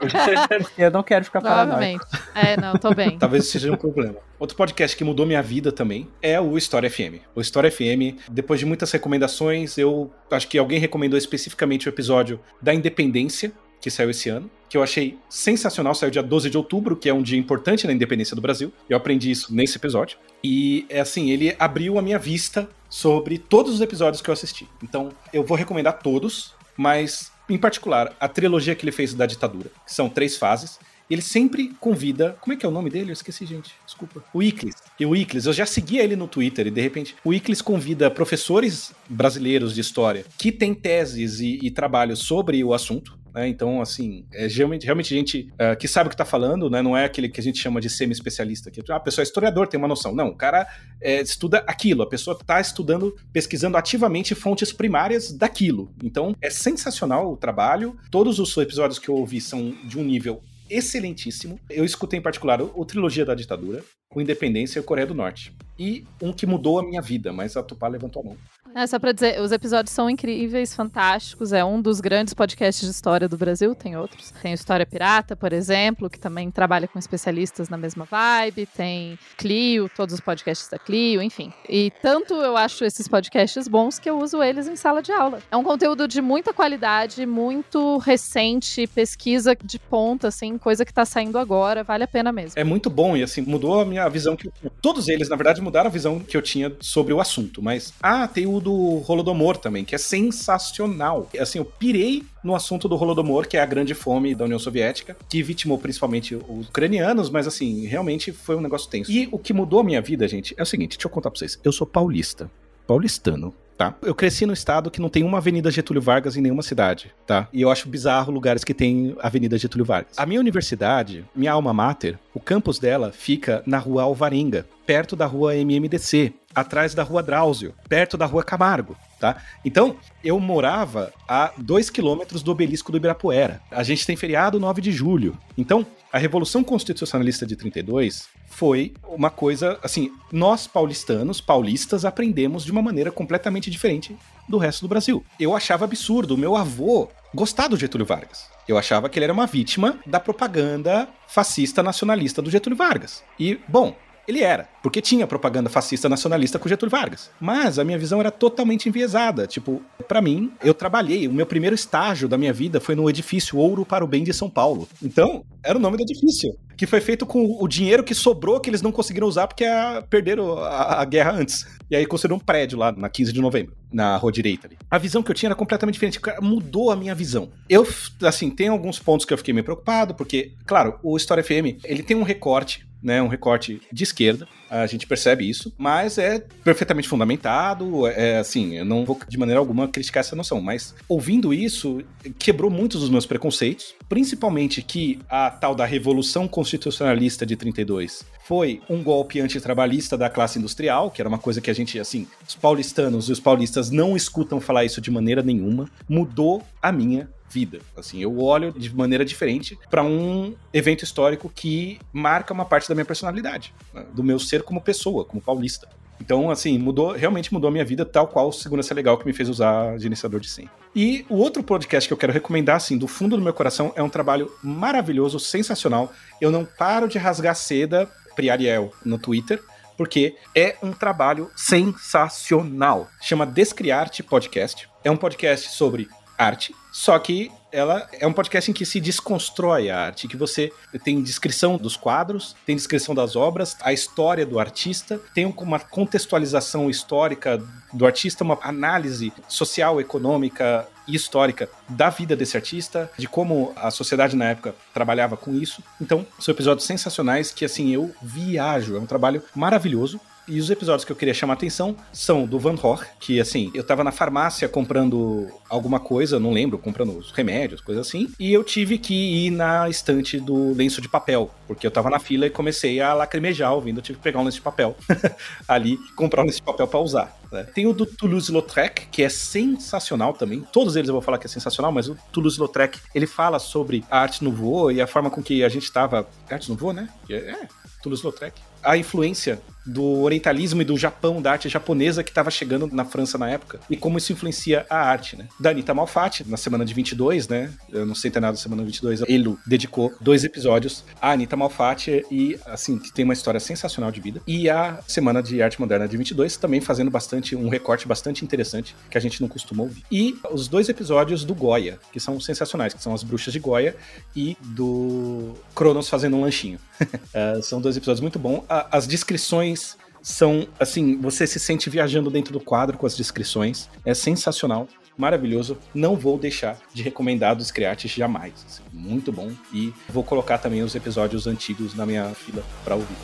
eu 0.75 0.89
não 0.89 1.03
quero 1.03 1.23
ficar 1.23 1.39
paranoico. 1.39 2.03
É, 2.33 2.59
não, 2.59 2.73
tô 2.73 2.95
bem. 2.95 3.15
Talvez 3.19 3.47
seja 3.47 3.71
um 3.71 3.77
problema. 3.77 4.15
Outro 4.39 4.57
podcast 4.57 4.97
que 4.97 5.03
mudou 5.03 5.23
minha 5.23 5.43
vida 5.43 5.71
também 5.71 6.07
é 6.19 6.41
o 6.41 6.57
História 6.57 6.89
FM. 6.89 7.21
O 7.35 7.41
História 7.41 7.69
FM, 7.69 8.17
depois 8.31 8.59
de 8.59 8.65
muitas 8.65 8.91
recomendações, 8.91 9.77
eu 9.77 10.11
acho 10.31 10.47
que 10.47 10.57
alguém 10.57 10.79
recomendou 10.79 11.15
especificamente 11.15 11.87
o 11.87 11.89
episódio 11.89 12.39
da 12.59 12.73
Independência, 12.73 13.51
que 13.79 13.91
saiu 13.91 14.09
esse 14.09 14.29
ano, 14.29 14.49
que 14.67 14.75
eu 14.75 14.81
achei 14.81 15.19
sensacional, 15.29 15.93
saiu 15.93 16.09
dia 16.09 16.23
12 16.23 16.49
de 16.49 16.57
outubro, 16.57 16.95
que 16.95 17.07
é 17.07 17.13
um 17.13 17.21
dia 17.21 17.37
importante 17.37 17.85
na 17.85 17.93
independência 17.93 18.35
do 18.35 18.41
Brasil. 18.41 18.73
Eu 18.89 18.97
aprendi 18.97 19.29
isso 19.29 19.53
nesse 19.53 19.77
episódio. 19.77 20.17
E 20.43 20.87
é 20.89 20.99
assim, 20.99 21.29
ele 21.29 21.55
abriu 21.59 21.99
a 21.99 22.01
minha 22.01 22.17
vista 22.17 22.67
sobre 22.89 23.37
todos 23.37 23.75
os 23.75 23.81
episódios 23.81 24.23
que 24.23 24.29
eu 24.29 24.33
assisti. 24.33 24.67
Então, 24.83 25.09
eu 25.31 25.43
vou 25.43 25.55
recomendar 25.55 25.99
todos, 25.99 26.55
mas 26.75 27.31
em 27.49 27.57
particular, 27.57 28.15
a 28.19 28.27
trilogia 28.27 28.75
que 28.75 28.83
ele 28.85 28.91
fez 28.91 29.13
da 29.13 29.25
ditadura, 29.25 29.69
que 29.85 29.93
são 29.93 30.09
três 30.09 30.37
fases. 30.37 30.79
Ele 31.09 31.23
sempre 31.23 31.69
convida. 31.79 32.37
Como 32.39 32.53
é 32.53 32.55
que 32.55 32.63
é 32.63 32.69
o 32.69 32.71
nome 32.71 32.89
dele? 32.89 33.09
Eu 33.09 33.13
esqueci, 33.13 33.43
gente. 33.43 33.73
Desculpa. 33.83 34.23
O 34.31 34.43
Iclis. 34.43 34.75
E 34.99 35.05
o 35.07 35.15
Iclis, 35.15 35.47
eu 35.47 35.53
já 35.53 35.65
seguia 35.65 36.03
ele 36.03 36.15
no 36.15 36.27
Twitter 36.27 36.67
e 36.67 36.71
de 36.71 36.81
repente 36.81 37.15
o 37.25 37.33
Iclis 37.33 37.63
convida 37.63 38.11
professores 38.11 38.93
brasileiros 39.09 39.73
de 39.73 39.81
história 39.81 40.23
que 40.37 40.51
têm 40.51 40.71
teses 40.75 41.39
e, 41.39 41.57
e 41.63 41.71
trabalhos 41.71 42.19
sobre 42.19 42.63
o 42.63 42.75
assunto. 42.75 43.17
Né? 43.39 43.47
Então, 43.47 43.81
assim, 43.81 44.25
é 44.33 44.47
realmente, 44.47 44.85
realmente 44.85 45.15
gente 45.15 45.49
uh, 45.53 45.77
que 45.77 45.87
sabe 45.87 46.07
o 46.07 46.09
que 46.09 46.13
está 46.13 46.25
falando, 46.25 46.69
né? 46.69 46.81
não 46.81 46.95
é 46.95 47.05
aquele 47.05 47.29
que 47.29 47.39
a 47.39 47.43
gente 47.43 47.57
chama 47.57 47.79
de 47.79 47.89
semi-especialista, 47.89 48.69
que 48.69 48.81
ah, 48.91 48.97
a 48.97 48.99
pessoa 48.99 49.23
é 49.23 49.25
historiador, 49.25 49.67
tem 49.67 49.77
uma 49.77 49.87
noção. 49.87 50.13
Não, 50.13 50.27
o 50.27 50.35
cara 50.35 50.67
é, 51.01 51.21
estuda 51.21 51.63
aquilo, 51.65 52.03
a 52.03 52.09
pessoa 52.09 52.37
está 52.39 52.59
estudando, 52.59 53.15
pesquisando 53.31 53.77
ativamente 53.77 54.35
fontes 54.35 54.73
primárias 54.73 55.31
daquilo. 55.31 55.89
Então, 56.03 56.35
é 56.41 56.49
sensacional 56.49 57.31
o 57.31 57.37
trabalho. 57.37 57.97
Todos 58.11 58.39
os 58.39 58.57
episódios 58.57 58.99
que 58.99 59.07
eu 59.07 59.15
ouvi 59.15 59.39
são 59.39 59.73
de 59.85 59.97
um 59.97 60.03
nível 60.03 60.41
excelentíssimo. 60.69 61.57
Eu 61.69 61.85
escutei 61.85 62.19
em 62.19 62.21
particular 62.21 62.61
o, 62.61 62.71
o 62.75 62.85
Trilogia 62.85 63.25
da 63.25 63.33
Ditadura, 63.33 63.83
o 64.13 64.21
Independência 64.21 64.79
e 64.79 64.81
o 64.81 64.83
Coreia 64.83 65.07
do 65.07 65.15
Norte. 65.15 65.55
E 65.77 66.03
um 66.21 66.33
que 66.33 66.45
mudou 66.45 66.77
a 66.77 66.83
minha 66.83 67.01
vida, 67.01 67.31
mas 67.31 67.55
a 67.55 67.63
Tupá 67.63 67.87
levantou 67.87 68.21
a 68.21 68.25
mão. 68.25 68.37
É, 68.75 68.85
só 68.85 68.99
pra 68.99 69.11
dizer, 69.11 69.41
os 69.41 69.51
episódios 69.51 69.93
são 69.93 70.09
incríveis, 70.09 70.75
fantásticos. 70.75 71.51
É 71.53 71.63
um 71.65 71.81
dos 71.81 71.99
grandes 71.99 72.33
podcasts 72.33 72.85
de 72.85 72.91
história 72.91 73.27
do 73.27 73.37
Brasil, 73.37 73.73
tem 73.73 73.97
outros. 73.97 74.31
Tem 74.41 74.53
História 74.53 74.85
Pirata, 74.85 75.35
por 75.35 75.53
exemplo, 75.53 76.09
que 76.09 76.19
também 76.19 76.51
trabalha 76.51 76.87
com 76.87 76.99
especialistas 76.99 77.67
na 77.67 77.77
mesma 77.77 78.05
vibe. 78.05 78.67
Tem 78.67 79.17
Clio, 79.37 79.89
todos 79.95 80.13
os 80.13 80.21
podcasts 80.21 80.69
da 80.69 80.77
Clio, 80.77 81.21
enfim. 81.21 81.51
E 81.67 81.91
tanto 82.01 82.35
eu 82.35 82.55
acho 82.55 82.85
esses 82.85 83.07
podcasts 83.07 83.67
bons 83.67 83.97
que 83.97 84.09
eu 84.09 84.19
uso 84.19 84.43
eles 84.43 84.67
em 84.67 84.75
sala 84.75 85.01
de 85.01 85.11
aula. 85.11 85.41
É 85.51 85.57
um 85.57 85.63
conteúdo 85.63 86.07
de 86.07 86.21
muita 86.21 86.53
qualidade, 86.53 87.25
muito 87.25 87.97
recente, 87.97 88.85
pesquisa 88.87 89.57
de 89.61 89.79
ponta, 89.79 90.27
assim, 90.27 90.57
coisa 90.57 90.85
que 90.85 90.93
tá 90.93 91.05
saindo 91.05 91.37
agora, 91.37 91.83
vale 91.83 92.03
a 92.03 92.07
pena 92.07 92.31
mesmo. 92.31 92.53
É 92.55 92.63
muito 92.63 92.89
bom 92.89 93.17
e, 93.17 93.23
assim, 93.23 93.41
mudou 93.41 93.79
a 93.79 93.85
minha 93.85 94.07
visão. 94.09 94.35
Que 94.35 94.51
Todos 94.81 95.07
eles, 95.07 95.27
na 95.27 95.35
verdade, 95.35 95.61
mudaram 95.61 95.87
a 95.87 95.91
visão 95.91 96.19
que 96.19 96.37
eu 96.37 96.41
tinha 96.41 96.71
sobre 96.79 97.13
o 97.13 97.19
assunto. 97.19 97.61
Mas, 97.61 97.93
ah, 98.01 98.27
tem 98.27 98.45
o 98.45 98.58
do 98.59 99.03
Holodomor 99.07 99.57
também, 99.57 99.85
que 99.85 99.95
é 99.95 99.97
sensacional. 99.97 101.29
Assim, 101.39 101.59
eu 101.59 101.65
pirei 101.65 102.23
no 102.43 102.55
assunto 102.55 102.87
do 102.87 102.95
Holodomor, 102.95 103.47
que 103.47 103.57
é 103.57 103.61
a 103.61 103.65
grande 103.65 103.93
fome 103.93 104.33
da 104.33 104.45
União 104.45 104.59
Soviética, 104.59 105.15
que 105.27 105.43
vitimou 105.43 105.77
principalmente 105.77 106.35
os 106.35 106.67
ucranianos, 106.67 107.29
mas 107.29 107.47
assim, 107.47 107.85
realmente 107.85 108.31
foi 108.31 108.55
um 108.55 108.61
negócio 108.61 108.89
tenso. 108.89 109.11
E 109.11 109.27
o 109.31 109.37
que 109.37 109.53
mudou 109.53 109.79
a 109.79 109.83
minha 109.83 110.01
vida, 110.01 110.27
gente, 110.27 110.53
é 110.57 110.63
o 110.63 110.65
seguinte, 110.65 110.97
deixa 110.97 111.07
eu 111.07 111.11
contar 111.11 111.29
pra 111.31 111.39
vocês. 111.39 111.59
Eu 111.63 111.71
sou 111.71 111.85
paulista, 111.85 112.49
paulistano. 112.89 113.53
Tá? 113.77 113.93
Eu 114.01 114.13
cresci 114.13 114.45
no 114.45 114.51
estado 114.51 114.91
que 114.91 114.99
não 114.99 115.07
tem 115.07 115.23
uma 115.23 115.37
Avenida 115.37 115.71
Getúlio 115.71 116.01
Vargas 116.01 116.35
em 116.35 116.41
nenhuma 116.41 116.61
cidade, 116.61 117.13
tá? 117.25 117.47
E 117.53 117.61
eu 117.61 117.71
acho 117.71 117.87
bizarro 117.87 118.29
lugares 118.29 118.65
que 118.65 118.73
tem 118.73 119.15
Avenida 119.21 119.57
Getúlio 119.57 119.85
Vargas. 119.85 120.17
A 120.17 120.25
minha 120.25 120.39
universidade, 120.39 121.23
minha 121.33 121.53
alma 121.53 121.71
mater, 121.71 122.19
o 122.33 122.41
campus 122.41 122.77
dela 122.77 123.13
fica 123.13 123.63
na 123.65 123.77
Rua 123.77 124.03
Alvarenga, 124.03 124.65
perto 124.85 125.15
da 125.15 125.25
Rua 125.25 125.55
MMDC, 125.55 126.33
atrás 126.53 126.93
da 126.93 127.03
Rua 127.03 127.23
Drauzio, 127.23 127.73
perto 127.87 128.17
da 128.17 128.25
Rua 128.25 128.43
Camargo. 128.43 128.97
Tá? 129.19 129.41
Então, 129.65 129.97
eu 130.23 130.39
morava 130.39 131.11
a 131.27 131.51
dois 131.57 131.89
quilômetros 131.89 132.41
do 132.41 132.51
obelisco 132.51 132.89
do 132.89 132.97
Ibirapuera. 132.97 133.61
A 133.69 133.83
gente 133.83 134.05
tem 134.05 134.15
feriado 134.15 134.59
9 134.59 134.81
de 134.81 134.93
julho. 134.93 135.37
Então, 135.57 135.85
a 136.11 136.17
Revolução 136.17 136.63
Constitucionalista 136.63 137.45
de 137.45 137.57
32 137.57 138.29
foi 138.47 138.93
uma 139.03 139.29
coisa, 139.29 139.77
assim, 139.83 140.11
nós 140.31 140.67
paulistanos, 140.67 141.41
paulistas, 141.41 142.05
aprendemos 142.05 142.63
de 142.63 142.71
uma 142.71 142.81
maneira 142.81 143.11
completamente 143.11 143.69
diferente 143.69 144.15
do 144.47 144.57
resto 144.57 144.81
do 144.81 144.87
Brasil. 144.87 145.23
Eu 145.39 145.55
achava 145.55 145.85
absurdo, 145.85 146.37
meu 146.37 146.55
avô 146.55 147.09
gostar 147.33 147.67
do 147.67 147.77
Getúlio 147.77 148.05
Vargas. 148.05 148.49
Eu 148.67 148.77
achava 148.77 149.09
que 149.09 149.19
ele 149.19 149.25
era 149.25 149.33
uma 149.33 149.45
vítima 149.45 149.99
da 150.05 150.19
propaganda 150.19 151.07
fascista 151.27 151.83
nacionalista 151.83 152.41
do 152.41 152.49
Getúlio 152.49 152.77
Vargas. 152.77 153.23
E, 153.39 153.59
bom, 153.67 153.95
ele 154.29 154.43
era, 154.43 154.69
porque 154.83 155.01
tinha 155.01 155.25
propaganda 155.25 155.69
fascista 155.69 156.07
nacionalista 156.07 156.59
com 156.59 156.69
Getúlio 156.69 156.91
Vargas. 156.91 157.31
Mas 157.39 157.79
a 157.79 157.83
minha 157.83 157.97
visão 157.97 158.19
era 158.19 158.29
totalmente 158.29 158.87
enviesada. 158.87 159.47
Tipo, 159.47 159.81
para 160.07 160.21
mim, 160.21 160.51
eu 160.63 160.73
trabalhei, 160.73 161.27
o 161.27 161.33
meu 161.33 161.47
primeiro 161.47 161.73
estágio 161.75 162.29
da 162.29 162.37
minha 162.37 162.53
vida 162.53 162.79
foi 162.79 162.93
no 162.93 163.09
edifício 163.09 163.57
Ouro 163.57 163.83
para 163.83 164.05
o 164.05 164.07
Bem 164.07 164.23
de 164.23 164.31
São 164.31 164.47
Paulo. 164.47 164.87
Então, 165.01 165.43
era 165.63 165.77
o 165.77 165.81
nome 165.81 165.97
do 165.97 166.03
edifício. 166.03 166.55
Que 166.77 166.85
foi 166.85 167.01
feito 167.01 167.25
com 167.25 167.57
o 167.61 167.67
dinheiro 167.67 168.03
que 168.03 168.13
sobrou 168.13 168.59
que 168.59 168.69
eles 168.69 168.81
não 168.81 168.91
conseguiram 168.91 169.27
usar 169.27 169.47
porque 169.47 169.65
a, 169.65 170.01
perderam 170.09 170.59
a, 170.59 171.01
a 171.01 171.05
guerra 171.05 171.33
antes. 171.33 171.65
E 171.89 171.95
aí 171.95 172.05
construíram 172.05 172.37
um 172.37 172.39
prédio 172.39 172.77
lá 172.77 172.91
na 172.91 173.09
15 173.09 173.33
de 173.33 173.41
novembro, 173.41 173.75
na 173.91 174.15
rua 174.15 174.31
direita 174.31 174.67
ali. 174.67 174.77
A 174.89 174.97
visão 174.97 175.21
que 175.21 175.29
eu 175.29 175.35
tinha 175.35 175.47
era 175.47 175.55
completamente 175.55 175.95
diferente. 175.95 176.21
Mudou 176.39 176.91
a 176.91 176.95
minha 176.95 177.13
visão. 177.13 177.49
Eu, 177.67 177.85
assim, 178.21 178.49
tem 178.49 178.69
alguns 178.69 178.99
pontos 178.99 179.25
que 179.25 179.33
eu 179.33 179.37
fiquei 179.37 179.53
meio 179.53 179.65
preocupado, 179.65 180.13
porque, 180.13 180.53
claro, 180.65 180.99
o 181.03 181.17
História 181.17 181.43
FM, 181.43 181.83
ele 181.83 182.03
tem 182.03 182.15
um 182.15 182.23
recorte 182.23 182.87
né? 183.01 183.21
Um 183.21 183.27
recorte 183.27 183.81
de 183.91 184.03
esquerda. 184.03 184.47
A 184.69 184.85
gente 184.85 185.07
percebe 185.07 185.49
isso, 185.49 185.73
mas 185.77 186.17
é 186.17 186.39
perfeitamente 186.63 187.07
fundamentado. 187.07 188.05
É 188.07 188.37
assim, 188.37 188.75
eu 188.75 188.85
não 188.85 189.03
vou 189.03 189.19
de 189.27 189.37
maneira 189.37 189.59
alguma 189.59 189.87
criticar 189.87 190.21
essa 190.21 190.35
noção, 190.35 190.61
mas 190.61 190.93
ouvindo 191.07 191.53
isso, 191.53 192.03
quebrou 192.37 192.69
muitos 192.69 193.01
dos 193.01 193.09
meus 193.09 193.25
preconceitos, 193.25 193.95
principalmente 194.07 194.81
que 194.81 195.19
a 195.27 195.49
tal 195.49 195.73
da 195.73 195.85
Revolução 195.85 196.47
Constitucionalista 196.47 197.45
de 197.45 197.55
32 197.55 198.25
foi 198.43 198.81
um 198.89 199.03
golpe 199.03 199.39
antitrabalhista 199.39 200.17
da 200.17 200.29
classe 200.29 200.57
industrial, 200.57 201.11
que 201.11 201.21
era 201.21 201.29
uma 201.29 201.37
coisa 201.37 201.61
que 201.61 201.69
a 201.69 201.73
gente, 201.73 201.99
assim, 201.99 202.27
os 202.47 202.55
paulistanos 202.55 203.29
e 203.29 203.31
os 203.31 203.39
paulistas 203.39 203.91
não 203.91 204.15
escutam 204.15 204.59
falar 204.59 204.85
isso 204.85 204.99
de 204.99 205.11
maneira 205.11 205.43
nenhuma, 205.43 205.87
mudou 206.07 206.63
a 206.81 206.91
minha 206.91 207.29
vida. 207.49 207.79
Assim, 207.97 208.21
eu 208.21 208.39
olho 208.39 208.71
de 208.71 208.93
maneira 208.95 209.25
diferente 209.25 209.77
para 209.89 210.03
um 210.03 210.55
evento 210.73 211.03
histórico 211.03 211.49
que 211.53 211.99
marca 212.13 212.53
uma 212.53 212.65
parte 212.65 212.87
da 212.87 212.95
minha 212.95 213.05
personalidade, 213.05 213.73
né, 213.93 214.05
do 214.13 214.23
meu 214.23 214.39
ser 214.39 214.63
como 214.63 214.81
pessoa, 214.81 215.25
como 215.25 215.41
paulista. 215.41 215.87
Então, 216.21 216.51
assim, 216.51 216.77
mudou, 216.77 217.13
realmente 217.13 217.53
mudou 217.53 217.69
a 217.69 217.71
minha 217.71 217.85
vida, 217.85 218.05
tal 218.05 218.27
qual 218.27 218.51
Segurança 218.51 218.93
Legal 218.93 219.17
que 219.17 219.25
me 219.25 219.33
fez 219.33 219.47
usar 219.47 219.97
gerenciador 219.97 220.39
de 220.39 220.49
senha. 220.49 220.69
E 220.93 221.25
o 221.29 221.37
outro 221.37 221.63
podcast 221.63 222.07
que 222.07 222.13
eu 222.13 222.17
quero 222.17 222.33
recomendar, 222.33 222.75
assim, 222.75 222.97
do 222.97 223.07
fundo 223.07 223.37
do 223.37 223.41
meu 223.41 223.53
coração, 223.53 223.93
é 223.95 224.03
um 224.03 224.09
trabalho 224.09 224.51
maravilhoso, 224.61 225.39
sensacional. 225.39 226.11
Eu 226.41 226.51
não 226.51 226.65
paro 226.65 227.07
de 227.07 227.17
rasgar 227.17 227.55
seda, 227.55 228.09
Priariel, 228.35 228.91
no 229.05 229.17
Twitter, 229.17 229.61
porque 229.97 230.35
é 230.55 230.77
um 230.81 230.91
trabalho 230.91 231.49
sensacional. 231.55 233.09
Chama 233.21 233.45
Descriarte 233.45 234.23
Podcast. 234.23 234.89
É 235.03 235.11
um 235.11 235.17
podcast 235.17 235.71
sobre 235.71 236.07
arte, 236.39 236.73
só 236.91 237.19
que 237.19 237.51
ela 237.71 238.07
é 238.13 238.25
um 238.25 238.33
podcast 238.33 238.71
em 238.71 238.73
que 238.73 238.85
se 238.85 238.99
desconstrói 238.99 239.89
a 239.89 239.99
arte, 239.99 240.27
que 240.27 240.37
você 240.37 240.71
tem 241.03 241.21
descrição 241.21 241.77
dos 241.77 241.95
quadros, 241.95 242.55
tem 242.65 242.75
descrição 242.75 243.13
das 243.13 243.35
obras, 243.35 243.77
a 243.81 243.93
história 243.93 244.45
do 244.45 244.59
artista, 244.59 245.19
tem 245.35 245.45
uma 245.45 245.79
contextualização 245.79 246.89
histórica 246.89 247.61
do 247.93 248.05
artista, 248.05 248.43
uma 248.43 248.57
análise 248.61 249.31
social, 249.47 250.01
econômica 250.01 250.87
e 251.07 251.15
histórica 251.15 251.69
da 251.87 252.09
vida 252.09 252.35
desse 252.35 252.57
artista, 252.57 253.11
de 253.17 253.27
como 253.27 253.73
a 253.75 253.91
sociedade 253.91 254.35
na 254.35 254.45
época 254.45 254.75
trabalhava 254.93 255.37
com 255.37 255.53
isso. 255.53 255.83
Então, 256.01 256.25
são 256.39 256.53
episódios 256.53 256.87
sensacionais 256.87 257.51
que 257.51 257.65
assim 257.65 257.93
eu 257.93 258.13
viajo, 258.21 258.95
é 258.95 258.99
um 258.99 259.05
trabalho 259.05 259.43
maravilhoso. 259.55 260.19
E 260.49 260.59
os 260.59 260.71
episódios 260.71 261.05
que 261.05 261.11
eu 261.11 261.15
queria 261.15 261.33
chamar 261.33 261.53
a 261.53 261.57
atenção 261.57 261.95
são 262.11 262.43
do 262.43 262.57
Van 262.57 262.73
Gogh, 262.75 263.01
que 263.19 263.39
assim, 263.39 263.69
eu 263.75 263.83
tava 263.83 264.03
na 264.03 264.11
farmácia 264.11 264.67
comprando 264.67 265.47
alguma 265.69 265.99
coisa, 265.99 266.39
não 266.39 266.51
lembro, 266.51 266.79
comprando 266.79 267.15
os 267.15 267.29
remédios, 267.29 267.81
coisa 267.81 268.01
assim, 268.01 268.33
e 268.39 268.51
eu 268.51 268.63
tive 268.63 268.97
que 268.97 269.13
ir 269.13 269.51
na 269.51 269.87
estante 269.87 270.39
do 270.39 270.73
lenço 270.73 271.01
de 271.01 271.07
papel, 271.07 271.51
porque 271.67 271.85
eu 271.85 271.91
tava 271.91 272.09
na 272.09 272.17
fila 272.17 272.47
e 272.47 272.49
comecei 272.49 272.99
a 272.99 273.13
lacrimejar 273.13 273.71
ouvindo, 273.75 273.99
eu 273.99 274.01
tive 274.01 274.17
que 274.17 274.23
pegar 274.23 274.39
um 274.39 274.43
lenço 274.43 274.57
de 274.57 274.63
papel 274.63 274.95
ali, 275.67 275.99
comprar 276.15 276.41
um 276.41 276.45
lenço 276.45 276.57
de 276.57 276.63
papel 276.63 276.87
para 276.87 276.99
usar. 276.99 277.39
Né? 277.51 277.63
Tem 277.63 277.85
o 277.85 277.93
do 277.93 278.07
Toulouse-Lautrec, 278.07 279.07
que 279.11 279.21
é 279.21 279.29
sensacional 279.29 280.33
também. 280.33 280.61
Todos 280.73 280.95
eles 280.95 281.09
eu 281.09 281.13
vou 281.13 281.21
falar 281.21 281.37
que 281.37 281.45
é 281.45 281.49
sensacional, 281.49 281.91
mas 281.91 282.09
o 282.09 282.17
Toulouse-Lautrec, 282.31 282.99
ele 283.13 283.27
fala 283.27 283.59
sobre 283.59 284.03
a 284.09 284.19
arte 284.19 284.43
nouveau 284.43 284.91
e 284.91 284.99
a 284.99 285.05
forma 285.05 285.29
com 285.29 285.43
que 285.43 285.63
a 285.63 285.69
gente 285.69 285.91
tava... 285.91 286.27
Arte 286.49 286.69
nouveau, 286.69 286.91
né? 286.91 287.07
É, 287.29 287.67
Toulouse-Lautrec. 288.01 288.59
A 288.83 288.97
influência 288.97 289.59
do 289.89 290.21
orientalismo 290.21 290.81
e 290.81 290.85
do 290.85 290.97
Japão, 290.97 291.41
da 291.41 291.51
arte 291.51 291.67
japonesa 291.67 292.23
que 292.23 292.29
estava 292.29 292.51
chegando 292.51 292.87
na 292.91 293.03
França 293.03 293.37
na 293.37 293.49
época, 293.49 293.79
e 293.89 293.97
como 293.97 294.17
isso 294.17 294.31
influencia 294.31 294.85
a 294.89 294.97
arte, 294.97 295.35
né? 295.35 295.47
Da 295.59 295.71
Anitta 295.71 295.93
Malfatti, 295.93 296.47
na 296.47 296.57
semana 296.57 296.85
de 296.85 296.93
22, 296.93 297.47
né? 297.47 297.71
Eu 297.91 298.05
não 298.05 298.15
sei 298.15 298.29
ter 298.29 298.39
nada 298.39 298.53
da 298.53 298.59
semana 298.59 298.83
22, 298.83 299.21
ele 299.21 299.55
dedicou 299.65 300.13
dois 300.21 300.43
episódios 300.43 301.03
à 301.21 301.31
Anitta 301.31 301.57
Malfatti 301.57 302.25
e, 302.29 302.59
assim, 302.65 302.97
que 302.97 303.11
tem 303.11 303.25
uma 303.25 303.33
história 303.33 303.59
sensacional 303.59 304.11
de 304.11 304.21
vida. 304.21 304.41
E 304.45 304.69
a 304.69 304.99
semana 305.07 305.41
de 305.41 305.61
arte 305.61 305.79
moderna 305.79 306.07
de 306.07 306.17
22 306.17 306.57
também 306.57 306.81
fazendo 306.81 307.09
bastante, 307.09 307.55
um 307.55 307.69
recorte 307.69 308.07
bastante 308.07 308.43
interessante 308.45 308.95
que 309.09 309.17
a 309.17 309.21
gente 309.21 309.41
não 309.41 309.47
costuma 309.47 309.83
ouvir. 309.83 310.03
E 310.11 310.37
os 310.51 310.67
dois 310.67 310.87
episódios 310.89 311.43
do 311.43 311.55
Goya, 311.55 311.99
que 312.11 312.19
são 312.19 312.39
sensacionais, 312.39 312.93
que 312.93 313.01
são 313.01 313.13
as 313.13 313.23
bruxas 313.23 313.53
de 313.53 313.59
Goya 313.59 313.95
e 314.35 314.55
do 314.61 315.53
Cronos 315.73 316.09
fazendo 316.09 316.35
um 316.37 316.41
lanchinho. 316.41 316.79
uh, 317.01 317.61
são 317.63 317.81
dois 317.81 317.97
episódios 317.97 318.21
muito 318.21 318.37
bons. 318.37 318.63
As 318.69 319.07
descrições 319.07 319.97
são, 320.21 320.67
assim, 320.79 321.17
você 321.19 321.47
se 321.47 321.59
sente 321.59 321.89
viajando 321.89 322.29
dentro 322.29 322.53
do 322.53 322.59
quadro 322.59 322.97
com 322.97 323.05
as 323.05 323.15
descrições. 323.15 323.89
É 324.05 324.13
sensacional, 324.13 324.87
maravilhoso. 325.17 325.77
Não 325.93 326.15
vou 326.15 326.37
deixar 326.37 326.77
de 326.93 327.01
recomendar 327.01 327.55
dos 327.55 327.71
Creates 327.71 328.11
jamais. 328.11 328.53
Assim, 328.67 328.83
muito 328.93 329.31
bom. 329.31 329.51
E 329.73 329.93
vou 330.07 330.23
colocar 330.23 330.57
também 330.57 330.83
os 330.83 330.93
episódios 330.95 331.47
antigos 331.47 331.95
na 331.95 332.05
minha 332.05 332.25
fila 332.29 332.63
para 332.83 332.95
ouvir. 332.95 333.15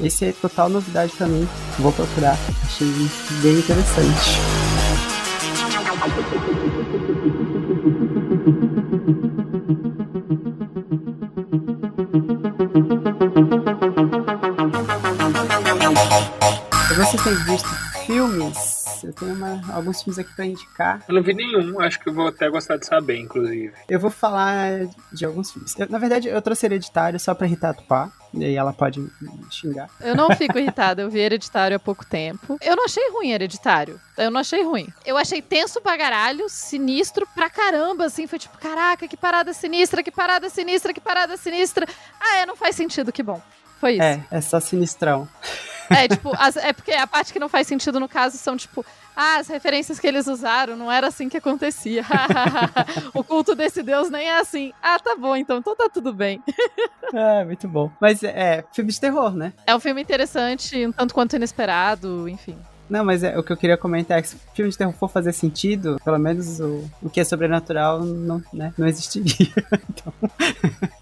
Esse 0.00 0.26
é 0.26 0.32
total 0.32 0.68
novidade 0.68 1.12
para 1.16 1.26
mim. 1.26 1.46
Vou 1.78 1.92
procurar. 1.92 2.38
Achei 2.64 2.88
bem 3.42 3.58
interessante. 3.58 4.36
Vocês 16.96 17.22
têm 17.22 17.34
visto 17.44 17.68
filmes? 18.06 18.84
Eu 19.04 19.12
tenho 19.12 19.34
uma, 19.34 19.60
alguns 19.72 20.02
filmes 20.02 20.18
aqui 20.18 20.32
pra 20.34 20.46
indicar. 20.46 21.02
Eu 21.06 21.14
não 21.14 21.22
vi 21.22 21.34
nenhum, 21.34 21.78
acho 21.80 22.00
que 22.00 22.08
eu 22.08 22.14
vou 22.14 22.28
até 22.28 22.48
gostar 22.48 22.76
de 22.76 22.86
saber, 22.86 23.18
inclusive. 23.18 23.72
Eu 23.88 24.00
vou 24.00 24.10
falar 24.10 24.86
de 25.12 25.24
alguns 25.24 25.50
filmes. 25.52 25.78
Eu, 25.78 25.88
na 25.90 25.98
verdade, 25.98 26.28
eu 26.28 26.40
trouxe 26.40 26.66
Hereditário 26.66 27.20
só 27.20 27.34
pra 27.34 27.46
irritar 27.46 27.70
a 27.70 27.74
Tupá. 27.74 28.10
E 28.32 28.44
aí 28.44 28.56
ela 28.56 28.72
pode 28.72 29.00
me 29.00 29.10
xingar. 29.50 29.88
Eu 30.00 30.14
não 30.14 30.30
fico 30.36 30.58
irritada, 30.58 31.02
eu 31.02 31.10
vi 31.10 31.18
Hereditário 31.18 31.76
há 31.76 31.80
pouco 31.80 32.04
tempo. 32.04 32.58
Eu 32.60 32.76
não 32.76 32.84
achei 32.84 33.10
ruim 33.10 33.32
Hereditário. 33.32 34.00
Eu 34.16 34.30
não 34.30 34.40
achei 34.40 34.62
ruim. 34.64 34.88
Eu 35.04 35.16
achei 35.16 35.40
tenso 35.40 35.80
pra 35.80 35.96
caralho, 35.96 36.48
sinistro 36.48 37.26
pra 37.34 37.50
caramba, 37.50 38.06
assim. 38.06 38.26
Foi 38.26 38.38
tipo, 38.38 38.56
caraca, 38.58 39.06
que 39.08 39.16
parada 39.16 39.52
sinistra, 39.52 40.02
que 40.02 40.10
parada 40.10 40.48
sinistra, 40.50 40.92
que 40.92 41.00
parada 41.00 41.36
sinistra. 41.36 41.86
Ah, 42.20 42.38
é, 42.38 42.46
não 42.46 42.56
faz 42.56 42.76
sentido, 42.76 43.12
que 43.12 43.22
bom. 43.22 43.40
Foi 43.80 43.92
isso. 43.92 44.02
É, 44.02 44.24
é 44.30 44.40
só 44.40 44.60
sinistrão. 44.60 45.28
É, 45.90 46.08
tipo, 46.08 46.32
as, 46.36 46.56
é 46.56 46.72
porque 46.72 46.92
a 46.92 47.06
parte 47.06 47.32
que 47.32 47.38
não 47.38 47.48
faz 47.48 47.66
sentido 47.66 48.00
no 48.00 48.08
caso 48.08 48.36
são, 48.36 48.56
tipo, 48.56 48.84
ah, 49.16 49.38
as 49.38 49.48
referências 49.48 49.98
que 49.98 50.06
eles 50.06 50.26
usaram, 50.26 50.76
não 50.76 50.92
era 50.92 51.08
assim 51.08 51.28
que 51.28 51.36
acontecia. 51.36 52.04
o 53.14 53.24
culto 53.24 53.54
desse 53.54 53.82
deus 53.82 54.10
nem 54.10 54.28
é 54.28 54.38
assim. 54.38 54.72
Ah, 54.82 54.98
tá 54.98 55.16
bom, 55.16 55.34
então, 55.36 55.58
então 55.58 55.74
tá 55.74 55.88
tudo 55.88 56.12
bem. 56.12 56.42
é, 57.14 57.44
muito 57.44 57.66
bom. 57.66 57.90
Mas 58.00 58.22
é, 58.22 58.64
filme 58.72 58.92
de 58.92 59.00
terror, 59.00 59.34
né? 59.34 59.52
É 59.66 59.74
um 59.74 59.80
filme 59.80 60.02
interessante, 60.02 60.86
um 60.86 60.92
tanto 60.92 61.14
quanto 61.14 61.36
inesperado, 61.36 62.28
enfim. 62.28 62.56
Não, 62.88 63.04
mas 63.04 63.24
é, 63.24 63.36
o 63.36 63.42
que 63.42 63.52
eu 63.52 63.56
queria 63.56 63.76
comentar 63.76 64.18
é 64.18 64.22
que 64.22 64.28
se 64.28 64.36
o 64.36 64.38
filme 64.54 64.70
de 64.70 64.78
terror 64.78 64.92
for 64.92 65.08
fazer 65.08 65.32
sentido, 65.32 65.96
pelo 66.04 66.18
menos 66.18 66.60
o, 66.60 66.84
o 67.02 67.10
que 67.10 67.20
é 67.20 67.24
sobrenatural 67.24 68.00
não, 68.00 68.42
né, 68.52 68.72
não 68.78 68.86
existiria. 68.86 69.52
então, 69.90 70.12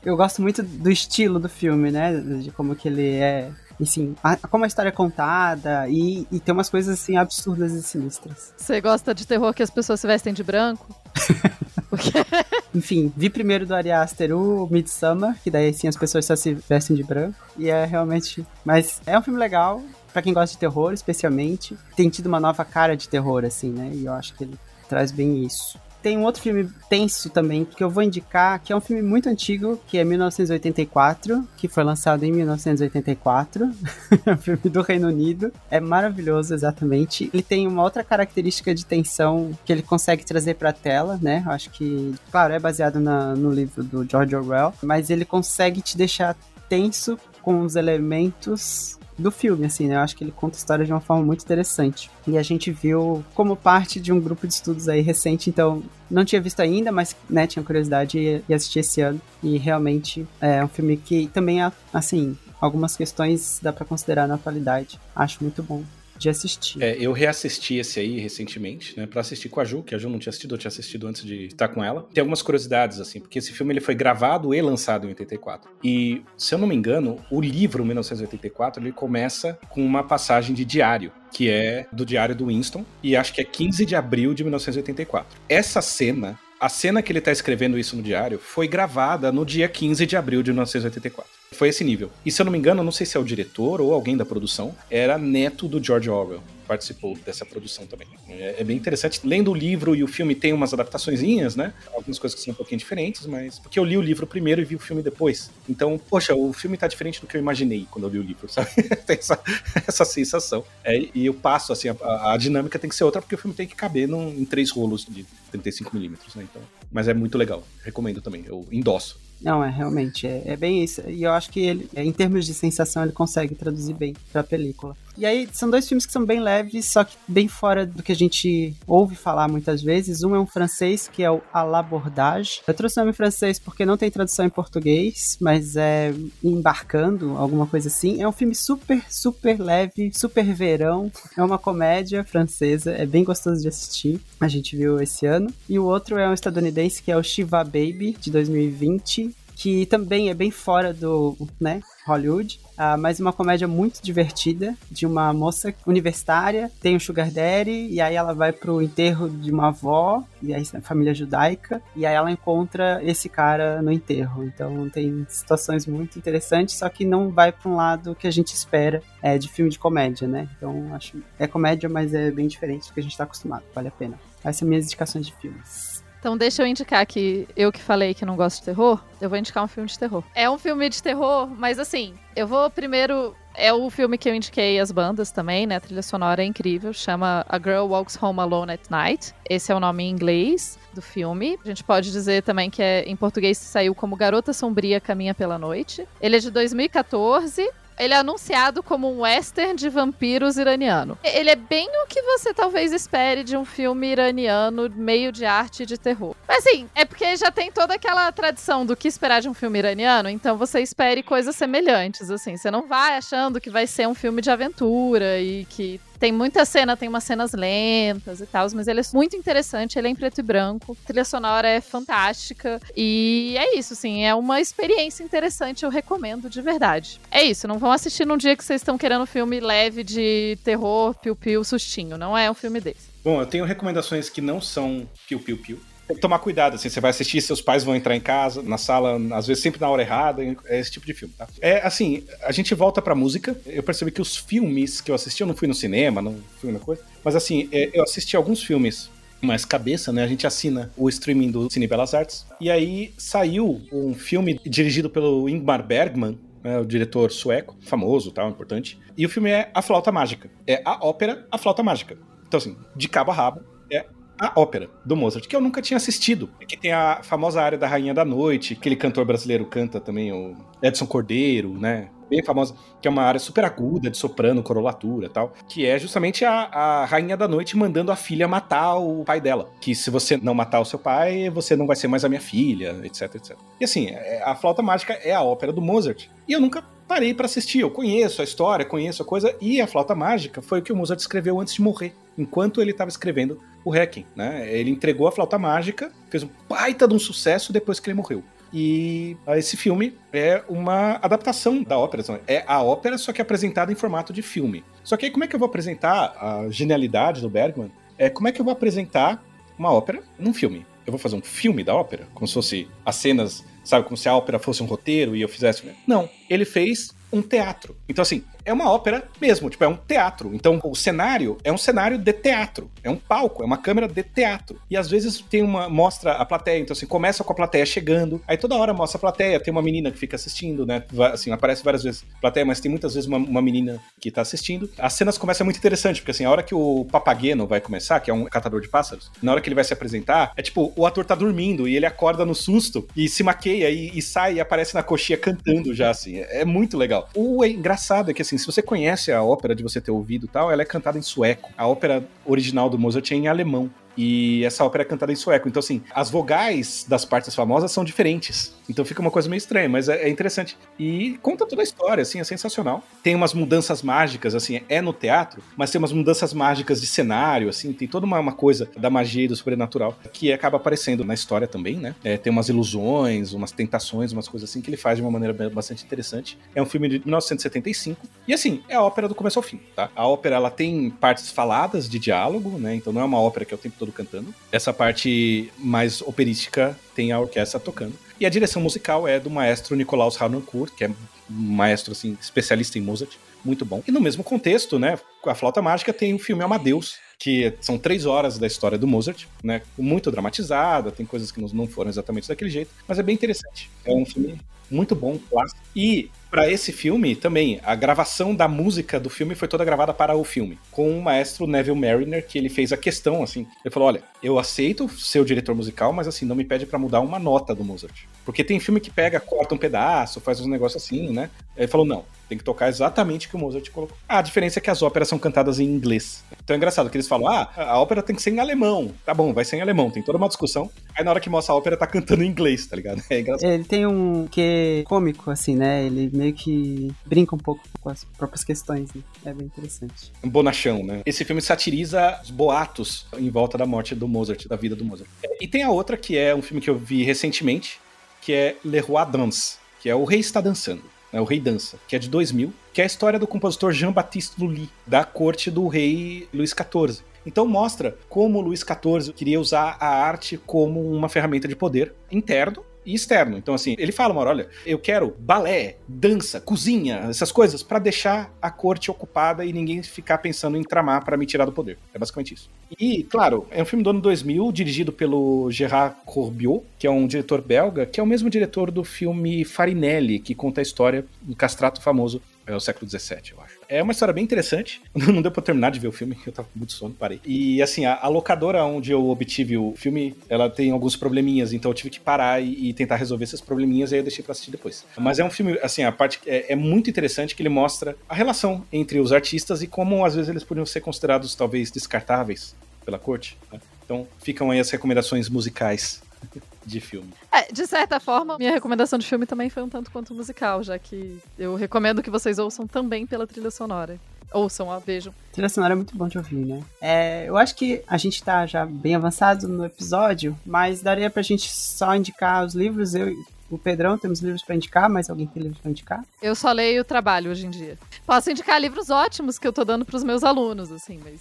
eu 0.04 0.16
gosto 0.16 0.40
muito 0.40 0.62
do 0.62 0.90
estilo 0.90 1.38
do 1.38 1.48
filme, 1.48 1.90
né? 1.90 2.14
De 2.14 2.50
como 2.50 2.74
que 2.74 2.88
ele 2.88 3.16
é 3.16 3.50
enfim, 3.80 4.14
a, 4.22 4.36
como 4.36 4.64
a 4.64 4.66
história 4.66 4.88
é 4.88 4.92
contada 4.92 5.88
e, 5.88 6.26
e 6.30 6.40
tem 6.40 6.52
umas 6.52 6.70
coisas 6.70 7.00
assim 7.00 7.16
absurdas 7.16 7.72
e 7.72 7.82
sinistras. 7.82 8.52
Você 8.56 8.80
gosta 8.80 9.14
de 9.14 9.26
terror 9.26 9.52
que 9.52 9.62
as 9.62 9.70
pessoas 9.70 10.00
se 10.00 10.06
vestem 10.06 10.32
de 10.32 10.42
branco? 10.42 10.86
Enfim, 12.74 13.12
vi 13.16 13.30
primeiro 13.30 13.66
do 13.66 13.74
Ari 13.74 13.92
Aster 13.92 14.36
o 14.36 14.66
Midsummer, 14.70 15.36
que 15.42 15.50
daí 15.50 15.68
assim 15.68 15.86
as 15.86 15.96
pessoas 15.96 16.24
só 16.24 16.34
se 16.34 16.54
vestem 16.54 16.96
de 16.96 17.04
branco. 17.04 17.36
E 17.56 17.70
é 17.70 17.84
realmente. 17.84 18.44
Mas 18.64 19.00
é 19.06 19.18
um 19.18 19.22
filme 19.22 19.38
legal, 19.38 19.80
para 20.12 20.22
quem 20.22 20.34
gosta 20.34 20.54
de 20.54 20.58
terror, 20.58 20.92
especialmente. 20.92 21.76
Tem 21.96 22.08
tido 22.08 22.26
uma 22.26 22.40
nova 22.40 22.64
cara 22.64 22.96
de 22.96 23.08
terror, 23.08 23.44
assim, 23.44 23.70
né? 23.70 23.90
E 23.94 24.06
eu 24.06 24.12
acho 24.12 24.34
que 24.34 24.44
ele 24.44 24.58
traz 24.88 25.12
bem 25.12 25.44
isso 25.44 25.78
tem 26.04 26.18
um 26.18 26.24
outro 26.24 26.42
filme 26.42 26.68
tenso 26.90 27.30
também, 27.30 27.64
que 27.64 27.82
eu 27.82 27.88
vou 27.88 28.02
indicar, 28.02 28.60
que 28.62 28.74
é 28.74 28.76
um 28.76 28.80
filme 28.80 29.00
muito 29.00 29.26
antigo, 29.26 29.80
que 29.86 29.96
é 29.96 30.04
1984, 30.04 31.48
que 31.56 31.66
foi 31.66 31.82
lançado 31.82 32.24
em 32.24 32.30
1984. 32.30 33.70
é 34.26 34.32
um 34.32 34.36
filme 34.36 34.60
do 34.64 34.82
Reino 34.82 35.08
Unido. 35.08 35.50
É 35.70 35.80
maravilhoso, 35.80 36.52
exatamente. 36.52 37.30
Ele 37.32 37.42
tem 37.42 37.66
uma 37.66 37.82
outra 37.82 38.04
característica 38.04 38.74
de 38.74 38.84
tensão 38.84 39.58
que 39.64 39.72
ele 39.72 39.80
consegue 39.80 40.26
trazer 40.26 40.56
pra 40.56 40.74
tela, 40.74 41.18
né? 41.22 41.42
Acho 41.46 41.70
que, 41.70 42.14
claro, 42.30 42.52
é 42.52 42.58
baseado 42.58 43.00
na, 43.00 43.34
no 43.34 43.50
livro 43.50 43.82
do 43.82 44.06
George 44.06 44.36
Orwell, 44.36 44.74
mas 44.82 45.08
ele 45.08 45.24
consegue 45.24 45.80
te 45.80 45.96
deixar 45.96 46.36
tenso 46.68 47.18
com 47.40 47.62
os 47.62 47.76
elementos 47.76 48.98
do 49.18 49.30
filme, 49.30 49.66
assim, 49.66 49.88
né? 49.88 49.96
Eu 49.96 50.00
acho 50.00 50.16
que 50.16 50.24
ele 50.24 50.32
conta 50.32 50.56
história 50.56 50.84
de 50.84 50.92
uma 50.92 51.00
forma 51.00 51.24
muito 51.24 51.42
interessante. 51.42 52.10
E 52.26 52.36
a 52.36 52.42
gente 52.42 52.70
viu 52.70 53.24
como 53.34 53.56
parte 53.56 54.00
de 54.00 54.12
um 54.12 54.20
grupo 54.20 54.46
de 54.46 54.54
estudos 54.54 54.88
aí 54.88 55.00
recente, 55.00 55.50
então 55.50 55.82
não 56.10 56.24
tinha 56.24 56.40
visto 56.40 56.60
ainda, 56.60 56.90
mas 56.90 57.16
né, 57.28 57.46
tinha 57.46 57.64
curiosidade 57.64 58.18
e, 58.18 58.42
e 58.48 58.54
assisti 58.54 58.78
esse 58.80 59.00
ano. 59.00 59.20
E 59.42 59.56
realmente 59.58 60.26
é 60.40 60.64
um 60.64 60.68
filme 60.68 60.96
que 60.96 61.28
também, 61.28 61.60
assim, 61.92 62.36
algumas 62.60 62.96
questões 62.96 63.60
dá 63.62 63.72
para 63.72 63.84
considerar 63.84 64.26
na 64.26 64.34
atualidade. 64.34 64.98
Acho 65.14 65.42
muito 65.42 65.62
bom. 65.62 65.82
De 66.18 66.28
assistir. 66.28 66.82
É, 66.82 66.96
eu 66.98 67.12
reassisti 67.12 67.76
esse 67.76 68.00
aí 68.00 68.18
recentemente, 68.18 68.98
né, 68.98 69.06
pra 69.06 69.20
assistir 69.20 69.48
com 69.48 69.60
a 69.60 69.64
Ju, 69.64 69.82
que 69.82 69.94
a 69.94 69.98
Ju 69.98 70.08
não 70.08 70.18
tinha 70.18 70.30
assistido, 70.30 70.54
eu 70.54 70.58
tinha 70.58 70.68
assistido 70.68 71.06
antes 71.06 71.24
de 71.24 71.46
estar 71.46 71.68
com 71.68 71.82
ela. 71.82 72.06
Tem 72.12 72.20
algumas 72.20 72.42
curiosidades, 72.42 73.00
assim, 73.00 73.20
porque 73.20 73.38
esse 73.38 73.52
filme 73.52 73.72
ele 73.72 73.80
foi 73.80 73.94
gravado 73.94 74.54
e 74.54 74.60
lançado 74.60 75.06
em 75.06 75.08
84. 75.08 75.70
E, 75.82 76.22
se 76.36 76.54
eu 76.54 76.58
não 76.58 76.66
me 76.66 76.74
engano, 76.74 77.18
o 77.30 77.40
livro 77.40 77.84
1984 77.84 78.82
ele 78.82 78.92
começa 78.92 79.58
com 79.68 79.84
uma 79.84 80.02
passagem 80.02 80.54
de 80.54 80.64
diário, 80.64 81.12
que 81.32 81.50
é 81.50 81.86
do 81.92 82.06
diário 82.06 82.34
do 82.34 82.46
Winston, 82.46 82.84
e 83.02 83.16
acho 83.16 83.32
que 83.32 83.40
é 83.40 83.44
15 83.44 83.84
de 83.84 83.96
abril 83.96 84.34
de 84.34 84.42
1984. 84.44 85.38
Essa 85.48 85.82
cena 85.82 86.38
a 86.60 86.68
cena 86.70 87.02
que 87.02 87.12
ele 87.12 87.20
tá 87.20 87.30
escrevendo 87.30 87.78
isso 87.78 87.94
no 87.94 88.02
diário 88.02 88.38
foi 88.38 88.66
gravada 88.66 89.30
no 89.30 89.44
dia 89.44 89.68
15 89.68 90.06
de 90.06 90.16
abril 90.16 90.42
de 90.42 90.50
1984. 90.50 91.30
Foi 91.54 91.68
esse 91.68 91.84
nível. 91.84 92.10
E 92.26 92.30
se 92.30 92.42
eu 92.42 92.44
não 92.44 92.52
me 92.52 92.58
engano, 92.58 92.82
não 92.82 92.92
sei 92.92 93.06
se 93.06 93.16
é 93.16 93.20
o 93.20 93.24
diretor 93.24 93.80
ou 93.80 93.94
alguém 93.94 94.16
da 94.16 94.24
produção, 94.24 94.74
era 94.90 95.16
neto 95.16 95.68
do 95.68 95.82
George 95.82 96.10
Orwell. 96.10 96.42
Participou 96.66 97.16
dessa 97.24 97.44
produção 97.44 97.86
também. 97.86 98.06
É, 98.28 98.60
é 98.60 98.64
bem 98.64 98.76
interessante. 98.76 99.20
Lendo 99.24 99.50
o 99.50 99.54
livro 99.54 99.94
e 99.94 100.02
o 100.02 100.08
filme 100.08 100.34
tem 100.34 100.52
umas 100.52 100.72
adaptaçõezinhas, 100.72 101.56
né? 101.56 101.72
Algumas 101.94 102.18
coisas 102.18 102.38
que 102.38 102.44
são 102.44 102.52
um 102.52 102.56
pouquinho 102.56 102.78
diferentes, 102.78 103.26
mas. 103.26 103.58
Porque 103.58 103.78
eu 103.78 103.84
li 103.84 103.96
o 103.96 104.02
livro 104.02 104.26
primeiro 104.26 104.60
e 104.60 104.64
vi 104.64 104.76
o 104.76 104.78
filme 104.78 105.02
depois. 105.02 105.50
Então, 105.68 105.98
poxa, 105.98 106.34
o 106.34 106.52
filme 106.52 106.76
tá 106.76 106.86
diferente 106.86 107.20
do 107.20 107.26
que 107.26 107.36
eu 107.36 107.40
imaginei 107.40 107.86
quando 107.90 108.04
eu 108.04 108.10
li 108.10 108.18
o 108.18 108.22
livro, 108.22 108.50
sabe? 108.50 108.70
tem 109.06 109.16
essa, 109.16 109.38
essa 109.86 110.04
sensação. 110.04 110.64
É, 110.82 111.08
e 111.14 111.26
eu 111.26 111.34
passo, 111.34 111.72
assim, 111.72 111.88
a, 111.88 112.32
a, 112.32 112.36
dinâmica 112.36 112.78
tem 112.78 112.88
que 112.88 112.96
ser 112.96 113.04
outra, 113.04 113.20
porque 113.20 113.34
o 113.34 113.38
filme 113.38 113.56
tem 113.56 113.66
que 113.66 113.74
caber 113.74 114.08
num, 114.08 114.28
em 114.30 114.44
três 114.44 114.70
rolos 114.70 115.04
de 115.04 115.26
35mm, 115.52 116.10
né? 116.10 116.46
Então, 116.50 116.62
mas 116.90 117.08
é 117.08 117.14
muito 117.14 117.36
legal. 117.36 117.62
Recomendo 117.82 118.20
também. 118.20 118.44
Eu 118.46 118.66
endosso. 118.70 119.18
Não, 119.40 119.62
é 119.62 119.68
realmente, 119.68 120.26
é, 120.26 120.42
é, 120.46 120.56
bem 120.56 120.82
isso. 120.82 121.02
E 121.06 121.24
eu 121.24 121.32
acho 121.32 121.50
que 121.50 121.60
ele, 121.60 121.88
em 121.96 122.12
termos 122.12 122.46
de 122.46 122.54
sensação, 122.54 123.02
ele 123.02 123.12
consegue 123.12 123.54
traduzir 123.54 123.92
bem 123.92 124.14
pra 124.32 124.42
película. 124.42 124.96
E 125.16 125.24
aí, 125.24 125.48
são 125.52 125.70
dois 125.70 125.86
filmes 125.86 126.06
que 126.06 126.12
são 126.12 126.24
bem 126.24 126.40
leves, 126.40 126.86
só 126.86 127.04
que 127.04 127.16
bem 127.26 127.48
fora 127.48 127.86
do 127.86 128.02
que 128.02 128.12
a 128.12 128.16
gente 128.16 128.74
ouve 128.86 129.14
falar 129.14 129.48
muitas 129.48 129.82
vezes. 129.82 130.22
Um 130.22 130.34
é 130.34 130.40
um 130.40 130.46
francês, 130.46 131.08
que 131.08 131.22
é 131.22 131.30
o 131.30 131.40
A 131.52 131.62
l'Abordage. 131.62 132.60
Eu 132.66 132.74
trouxe 132.74 132.98
o 132.98 133.02
nome 133.02 133.12
francês 133.12 133.58
porque 133.58 133.86
não 133.86 133.96
tem 133.96 134.10
tradução 134.10 134.44
em 134.44 134.50
português, 134.50 135.36
mas 135.40 135.76
é 135.76 136.12
embarcando, 136.42 137.36
alguma 137.36 137.66
coisa 137.66 137.88
assim. 137.88 138.20
É 138.20 138.28
um 138.28 138.32
filme 138.32 138.54
super, 138.54 139.02
super 139.08 139.60
leve, 139.60 140.10
super 140.14 140.44
verão. 140.52 141.10
É 141.36 141.42
uma 141.42 141.58
comédia 141.58 142.24
francesa, 142.24 142.92
é 142.92 143.06
bem 143.06 143.24
gostoso 143.24 143.62
de 143.62 143.68
assistir. 143.68 144.20
A 144.40 144.48
gente 144.48 144.76
viu 144.76 145.00
esse 145.00 145.26
ano. 145.26 145.52
E 145.68 145.78
o 145.78 145.84
outro 145.84 146.18
é 146.18 146.28
um 146.28 146.34
estadunidense, 146.34 147.02
que 147.02 147.12
é 147.12 147.16
o 147.16 147.22
Shiva 147.22 147.62
Baby, 147.64 148.16
de 148.20 148.30
2020 148.30 149.34
que 149.56 149.86
também 149.86 150.30
é 150.30 150.34
bem 150.34 150.50
fora 150.50 150.92
do, 150.92 151.36
né, 151.60 151.80
Hollywood, 152.06 152.60
uh, 152.78 152.98
mas 152.98 153.20
uma 153.20 153.32
comédia 153.32 153.66
muito 153.66 154.02
divertida 154.02 154.74
de 154.90 155.06
uma 155.06 155.32
moça 155.32 155.74
universitária, 155.86 156.70
tem 156.80 156.96
um 156.96 157.00
sugar 157.00 157.30
daddy, 157.30 157.88
e 157.90 158.00
aí 158.00 158.14
ela 158.14 158.32
vai 158.32 158.52
pro 158.52 158.82
enterro 158.82 159.28
de 159.28 159.50
uma 159.50 159.68
avó, 159.68 160.24
e 160.42 160.54
aí 160.54 160.64
família 160.82 161.14
judaica, 161.14 161.82
e 161.96 162.04
aí 162.04 162.14
ela 162.14 162.30
encontra 162.30 163.00
esse 163.02 163.28
cara 163.28 163.80
no 163.82 163.92
enterro. 163.92 164.44
Então 164.44 164.88
tem 164.90 165.26
situações 165.28 165.86
muito 165.86 166.18
interessantes, 166.18 166.76
só 166.76 166.88
que 166.88 167.04
não 167.04 167.30
vai 167.30 167.52
para 167.52 167.70
um 167.70 167.76
lado 167.76 168.14
que 168.14 168.26
a 168.26 168.30
gente 168.30 168.54
espera 168.54 169.02
é, 169.22 169.38
de 169.38 169.48
filme 169.48 169.70
de 169.70 169.78
comédia, 169.78 170.26
né? 170.26 170.48
Então 170.56 170.94
acho 170.94 171.22
é 171.38 171.46
comédia, 171.46 171.88
mas 171.88 172.12
é 172.14 172.30
bem 172.30 172.46
diferente 172.46 172.88
do 172.88 172.94
que 172.94 173.00
a 173.00 173.02
gente 173.02 173.16
tá 173.16 173.24
acostumado, 173.24 173.64
vale 173.74 173.88
a 173.88 173.92
pena. 173.92 174.18
Essas 174.40 174.56
são 174.58 174.68
minhas 174.68 174.84
indicações 174.84 175.26
de 175.26 175.34
filmes. 175.36 175.93
Então 176.24 176.38
deixa 176.38 176.62
eu 176.62 176.66
indicar 176.66 177.04
que 177.04 177.46
eu 177.54 177.70
que 177.70 177.82
falei 177.82 178.14
que 178.14 178.24
não 178.24 178.34
gosto 178.34 178.60
de 178.60 178.64
terror, 178.64 178.98
eu 179.20 179.28
vou 179.28 179.36
indicar 179.36 179.62
um 179.62 179.68
filme 179.68 179.86
de 179.86 179.98
terror. 179.98 180.24
É 180.34 180.48
um 180.48 180.56
filme 180.56 180.88
de 180.88 181.02
terror, 181.02 181.46
mas 181.46 181.78
assim, 181.78 182.14
eu 182.34 182.46
vou 182.46 182.70
primeiro 182.70 183.36
é 183.54 183.70
o 183.74 183.90
filme 183.90 184.16
que 184.16 184.26
eu 184.26 184.34
indiquei 184.34 184.80
as 184.80 184.90
bandas 184.90 185.30
também, 185.30 185.66
né? 185.66 185.76
A 185.76 185.80
trilha 185.80 186.02
sonora 186.02 186.42
é 186.42 186.46
incrível, 186.46 186.94
chama 186.94 187.44
A 187.46 187.58
Girl 187.58 187.84
Walks 187.88 188.16
Home 188.22 188.40
Alone 188.40 188.72
at 188.72 188.88
Night. 188.88 189.34
Esse 189.50 189.70
é 189.70 189.74
o 189.74 189.78
nome 189.78 190.04
em 190.04 190.10
inglês 190.10 190.78
do 190.94 191.02
filme. 191.02 191.58
A 191.62 191.68
gente 191.68 191.84
pode 191.84 192.10
dizer 192.10 192.42
também 192.42 192.70
que 192.70 192.82
é, 192.82 193.02
em 193.02 193.14
português 193.14 193.58
saiu 193.58 193.94
como 193.94 194.16
Garota 194.16 194.54
Sombria 194.54 195.02
Caminha 195.02 195.34
pela 195.34 195.58
Noite. 195.58 196.08
Ele 196.22 196.36
é 196.36 196.38
de 196.38 196.50
2014 196.50 197.70
ele 197.98 198.14
é 198.14 198.16
anunciado 198.16 198.82
como 198.82 199.10
um 199.10 199.20
western 199.20 199.74
de 199.74 199.88
vampiros 199.88 200.56
iraniano. 200.56 201.18
Ele 201.22 201.50
é 201.50 201.56
bem 201.56 201.88
o 202.02 202.06
que 202.06 202.20
você 202.22 202.52
talvez 202.52 202.92
espere 202.92 203.44
de 203.44 203.56
um 203.56 203.64
filme 203.64 204.08
iraniano 204.08 204.90
meio 204.94 205.30
de 205.30 205.44
arte 205.44 205.86
de 205.86 205.98
terror. 205.98 206.34
Mas 206.46 206.66
assim, 206.66 206.88
é 206.94 207.04
porque 207.04 207.36
já 207.36 207.50
tem 207.50 207.70
toda 207.70 207.94
aquela 207.94 208.30
tradição 208.32 208.84
do 208.84 208.96
que 208.96 209.08
esperar 209.08 209.40
de 209.40 209.48
um 209.48 209.54
filme 209.54 209.78
iraniano, 209.78 210.28
então 210.28 210.56
você 210.56 210.80
espere 210.80 211.22
coisas 211.22 211.54
semelhantes, 211.56 212.30
assim. 212.30 212.56
Você 212.56 212.70
não 212.70 212.86
vai 212.86 213.16
achando 213.16 213.60
que 213.60 213.70
vai 213.70 213.86
ser 213.86 214.08
um 214.08 214.14
filme 214.14 214.40
de 214.40 214.50
aventura 214.50 215.38
e 215.40 215.64
que 215.64 216.00
tem 216.18 216.32
muita 216.32 216.64
cena, 216.64 216.96
tem 216.96 217.08
umas 217.08 217.24
cenas 217.24 217.52
lentas 217.52 218.40
e 218.40 218.46
tal, 218.46 218.66
mas 218.74 218.88
ele 218.88 219.00
é 219.00 219.04
muito 219.12 219.36
interessante, 219.36 219.98
ele 219.98 220.08
é 220.08 220.10
em 220.10 220.14
preto 220.14 220.38
e 220.38 220.42
branco. 220.42 220.96
A 221.04 221.06
trilha 221.06 221.24
sonora 221.24 221.68
é 221.68 221.80
fantástica. 221.80 222.80
E 222.96 223.54
é 223.58 223.76
isso, 223.76 223.92
assim, 223.92 224.24
é 224.24 224.34
uma 224.34 224.60
experiência 224.60 225.22
interessante, 225.22 225.84
eu 225.84 225.90
recomendo 225.90 226.48
de 226.48 226.60
verdade. 226.60 227.20
É 227.30 227.42
isso, 227.42 227.68
não 227.68 227.78
vão 227.78 227.92
assistir 227.92 228.26
num 228.26 228.36
dia 228.36 228.56
que 228.56 228.64
vocês 228.64 228.80
estão 228.80 228.96
querendo 228.96 229.22
um 229.22 229.26
filme 229.26 229.60
leve 229.60 230.02
de 230.02 230.58
terror, 230.64 231.14
piu-piu, 231.14 231.62
sustinho. 231.64 232.16
Não 232.16 232.36
é 232.36 232.50
um 232.50 232.54
filme 232.54 232.80
desse. 232.80 233.14
Bom, 233.22 233.40
eu 233.40 233.46
tenho 233.46 233.64
recomendações 233.64 234.28
que 234.28 234.40
não 234.40 234.60
são 234.60 235.08
piu-piu-piu 235.26 235.80
tem 236.06 236.16
que 236.16 236.22
tomar 236.22 236.38
cuidado, 236.38 236.74
assim, 236.74 236.88
você 236.88 237.00
vai 237.00 237.10
assistir, 237.10 237.40
seus 237.40 237.60
pais 237.60 237.82
vão 237.82 237.96
entrar 237.96 238.14
em 238.14 238.20
casa, 238.20 238.62
na 238.62 238.76
sala, 238.76 239.18
às 239.34 239.46
vezes 239.46 239.62
sempre 239.62 239.80
na 239.80 239.88
hora 239.88 240.02
errada, 240.02 240.42
é 240.66 240.78
esse 240.78 240.90
tipo 240.90 241.06
de 241.06 241.14
filme, 241.14 241.34
tá? 241.36 241.46
É, 241.60 241.86
assim, 241.86 242.24
a 242.42 242.52
gente 242.52 242.74
volta 242.74 243.00
pra 243.00 243.14
música, 243.14 243.56
eu 243.66 243.82
percebi 243.82 244.10
que 244.10 244.20
os 244.20 244.36
filmes 244.36 245.00
que 245.00 245.10
eu 245.10 245.14
assisti, 245.14 245.42
eu 245.42 245.46
não 245.46 245.56
fui 245.56 245.66
no 245.66 245.74
cinema, 245.74 246.20
não 246.20 246.36
fui 246.60 246.70
na 246.70 246.78
coisa, 246.78 247.02
mas 247.22 247.34
assim, 247.34 247.68
é, 247.72 247.90
eu 247.92 248.02
assisti 248.02 248.36
alguns 248.36 248.62
filmes 248.62 249.10
mais 249.40 249.64
cabeça, 249.64 250.10
né? 250.10 250.22
A 250.22 250.26
gente 250.26 250.46
assina 250.46 250.90
o 250.96 251.06
streaming 251.08 251.50
do 251.50 251.70
Cine 251.70 251.86
Belas 251.86 252.14
Artes, 252.14 252.46
e 252.60 252.70
aí 252.70 253.12
saiu 253.18 253.82
um 253.92 254.14
filme 254.14 254.58
dirigido 254.64 255.10
pelo 255.10 255.48
Ingmar 255.48 255.86
Bergman, 255.86 256.38
né, 256.62 256.78
o 256.78 256.84
diretor 256.86 257.30
sueco, 257.30 257.76
famoso, 257.82 258.32
tal, 258.32 258.48
importante, 258.48 258.98
e 259.16 259.26
o 259.26 259.28
filme 259.28 259.50
é 259.50 259.70
A 259.74 259.82
Flauta 259.82 260.10
Mágica, 260.10 260.50
é 260.66 260.80
a 260.84 261.06
ópera 261.06 261.46
A 261.52 261.58
Flauta 261.58 261.82
Mágica. 261.82 262.16
Então, 262.48 262.58
assim, 262.58 262.76
de 262.96 263.06
cabo 263.08 263.30
a 263.30 263.34
rabo, 263.34 263.60
é 263.90 264.06
a 264.38 264.52
ópera 264.60 264.88
do 265.04 265.16
Mozart, 265.16 265.46
que 265.46 265.54
eu 265.54 265.60
nunca 265.60 265.80
tinha 265.80 265.96
assistido. 265.96 266.50
Que 266.66 266.76
tem 266.76 266.92
a 266.92 267.20
famosa 267.22 267.62
área 267.62 267.78
da 267.78 267.86
Rainha 267.86 268.14
da 268.14 268.24
Noite, 268.24 268.74
aquele 268.78 268.96
cantor 268.96 269.24
brasileiro 269.24 269.64
canta 269.66 270.00
também, 270.00 270.32
o 270.32 270.56
Edson 270.82 271.06
Cordeiro, 271.06 271.78
né? 271.78 272.10
Bem 272.28 272.42
famosa, 272.42 272.74
que 273.00 273.06
é 273.06 273.10
uma 273.10 273.22
área 273.22 273.38
super 273.38 273.64
aguda, 273.64 274.10
de 274.10 274.16
soprano, 274.16 274.62
corolatura 274.62 275.28
tal, 275.28 275.52
que 275.68 275.86
é 275.86 275.98
justamente 275.98 276.44
a, 276.44 276.64
a 276.64 277.04
Rainha 277.04 277.36
da 277.36 277.46
Noite 277.46 277.76
mandando 277.76 278.10
a 278.10 278.16
filha 278.16 278.48
matar 278.48 278.96
o 278.96 279.24
pai 279.24 279.40
dela. 279.40 279.70
Que 279.80 279.94
se 279.94 280.10
você 280.10 280.36
não 280.36 280.54
matar 280.54 280.80
o 280.80 280.84
seu 280.84 280.98
pai, 280.98 281.50
você 281.50 281.76
não 281.76 281.86
vai 281.86 281.96
ser 281.96 282.08
mais 282.08 282.24
a 282.24 282.28
minha 282.28 282.40
filha, 282.40 282.98
etc, 283.04 283.34
etc. 283.34 283.56
E 283.78 283.84
assim, 283.84 284.08
é, 284.08 284.42
a 284.44 284.54
Flauta 284.54 284.82
Mágica 284.82 285.12
é 285.12 285.34
a 285.34 285.42
ópera 285.42 285.72
do 285.72 285.82
Mozart. 285.82 286.28
E 286.48 286.52
eu 286.52 286.60
nunca 286.60 286.82
parei 287.06 287.34
para 287.34 287.46
assistir. 287.46 287.80
Eu 287.80 287.90
conheço 287.90 288.40
a 288.40 288.44
história, 288.44 288.84
conheço 288.84 289.22
a 289.22 289.26
coisa, 289.26 289.54
e 289.60 289.80
a 289.80 289.86
Flauta 289.86 290.14
Mágica 290.14 290.62
foi 290.62 290.80
o 290.80 290.82
que 290.82 290.92
o 290.92 290.96
Mozart 290.96 291.20
escreveu 291.20 291.60
antes 291.60 291.74
de 291.74 291.82
morrer, 291.82 292.14
enquanto 292.36 292.80
ele 292.80 292.90
estava 292.90 293.10
escrevendo 293.10 293.60
o 293.84 293.90
Requiem, 293.90 294.26
né? 294.34 294.66
Ele 294.72 294.90
entregou 294.90 295.28
a 295.28 295.32
Flauta 295.32 295.58
Mágica, 295.58 296.10
fez 296.30 296.42
um 296.42 296.48
baita 296.68 297.06
de 297.06 297.14
um 297.14 297.18
sucesso 297.18 297.72
depois 297.72 298.00
que 298.00 298.08
ele 298.08 298.16
morreu. 298.16 298.42
E 298.72 299.36
esse 299.50 299.76
filme 299.76 300.16
é 300.32 300.64
uma 300.68 301.20
adaptação 301.22 301.82
da 301.84 301.96
ópera. 301.96 302.24
É 302.48 302.64
a 302.66 302.82
ópera, 302.82 303.16
só 303.16 303.32
que 303.32 303.40
apresentada 303.40 303.92
em 303.92 303.94
formato 303.94 304.32
de 304.32 304.42
filme. 304.42 304.82
Só 305.04 305.16
que 305.16 305.26
aí, 305.26 305.30
como 305.30 305.44
é 305.44 305.46
que 305.46 305.54
eu 305.54 305.60
vou 305.60 305.68
apresentar 305.68 306.34
a 306.40 306.68
genialidade 306.70 307.40
do 307.40 307.48
Bergman? 307.48 307.92
É, 308.18 308.28
como 308.28 308.48
é 308.48 308.52
que 308.52 308.60
eu 308.60 308.64
vou 308.64 308.72
apresentar 308.72 309.44
uma 309.78 309.92
ópera 309.92 310.22
num 310.36 310.52
filme? 310.52 310.84
Eu 311.06 311.12
vou 311.12 311.20
fazer 311.20 311.36
um 311.36 311.42
filme 311.42 311.84
da 311.84 311.94
ópera? 311.94 312.26
Como 312.34 312.48
se 312.48 312.54
fosse 312.54 312.88
as 313.06 313.14
cenas, 313.14 313.64
sabe? 313.84 314.06
Como 314.06 314.16
se 314.16 314.28
a 314.28 314.34
ópera 314.34 314.58
fosse 314.58 314.82
um 314.82 314.86
roteiro 314.86 315.36
e 315.36 315.42
eu 315.42 315.48
fizesse. 315.48 315.84
Não. 316.04 316.28
Ele 316.50 316.64
fez 316.64 317.12
um 317.32 317.42
teatro. 317.42 317.96
Então, 318.08 318.22
assim, 318.22 318.42
é 318.64 318.72
uma 318.72 318.90
ópera 318.90 319.22
mesmo, 319.40 319.68
tipo, 319.68 319.84
é 319.84 319.88
um 319.88 319.96
teatro. 319.96 320.54
Então, 320.54 320.80
o 320.82 320.94
cenário 320.94 321.58
é 321.62 321.72
um 321.72 321.78
cenário 321.78 322.18
de 322.18 322.32
teatro. 322.32 322.90
É 323.02 323.10
um 323.10 323.16
palco, 323.16 323.62
é 323.62 323.66
uma 323.66 323.76
câmera 323.78 324.08
de 324.08 324.22
teatro. 324.22 324.80
E 324.90 324.96
às 324.96 325.08
vezes 325.08 325.40
tem 325.40 325.62
uma. 325.62 325.88
mostra 325.88 326.32
a 326.32 326.44
plateia. 326.44 326.80
Então, 326.80 326.92
assim, 326.92 327.06
começa 327.06 327.44
com 327.44 327.52
a 327.52 327.56
plateia 327.56 327.84
chegando. 327.84 328.40
Aí 328.46 328.56
toda 328.56 328.76
hora 328.76 328.92
mostra 328.92 329.18
a 329.18 329.20
plateia. 329.20 329.60
Tem 329.60 329.72
uma 329.72 329.82
menina 329.82 330.10
que 330.10 330.18
fica 330.18 330.36
assistindo, 330.36 330.86
né? 330.86 331.04
Assim, 331.32 331.50
aparece 331.52 331.84
várias 331.84 332.02
vezes 332.02 332.24
a 332.36 332.40
plateia, 332.40 332.64
mas 332.64 332.80
tem 332.80 332.90
muitas 332.90 333.14
vezes 333.14 333.28
uma, 333.28 333.38
uma 333.38 333.62
menina 333.62 334.00
que 334.20 334.30
tá 334.30 334.42
assistindo. 334.42 334.90
As 334.98 335.12
cenas 335.12 335.38
começam 335.38 335.64
muito 335.64 335.76
interessante, 335.76 336.20
porque 336.20 336.30
assim, 336.30 336.44
a 336.44 336.50
hora 336.50 336.62
que 336.62 336.74
o 336.74 337.06
Papageno 337.10 337.66
vai 337.66 337.80
começar, 337.80 338.20
que 338.20 338.30
é 338.30 338.34
um 338.34 338.44
catador 338.44 338.80
de 338.80 338.88
pássaros, 338.88 339.30
na 339.42 339.52
hora 339.52 339.60
que 339.60 339.68
ele 339.68 339.74
vai 339.74 339.84
se 339.84 339.92
apresentar, 339.92 340.52
é 340.56 340.62
tipo, 340.62 340.92
o 340.96 341.06
ator 341.06 341.24
tá 341.24 341.34
dormindo 341.34 341.86
e 341.88 341.96
ele 341.96 342.06
acorda 342.06 342.44
no 342.44 342.54
susto 342.54 343.06
e 343.16 343.28
se 343.28 343.42
maqueia 343.42 343.90
e, 343.90 344.16
e 344.16 344.22
sai 344.22 344.54
e 344.54 344.60
aparece 344.60 344.94
na 344.94 345.02
coxinha 345.02 345.38
cantando 345.38 345.94
já, 345.94 346.10
assim. 346.10 346.38
É, 346.38 346.60
é 346.60 346.64
muito 346.64 346.96
legal. 346.96 347.28
O 347.34 347.64
engraçado 347.64 348.30
é 348.30 348.34
que, 348.34 348.42
assim, 348.42 348.53
se 348.58 348.66
você 348.66 348.82
conhece 348.82 349.32
a 349.32 349.42
ópera 349.42 349.74
de 349.74 349.82
você 349.82 350.00
ter 350.00 350.10
ouvido 350.10 350.46
tal, 350.46 350.70
ela 350.70 350.82
é 350.82 350.84
cantada 350.84 351.18
em 351.18 351.22
sueco. 351.22 351.70
A 351.76 351.86
ópera 351.86 352.26
original 352.44 352.88
do 352.88 352.98
Mozart 352.98 353.30
é 353.32 353.34
em 353.34 353.48
alemão. 353.48 353.90
E 354.16 354.64
essa 354.64 354.84
ópera 354.84 355.02
é 355.02 355.06
cantada 355.06 355.32
em 355.32 355.36
sueco. 355.36 355.68
Então, 355.68 355.80
assim, 355.80 356.02
as 356.14 356.30
vogais 356.30 357.04
das 357.08 357.24
partes 357.24 357.54
famosas 357.54 357.90
são 357.92 358.04
diferentes. 358.04 358.74
Então 358.88 359.04
fica 359.04 359.20
uma 359.20 359.30
coisa 359.30 359.48
meio 359.48 359.58
estranha, 359.58 359.88
mas 359.88 360.08
é, 360.08 360.24
é 360.24 360.28
interessante. 360.28 360.76
E 360.98 361.38
conta 361.42 361.66
toda 361.66 361.82
a 361.82 361.84
história, 361.84 362.22
assim, 362.22 362.40
é 362.40 362.44
sensacional. 362.44 363.02
Tem 363.22 363.34
umas 363.34 363.54
mudanças 363.54 364.02
mágicas, 364.02 364.54
assim, 364.54 364.80
é 364.88 365.00
no 365.00 365.12
teatro, 365.12 365.62
mas 365.76 365.90
tem 365.90 365.98
umas 365.98 366.12
mudanças 366.12 366.52
mágicas 366.52 367.00
de 367.00 367.06
cenário, 367.06 367.68
assim, 367.68 367.92
tem 367.92 368.06
toda 368.06 368.26
uma, 368.26 368.38
uma 368.38 368.52
coisa 368.52 368.88
da 368.96 369.08
magia 369.08 369.44
e 369.44 369.48
do 369.48 369.56
sobrenatural 369.56 370.16
que 370.32 370.52
acaba 370.52 370.76
aparecendo 370.76 371.24
na 371.24 371.34
história 371.34 371.66
também, 371.66 371.96
né? 371.96 372.14
É, 372.22 372.36
tem 372.36 372.52
umas 372.52 372.68
ilusões, 372.68 373.52
umas 373.52 373.72
tentações, 373.72 374.32
umas 374.32 374.48
coisas 374.48 374.68
assim 374.68 374.80
que 374.80 374.90
ele 374.90 374.96
faz 374.96 375.16
de 375.16 375.22
uma 375.22 375.30
maneira 375.30 375.70
bastante 375.70 376.04
interessante. 376.04 376.58
É 376.74 376.82
um 376.82 376.86
filme 376.86 377.08
de 377.08 377.18
1975. 377.20 378.20
E 378.46 378.52
assim, 378.52 378.82
é 378.88 378.94
a 378.94 379.02
ópera 379.02 379.28
do 379.28 379.34
começo 379.34 379.58
ao 379.58 379.62
fim, 379.62 379.80
tá? 379.94 380.10
A 380.14 380.26
ópera 380.26 380.56
ela 380.56 380.70
tem 380.70 381.10
partes 381.10 381.50
faladas 381.50 382.08
de 382.08 382.18
diálogo, 382.18 382.78
né? 382.78 382.94
Então 382.94 383.12
não 383.12 383.20
é 383.20 383.24
uma 383.24 383.40
ópera 383.40 383.64
que 383.64 383.72
é 383.72 383.76
o 383.76 383.78
tempo 383.78 383.96
todo 383.98 384.03
cantando. 384.12 384.54
Essa 384.70 384.92
parte 384.92 385.72
mais 385.78 386.20
operística 386.22 386.98
tem 387.14 387.32
a 387.32 387.40
orquestra 387.40 387.80
tocando. 387.80 388.14
E 388.38 388.44
a 388.44 388.48
direção 388.48 388.82
musical 388.82 389.28
é 389.28 389.38
do 389.38 389.48
maestro 389.50 389.94
Nicolaus 389.94 390.40
Harnoncourt, 390.40 390.92
que 390.94 391.04
é 391.04 391.08
um 391.08 391.14
maestro 391.48 392.12
assim 392.12 392.36
especialista 392.40 392.98
em 392.98 393.02
Mozart, 393.02 393.36
muito 393.64 393.84
bom. 393.84 394.02
E 394.06 394.12
no 394.12 394.20
mesmo 394.20 394.44
contexto, 394.44 394.98
né, 394.98 395.18
com 395.40 395.50
a 395.50 395.54
flauta 395.54 395.80
mágica 395.80 396.12
tem 396.12 396.34
o 396.34 396.38
filme 396.38 396.62
Amadeus, 396.62 397.16
que 397.38 397.72
são 397.80 397.98
três 397.98 398.26
horas 398.26 398.58
da 398.58 398.66
história 398.66 398.98
do 398.98 399.06
Mozart, 399.06 399.46
né? 399.62 399.82
Muito 399.96 400.30
dramatizada, 400.30 401.10
tem 401.10 401.24
coisas 401.26 401.50
que 401.50 401.60
não 401.60 401.86
foram 401.86 402.10
exatamente 402.10 402.48
daquele 402.48 402.70
jeito, 402.70 402.90
mas 403.06 403.18
é 403.18 403.22
bem 403.22 403.34
interessante. 403.34 403.90
É 404.04 404.12
um 404.12 404.24
filme 404.26 404.58
muito 404.94 405.14
bom, 405.14 405.38
clássico. 405.50 405.80
E 405.94 406.30
para 406.54 406.70
esse 406.70 406.92
filme 406.92 407.34
também, 407.34 407.80
a 407.82 407.96
gravação 407.96 408.54
da 408.54 408.68
música 408.68 409.18
do 409.18 409.28
filme 409.28 409.56
foi 409.56 409.66
toda 409.66 409.84
gravada 409.84 410.14
para 410.14 410.36
o 410.36 410.44
filme, 410.44 410.78
com 410.92 411.18
o 411.18 411.20
maestro 411.20 411.66
Neville 411.66 411.98
Mariner, 411.98 412.46
que 412.46 412.56
ele 412.56 412.68
fez 412.68 412.92
a 412.92 412.96
questão 412.96 413.42
assim. 413.42 413.66
Ele 413.84 413.92
falou: 413.92 414.06
"Olha, 414.06 414.22
eu 414.40 414.56
aceito 414.56 415.08
ser 415.08 415.40
o 415.40 415.44
diretor 415.44 415.74
musical, 415.74 416.12
mas 416.12 416.28
assim, 416.28 416.46
não 416.46 416.54
me 416.54 416.64
pede 416.64 416.86
para 416.86 416.96
mudar 416.96 417.18
uma 417.18 417.40
nota 417.40 417.74
do 417.74 417.82
Mozart". 417.82 418.26
Porque 418.44 418.62
tem 418.62 418.78
filme 418.78 419.00
que 419.00 419.10
pega, 419.10 419.40
corta 419.40 419.74
um 419.74 419.78
pedaço, 419.78 420.40
faz 420.40 420.60
uns 420.60 420.68
negócios 420.68 421.02
assim, 421.02 421.32
né? 421.32 421.50
Ele 421.76 421.88
falou: 421.88 422.06
"Não, 422.06 422.24
tem 422.48 422.56
que 422.56 422.62
tocar 422.62 422.88
exatamente 422.88 423.48
o 423.48 423.50
que 423.50 423.56
o 423.56 423.58
Mozart 423.58 423.90
colocou". 423.90 424.16
a 424.28 424.40
diferença 424.40 424.78
é 424.78 424.82
que 424.82 424.90
as 424.90 425.02
óperas 425.02 425.26
são 425.26 425.40
cantadas 425.40 425.80
em 425.80 425.84
inglês. 425.84 426.44
Então 426.62 426.74
é 426.74 426.76
engraçado 426.76 427.10
que 427.10 427.16
eles 427.16 427.26
falam: 427.26 427.48
"Ah, 427.48 427.68
a 427.76 427.98
ópera 428.00 428.22
tem 428.22 428.36
que 428.36 428.42
ser 428.42 428.50
em 428.50 428.60
alemão". 428.60 429.12
Tá 429.26 429.34
bom, 429.34 429.52
vai 429.52 429.64
ser 429.64 429.78
em 429.78 429.80
alemão, 429.80 430.08
tem 430.08 430.22
toda 430.22 430.38
uma 430.38 430.46
discussão. 430.46 430.88
Aí 431.16 431.24
na 431.24 431.32
hora 431.32 431.40
que 431.40 431.50
mostra 431.50 431.74
a 431.74 431.76
ópera 431.76 431.96
tá 431.96 432.06
cantando 432.06 432.44
em 432.44 432.46
inglês, 432.46 432.86
tá 432.86 432.94
ligado? 432.94 433.20
É 433.28 433.40
engraçado. 433.40 433.68
Ele 433.68 433.82
tem 433.82 434.06
um 434.06 434.46
que 434.48 434.60
cômico 435.06 435.50
assim, 435.50 435.76
né? 435.76 436.04
Ele 436.04 436.30
meio 436.32 436.52
que 436.52 437.12
brinca 437.24 437.54
um 437.54 437.58
pouco 437.58 437.82
com 438.00 438.08
as 438.08 438.24
próprias 438.24 438.64
questões, 438.64 439.12
né? 439.14 439.22
É 439.44 439.52
bem 439.52 439.66
interessante. 439.66 440.32
Um 440.42 440.48
bonachão, 440.48 441.04
né? 441.04 441.22
Esse 441.24 441.44
filme 441.44 441.60
satiriza 441.60 442.40
os 442.42 442.50
boatos 442.50 443.26
em 443.38 443.50
volta 443.50 443.78
da 443.78 443.86
morte 443.86 444.14
do 444.14 444.28
Mozart, 444.28 444.66
da 444.66 444.76
vida 444.76 444.94
do 444.94 445.04
Mozart. 445.04 445.28
E 445.60 445.66
tem 445.66 445.82
a 445.82 445.90
outra 445.90 446.16
que 446.16 446.36
é 446.36 446.54
um 446.54 446.62
filme 446.62 446.80
que 446.80 446.90
eu 446.90 446.98
vi 446.98 447.22
recentemente, 447.22 448.00
que 448.40 448.52
é 448.52 448.76
Le 448.84 449.00
Roi 449.00 449.24
Danse, 449.26 449.78
que 450.00 450.08
é 450.08 450.14
O 450.14 450.24
Rei 450.24 450.40
Está 450.40 450.60
Dançando. 450.60 451.02
É 451.32 451.40
o 451.40 451.44
Rei 451.44 451.58
Dança, 451.58 451.98
que 452.06 452.14
é 452.14 452.18
de 452.18 452.28
2000, 452.28 452.72
que 452.92 453.00
é 453.00 453.04
a 453.04 453.06
história 453.08 453.40
do 453.40 453.46
compositor 453.46 453.90
Jean-Baptiste 453.90 454.54
Lully, 454.60 454.88
da 455.04 455.24
corte 455.24 455.68
do 455.68 455.88
rei 455.88 456.48
Luís 456.54 456.70
XIV. 456.70 457.24
Então 457.44 457.66
mostra 457.66 458.16
como 458.28 458.60
Luís 458.60 458.80
XIV 458.80 459.32
queria 459.32 459.60
usar 459.60 459.96
a 459.98 460.06
arte 460.06 460.56
como 460.56 461.00
uma 461.12 461.28
ferramenta 461.28 461.66
de 461.66 461.74
poder 461.74 462.14
interno 462.30 462.84
e 463.04 463.14
externo. 463.14 463.56
Então, 463.56 463.74
assim, 463.74 463.94
ele 463.98 464.12
fala, 464.12 464.34
mano, 464.34 464.50
olha, 464.50 464.68
eu 464.86 464.98
quero 464.98 465.34
balé, 465.38 465.96
dança, 466.06 466.60
cozinha, 466.60 467.26
essas 467.28 467.52
coisas, 467.52 467.82
para 467.82 467.98
deixar 467.98 468.52
a 468.60 468.70
corte 468.70 469.10
ocupada 469.10 469.64
e 469.64 469.72
ninguém 469.72 470.02
ficar 470.02 470.38
pensando 470.38 470.76
em 470.76 470.82
tramar 470.82 471.24
para 471.24 471.36
me 471.36 471.46
tirar 471.46 471.64
do 471.64 471.72
poder. 471.72 471.98
É 472.12 472.18
basicamente 472.18 472.54
isso. 472.54 472.70
E, 472.98 473.22
claro, 473.24 473.66
é 473.70 473.82
um 473.82 473.86
filme 473.86 474.02
do 474.02 474.10
ano 474.10 474.20
2000, 474.20 474.72
dirigido 474.72 475.12
pelo 475.12 475.70
Gerard 475.70 476.16
Corbiot, 476.24 476.84
que 476.98 477.06
é 477.06 477.10
um 477.10 477.26
diretor 477.26 477.60
belga, 477.60 478.06
que 478.06 478.20
é 478.20 478.22
o 478.22 478.26
mesmo 478.26 478.48
diretor 478.48 478.90
do 478.90 479.04
filme 479.04 479.64
Farinelli, 479.64 480.38
que 480.38 480.54
conta 480.54 480.80
a 480.80 480.82
história 480.82 481.24
do 481.42 481.56
castrato 481.56 482.00
famoso 482.00 482.40
é 482.66 482.74
o 482.74 482.80
século 482.80 483.08
XVII, 483.08 483.52
eu 483.52 483.60
acho. 483.60 483.78
É 483.88 484.02
uma 484.02 484.12
história 484.12 484.32
bem 484.32 484.42
interessante. 484.42 485.02
Não 485.14 485.42
deu 485.42 485.50
pra 485.50 485.62
terminar 485.62 485.90
de 485.90 486.00
ver 486.00 486.08
o 486.08 486.12
filme, 486.12 486.38
eu 486.46 486.52
tava 486.52 486.68
com 486.72 486.78
muito 486.78 486.92
sono, 486.92 487.14
parei. 487.14 487.40
E 487.44 487.82
assim, 487.82 488.04
a, 488.04 488.18
a, 488.20 488.28
locadora 488.28 488.84
onde 488.84 489.12
eu 489.12 489.28
obtive 489.28 489.76
o 489.76 489.94
filme, 489.96 490.36
ela 490.48 490.70
tem 490.70 490.90
alguns 490.90 491.16
probleminhas, 491.16 491.72
então 491.72 491.90
eu 491.90 491.94
tive 491.94 492.10
que 492.10 492.20
parar 492.20 492.62
e, 492.62 492.90
e 492.90 492.94
tentar 492.94 493.16
resolver 493.16 493.44
esses 493.44 493.60
probleminhas, 493.60 494.12
e 494.12 494.14
aí 494.14 494.20
eu 494.20 494.24
deixei 494.24 494.42
pra 494.42 494.52
assistir 494.52 494.70
depois. 494.70 495.04
Mas 495.18 495.38
é 495.38 495.44
um 495.44 495.50
filme, 495.50 495.78
assim, 495.82 496.02
a 496.02 496.12
parte 496.12 496.40
é, 496.46 496.72
é, 496.72 496.76
muito 496.76 497.10
interessante 497.10 497.54
que 497.54 497.62
ele 497.62 497.68
mostra 497.68 498.16
a 498.28 498.34
relação 498.34 498.84
entre 498.92 499.18
os 499.18 499.32
artistas 499.32 499.82
e 499.82 499.86
como 499.86 500.24
às 500.24 500.34
vezes 500.34 500.48
eles 500.48 500.64
podiam 500.64 500.86
ser 500.86 501.00
considerados 501.00 501.54
talvez 501.54 501.90
descartáveis 501.90 502.74
pela 503.04 503.18
corte. 503.18 503.58
Né? 503.72 503.80
Então 504.04 504.26
ficam 504.38 504.70
aí 504.70 504.80
as 504.80 504.90
recomendações 504.90 505.48
musicais 505.48 506.22
de 506.86 507.00
filme. 507.00 507.32
É, 507.50 507.72
de 507.72 507.86
certa 507.86 508.20
forma, 508.20 508.58
minha 508.58 508.72
recomendação 508.72 509.18
de 509.18 509.26
filme 509.26 509.46
também 509.46 509.70
foi 509.70 509.82
um 509.82 509.88
tanto 509.88 510.10
quanto 510.10 510.34
musical, 510.34 510.82
já 510.82 510.98
que 510.98 511.38
eu 511.58 511.74
recomendo 511.74 512.22
que 512.22 512.30
vocês 512.30 512.58
ouçam 512.58 512.86
também 512.86 513.26
pela 513.26 513.46
trilha 513.46 513.70
sonora. 513.70 514.18
Ouçam, 514.52 514.86
ó, 514.86 514.98
vejam. 515.00 515.34
Trilha 515.52 515.68
sonora 515.68 515.94
é 515.94 515.96
muito 515.96 516.16
bom 516.16 516.28
de 516.28 516.38
ouvir, 516.38 516.64
né? 516.64 516.80
É, 517.00 517.48
eu 517.48 517.56
acho 517.56 517.74
que 517.74 518.02
a 518.06 518.16
gente 518.16 518.42
tá 518.42 518.64
já 518.66 518.86
bem 518.86 519.16
avançado 519.16 519.66
no 519.66 519.84
episódio, 519.84 520.56
mas 520.64 521.02
daria 521.02 521.28
pra 521.28 521.42
gente 521.42 521.68
só 521.68 522.14
indicar 522.14 522.64
os 522.64 522.72
livros. 522.72 523.16
Eu, 523.16 523.34
o 523.70 523.78
Pedrão, 523.78 524.18
temos 524.18 524.40
livros 524.40 524.62
para 524.62 524.74
indicar, 524.74 525.08
mas 525.08 525.30
alguém 525.30 525.46
tem 525.46 525.62
livros 525.62 525.80
para 525.80 525.90
indicar? 525.90 526.24
Eu 526.40 526.54
só 526.54 526.70
leio 526.72 527.00
o 527.02 527.04
trabalho 527.04 527.50
hoje 527.50 527.66
em 527.66 527.70
dia. 527.70 527.98
Posso 528.26 528.50
indicar 528.50 528.80
livros 528.80 529.10
ótimos 529.10 529.58
que 529.58 529.66
eu 529.66 529.72
tô 529.72 529.84
dando 529.84 530.04
pros 530.04 530.22
meus 530.22 530.44
alunos, 530.44 530.92
assim, 530.92 531.20
mas. 531.22 531.40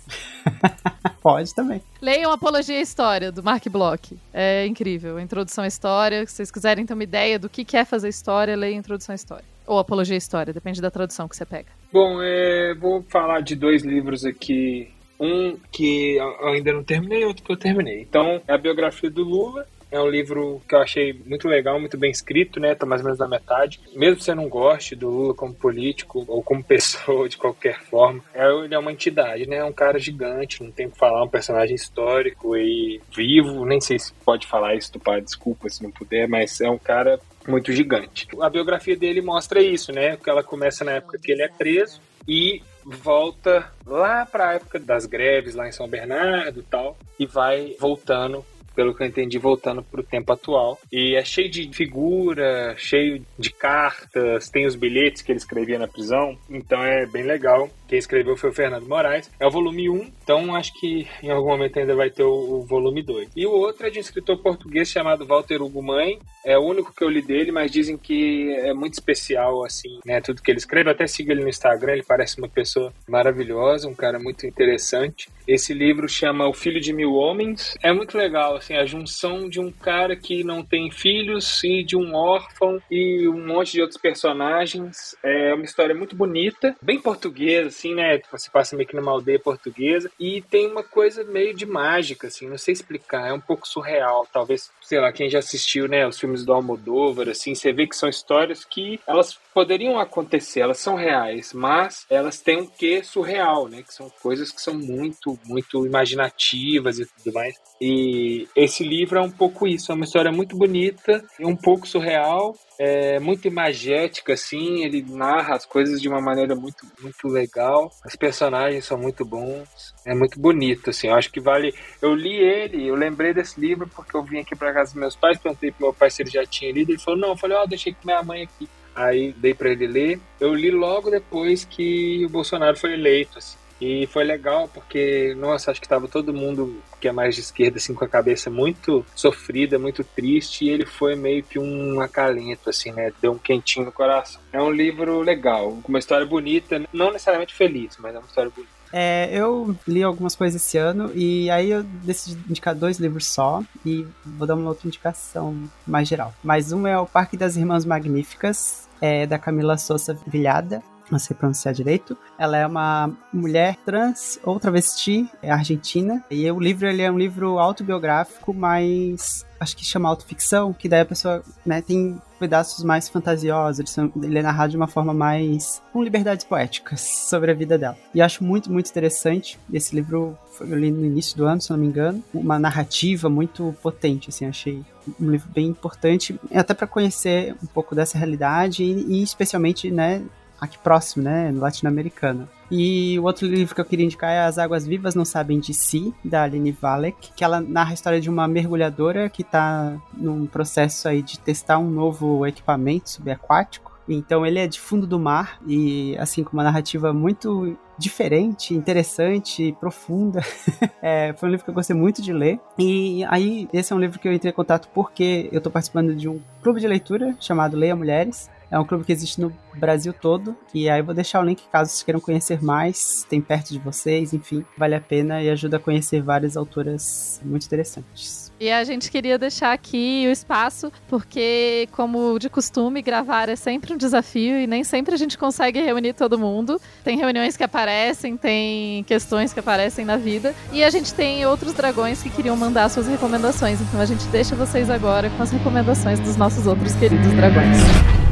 Pode 1.21 1.53
também. 1.53 1.81
Leiam 2.01 2.31
Apologia 2.31 2.77
à 2.77 2.81
História, 2.81 3.31
do 3.31 3.43
Mark 3.43 3.65
Bloch. 3.69 4.17
É 4.33 4.65
incrível. 4.65 5.19
Introdução 5.19 5.63
à 5.63 5.67
História. 5.67 6.25
Se 6.25 6.33
vocês 6.33 6.51
quiserem 6.51 6.85
ter 6.85 6.93
uma 6.93 7.03
ideia 7.03 7.37
do 7.39 7.49
que 7.49 7.65
é 7.77 7.85
fazer 7.85 8.09
história, 8.09 8.55
leiam 8.55 8.79
Introdução 8.79 9.13
à 9.13 9.15
História. 9.15 9.45
Ou 9.65 9.79
Apologia 9.79 10.15
à 10.15 10.17
História, 10.17 10.53
depende 10.53 10.81
da 10.81 10.91
tradução 10.91 11.27
que 11.27 11.35
você 11.35 11.45
pega. 11.45 11.69
Bom, 11.91 12.21
é, 12.21 12.73
vou 12.73 13.03
falar 13.03 13.41
de 13.41 13.55
dois 13.55 13.83
livros 13.83 14.25
aqui. 14.25 14.91
Um 15.19 15.57
que 15.71 16.17
eu 16.17 16.47
ainda 16.49 16.73
não 16.73 16.83
terminei, 16.83 17.23
outro 17.23 17.43
que 17.43 17.51
eu 17.51 17.57
terminei. 17.57 18.01
Então, 18.01 18.41
é 18.45 18.53
a 18.53 18.57
biografia 18.57 19.09
do 19.09 19.23
Lula, 19.23 19.65
é 19.93 20.01
um 20.01 20.09
livro 20.09 20.59
que 20.67 20.73
eu 20.73 20.79
achei 20.79 21.13
muito 21.13 21.47
legal, 21.47 21.79
muito 21.79 21.97
bem 21.97 22.09
escrito, 22.09 22.59
né? 22.59 22.73
Tá 22.73 22.83
mais 22.83 23.01
ou 23.01 23.05
menos 23.05 23.19
na 23.19 23.27
metade. 23.27 23.79
Mesmo 23.93 24.17
que 24.17 24.23
você 24.23 24.33
não 24.33 24.49
goste 24.49 24.95
do 24.95 25.07
Lula 25.07 25.35
como 25.35 25.53
político 25.53 26.25
ou 26.27 26.41
como 26.41 26.63
pessoa 26.65 27.29
de 27.29 27.37
qualquer 27.37 27.79
forma, 27.83 28.23
é, 28.33 28.49
ele 28.49 28.73
é 28.73 28.79
uma 28.79 28.91
entidade, 28.91 29.47
né? 29.47 29.57
É 29.57 29.63
um 29.63 29.71
cara 29.71 29.99
gigante, 29.99 30.63
não 30.63 30.71
tem 30.71 30.89
que 30.89 30.97
falar, 30.97 31.23
um 31.23 31.29
personagem 31.29 31.75
histórico 31.75 32.57
e 32.57 32.99
vivo. 33.15 33.65
Nem 33.65 33.79
sei 33.79 33.99
se 33.99 34.11
pode 34.25 34.47
falar 34.47 34.73
isso, 34.75 34.91
tu 34.91 34.99
pai, 34.99 35.21
desculpa 35.21 35.69
se 35.69 35.83
não 35.83 35.91
puder, 35.91 36.27
mas 36.27 36.59
é 36.59 36.69
um 36.69 36.79
cara 36.79 37.19
muito 37.47 37.71
gigante. 37.71 38.27
A 38.41 38.49
biografia 38.49 38.95
dele 38.95 39.21
mostra 39.21 39.61
isso, 39.61 39.91
né? 39.91 40.17
Que 40.17 40.29
ela 40.29 40.41
começa 40.41 40.83
na 40.83 40.93
época 40.93 41.19
que 41.21 41.31
ele 41.31 41.43
é 41.43 41.47
preso 41.47 42.01
e 42.27 42.63
volta 42.83 43.71
lá 43.85 44.25
para 44.25 44.49
a 44.49 44.53
época 44.53 44.79
das 44.79 45.05
greves 45.05 45.55
lá 45.55 45.67
em 45.67 45.71
São 45.71 45.87
Bernardo 45.87 46.59
e 46.59 46.63
tal 46.63 46.97
e 47.17 47.25
vai 47.25 47.75
voltando 47.79 48.45
pelo 48.75 48.93
que 48.93 49.03
eu 49.03 49.07
entendi, 49.07 49.37
voltando 49.37 49.83
para 49.83 50.01
o 50.01 50.03
tempo 50.03 50.31
atual. 50.31 50.79
E 50.91 51.15
é 51.15 51.23
cheio 51.23 51.49
de 51.49 51.69
figura, 51.73 52.75
cheio 52.77 53.25
de 53.37 53.51
cartas, 53.51 54.49
tem 54.49 54.65
os 54.65 54.75
bilhetes 54.75 55.21
que 55.21 55.31
ele 55.31 55.39
escrevia 55.39 55.79
na 55.79 55.87
prisão, 55.87 56.37
então 56.49 56.83
é 56.83 57.05
bem 57.05 57.23
legal. 57.23 57.69
Quem 57.93 57.99
escreveu 57.99 58.35
foi 58.35 58.49
o 58.49 58.53
Fernando 58.53 58.87
Moraes. 58.87 59.29
É 59.39 59.45
o 59.45 59.51
volume 59.51 59.87
1, 59.87 60.11
então 60.23 60.55
acho 60.55 60.73
que 60.79 61.07
em 61.21 61.29
algum 61.29 61.49
momento 61.49 61.77
ainda 61.77 61.93
vai 61.93 62.09
ter 62.09 62.23
o, 62.23 62.31
o 62.31 62.65
volume 62.65 63.03
2. 63.03 63.29
E 63.35 63.45
o 63.45 63.51
outro 63.51 63.85
é 63.85 63.91
de 63.91 63.99
um 63.99 64.01
escritor 64.01 64.41
português 64.41 64.89
chamado 64.89 65.27
Walter 65.27 65.61
Hugo 65.61 65.83
Mãe. 65.83 66.17
É 66.43 66.57
o 66.57 66.63
único 66.63 66.91
que 66.91 67.03
eu 67.03 67.07
li 67.07 67.21
dele, 67.21 67.51
mas 67.51 67.71
dizem 67.71 67.95
que 67.95 68.51
é 68.51 68.73
muito 68.73 68.93
especial, 68.93 69.63
assim, 69.63 69.99
né? 70.03 70.19
Tudo 70.21 70.41
que 70.41 70.49
ele 70.49 70.57
escreve. 70.57 70.89
Eu 70.89 70.93
até 70.93 71.05
sigo 71.05 71.31
ele 71.31 71.43
no 71.43 71.47
Instagram, 71.47 71.93
ele 71.93 72.03
parece 72.03 72.39
uma 72.39 72.49
pessoa 72.49 72.91
maravilhosa, 73.07 73.87
um 73.87 73.93
cara 73.93 74.17
muito 74.17 74.47
interessante. 74.47 75.29
Esse 75.47 75.71
livro 75.71 76.09
chama 76.09 76.47
O 76.47 76.53
Filho 76.53 76.81
de 76.81 76.91
Mil 76.91 77.13
Homens. 77.13 77.75
É 77.83 77.93
muito 77.93 78.17
legal, 78.17 78.55
assim, 78.55 78.73
a 78.75 78.85
junção 78.85 79.47
de 79.47 79.59
um 79.59 79.71
cara 79.71 80.15
que 80.15 80.43
não 80.43 80.63
tem 80.63 80.89
filhos 80.89 81.63
e 81.63 81.83
de 81.83 81.95
um 81.95 82.15
órfão 82.15 82.81
e 82.89 83.27
um 83.27 83.45
monte 83.45 83.73
de 83.73 83.81
outros 83.81 84.01
personagens. 84.01 85.15
É 85.23 85.53
uma 85.53 85.63
história 85.63 85.93
muito 85.93 86.15
bonita, 86.15 86.75
bem 86.81 86.99
portuguesa, 86.99 87.69
assim 87.83 87.93
né? 87.93 88.21
Você 88.31 88.49
passa 88.49 88.75
meio 88.75 88.87
que 88.87 88.95
numa 88.95 89.11
aldeia 89.11 89.39
portuguesa 89.39 90.09
e 90.17 90.41
tem 90.41 90.67
uma 90.67 90.83
coisa 90.83 91.23
meio 91.23 91.53
de 91.53 91.65
mágica, 91.65 92.27
assim, 92.27 92.47
não 92.47 92.57
sei 92.57 92.71
explicar, 92.71 93.27
é 93.27 93.33
um 93.33 93.39
pouco 93.39 93.67
surreal. 93.67 94.25
Talvez, 94.31 94.71
sei 94.81 94.99
lá, 94.99 95.11
quem 95.11 95.29
já 95.29 95.39
assistiu, 95.39 95.87
né, 95.87 96.07
os 96.07 96.19
filmes 96.19 96.45
do 96.45 96.53
Almodóvar, 96.53 97.27
assim, 97.27 97.53
você 97.53 97.73
vê 97.73 97.85
que 97.85 97.95
são 97.95 98.07
histórias 98.07 98.63
que 98.63 98.99
elas 99.05 99.37
poderiam 99.53 99.99
acontecer, 99.99 100.61
elas 100.61 100.79
são 100.79 100.95
reais, 100.95 101.53
mas 101.53 102.05
elas 102.09 102.39
têm 102.39 102.61
um 102.61 102.65
quê 102.65 103.03
surreal, 103.03 103.67
né? 103.67 103.83
Que 103.83 103.93
são 103.93 104.09
coisas 104.21 104.51
que 104.51 104.61
são 104.61 104.73
muito, 104.73 105.37
muito 105.45 105.85
imaginativas 105.85 106.99
e 106.99 107.05
tudo 107.05 107.33
mais. 107.33 107.55
E 107.79 108.47
esse 108.55 108.83
livro 108.83 109.19
é 109.19 109.21
um 109.21 109.29
pouco 109.29 109.67
isso, 109.67 109.91
é 109.91 109.95
uma 109.95 110.05
história 110.05 110.31
muito 110.31 110.57
bonita, 110.57 111.23
um 111.39 111.55
pouco 111.55 111.87
surreal, 111.87 112.55
é 112.79 113.19
muito 113.19 113.47
imagética, 113.47 114.33
assim, 114.33 114.83
ele 114.83 115.05
narra 115.07 115.55
as 115.55 115.65
coisas 115.65 116.01
de 116.01 116.07
uma 116.07 116.21
maneira 116.21 116.55
muito, 116.55 116.85
muito 117.01 117.27
legal. 117.27 117.91
Os 118.05 118.15
personagens 118.15 118.85
são 118.85 118.97
muito 118.97 119.23
bons, 119.23 119.93
é 120.05 120.13
muito 120.13 120.39
bonito, 120.39 120.89
assim. 120.89 121.07
Eu 121.07 121.15
acho 121.15 121.31
que 121.31 121.39
vale. 121.39 121.73
Eu 122.01 122.13
li 122.15 122.35
ele, 122.35 122.87
eu 122.87 122.95
lembrei 122.95 123.33
desse 123.33 123.59
livro 123.59 123.87
porque 123.87 124.15
eu 124.15 124.23
vim 124.23 124.39
aqui 124.39 124.55
para 124.55 124.73
casa 124.73 124.91
dos 124.91 124.99
meus 124.99 125.15
pais, 125.15 125.37
perguntei 125.37 125.71
pro 125.71 125.87
meu 125.87 125.93
pai 125.93 126.09
se 126.09 126.21
ele 126.21 126.31
já 126.31 126.45
tinha 126.45 126.71
lido. 126.71 126.91
Ele 126.91 126.99
falou: 126.99 127.19
Não, 127.19 127.29
eu 127.29 127.37
falei: 127.37 127.57
Ó, 127.57 127.63
oh, 127.63 127.67
deixei 127.67 127.93
com 127.93 128.05
minha 128.05 128.23
mãe 128.23 128.43
aqui. 128.43 128.67
Aí 128.95 129.33
dei 129.33 129.53
para 129.53 129.71
ele 129.71 129.87
ler. 129.87 130.19
Eu 130.39 130.53
li 130.53 130.69
logo 130.69 131.09
depois 131.09 131.65
que 131.65 132.25
o 132.25 132.29
Bolsonaro 132.29 132.77
foi 132.77 132.93
eleito, 132.93 133.37
assim. 133.37 133.57
E 133.79 134.07
foi 134.07 134.23
legal 134.23 134.69
porque, 134.73 135.35
nossa, 135.37 135.71
acho 135.71 135.81
que 135.81 135.87
tava 135.87 136.07
todo 136.07 136.33
mundo 136.33 136.81
que 136.99 137.07
é 137.07 137.11
mais 137.11 137.35
de 137.35 137.41
esquerda, 137.41 137.77
assim, 137.77 137.93
com 137.93 138.05
a 138.05 138.07
cabeça 138.07 138.49
muito 138.49 139.05
sofrida, 139.13 139.77
muito 139.77 140.03
triste, 140.03 140.65
e 140.65 140.69
ele 140.69 140.85
foi 140.85 141.15
meio 141.15 141.43
que 141.43 141.59
um 141.59 141.99
acalento, 141.99 142.69
assim, 142.69 142.91
né? 142.91 143.11
Deu 143.21 143.33
um 143.33 143.37
quentinho 143.37 143.85
no 143.85 143.91
coração. 143.91 144.41
É 144.53 144.61
um 144.61 144.71
livro 144.71 145.21
legal, 145.21 145.77
uma 145.87 145.99
história 145.99 146.25
bonita, 146.25 146.81
não 146.93 147.11
necessariamente 147.11 147.53
feliz, 147.53 147.97
mas 147.99 148.15
é 148.15 148.19
uma 148.19 148.27
história 148.27 148.49
bonita. 148.49 148.71
É, 148.95 149.27
eu 149.31 149.75
li 149.87 150.03
algumas 150.03 150.35
coisas 150.35 150.61
esse 150.61 150.77
ano 150.77 151.11
e 151.15 151.49
aí 151.49 151.71
eu 151.71 151.81
decidi 151.81 152.39
indicar 152.47 152.75
dois 152.75 152.99
livros 152.99 153.25
só 153.25 153.63
e 153.83 154.05
vou 154.23 154.45
dar 154.45 154.53
uma 154.53 154.69
outra 154.69 154.87
indicação 154.87 155.67
mais 155.85 156.07
geral. 156.07 156.31
Mas 156.43 156.71
um 156.71 156.85
é 156.85 156.97
o 156.97 157.07
Parque 157.07 157.35
das 157.35 157.57
Irmãs 157.57 157.85
Magníficas, 157.85 158.87
é, 159.01 159.25
da 159.25 159.39
Camila 159.39 159.79
Souza 159.79 160.15
Vilhada 160.27 160.83
não 161.11 161.19
sei 161.19 161.35
pronunciar 161.35 161.73
direito. 161.73 162.17
Ela 162.37 162.57
é 162.57 162.65
uma 162.65 163.11
mulher 163.31 163.77
trans 163.85 164.39
ou 164.43 164.59
travesti, 164.59 165.29
é 165.41 165.51
argentina. 165.51 166.23
E 166.29 166.49
o 166.49 166.59
livro 166.59 166.87
ele 166.87 167.01
é 167.01 167.11
um 167.11 167.17
livro 167.17 167.59
autobiográfico, 167.59 168.53
mas 168.53 169.45
acho 169.59 169.77
que 169.77 169.85
chama 169.85 170.09
autoficção, 170.09 170.73
que 170.73 170.89
daí 170.89 171.01
a 171.01 171.05
pessoa 171.05 171.41
né, 171.65 171.81
tem 171.81 172.19
pedaços 172.37 172.83
mais 172.83 173.07
fantasiosos, 173.07 173.97
ele 174.21 174.37
é 174.37 174.41
narrado 174.41 174.71
de 174.71 174.77
uma 174.77 174.87
forma 174.87 175.13
mais 175.13 175.81
com 175.93 176.03
liberdades 176.03 176.43
poéticas 176.43 176.99
sobre 176.99 177.51
a 177.51 177.53
vida 177.53 177.77
dela. 177.77 177.97
E 178.13 178.21
acho 178.21 178.43
muito, 178.43 178.69
muito 178.69 178.89
interessante. 178.89 179.57
Esse 179.71 179.95
livro 179.95 180.37
foi 180.51 180.67
eu 180.67 180.77
no 180.77 181.05
início 181.05 181.37
do 181.37 181.45
ano, 181.45 181.61
se 181.61 181.71
não 181.71 181.77
me 181.77 181.87
engano, 181.87 182.21
uma 182.33 182.59
narrativa 182.59 183.29
muito 183.29 183.73
potente, 183.81 184.29
assim, 184.29 184.45
achei 184.45 184.83
um 185.19 185.31
livro 185.31 185.49
bem 185.53 185.67
importante, 185.67 186.37
até 186.53 186.73
para 186.73 186.87
conhecer 186.87 187.55
um 187.63 187.67
pouco 187.67 187.95
dessa 187.95 188.17
realidade 188.17 188.83
e, 188.83 189.19
e 189.19 189.23
especialmente, 189.23 189.89
né, 189.89 190.21
aqui 190.63 190.77
próximo, 190.77 191.23
né, 191.23 191.51
latino-americana. 191.53 192.47
E 192.71 193.19
o 193.19 193.23
outro 193.23 193.45
livro 193.45 193.75
que 193.75 193.81
eu 193.81 193.85
queria 193.85 194.05
indicar 194.05 194.31
é 194.31 194.39
As 194.39 194.57
Águas 194.57 194.87
Vivas 194.87 195.13
Não 195.13 195.25
Sabem 195.25 195.59
de 195.59 195.73
Si, 195.73 196.13
da 196.23 196.43
Aline 196.43 196.71
Valek, 196.71 197.31
que 197.35 197.43
ela 197.43 197.59
narra 197.61 197.91
a 197.91 197.93
história 197.93 198.19
de 198.19 198.29
uma 198.29 198.47
mergulhadora 198.47 199.29
que 199.29 199.41
está 199.41 199.95
num 200.13 200.47
processo 200.47 201.07
aí 201.07 201.21
de 201.21 201.37
testar 201.37 201.77
um 201.77 201.89
novo 201.89 202.47
equipamento 202.47 203.09
subaquático. 203.09 203.91
Então 204.07 204.45
ele 204.45 204.59
é 204.59 204.67
de 204.67 204.79
fundo 204.79 205.07
do 205.07 205.19
mar 205.19 205.59
e 205.65 206.17
assim 206.17 206.43
com 206.43 206.53
uma 206.53 206.63
narrativa 206.63 207.13
muito 207.13 207.77
diferente, 207.97 208.73
interessante, 208.73 209.75
profunda. 209.79 210.41
é, 211.01 211.33
foi 211.37 211.47
um 211.47 211.51
livro 211.51 211.63
que 211.63 211.69
eu 211.69 211.75
gostei 211.75 211.95
muito 211.95 212.21
de 212.21 212.33
ler. 212.33 212.59
E 212.77 213.23
aí 213.25 213.69
esse 213.71 213.93
é 213.93 213.95
um 213.95 213.99
livro 213.99 214.19
que 214.19 214.27
eu 214.27 214.33
entrei 214.33 214.51
em 214.51 214.55
contato 214.55 214.89
porque 214.93 215.47
eu 215.51 215.59
estou 215.59 215.71
participando 215.71 216.15
de 216.15 216.27
um 216.27 216.41
clube 216.61 216.79
de 216.79 216.87
leitura 216.87 217.35
chamado 217.39 217.77
Leia 217.77 217.95
Mulheres. 217.95 218.49
É 218.73 218.79
um 218.79 218.83
clube 218.83 219.03
que 219.05 219.11
existe 219.11 219.39
no 219.39 219.53
Brasil 219.75 220.11
todo. 220.11 220.57
E 220.73 220.89
aí 220.89 220.99
eu 220.99 221.05
vou 221.05 221.13
deixar 221.13 221.39
o 221.39 221.43
link 221.43 221.61
caso 221.71 221.91
vocês 221.91 222.01
queiram 222.01 222.19
conhecer 222.19 222.59
mais. 222.59 223.23
Tem 223.29 223.39
perto 223.39 223.71
de 223.71 223.77
vocês, 223.77 224.33
enfim. 224.33 224.65
Vale 224.75 224.95
a 224.95 224.99
pena 224.99 225.43
e 225.43 225.49
ajuda 225.51 225.77
a 225.77 225.79
conhecer 225.79 226.23
várias 226.23 226.57
autoras 226.57 227.39
muito 227.45 227.67
interessantes. 227.67 228.51
E 228.59 228.71
a 228.71 228.83
gente 228.83 229.11
queria 229.11 229.37
deixar 229.37 229.73
aqui 229.73 230.25
o 230.27 230.31
espaço, 230.31 230.91
porque, 231.07 231.87
como 231.91 232.39
de 232.39 232.49
costume, 232.49 233.03
gravar 233.03 233.47
é 233.47 233.55
sempre 233.55 233.93
um 233.93 233.97
desafio 233.97 234.57
e 234.57 234.65
nem 234.65 234.83
sempre 234.83 235.13
a 235.13 235.17
gente 235.17 235.37
consegue 235.37 235.79
reunir 235.79 236.13
todo 236.13 236.39
mundo. 236.39 236.81
Tem 237.03 237.15
reuniões 237.15 237.55
que 237.55 237.63
aparecem, 237.63 238.35
tem 238.35 239.03
questões 239.03 239.53
que 239.53 239.59
aparecem 239.59 240.03
na 240.03 240.17
vida. 240.17 240.55
E 240.71 240.83
a 240.83 240.89
gente 240.89 241.13
tem 241.13 241.45
outros 241.45 241.73
dragões 241.73 242.23
que 242.23 242.29
queriam 242.31 242.57
mandar 242.57 242.89
suas 242.89 243.05
recomendações. 243.07 243.79
Então 243.81 244.01
a 244.01 244.05
gente 244.05 244.25
deixa 244.29 244.55
vocês 244.55 244.89
agora 244.89 245.29
com 245.29 245.43
as 245.43 245.51
recomendações 245.51 246.19
dos 246.19 246.35
nossos 246.37 246.65
outros 246.65 246.95
queridos 246.95 247.31
dragões. 247.33 248.22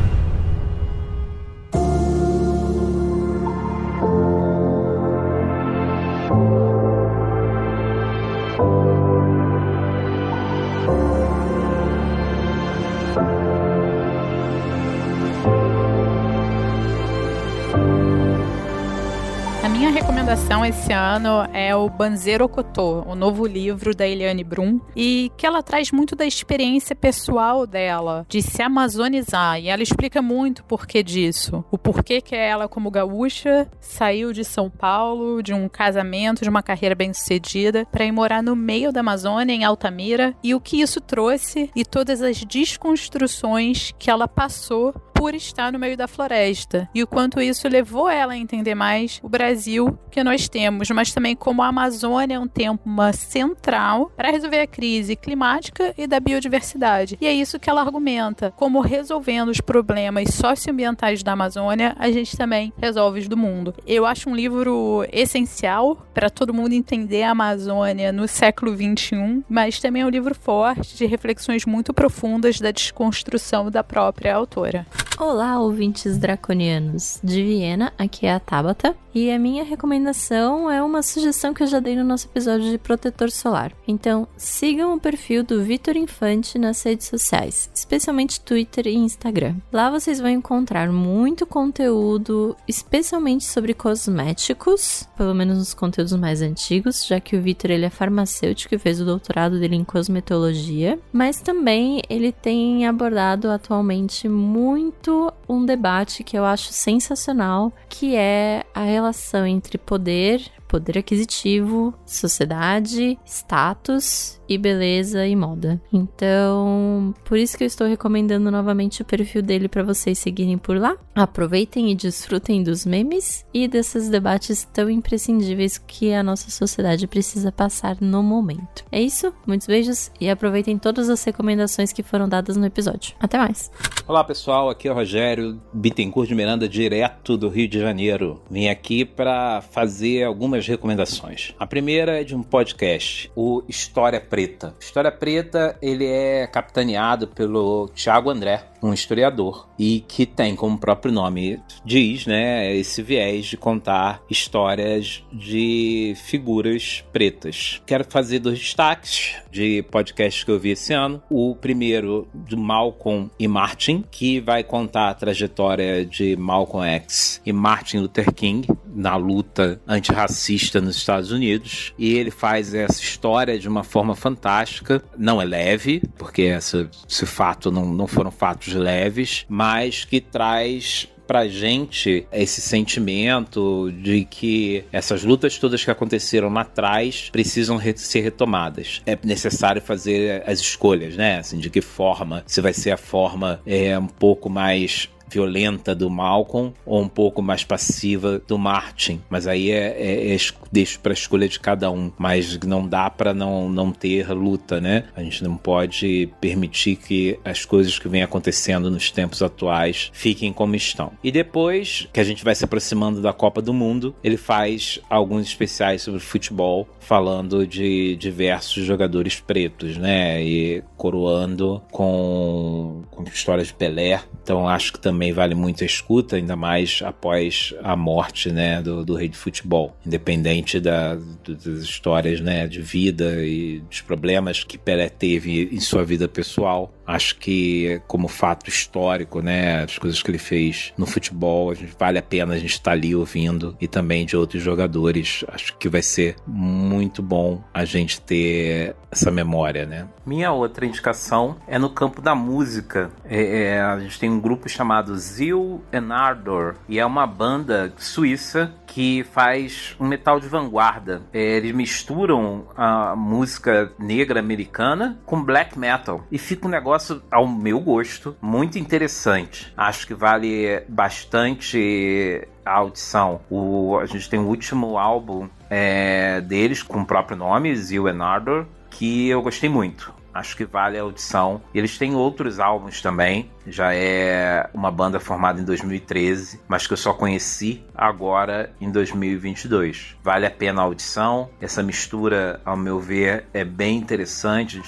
Esse 20.91 20.93
ano 20.93 21.47
é 21.53 21.73
o 21.73 21.89
Banzeiro 21.89 22.43
Okotô, 22.43 23.03
o 23.07 23.15
novo 23.15 23.47
livro 23.47 23.95
da 23.95 24.05
Eliane 24.05 24.43
Brum, 24.43 24.77
e 24.93 25.31
que 25.37 25.45
ela 25.45 25.63
traz 25.63 25.89
muito 25.89 26.17
da 26.17 26.25
experiência 26.25 26.93
pessoal 26.93 27.65
dela, 27.65 28.25
de 28.27 28.41
se 28.41 28.61
amazonizar, 28.61 29.57
e 29.57 29.69
ela 29.69 29.81
explica 29.81 30.21
muito 30.21 30.59
o 30.59 30.63
porquê 30.65 31.01
disso. 31.01 31.63
O 31.71 31.77
porquê 31.77 32.19
que 32.19 32.35
ela, 32.35 32.67
como 32.67 32.91
gaúcha, 32.91 33.69
saiu 33.79 34.33
de 34.33 34.43
São 34.43 34.69
Paulo, 34.69 35.41
de 35.41 35.53
um 35.53 35.69
casamento, 35.69 36.43
de 36.43 36.49
uma 36.49 36.61
carreira 36.61 36.93
bem-sucedida, 36.93 37.85
para 37.89 38.03
ir 38.03 38.11
morar 38.11 38.43
no 38.43 38.53
meio 38.53 38.91
da 38.91 38.99
Amazônia, 38.99 39.53
em 39.53 39.63
Altamira, 39.63 40.35
e 40.43 40.53
o 40.53 40.59
que 40.59 40.81
isso 40.81 40.99
trouxe 40.99 41.71
e 41.73 41.85
todas 41.85 42.21
as 42.21 42.43
desconstruções 42.43 43.93
que 43.97 44.11
ela 44.11 44.27
passou 44.27 44.93
por 45.21 45.35
estar 45.35 45.71
no 45.71 45.77
meio 45.77 45.95
da 45.95 46.07
floresta 46.07 46.89
e 46.95 47.03
o 47.03 47.05
quanto 47.05 47.39
isso 47.39 47.67
levou 47.67 48.09
ela 48.09 48.33
a 48.33 48.37
entender 48.37 48.73
mais 48.73 49.19
o 49.21 49.29
Brasil 49.29 49.95
que 50.09 50.23
nós 50.23 50.49
temos, 50.49 50.89
mas 50.89 51.13
também 51.13 51.35
como 51.35 51.61
a 51.61 51.67
Amazônia 51.67 52.37
é 52.37 52.39
um 52.39 52.47
tema 52.47 53.13
central 53.13 54.11
para 54.17 54.31
resolver 54.31 54.61
a 54.61 54.65
crise 54.65 55.15
climática 55.15 55.93
e 55.95 56.07
da 56.07 56.19
biodiversidade. 56.19 57.19
E 57.21 57.27
é 57.27 57.31
isso 57.31 57.59
que 57.59 57.69
ela 57.69 57.81
argumenta, 57.81 58.49
como 58.57 58.81
resolvendo 58.81 59.49
os 59.49 59.61
problemas 59.61 60.33
socioambientais 60.33 61.21
da 61.21 61.33
Amazônia, 61.33 61.95
a 61.99 62.09
gente 62.09 62.35
também 62.35 62.73
resolve 62.79 63.19
os 63.19 63.27
do 63.27 63.37
mundo. 63.37 63.75
Eu 63.85 64.07
acho 64.07 64.27
um 64.27 64.35
livro 64.35 65.05
essencial 65.11 66.03
para 66.15 66.31
todo 66.31 66.51
mundo 66.51 66.73
entender 66.73 67.21
a 67.21 67.29
Amazônia 67.29 68.11
no 68.11 68.27
século 68.27 68.75
21, 68.75 69.43
mas 69.47 69.79
também 69.79 70.01
é 70.01 70.05
um 70.05 70.09
livro 70.09 70.33
forte 70.33 70.97
de 70.97 71.05
reflexões 71.05 71.63
muito 71.63 71.93
profundas 71.93 72.59
da 72.59 72.71
desconstrução 72.71 73.69
da 73.69 73.83
própria 73.83 74.33
autora. 74.33 74.87
Olá, 75.23 75.59
ouvintes 75.59 76.17
draconianos. 76.17 77.19
De 77.23 77.43
Viena, 77.43 77.93
aqui 77.95 78.25
é 78.25 78.33
a 78.33 78.39
Tabata. 78.39 78.97
E 79.13 79.29
a 79.29 79.37
minha 79.37 79.63
recomendação 79.63 80.71
é 80.71 80.81
uma 80.81 81.03
sugestão 81.03 81.53
que 81.53 81.61
eu 81.61 81.67
já 81.67 81.79
dei 81.79 81.95
no 81.95 82.03
nosso 82.03 82.27
episódio 82.27 82.71
de 82.71 82.77
protetor 82.77 83.29
solar. 83.29 83.71
Então, 83.87 84.27
sigam 84.35 84.95
o 84.95 84.99
perfil 84.99 85.43
do 85.43 85.61
Vitor 85.61 85.95
Infante 85.95 86.57
nas 86.57 86.81
redes 86.81 87.07
sociais, 87.07 87.69
especialmente 87.75 88.39
Twitter 88.39 88.87
e 88.87 88.95
Instagram. 88.95 89.57
Lá 89.71 89.91
vocês 89.91 90.19
vão 90.19 90.29
encontrar 90.29 90.89
muito 90.91 91.45
conteúdo, 91.45 92.55
especialmente 92.67 93.43
sobre 93.43 93.75
cosméticos, 93.75 95.07
pelo 95.17 95.35
menos 95.35 95.57
nos 95.57 95.73
conteúdos 95.73 96.13
mais 96.13 96.41
antigos, 96.41 97.05
já 97.05 97.19
que 97.19 97.35
o 97.35 97.41
Vitor 97.41 97.69
ele 97.69 97.85
é 97.85 97.89
farmacêutico 97.91 98.73
e 98.73 98.79
fez 98.79 98.99
o 98.99 99.05
doutorado 99.05 99.59
dele 99.59 99.75
em 99.75 99.83
cosmetologia, 99.83 100.97
mas 101.11 101.41
também 101.41 102.01
ele 102.09 102.31
tem 102.31 102.87
abordado 102.87 103.51
atualmente 103.51 104.27
muito 104.29 105.10
itu 105.11 105.40
um 105.51 105.65
debate 105.65 106.23
que 106.23 106.37
eu 106.37 106.45
acho 106.45 106.71
sensacional, 106.71 107.73
que 107.89 108.15
é 108.15 108.63
a 108.73 108.83
relação 108.83 109.45
entre 109.45 109.77
poder, 109.77 110.41
poder 110.71 110.97
aquisitivo, 110.97 111.93
sociedade, 112.05 113.19
status 113.25 114.39
e 114.47 114.57
beleza 114.57 115.27
e 115.27 115.35
moda. 115.35 115.81
Então, 115.91 117.13
por 117.25 117.37
isso 117.37 117.57
que 117.57 117.63
eu 117.65 117.67
estou 117.67 117.85
recomendando 117.85 118.49
novamente 118.49 119.01
o 119.01 119.05
perfil 119.05 119.41
dele 119.41 119.67
para 119.67 119.83
vocês 119.83 120.17
seguirem 120.17 120.57
por 120.57 120.77
lá. 120.77 120.95
Aproveitem 121.13 121.91
e 121.91 121.95
desfrutem 121.95 122.63
dos 122.63 122.85
memes 122.85 123.45
e 123.53 123.67
desses 123.67 124.07
debates 124.07 124.63
tão 124.71 124.89
imprescindíveis 124.89 125.77
que 125.77 126.13
a 126.13 126.23
nossa 126.23 126.49
sociedade 126.49 127.05
precisa 127.05 127.51
passar 127.51 127.97
no 127.99 128.23
momento. 128.23 128.85
É 128.89 129.01
isso, 129.01 129.33
muitos 129.45 129.67
beijos 129.67 130.09
e 130.21 130.29
aproveitem 130.29 130.77
todas 130.77 131.09
as 131.09 131.21
recomendações 131.21 131.91
que 131.91 132.03
foram 132.03 132.29
dadas 132.29 132.55
no 132.55 132.65
episódio. 132.65 133.13
Até 133.19 133.37
mais. 133.37 133.69
Olá, 134.07 134.23
pessoal, 134.23 134.69
aqui 134.69 134.87
é 134.87 134.91
o 134.91 134.95
Rogério 134.95 135.40
Bittencourt 135.73 136.27
de 136.27 136.35
Miranda, 136.35 136.67
direto 136.67 137.37
do 137.37 137.49
Rio 137.49 137.67
de 137.67 137.79
Janeiro. 137.79 138.41
Vim 138.49 138.67
aqui 138.67 139.05
para 139.05 139.61
fazer 139.61 140.23
algumas 140.23 140.67
recomendações. 140.67 141.53
A 141.59 141.67
primeira 141.67 142.21
é 142.21 142.23
de 142.23 142.35
um 142.35 142.43
podcast, 142.43 143.31
o 143.35 143.63
História 143.67 144.19
Preta. 144.19 144.75
História 144.79 145.11
Preta, 145.11 145.77
ele 145.81 146.05
é 146.05 146.47
capitaneado 146.47 147.27
pelo 147.27 147.89
Thiago 147.89 148.29
André, 148.29 148.63
um 148.81 148.93
historiador, 148.93 149.67
e 149.77 150.03
que 150.07 150.25
tem, 150.25 150.55
como 150.55 150.75
o 150.75 150.79
próprio 150.79 151.13
nome 151.13 151.59
diz, 151.85 152.25
né, 152.25 152.75
esse 152.75 153.01
viés 153.01 153.45
de 153.45 153.57
contar 153.57 154.21
histórias 154.29 155.23
de 155.31 156.13
figuras 156.25 157.03
pretas. 157.11 157.81
Quero 157.85 158.05
fazer 158.05 158.39
dois 158.39 158.59
destaques 158.59 159.35
de 159.51 159.83
podcasts 159.83 160.43
que 160.43 160.51
eu 160.51 160.59
vi 160.59 160.71
esse 160.71 160.93
ano. 160.93 161.21
O 161.29 161.55
primeiro, 161.55 162.27
do 162.33 162.57
Malcolm 162.57 163.29
e 163.39 163.47
Martin, 163.47 164.03
que 164.09 164.39
vai 164.39 164.63
contar 164.63 165.09
a 165.09 165.13
trajetória 165.13 166.05
de 166.05 166.35
Malcolm 166.35 166.87
X 166.87 167.41
e 167.45 167.53
Martin 167.53 167.99
Luther 167.99 168.33
King 168.33 168.67
na 168.93 169.15
luta 169.15 169.79
antirracista 169.87 170.81
nos 170.81 170.95
Estados 170.95 171.31
Unidos. 171.31 171.93
E 171.97 172.13
ele 172.13 172.31
faz 172.31 172.73
essa 172.73 173.01
história 173.01 173.57
de 173.57 173.67
uma 173.67 173.83
forma 173.83 174.15
fantástica. 174.15 175.03
Não 175.17 175.41
é 175.41 175.45
leve, 175.45 176.01
porque 176.17 176.43
essa, 176.43 176.89
esse 177.09 177.25
fato 177.25 177.71
não, 177.71 177.85
não 177.93 178.07
foram 178.07 178.31
fatos 178.31 178.73
leves, 178.73 179.45
mas 179.49 180.05
que 180.05 180.19
traz 180.19 181.07
pra 181.31 181.47
gente 181.47 182.27
esse 182.29 182.59
sentimento 182.59 183.89
de 183.89 184.25
que 184.25 184.83
essas 184.91 185.23
lutas 185.23 185.57
todas 185.57 185.81
que 185.81 185.89
aconteceram 185.89 186.49
lá 186.49 186.59
atrás 186.59 187.29
precisam 187.31 187.77
re 187.77 187.95
ser 187.95 188.19
retomadas. 188.19 189.01
É 189.05 189.17
necessário 189.23 189.81
fazer 189.81 190.43
as 190.45 190.59
escolhas, 190.59 191.15
né? 191.15 191.37
Assim, 191.37 191.57
de 191.57 191.69
que 191.69 191.79
forma, 191.79 192.43
se 192.45 192.59
vai 192.59 192.73
ser 192.73 192.91
a 192.91 192.97
forma 192.97 193.61
é, 193.65 193.97
um 193.97 194.07
pouco 194.07 194.49
mais 194.49 195.09
violenta 195.31 195.95
do 195.95 196.09
Malcolm 196.09 196.73
ou 196.85 197.01
um 197.01 197.07
pouco 197.07 197.41
mais 197.41 197.63
passiva 197.63 198.41
do 198.47 198.57
Martin. 198.57 199.21
Mas 199.29 199.47
aí 199.47 199.71
é, 199.71 199.95
é, 199.97 200.35
é 200.35 200.37
deixo 200.71 200.99
para 200.99 201.13
escolha 201.13 201.47
de 201.47 201.59
cada 201.59 201.89
um. 201.91 202.11
Mas 202.17 202.59
não 202.59 202.87
dá 202.87 203.09
para 203.09 203.33
não, 203.33 203.69
não 203.69 203.91
ter 203.91 204.29
luta, 204.31 204.81
né? 204.81 205.05
A 205.15 205.23
gente 205.23 205.43
não 205.43 205.55
pode 205.55 206.29
permitir 206.39 206.95
que 206.95 207.39
as 207.43 207.65
coisas 207.65 207.97
que 207.97 208.09
vêm 208.09 208.23
acontecendo 208.23 208.89
nos 208.89 209.11
tempos 209.11 209.41
atuais 209.41 210.09
fiquem 210.13 210.51
como 210.51 210.75
estão. 210.75 211.11
E 211.23 211.31
depois 211.31 212.07
que 212.11 212.19
a 212.19 212.23
gente 212.23 212.43
vai 212.43 212.55
se 212.55 212.65
aproximando 212.65 213.21
da 213.21 213.33
Copa 213.33 213.61
do 213.61 213.73
Mundo, 213.73 214.15
ele 214.23 214.37
faz 214.37 214.99
alguns 215.09 215.47
especiais 215.47 216.01
sobre 216.01 216.19
futebol, 216.19 216.87
falando 216.99 217.65
de 217.65 218.15
diversos 218.15 218.83
jogadores 218.85 219.39
pretos, 219.39 219.97
né? 219.97 220.43
E 220.43 220.83
coroando 220.97 221.81
com, 221.91 223.03
com 223.11 223.23
histórias 223.23 223.67
de 223.67 223.73
Pelé. 223.73 224.21
Então 224.43 224.67
acho 224.67 224.93
que 224.93 224.99
também 224.99 225.20
também 225.21 225.33
vale 225.33 225.53
muito 225.53 225.83
a 225.83 225.85
escuta, 225.85 226.35
ainda 226.35 226.55
mais 226.55 226.99
após 227.05 227.75
a 227.83 227.95
morte 227.95 228.51
né, 228.51 228.81
do, 228.81 229.05
do 229.05 229.13
rei 229.13 229.29
de 229.29 229.37
futebol. 229.37 229.95
Independente 230.03 230.79
da, 230.79 231.15
das 231.47 231.83
histórias 231.83 232.41
né, 232.41 232.67
de 232.67 232.81
vida 232.81 233.45
e 233.45 233.81
dos 233.81 234.01
problemas 234.01 234.63
que 234.63 234.79
Pelé 234.79 235.09
teve 235.09 235.69
em 235.71 235.79
sua 235.79 236.03
vida 236.03 236.27
pessoal, 236.27 236.91
acho 237.11 237.35
que 237.37 238.01
como 238.07 238.27
fato 238.27 238.69
histórico, 238.69 239.41
né, 239.41 239.83
as 239.83 239.97
coisas 239.97 240.21
que 240.21 240.31
ele 240.31 240.37
fez 240.37 240.93
no 240.97 241.05
futebol, 241.05 241.73
vale 241.99 242.17
a 242.17 242.21
pena 242.21 242.53
a 242.53 242.57
gente 242.57 242.71
estar 242.71 242.91
tá 242.91 242.91
ali 242.91 243.15
ouvindo 243.15 243.75
e 243.79 243.87
também 243.87 244.25
de 244.25 244.35
outros 244.35 244.61
jogadores. 244.61 245.43
Acho 245.47 245.75
que 245.77 245.89
vai 245.89 246.01
ser 246.01 246.35
muito 246.47 247.21
bom 247.21 247.61
a 247.73 247.85
gente 247.85 248.21
ter 248.21 248.95
essa 249.11 249.29
memória, 249.29 249.85
né? 249.85 250.07
Minha 250.25 250.51
outra 250.51 250.85
indicação 250.85 251.57
é 251.67 251.77
no 251.77 251.89
campo 251.89 252.21
da 252.21 252.33
música. 252.33 253.11
É, 253.25 253.63
é, 253.63 253.81
a 253.81 253.99
gente 253.99 254.19
tem 254.19 254.29
um 254.29 254.39
grupo 254.39 254.69
chamado 254.69 255.17
Zil 255.17 255.83
and 255.91 256.13
Ardor 256.13 256.75
e 256.87 256.99
é 256.99 257.05
uma 257.05 257.27
banda 257.27 257.93
suíça 257.97 258.73
que 258.87 259.23
faz 259.31 259.95
um 259.99 260.07
metal 260.07 260.39
de 260.39 260.47
vanguarda. 260.47 261.21
É, 261.33 261.57
eles 261.57 261.73
misturam 261.73 262.67
a 262.75 263.15
música 263.15 263.91
negra 263.97 264.39
americana 264.39 265.19
com 265.25 265.43
black 265.43 265.77
metal 265.77 266.23
e 266.31 266.37
fica 266.37 266.67
um 266.67 266.71
negócio, 266.71 267.00
ao 267.29 267.47
meu 267.47 267.79
gosto, 267.79 268.35
muito 268.41 268.77
interessante. 268.77 269.73
Acho 269.75 270.07
que 270.07 270.13
vale 270.13 270.83
bastante 270.87 272.47
a 272.65 272.73
audição. 272.73 273.41
O, 273.49 273.97
a 273.97 274.05
gente 274.05 274.29
tem 274.29 274.39
o 274.39 274.47
último 274.47 274.97
álbum 274.97 275.47
é, 275.69 276.41
deles 276.41 276.83
com 276.83 277.01
o 277.01 277.05
próprio 277.05 277.37
nome, 277.37 277.75
Zil 277.75 278.07
and 278.07 278.23
Ardor, 278.23 278.65
que 278.89 279.29
eu 279.29 279.41
gostei 279.41 279.69
muito. 279.69 280.13
Acho 280.33 280.55
que 280.55 280.63
vale 280.63 280.97
a 280.97 281.01
audição. 281.01 281.61
Eles 281.73 281.97
têm 281.97 282.15
outros 282.15 282.59
álbuns 282.59 283.01
também. 283.01 283.51
Já 283.67 283.93
é 283.93 284.69
uma 284.73 284.89
banda 284.89 285.19
formada 285.19 285.59
em 285.59 285.65
2013, 285.65 286.61
mas 286.67 286.87
que 286.87 286.93
eu 286.93 286.97
só 286.97 287.13
conheci 287.13 287.83
agora 287.93 288.73
em 288.79 288.89
2022. 288.89 290.15
Vale 290.23 290.45
a 290.45 290.51
pena 290.51 290.81
a 290.81 290.85
audição. 290.85 291.49
Essa 291.59 291.83
mistura, 291.83 292.61
ao 292.63 292.77
meu 292.77 292.99
ver, 292.99 293.45
é 293.53 293.65
bem 293.65 293.97
interessante. 293.97 294.81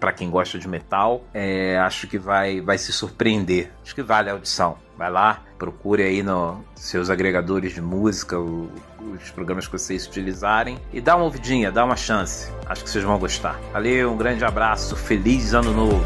Para 0.00 0.12
quem 0.14 0.30
gosta 0.30 0.58
de 0.58 0.66
metal, 0.66 1.22
é, 1.34 1.78
acho 1.78 2.06
que 2.06 2.18
vai, 2.18 2.62
vai 2.62 2.78
se 2.78 2.90
surpreender. 2.90 3.70
Acho 3.84 3.94
que 3.94 4.02
vale 4.02 4.30
a 4.30 4.32
audição. 4.32 4.78
Vai 4.96 5.10
lá, 5.10 5.42
procure 5.58 6.02
aí 6.02 6.22
nos 6.22 6.56
seus 6.74 7.10
agregadores 7.10 7.74
de 7.74 7.82
música, 7.82 8.38
o, 8.38 8.70
os 9.14 9.30
programas 9.30 9.66
que 9.66 9.72
vocês 9.72 10.06
utilizarem 10.06 10.78
e 10.90 11.02
dá 11.02 11.16
uma 11.16 11.26
ouvidinha, 11.26 11.70
dá 11.70 11.84
uma 11.84 11.96
chance. 11.96 12.50
Acho 12.66 12.82
que 12.82 12.88
vocês 12.88 13.04
vão 13.04 13.18
gostar. 13.18 13.60
Valeu, 13.74 14.10
um 14.10 14.16
grande 14.16 14.42
abraço, 14.42 14.96
feliz 14.96 15.52
ano 15.52 15.72
novo! 15.72 16.00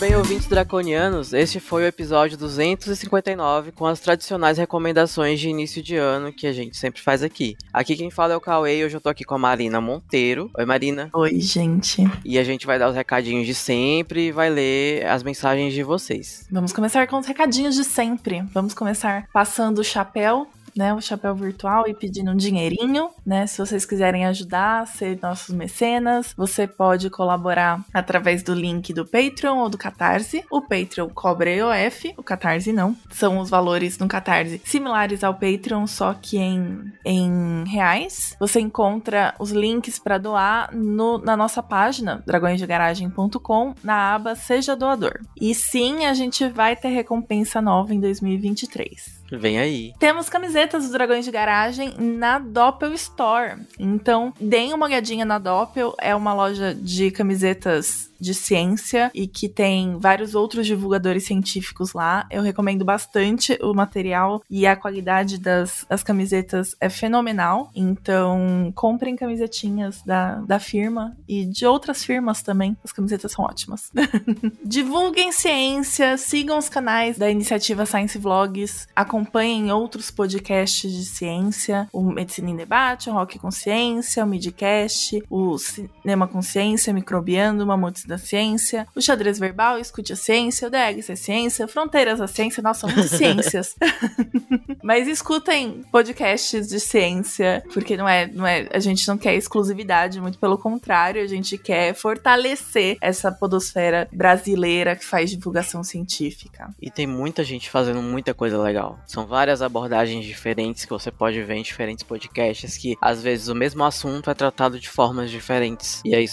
Bem, 0.00 0.16
ouvintes 0.16 0.46
draconianos, 0.46 1.34
este 1.34 1.60
foi 1.60 1.82
o 1.82 1.86
episódio 1.86 2.38
259 2.38 3.70
com 3.72 3.84
as 3.84 4.00
tradicionais 4.00 4.56
recomendações 4.56 5.38
de 5.38 5.50
início 5.50 5.82
de 5.82 5.94
ano 5.94 6.32
que 6.32 6.46
a 6.46 6.54
gente 6.54 6.74
sempre 6.78 7.02
faz 7.02 7.22
aqui. 7.22 7.54
Aqui 7.70 7.94
quem 7.94 8.10
fala 8.10 8.32
é 8.32 8.36
o 8.36 8.40
Cauê 8.40 8.78
e 8.78 8.84
hoje 8.86 8.96
eu 8.96 9.00
tô 9.00 9.10
aqui 9.10 9.24
com 9.24 9.34
a 9.34 9.38
Marina 9.38 9.78
Monteiro. 9.78 10.50
Oi, 10.56 10.64
Marina. 10.64 11.10
Oi, 11.12 11.38
gente. 11.38 12.10
E 12.24 12.38
a 12.38 12.44
gente 12.44 12.66
vai 12.66 12.78
dar 12.78 12.88
os 12.88 12.96
recadinhos 12.96 13.46
de 13.46 13.54
sempre 13.54 14.28
e 14.28 14.32
vai 14.32 14.48
ler 14.48 15.04
as 15.06 15.22
mensagens 15.22 15.74
de 15.74 15.82
vocês. 15.82 16.46
Vamos 16.50 16.72
começar 16.72 17.06
com 17.06 17.18
os 17.18 17.26
recadinhos 17.26 17.74
de 17.74 17.84
sempre. 17.84 18.42
Vamos 18.54 18.72
começar 18.72 19.28
passando 19.34 19.80
o 19.80 19.84
chapéu 19.84 20.48
né, 20.76 20.92
o 20.94 21.00
chapéu 21.00 21.34
virtual 21.34 21.86
e 21.86 21.94
pedindo 21.94 22.30
um 22.30 22.36
dinheirinho, 22.36 23.10
né? 23.24 23.46
Se 23.46 23.58
vocês 23.58 23.84
quiserem 23.84 24.26
ajudar, 24.26 24.86
ser 24.86 25.18
nossos 25.22 25.54
mecenas, 25.54 26.34
você 26.36 26.66
pode 26.66 27.10
colaborar 27.10 27.84
através 27.92 28.42
do 28.42 28.54
link 28.54 28.92
do 28.92 29.06
Patreon 29.06 29.58
ou 29.58 29.68
do 29.68 29.78
Catarse. 29.78 30.44
O 30.50 30.60
Patreon 30.60 31.08
cobra 31.08 31.50
EOF, 31.50 32.14
o 32.16 32.22
Catarse 32.22 32.72
não. 32.72 32.96
São 33.10 33.38
os 33.38 33.50
valores 33.50 33.98
no 33.98 34.08
Catarse 34.08 34.60
similares 34.64 35.24
ao 35.24 35.34
Patreon, 35.34 35.86
só 35.86 36.14
que 36.14 36.38
em, 36.38 36.92
em 37.04 37.64
reais. 37.66 38.36
Você 38.38 38.60
encontra 38.60 39.34
os 39.38 39.50
links 39.50 39.98
para 39.98 40.18
doar 40.18 40.74
no, 40.74 41.18
na 41.18 41.36
nossa 41.36 41.62
página, 41.62 42.22
dragõesdegaragem.com, 42.26 43.74
na 43.82 44.14
aba 44.14 44.34
Seja 44.34 44.76
Doador. 44.76 45.20
E 45.40 45.54
sim, 45.54 46.06
a 46.06 46.14
gente 46.14 46.48
vai 46.48 46.76
ter 46.76 46.88
recompensa 46.88 47.60
nova 47.60 47.94
em 47.94 48.00
2023. 48.00 49.19
Vem 49.30 49.58
aí. 49.58 49.92
Temos 49.98 50.28
camisetas 50.28 50.82
dos 50.82 50.92
Dragões 50.92 51.24
de 51.24 51.30
Garagem 51.30 51.94
na 51.98 52.38
Doppel 52.38 52.92
Store. 52.94 53.54
Então, 53.78 54.32
deem 54.40 54.74
uma 54.74 54.86
olhadinha 54.86 55.24
na 55.24 55.38
Doppel. 55.38 55.94
É 56.00 56.14
uma 56.14 56.34
loja 56.34 56.74
de 56.74 57.10
camisetas 57.10 58.09
de 58.20 58.34
ciência 58.34 59.10
e 59.14 59.26
que 59.26 59.48
tem 59.48 59.98
vários 59.98 60.34
outros 60.34 60.66
divulgadores 60.66 61.24
científicos 61.24 61.92
lá. 61.92 62.26
Eu 62.30 62.42
recomendo 62.42 62.84
bastante 62.84 63.58
o 63.62 63.72
material 63.74 64.42
e 64.50 64.66
a 64.66 64.76
qualidade 64.76 65.38
das, 65.38 65.86
das 65.88 66.02
camisetas 66.02 66.76
é 66.80 66.88
fenomenal. 66.88 67.70
Então, 67.74 68.72
comprem 68.74 69.16
camisetinhas 69.16 70.02
da, 70.02 70.36
da 70.40 70.58
firma 70.58 71.16
e 71.28 71.44
de 71.44 71.66
outras 71.66 72.04
firmas 72.04 72.42
também. 72.42 72.76
As 72.84 72.92
camisetas 72.92 73.32
são 73.32 73.44
ótimas. 73.44 73.90
Divulguem 74.64 75.32
ciência, 75.32 76.16
sigam 76.16 76.58
os 76.58 76.68
canais 76.68 77.16
da 77.16 77.30
iniciativa 77.30 77.86
Science 77.86 78.18
Vlogs, 78.18 78.86
acompanhem 78.94 79.72
outros 79.72 80.10
podcasts 80.10 80.92
de 80.92 81.04
ciência, 81.04 81.88
o 81.92 82.02
Medicina 82.02 82.50
em 82.50 82.56
Debate, 82.56 83.08
o 83.08 83.12
Rock 83.12 83.38
Consciência, 83.38 84.24
o 84.24 84.26
Midcast, 84.26 85.22
o 85.30 85.56
Cinema 85.58 86.26
Consciência, 86.28 86.92
Microbiando, 86.92 87.66
Mamuts 87.66 88.04
da 88.10 88.18
ciência, 88.18 88.86
o 88.94 89.00
xadrez 89.00 89.38
verbal, 89.38 89.78
escute 89.78 90.12
a 90.12 90.16
ciência, 90.16 90.68
o 90.68 90.70
DEGS 90.70 91.10
é 91.10 91.16
ciência, 91.16 91.66
fronteiras 91.66 92.18
da 92.18 92.26
ciência, 92.26 92.62
nossa, 92.62 92.86
muitas 92.86 93.10
ciências. 93.10 93.76
Mas 94.82 95.06
escutem 95.06 95.84
podcasts 95.90 96.68
de 96.68 96.80
ciência, 96.80 97.62
porque 97.72 97.96
não 97.96 98.08
é, 98.08 98.26
não 98.26 98.46
é, 98.46 98.68
a 98.72 98.78
gente 98.78 99.06
não 99.06 99.16
quer 99.16 99.34
exclusividade, 99.34 100.20
muito 100.20 100.38
pelo 100.38 100.58
contrário, 100.58 101.22
a 101.22 101.26
gente 101.26 101.56
quer 101.56 101.94
fortalecer 101.94 102.96
essa 103.00 103.30
podosfera 103.30 104.08
brasileira 104.12 104.96
que 104.96 105.04
faz 105.04 105.30
divulgação 105.30 105.84
científica. 105.84 106.74
E 106.80 106.90
tem 106.90 107.06
muita 107.06 107.44
gente 107.44 107.70
fazendo 107.70 108.02
muita 108.02 108.34
coisa 108.34 108.60
legal. 108.60 108.98
São 109.06 109.26
várias 109.26 109.62
abordagens 109.62 110.24
diferentes 110.24 110.84
que 110.84 110.90
você 110.90 111.10
pode 111.10 111.40
ver 111.42 111.54
em 111.54 111.62
diferentes 111.62 112.02
podcasts, 112.02 112.76
que 112.76 112.96
às 113.00 113.22
vezes 113.22 113.48
o 113.48 113.54
mesmo 113.54 113.84
assunto 113.84 114.30
é 114.30 114.34
tratado 114.34 114.80
de 114.80 114.88
formas 114.88 115.30
diferentes. 115.30 116.00
E 116.04 116.14
aí, 116.14 116.26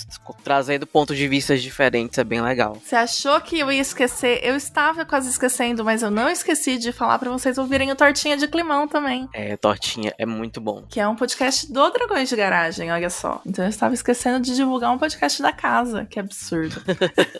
trazendo 0.43 0.87
pontos 0.87 1.17
de 1.17 1.27
vista 1.27 1.55
diferentes 1.67 2.17
é 2.17 2.23
bem 2.23 2.41
legal. 2.41 2.77
Você 2.83 2.95
achou 2.95 3.39
que 3.41 3.59
eu 3.59 3.71
ia 3.71 3.81
esquecer? 3.81 4.39
Eu 4.43 4.55
estava 4.55 5.05
quase 5.05 5.29
esquecendo, 5.29 5.83
mas 5.83 6.01
eu 6.01 6.09
não 6.09 6.29
esqueci 6.29 6.77
de 6.77 6.91
falar 6.91 7.19
para 7.19 7.29
vocês 7.29 7.57
ouvirem 7.57 7.91
o 7.91 7.95
Tortinha 7.95 8.37
de 8.37 8.47
Climão 8.47 8.87
também. 8.87 9.27
É, 9.33 9.55
Tortinha 9.57 10.13
é 10.17 10.25
muito 10.25 10.59
bom. 10.61 10.83
Que 10.89 10.99
é 10.99 11.07
um 11.07 11.15
podcast 11.15 11.71
do 11.71 11.89
Dragões 11.89 12.29
de 12.29 12.35
Garagem, 12.35 12.91
olha 12.91 13.09
só. 13.09 13.41
Então 13.45 13.65
eu 13.65 13.69
estava 13.69 13.93
esquecendo 13.93 14.39
de 14.39 14.55
divulgar 14.55 14.91
um 14.91 14.97
podcast 14.97 15.41
da 15.41 15.51
casa, 15.51 16.05
que 16.05 16.19
absurdo. 16.19 16.81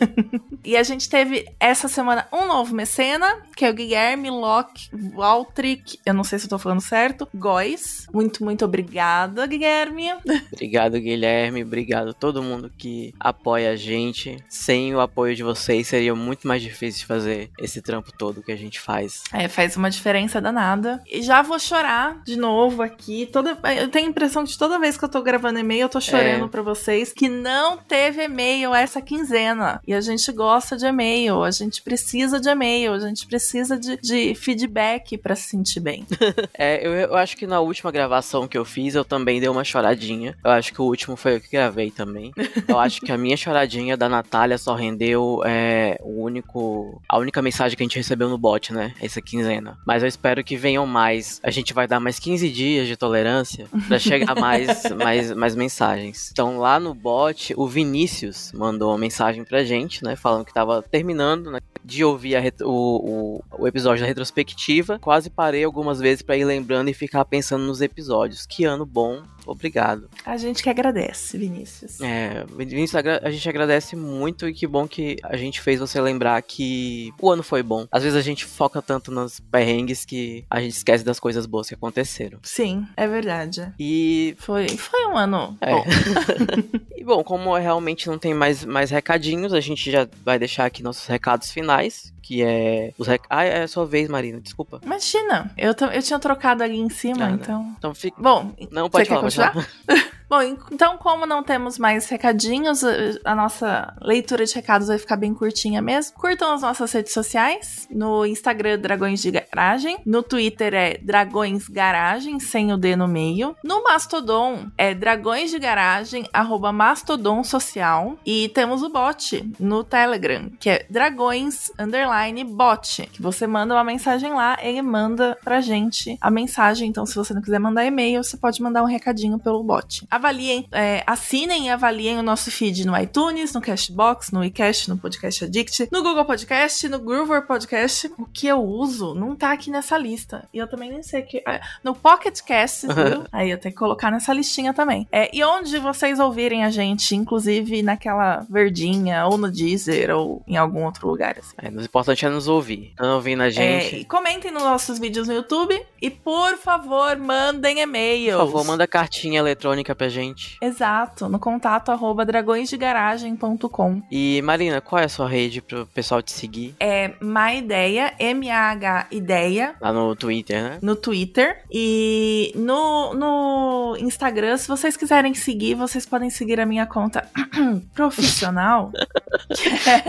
e 0.64 0.76
a 0.76 0.82
gente 0.82 1.08
teve 1.08 1.46
essa 1.58 1.88
semana 1.88 2.26
um 2.32 2.46
novo 2.46 2.74
mecena, 2.74 3.42
que 3.56 3.64
é 3.64 3.70
o 3.70 3.74
Guilherme 3.74 4.30
Locke 4.30 4.90
Waltrick, 5.14 5.98
eu 6.04 6.14
não 6.14 6.24
sei 6.24 6.38
se 6.38 6.46
eu 6.46 6.50
tô 6.50 6.58
falando 6.58 6.80
certo, 6.80 7.28
Góis. 7.34 8.06
Muito, 8.12 8.44
muito 8.44 8.64
obrigada, 8.64 9.46
Guilherme. 9.46 10.06
Obrigado, 10.52 10.98
Guilherme. 11.00 11.62
Obrigado 11.62 12.10
a 12.10 12.14
todo 12.14 12.42
mundo 12.42 12.70
que 12.76 13.14
apoia 13.18 13.72
a 13.72 13.76
gente. 13.76 14.17
Sem 14.48 14.94
o 14.94 15.00
apoio 15.00 15.34
de 15.36 15.42
vocês, 15.42 15.86
seria 15.86 16.14
muito 16.14 16.46
mais 16.48 16.62
difícil 16.62 17.00
de 17.00 17.06
fazer 17.06 17.50
esse 17.58 17.80
trampo 17.80 18.10
todo 18.16 18.42
que 18.42 18.52
a 18.52 18.56
gente 18.56 18.80
faz. 18.80 19.22
É, 19.32 19.46
faz 19.48 19.76
uma 19.76 19.90
diferença 19.90 20.40
danada. 20.40 21.02
E 21.06 21.22
já 21.22 21.42
vou 21.42 21.58
chorar 21.58 22.22
de 22.24 22.36
novo 22.36 22.82
aqui. 22.82 23.26
Toda, 23.32 23.58
eu 23.80 23.88
tenho 23.88 24.06
a 24.06 24.10
impressão 24.10 24.44
que 24.44 24.56
toda 24.58 24.78
vez 24.78 24.96
que 24.96 25.04
eu 25.04 25.08
tô 25.08 25.22
gravando 25.22 25.58
e-mail, 25.58 25.82
eu 25.82 25.88
tô 25.88 26.00
chorando 26.00 26.44
É. 26.46 26.48
pra 26.48 26.62
vocês 26.62 27.12
que 27.12 27.28
não 27.28 27.76
teve 27.76 28.24
e-mail 28.24 28.74
essa 28.74 29.00
quinzena. 29.00 29.80
E 29.86 29.94
a 29.94 30.00
gente 30.00 30.30
gosta 30.32 30.76
de 30.76 30.86
e-mail, 30.86 31.42
a 31.42 31.50
gente 31.50 31.82
precisa 31.82 32.40
de 32.40 32.48
e-mail, 32.48 32.92
a 32.94 32.98
gente 33.00 33.26
precisa 33.26 33.78
de, 33.78 33.96
de 33.98 34.34
feedback 34.34 35.16
pra 35.18 35.34
se 35.36 35.48
sentir 35.50 35.80
bem. 35.80 36.06
É, 36.60 36.84
eu, 36.84 36.92
eu 36.92 37.16
acho 37.16 37.36
que 37.36 37.46
na 37.46 37.60
última 37.60 37.90
gravação 37.92 38.48
que 38.48 38.56
eu 38.58 38.64
fiz, 38.64 38.94
eu 38.94 39.04
também 39.04 39.38
dei 39.38 39.48
uma 39.48 39.62
choradinha. 39.64 40.36
Eu 40.44 40.50
acho 40.50 40.72
que 40.72 40.80
o 40.80 40.84
último 40.84 41.14
foi 41.16 41.36
eu 41.36 41.40
que 41.40 41.48
gravei 41.50 41.90
também. 41.90 42.32
Eu 42.66 42.78
acho 42.78 43.00
que 43.00 43.12
a 43.12 43.18
minha 43.18 43.36
choradinha 43.36 43.96
da 43.96 44.07
Natália 44.08 44.58
só 44.58 44.74
rendeu 44.74 45.42
é, 45.44 45.98
o 46.02 46.22
único. 46.22 47.00
A 47.08 47.18
única 47.18 47.40
mensagem 47.42 47.76
que 47.76 47.82
a 47.82 47.86
gente 47.86 47.96
recebeu 47.96 48.28
no 48.28 48.38
bot, 48.38 48.72
né? 48.72 48.94
Essa 49.00 49.20
quinzena. 49.20 49.78
Mas 49.86 50.02
eu 50.02 50.08
espero 50.08 50.42
que 50.44 50.56
venham 50.56 50.86
mais. 50.86 51.40
A 51.42 51.50
gente 51.50 51.72
vai 51.74 51.86
dar 51.86 52.00
mais 52.00 52.18
15 52.18 52.48
dias 52.50 52.86
de 52.86 52.96
tolerância 52.96 53.66
pra 53.86 53.98
chegar 54.00 54.34
mais, 54.34 54.82
mais, 54.96 55.32
mais 55.34 55.54
mensagens. 55.54 56.30
Então 56.32 56.58
lá 56.58 56.78
no 56.80 56.94
bot, 56.94 57.52
o 57.56 57.66
Vinícius 57.66 58.52
mandou 58.52 58.90
uma 58.90 58.98
mensagem 58.98 59.44
pra 59.44 59.64
gente, 59.64 60.04
né? 60.04 60.16
Falando 60.16 60.44
que 60.44 60.52
tava 60.54 60.82
terminando 60.82 61.50
né, 61.50 61.60
de 61.84 62.04
ouvir 62.04 62.38
ret- 62.40 62.62
o, 62.62 63.40
o, 63.50 63.62
o 63.62 63.66
episódio 63.68 64.02
da 64.02 64.06
retrospectiva. 64.08 64.98
Quase 64.98 65.30
parei 65.30 65.64
algumas 65.64 66.00
vezes 66.00 66.22
pra 66.22 66.36
ir 66.36 66.44
lembrando 66.44 66.88
e 66.88 66.94
ficar 66.94 67.24
pensando 67.24 67.64
nos 67.64 67.80
episódios. 67.80 68.46
Que 68.46 68.64
ano 68.64 68.84
bom, 68.86 69.22
obrigado. 69.50 70.08
A 70.24 70.36
gente 70.36 70.62
que 70.62 70.68
agradece, 70.70 71.36
Vinícius. 71.38 72.00
É, 72.00 72.44
Vinícius, 72.56 73.02
a 73.22 73.30
gente 73.30 73.48
agradece 73.48 73.96
muito 73.96 74.48
e 74.48 74.54
que 74.54 74.66
bom 74.66 74.86
que 74.86 75.16
a 75.22 75.36
gente 75.36 75.60
fez 75.60 75.80
você 75.80 76.00
lembrar 76.00 76.40
que 76.42 77.12
o 77.20 77.30
ano 77.30 77.42
foi 77.42 77.62
bom. 77.62 77.86
Às 77.90 78.02
vezes 78.02 78.16
a 78.18 78.22
gente 78.22 78.44
foca 78.44 78.80
tanto 78.82 79.10
nos 79.10 79.40
perrengues 79.40 80.04
que 80.04 80.44
a 80.50 80.60
gente 80.60 80.72
esquece 80.72 81.04
das 81.04 81.18
coisas 81.20 81.46
boas 81.46 81.68
que 81.68 81.74
aconteceram. 81.74 82.38
Sim, 82.42 82.86
é 82.96 83.06
verdade. 83.06 83.72
E 83.78 84.34
Foi, 84.38 84.68
foi 84.68 85.06
um 85.06 85.16
ano. 85.16 85.56
É. 85.60 85.70
bom. 85.72 85.84
E 86.98 87.04
bom, 87.04 87.22
como 87.22 87.56
realmente 87.56 88.08
não 88.08 88.18
tem 88.18 88.34
mais, 88.34 88.64
mais 88.64 88.90
recadinhos, 88.90 89.52
a 89.54 89.60
gente 89.60 89.88
já 89.90 90.06
vai 90.24 90.36
deixar 90.36 90.64
aqui 90.66 90.82
nossos 90.82 91.06
recados 91.06 91.48
finais, 91.52 92.12
que 92.20 92.42
é 92.42 92.92
os 92.98 93.06
rec... 93.06 93.22
Ah, 93.30 93.44
é 93.44 93.62
a 93.62 93.68
sua 93.68 93.86
vez, 93.86 94.08
Marina, 94.08 94.40
desculpa. 94.40 94.80
Imagina, 94.82 95.52
eu, 95.56 95.72
eu 95.92 96.02
tinha 96.02 96.18
trocado 96.18 96.62
ali 96.64 96.76
em 96.76 96.90
cima, 96.90 97.24
Ah, 97.24 97.30
né. 97.30 97.38
então. 97.40 97.74
Então 97.78 97.94
fica. 97.94 98.20
Bom, 98.20 98.52
Não, 98.72 98.90
pode 98.90 99.08
falar, 99.08 99.20
pode 99.20 99.36
continuar? 99.38 99.66
falar. 99.86 100.08
Bom, 100.28 100.42
en- 100.42 100.58
então, 100.70 100.98
como 100.98 101.24
não 101.26 101.42
temos 101.42 101.78
mais 101.78 102.06
recadinhos, 102.08 102.84
a- 102.84 102.90
a 103.24 103.34
nossa 103.34 103.94
leitura 104.02 104.44
de 104.44 104.54
recados 104.54 104.88
vai 104.88 104.98
ficar 104.98 105.16
bem 105.16 105.32
curtinha 105.32 105.80
mesmo. 105.80 106.14
Curtam 106.16 106.52
as 106.52 106.60
nossas 106.62 106.92
redes 106.92 107.12
sociais. 107.14 107.88
No 107.90 108.26
Instagram, 108.26 108.78
Dragões 108.78 109.22
de 109.22 109.30
Garagem. 109.30 109.96
No 110.04 110.22
Twitter 110.22 110.74
é 110.74 110.98
Dragões 110.98 111.66
Garagem, 111.68 112.38
sem 112.40 112.72
o 112.72 112.76
D 112.76 112.94
no 112.94 113.08
meio. 113.08 113.56
No 113.64 113.82
Mastodon 113.82 114.66
é 114.76 114.94
Dragões 114.94 115.50
de 115.50 115.58
Garagem, 115.58 116.28
arroba 116.32 116.72
Mastodon 116.72 117.42
Social. 117.42 118.18
E 118.26 118.50
temos 118.50 118.82
o 118.82 118.90
bot 118.90 119.50
no 119.58 119.82
Telegram, 119.82 120.50
que 120.60 120.68
é 120.68 120.86
Dragões 120.90 121.70
Underline 121.78 122.44
Bot. 122.44 123.08
Que 123.12 123.22
você 123.22 123.46
manda 123.46 123.74
uma 123.74 123.84
mensagem 123.84 124.32
lá, 124.34 124.58
ele 124.60 124.82
manda 124.82 125.38
pra 125.42 125.60
gente 125.62 126.18
a 126.20 126.30
mensagem. 126.30 126.88
Então, 126.90 127.06
se 127.06 127.14
você 127.14 127.32
não 127.32 127.40
quiser 127.40 127.58
mandar 127.58 127.84
e-mail, 127.86 128.22
você 128.22 128.36
pode 128.36 128.62
mandar 128.62 128.82
um 128.82 128.86
recadinho 128.86 129.38
pelo 129.38 129.62
bot. 129.62 130.06
Avaliem, 130.22 130.66
é, 130.72 131.04
assinem 131.06 131.66
e 131.66 131.70
avaliem 131.70 132.18
o 132.18 132.22
nosso 132.22 132.50
feed 132.50 132.84
no 132.84 132.98
iTunes, 133.00 133.52
no 133.54 133.60
Cashbox, 133.60 134.32
no 134.32 134.44
iCast, 134.44 134.90
no 134.90 134.98
Podcast 134.98 135.44
Addict, 135.44 135.88
no 135.92 136.02
Google 136.02 136.24
Podcast, 136.24 136.88
no 136.88 136.98
Groover 136.98 137.46
Podcast. 137.46 138.10
O 138.18 138.26
que 138.26 138.48
eu 138.48 138.60
uso 138.60 139.14
não 139.14 139.36
tá 139.36 139.52
aqui 139.52 139.70
nessa 139.70 139.96
lista. 139.96 140.48
E 140.52 140.58
eu 140.58 140.68
também 140.68 140.90
nem 140.90 141.02
sei 141.04 141.22
que. 141.22 141.38
é, 141.46 141.60
no 141.84 141.94
Pocket 141.94 142.40
Cast, 142.42 142.86
viu? 142.92 143.24
Aí 143.30 143.48
eu 143.50 143.58
tenho 143.58 143.72
que 143.72 143.78
colocar 143.78 144.10
nessa 144.10 144.32
listinha 144.32 144.74
também. 144.74 145.06
É, 145.12 145.30
e 145.32 145.44
onde 145.44 145.78
vocês 145.78 146.18
ouvirem 146.18 146.64
a 146.64 146.70
gente, 146.70 147.14
inclusive 147.14 147.80
naquela 147.82 148.44
verdinha, 148.50 149.24
ou 149.26 149.38
no 149.38 149.48
Deezer, 149.50 150.10
ou 150.10 150.42
em 150.48 150.56
algum 150.56 150.84
outro 150.84 151.06
lugar 151.08 151.36
assim. 151.38 151.54
É, 151.62 151.68
o 151.68 151.80
importante 151.80 152.26
é 152.26 152.28
nos 152.28 152.48
ouvir. 152.48 152.88
Estão 152.90 153.14
ouvindo 153.14 153.42
a 153.42 153.46
É, 153.46 153.50
gente. 153.50 153.96
e 153.96 154.04
comentem 154.04 154.50
nos 154.50 154.62
nossos 154.64 154.98
vídeos 154.98 155.28
no 155.28 155.34
YouTube 155.34 155.80
e, 156.02 156.10
por 156.10 156.56
favor, 156.56 157.16
mandem 157.16 157.80
e-mails. 157.80 158.36
Por 158.40 158.46
favor, 158.46 158.64
manda 158.64 158.86
cartinha 158.86 159.38
eletrônica 159.38 159.94
pra 159.94 160.07
gente. 160.08 160.56
Exato, 160.62 161.28
no 161.28 161.38
contato 161.38 161.90
arroba 161.90 162.24
dragõesdegaragem.com. 162.24 164.02
E 164.10 164.40
Marina, 164.42 164.80
qual 164.80 165.00
é 165.00 165.04
a 165.04 165.08
sua 165.08 165.28
rede 165.28 165.60
pro 165.60 165.86
pessoal 165.86 166.22
te 166.22 166.32
seguir? 166.32 166.74
É 166.80 167.12
Maideia, 167.20 168.14
M-A-H 168.18 169.06
Ideia, 169.10 169.74
Lá 169.80 169.92
no 169.92 170.14
Twitter, 170.16 170.62
né? 170.62 170.78
no 170.82 170.96
Twitter. 170.96 171.62
E 171.70 172.52
no, 172.54 173.12
no 173.14 173.96
Instagram, 173.98 174.56
se 174.56 174.68
vocês 174.68 174.96
quiserem 174.96 175.34
seguir, 175.34 175.74
vocês 175.74 176.06
podem 176.06 176.30
seguir 176.30 176.60
a 176.60 176.66
minha 176.66 176.86
conta 176.86 177.28
profissional, 177.94 178.90
que 179.54 179.68
é, 179.68 180.02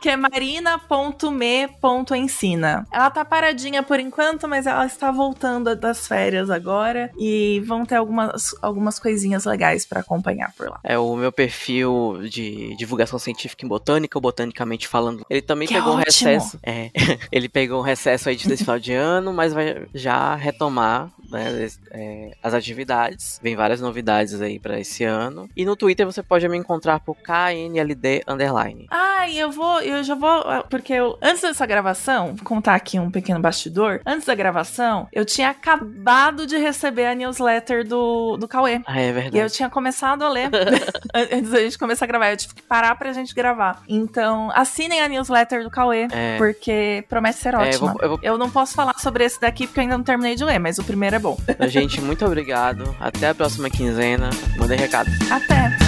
que 0.00 0.08
é 0.08 0.16
marina.me.ensina. 0.16 2.86
Ela 2.92 3.10
tá 3.10 3.24
paradinha 3.24 3.82
por 3.82 3.98
enquanto, 4.00 4.48
mas 4.48 4.66
ela 4.66 4.86
está 4.86 5.10
voltando 5.10 5.74
das 5.76 6.06
férias 6.06 6.50
agora. 6.50 7.10
E 7.18 7.60
vão 7.66 7.84
ter 7.84 7.96
algumas, 7.96 8.54
algumas 8.60 8.98
coisinhas 8.98 9.41
legais 9.44 9.84
pra 9.84 10.00
acompanhar 10.00 10.52
por 10.56 10.68
lá. 10.68 10.80
É 10.84 10.98
o 10.98 11.14
meu 11.16 11.32
perfil 11.32 12.20
de 12.28 12.74
divulgação 12.76 13.18
científica 13.18 13.64
em 13.64 13.68
botânica, 13.68 14.18
ou 14.18 14.22
botanicamente 14.22 14.88
falando. 14.88 15.24
Ele 15.28 15.42
também 15.42 15.68
Que 15.68 15.74
pegou 15.74 15.94
um 15.94 15.96
recesso. 15.96 16.58
É, 16.62 16.90
ele 17.30 17.48
pegou 17.48 17.80
um 17.80 17.82
recesso 17.82 18.28
aí 18.28 18.36
desse 18.36 18.64
final 18.64 18.78
de 18.78 18.92
ano, 18.92 19.32
mas 19.32 19.52
vai 19.52 19.86
já 19.94 20.34
retomar 20.34 21.10
né, 21.30 21.68
é, 21.90 22.32
as 22.42 22.54
atividades. 22.54 23.40
Vem 23.42 23.56
várias 23.56 23.80
novidades 23.80 24.40
aí 24.40 24.58
pra 24.58 24.78
esse 24.78 25.04
ano. 25.04 25.48
E 25.56 25.64
no 25.64 25.76
Twitter 25.76 26.06
você 26.06 26.22
pode 26.22 26.48
me 26.48 26.56
encontrar 26.56 27.00
por 27.00 27.16
KNLD 27.16 28.22
underline. 28.26 28.86
Ah, 28.90 29.28
e 29.28 29.38
eu 29.38 29.50
vou, 29.50 29.80
eu 29.80 30.02
já 30.02 30.14
vou, 30.14 30.42
porque 30.68 30.92
eu, 30.92 31.18
antes 31.22 31.42
dessa 31.42 31.66
gravação, 31.66 32.34
vou 32.34 32.44
contar 32.44 32.74
aqui 32.74 32.98
um 32.98 33.10
pequeno 33.10 33.40
bastidor. 33.40 34.00
Antes 34.04 34.26
da 34.26 34.34
gravação, 34.34 35.08
eu 35.12 35.24
tinha 35.24 35.50
acabado 35.50 36.46
de 36.46 36.56
receber 36.56 37.06
a 37.06 37.14
newsletter 37.14 37.86
do, 37.86 38.36
do 38.36 38.46
Cauê. 38.46 38.80
Ah, 38.86 39.00
é 39.00 39.12
E 39.32 39.36
eu 39.36 39.40
verdade. 39.42 39.54
tinha 39.54 39.70
começado 39.70 40.22
a 40.22 40.28
ler 40.28 40.50
antes 41.14 41.50
da 41.50 41.60
gente 41.60 41.78
começar 41.78 42.04
a 42.04 42.08
gravar. 42.08 42.30
Eu 42.30 42.36
tive 42.36 42.54
que 42.54 42.62
parar 42.62 42.94
pra 42.94 43.12
gente 43.12 43.34
gravar. 43.34 43.82
Então, 43.88 44.50
assinem 44.54 45.00
a 45.00 45.08
newsletter 45.08 45.62
do 45.64 45.70
Cauê, 45.70 46.06
É. 46.12 46.36
porque 46.36 47.04
promete 47.08 47.38
ser 47.38 47.54
É, 47.54 47.56
eu 47.56 47.60
ótima. 47.60 47.92
vou- 47.92 48.00
eu 48.02 48.08
vou- 48.10 48.18
Eu 48.22 48.38
não 48.38 48.50
posso 48.50 48.74
falar 48.74 48.94
sobre 48.98 49.24
esse 49.24 49.40
daqui 49.40 49.66
porque 49.66 49.80
eu 49.80 49.82
ainda 49.82 49.96
não 49.96 50.04
terminei 50.04 50.34
de 50.36 50.44
ler, 50.44 50.58
mas 50.58 50.78
o 50.78 50.84
primeiro 50.84 51.16
é 51.16 51.18
bom. 51.18 51.36
Gente, 51.68 52.00
muito 52.00 52.24
obrigado. 52.24 52.94
Até 53.00 53.28
a 53.30 53.34
próxima 53.34 53.68
quinzena. 53.70 54.30
Mandei 54.56 54.76
recado. 54.78 55.10
Até! 55.30 55.81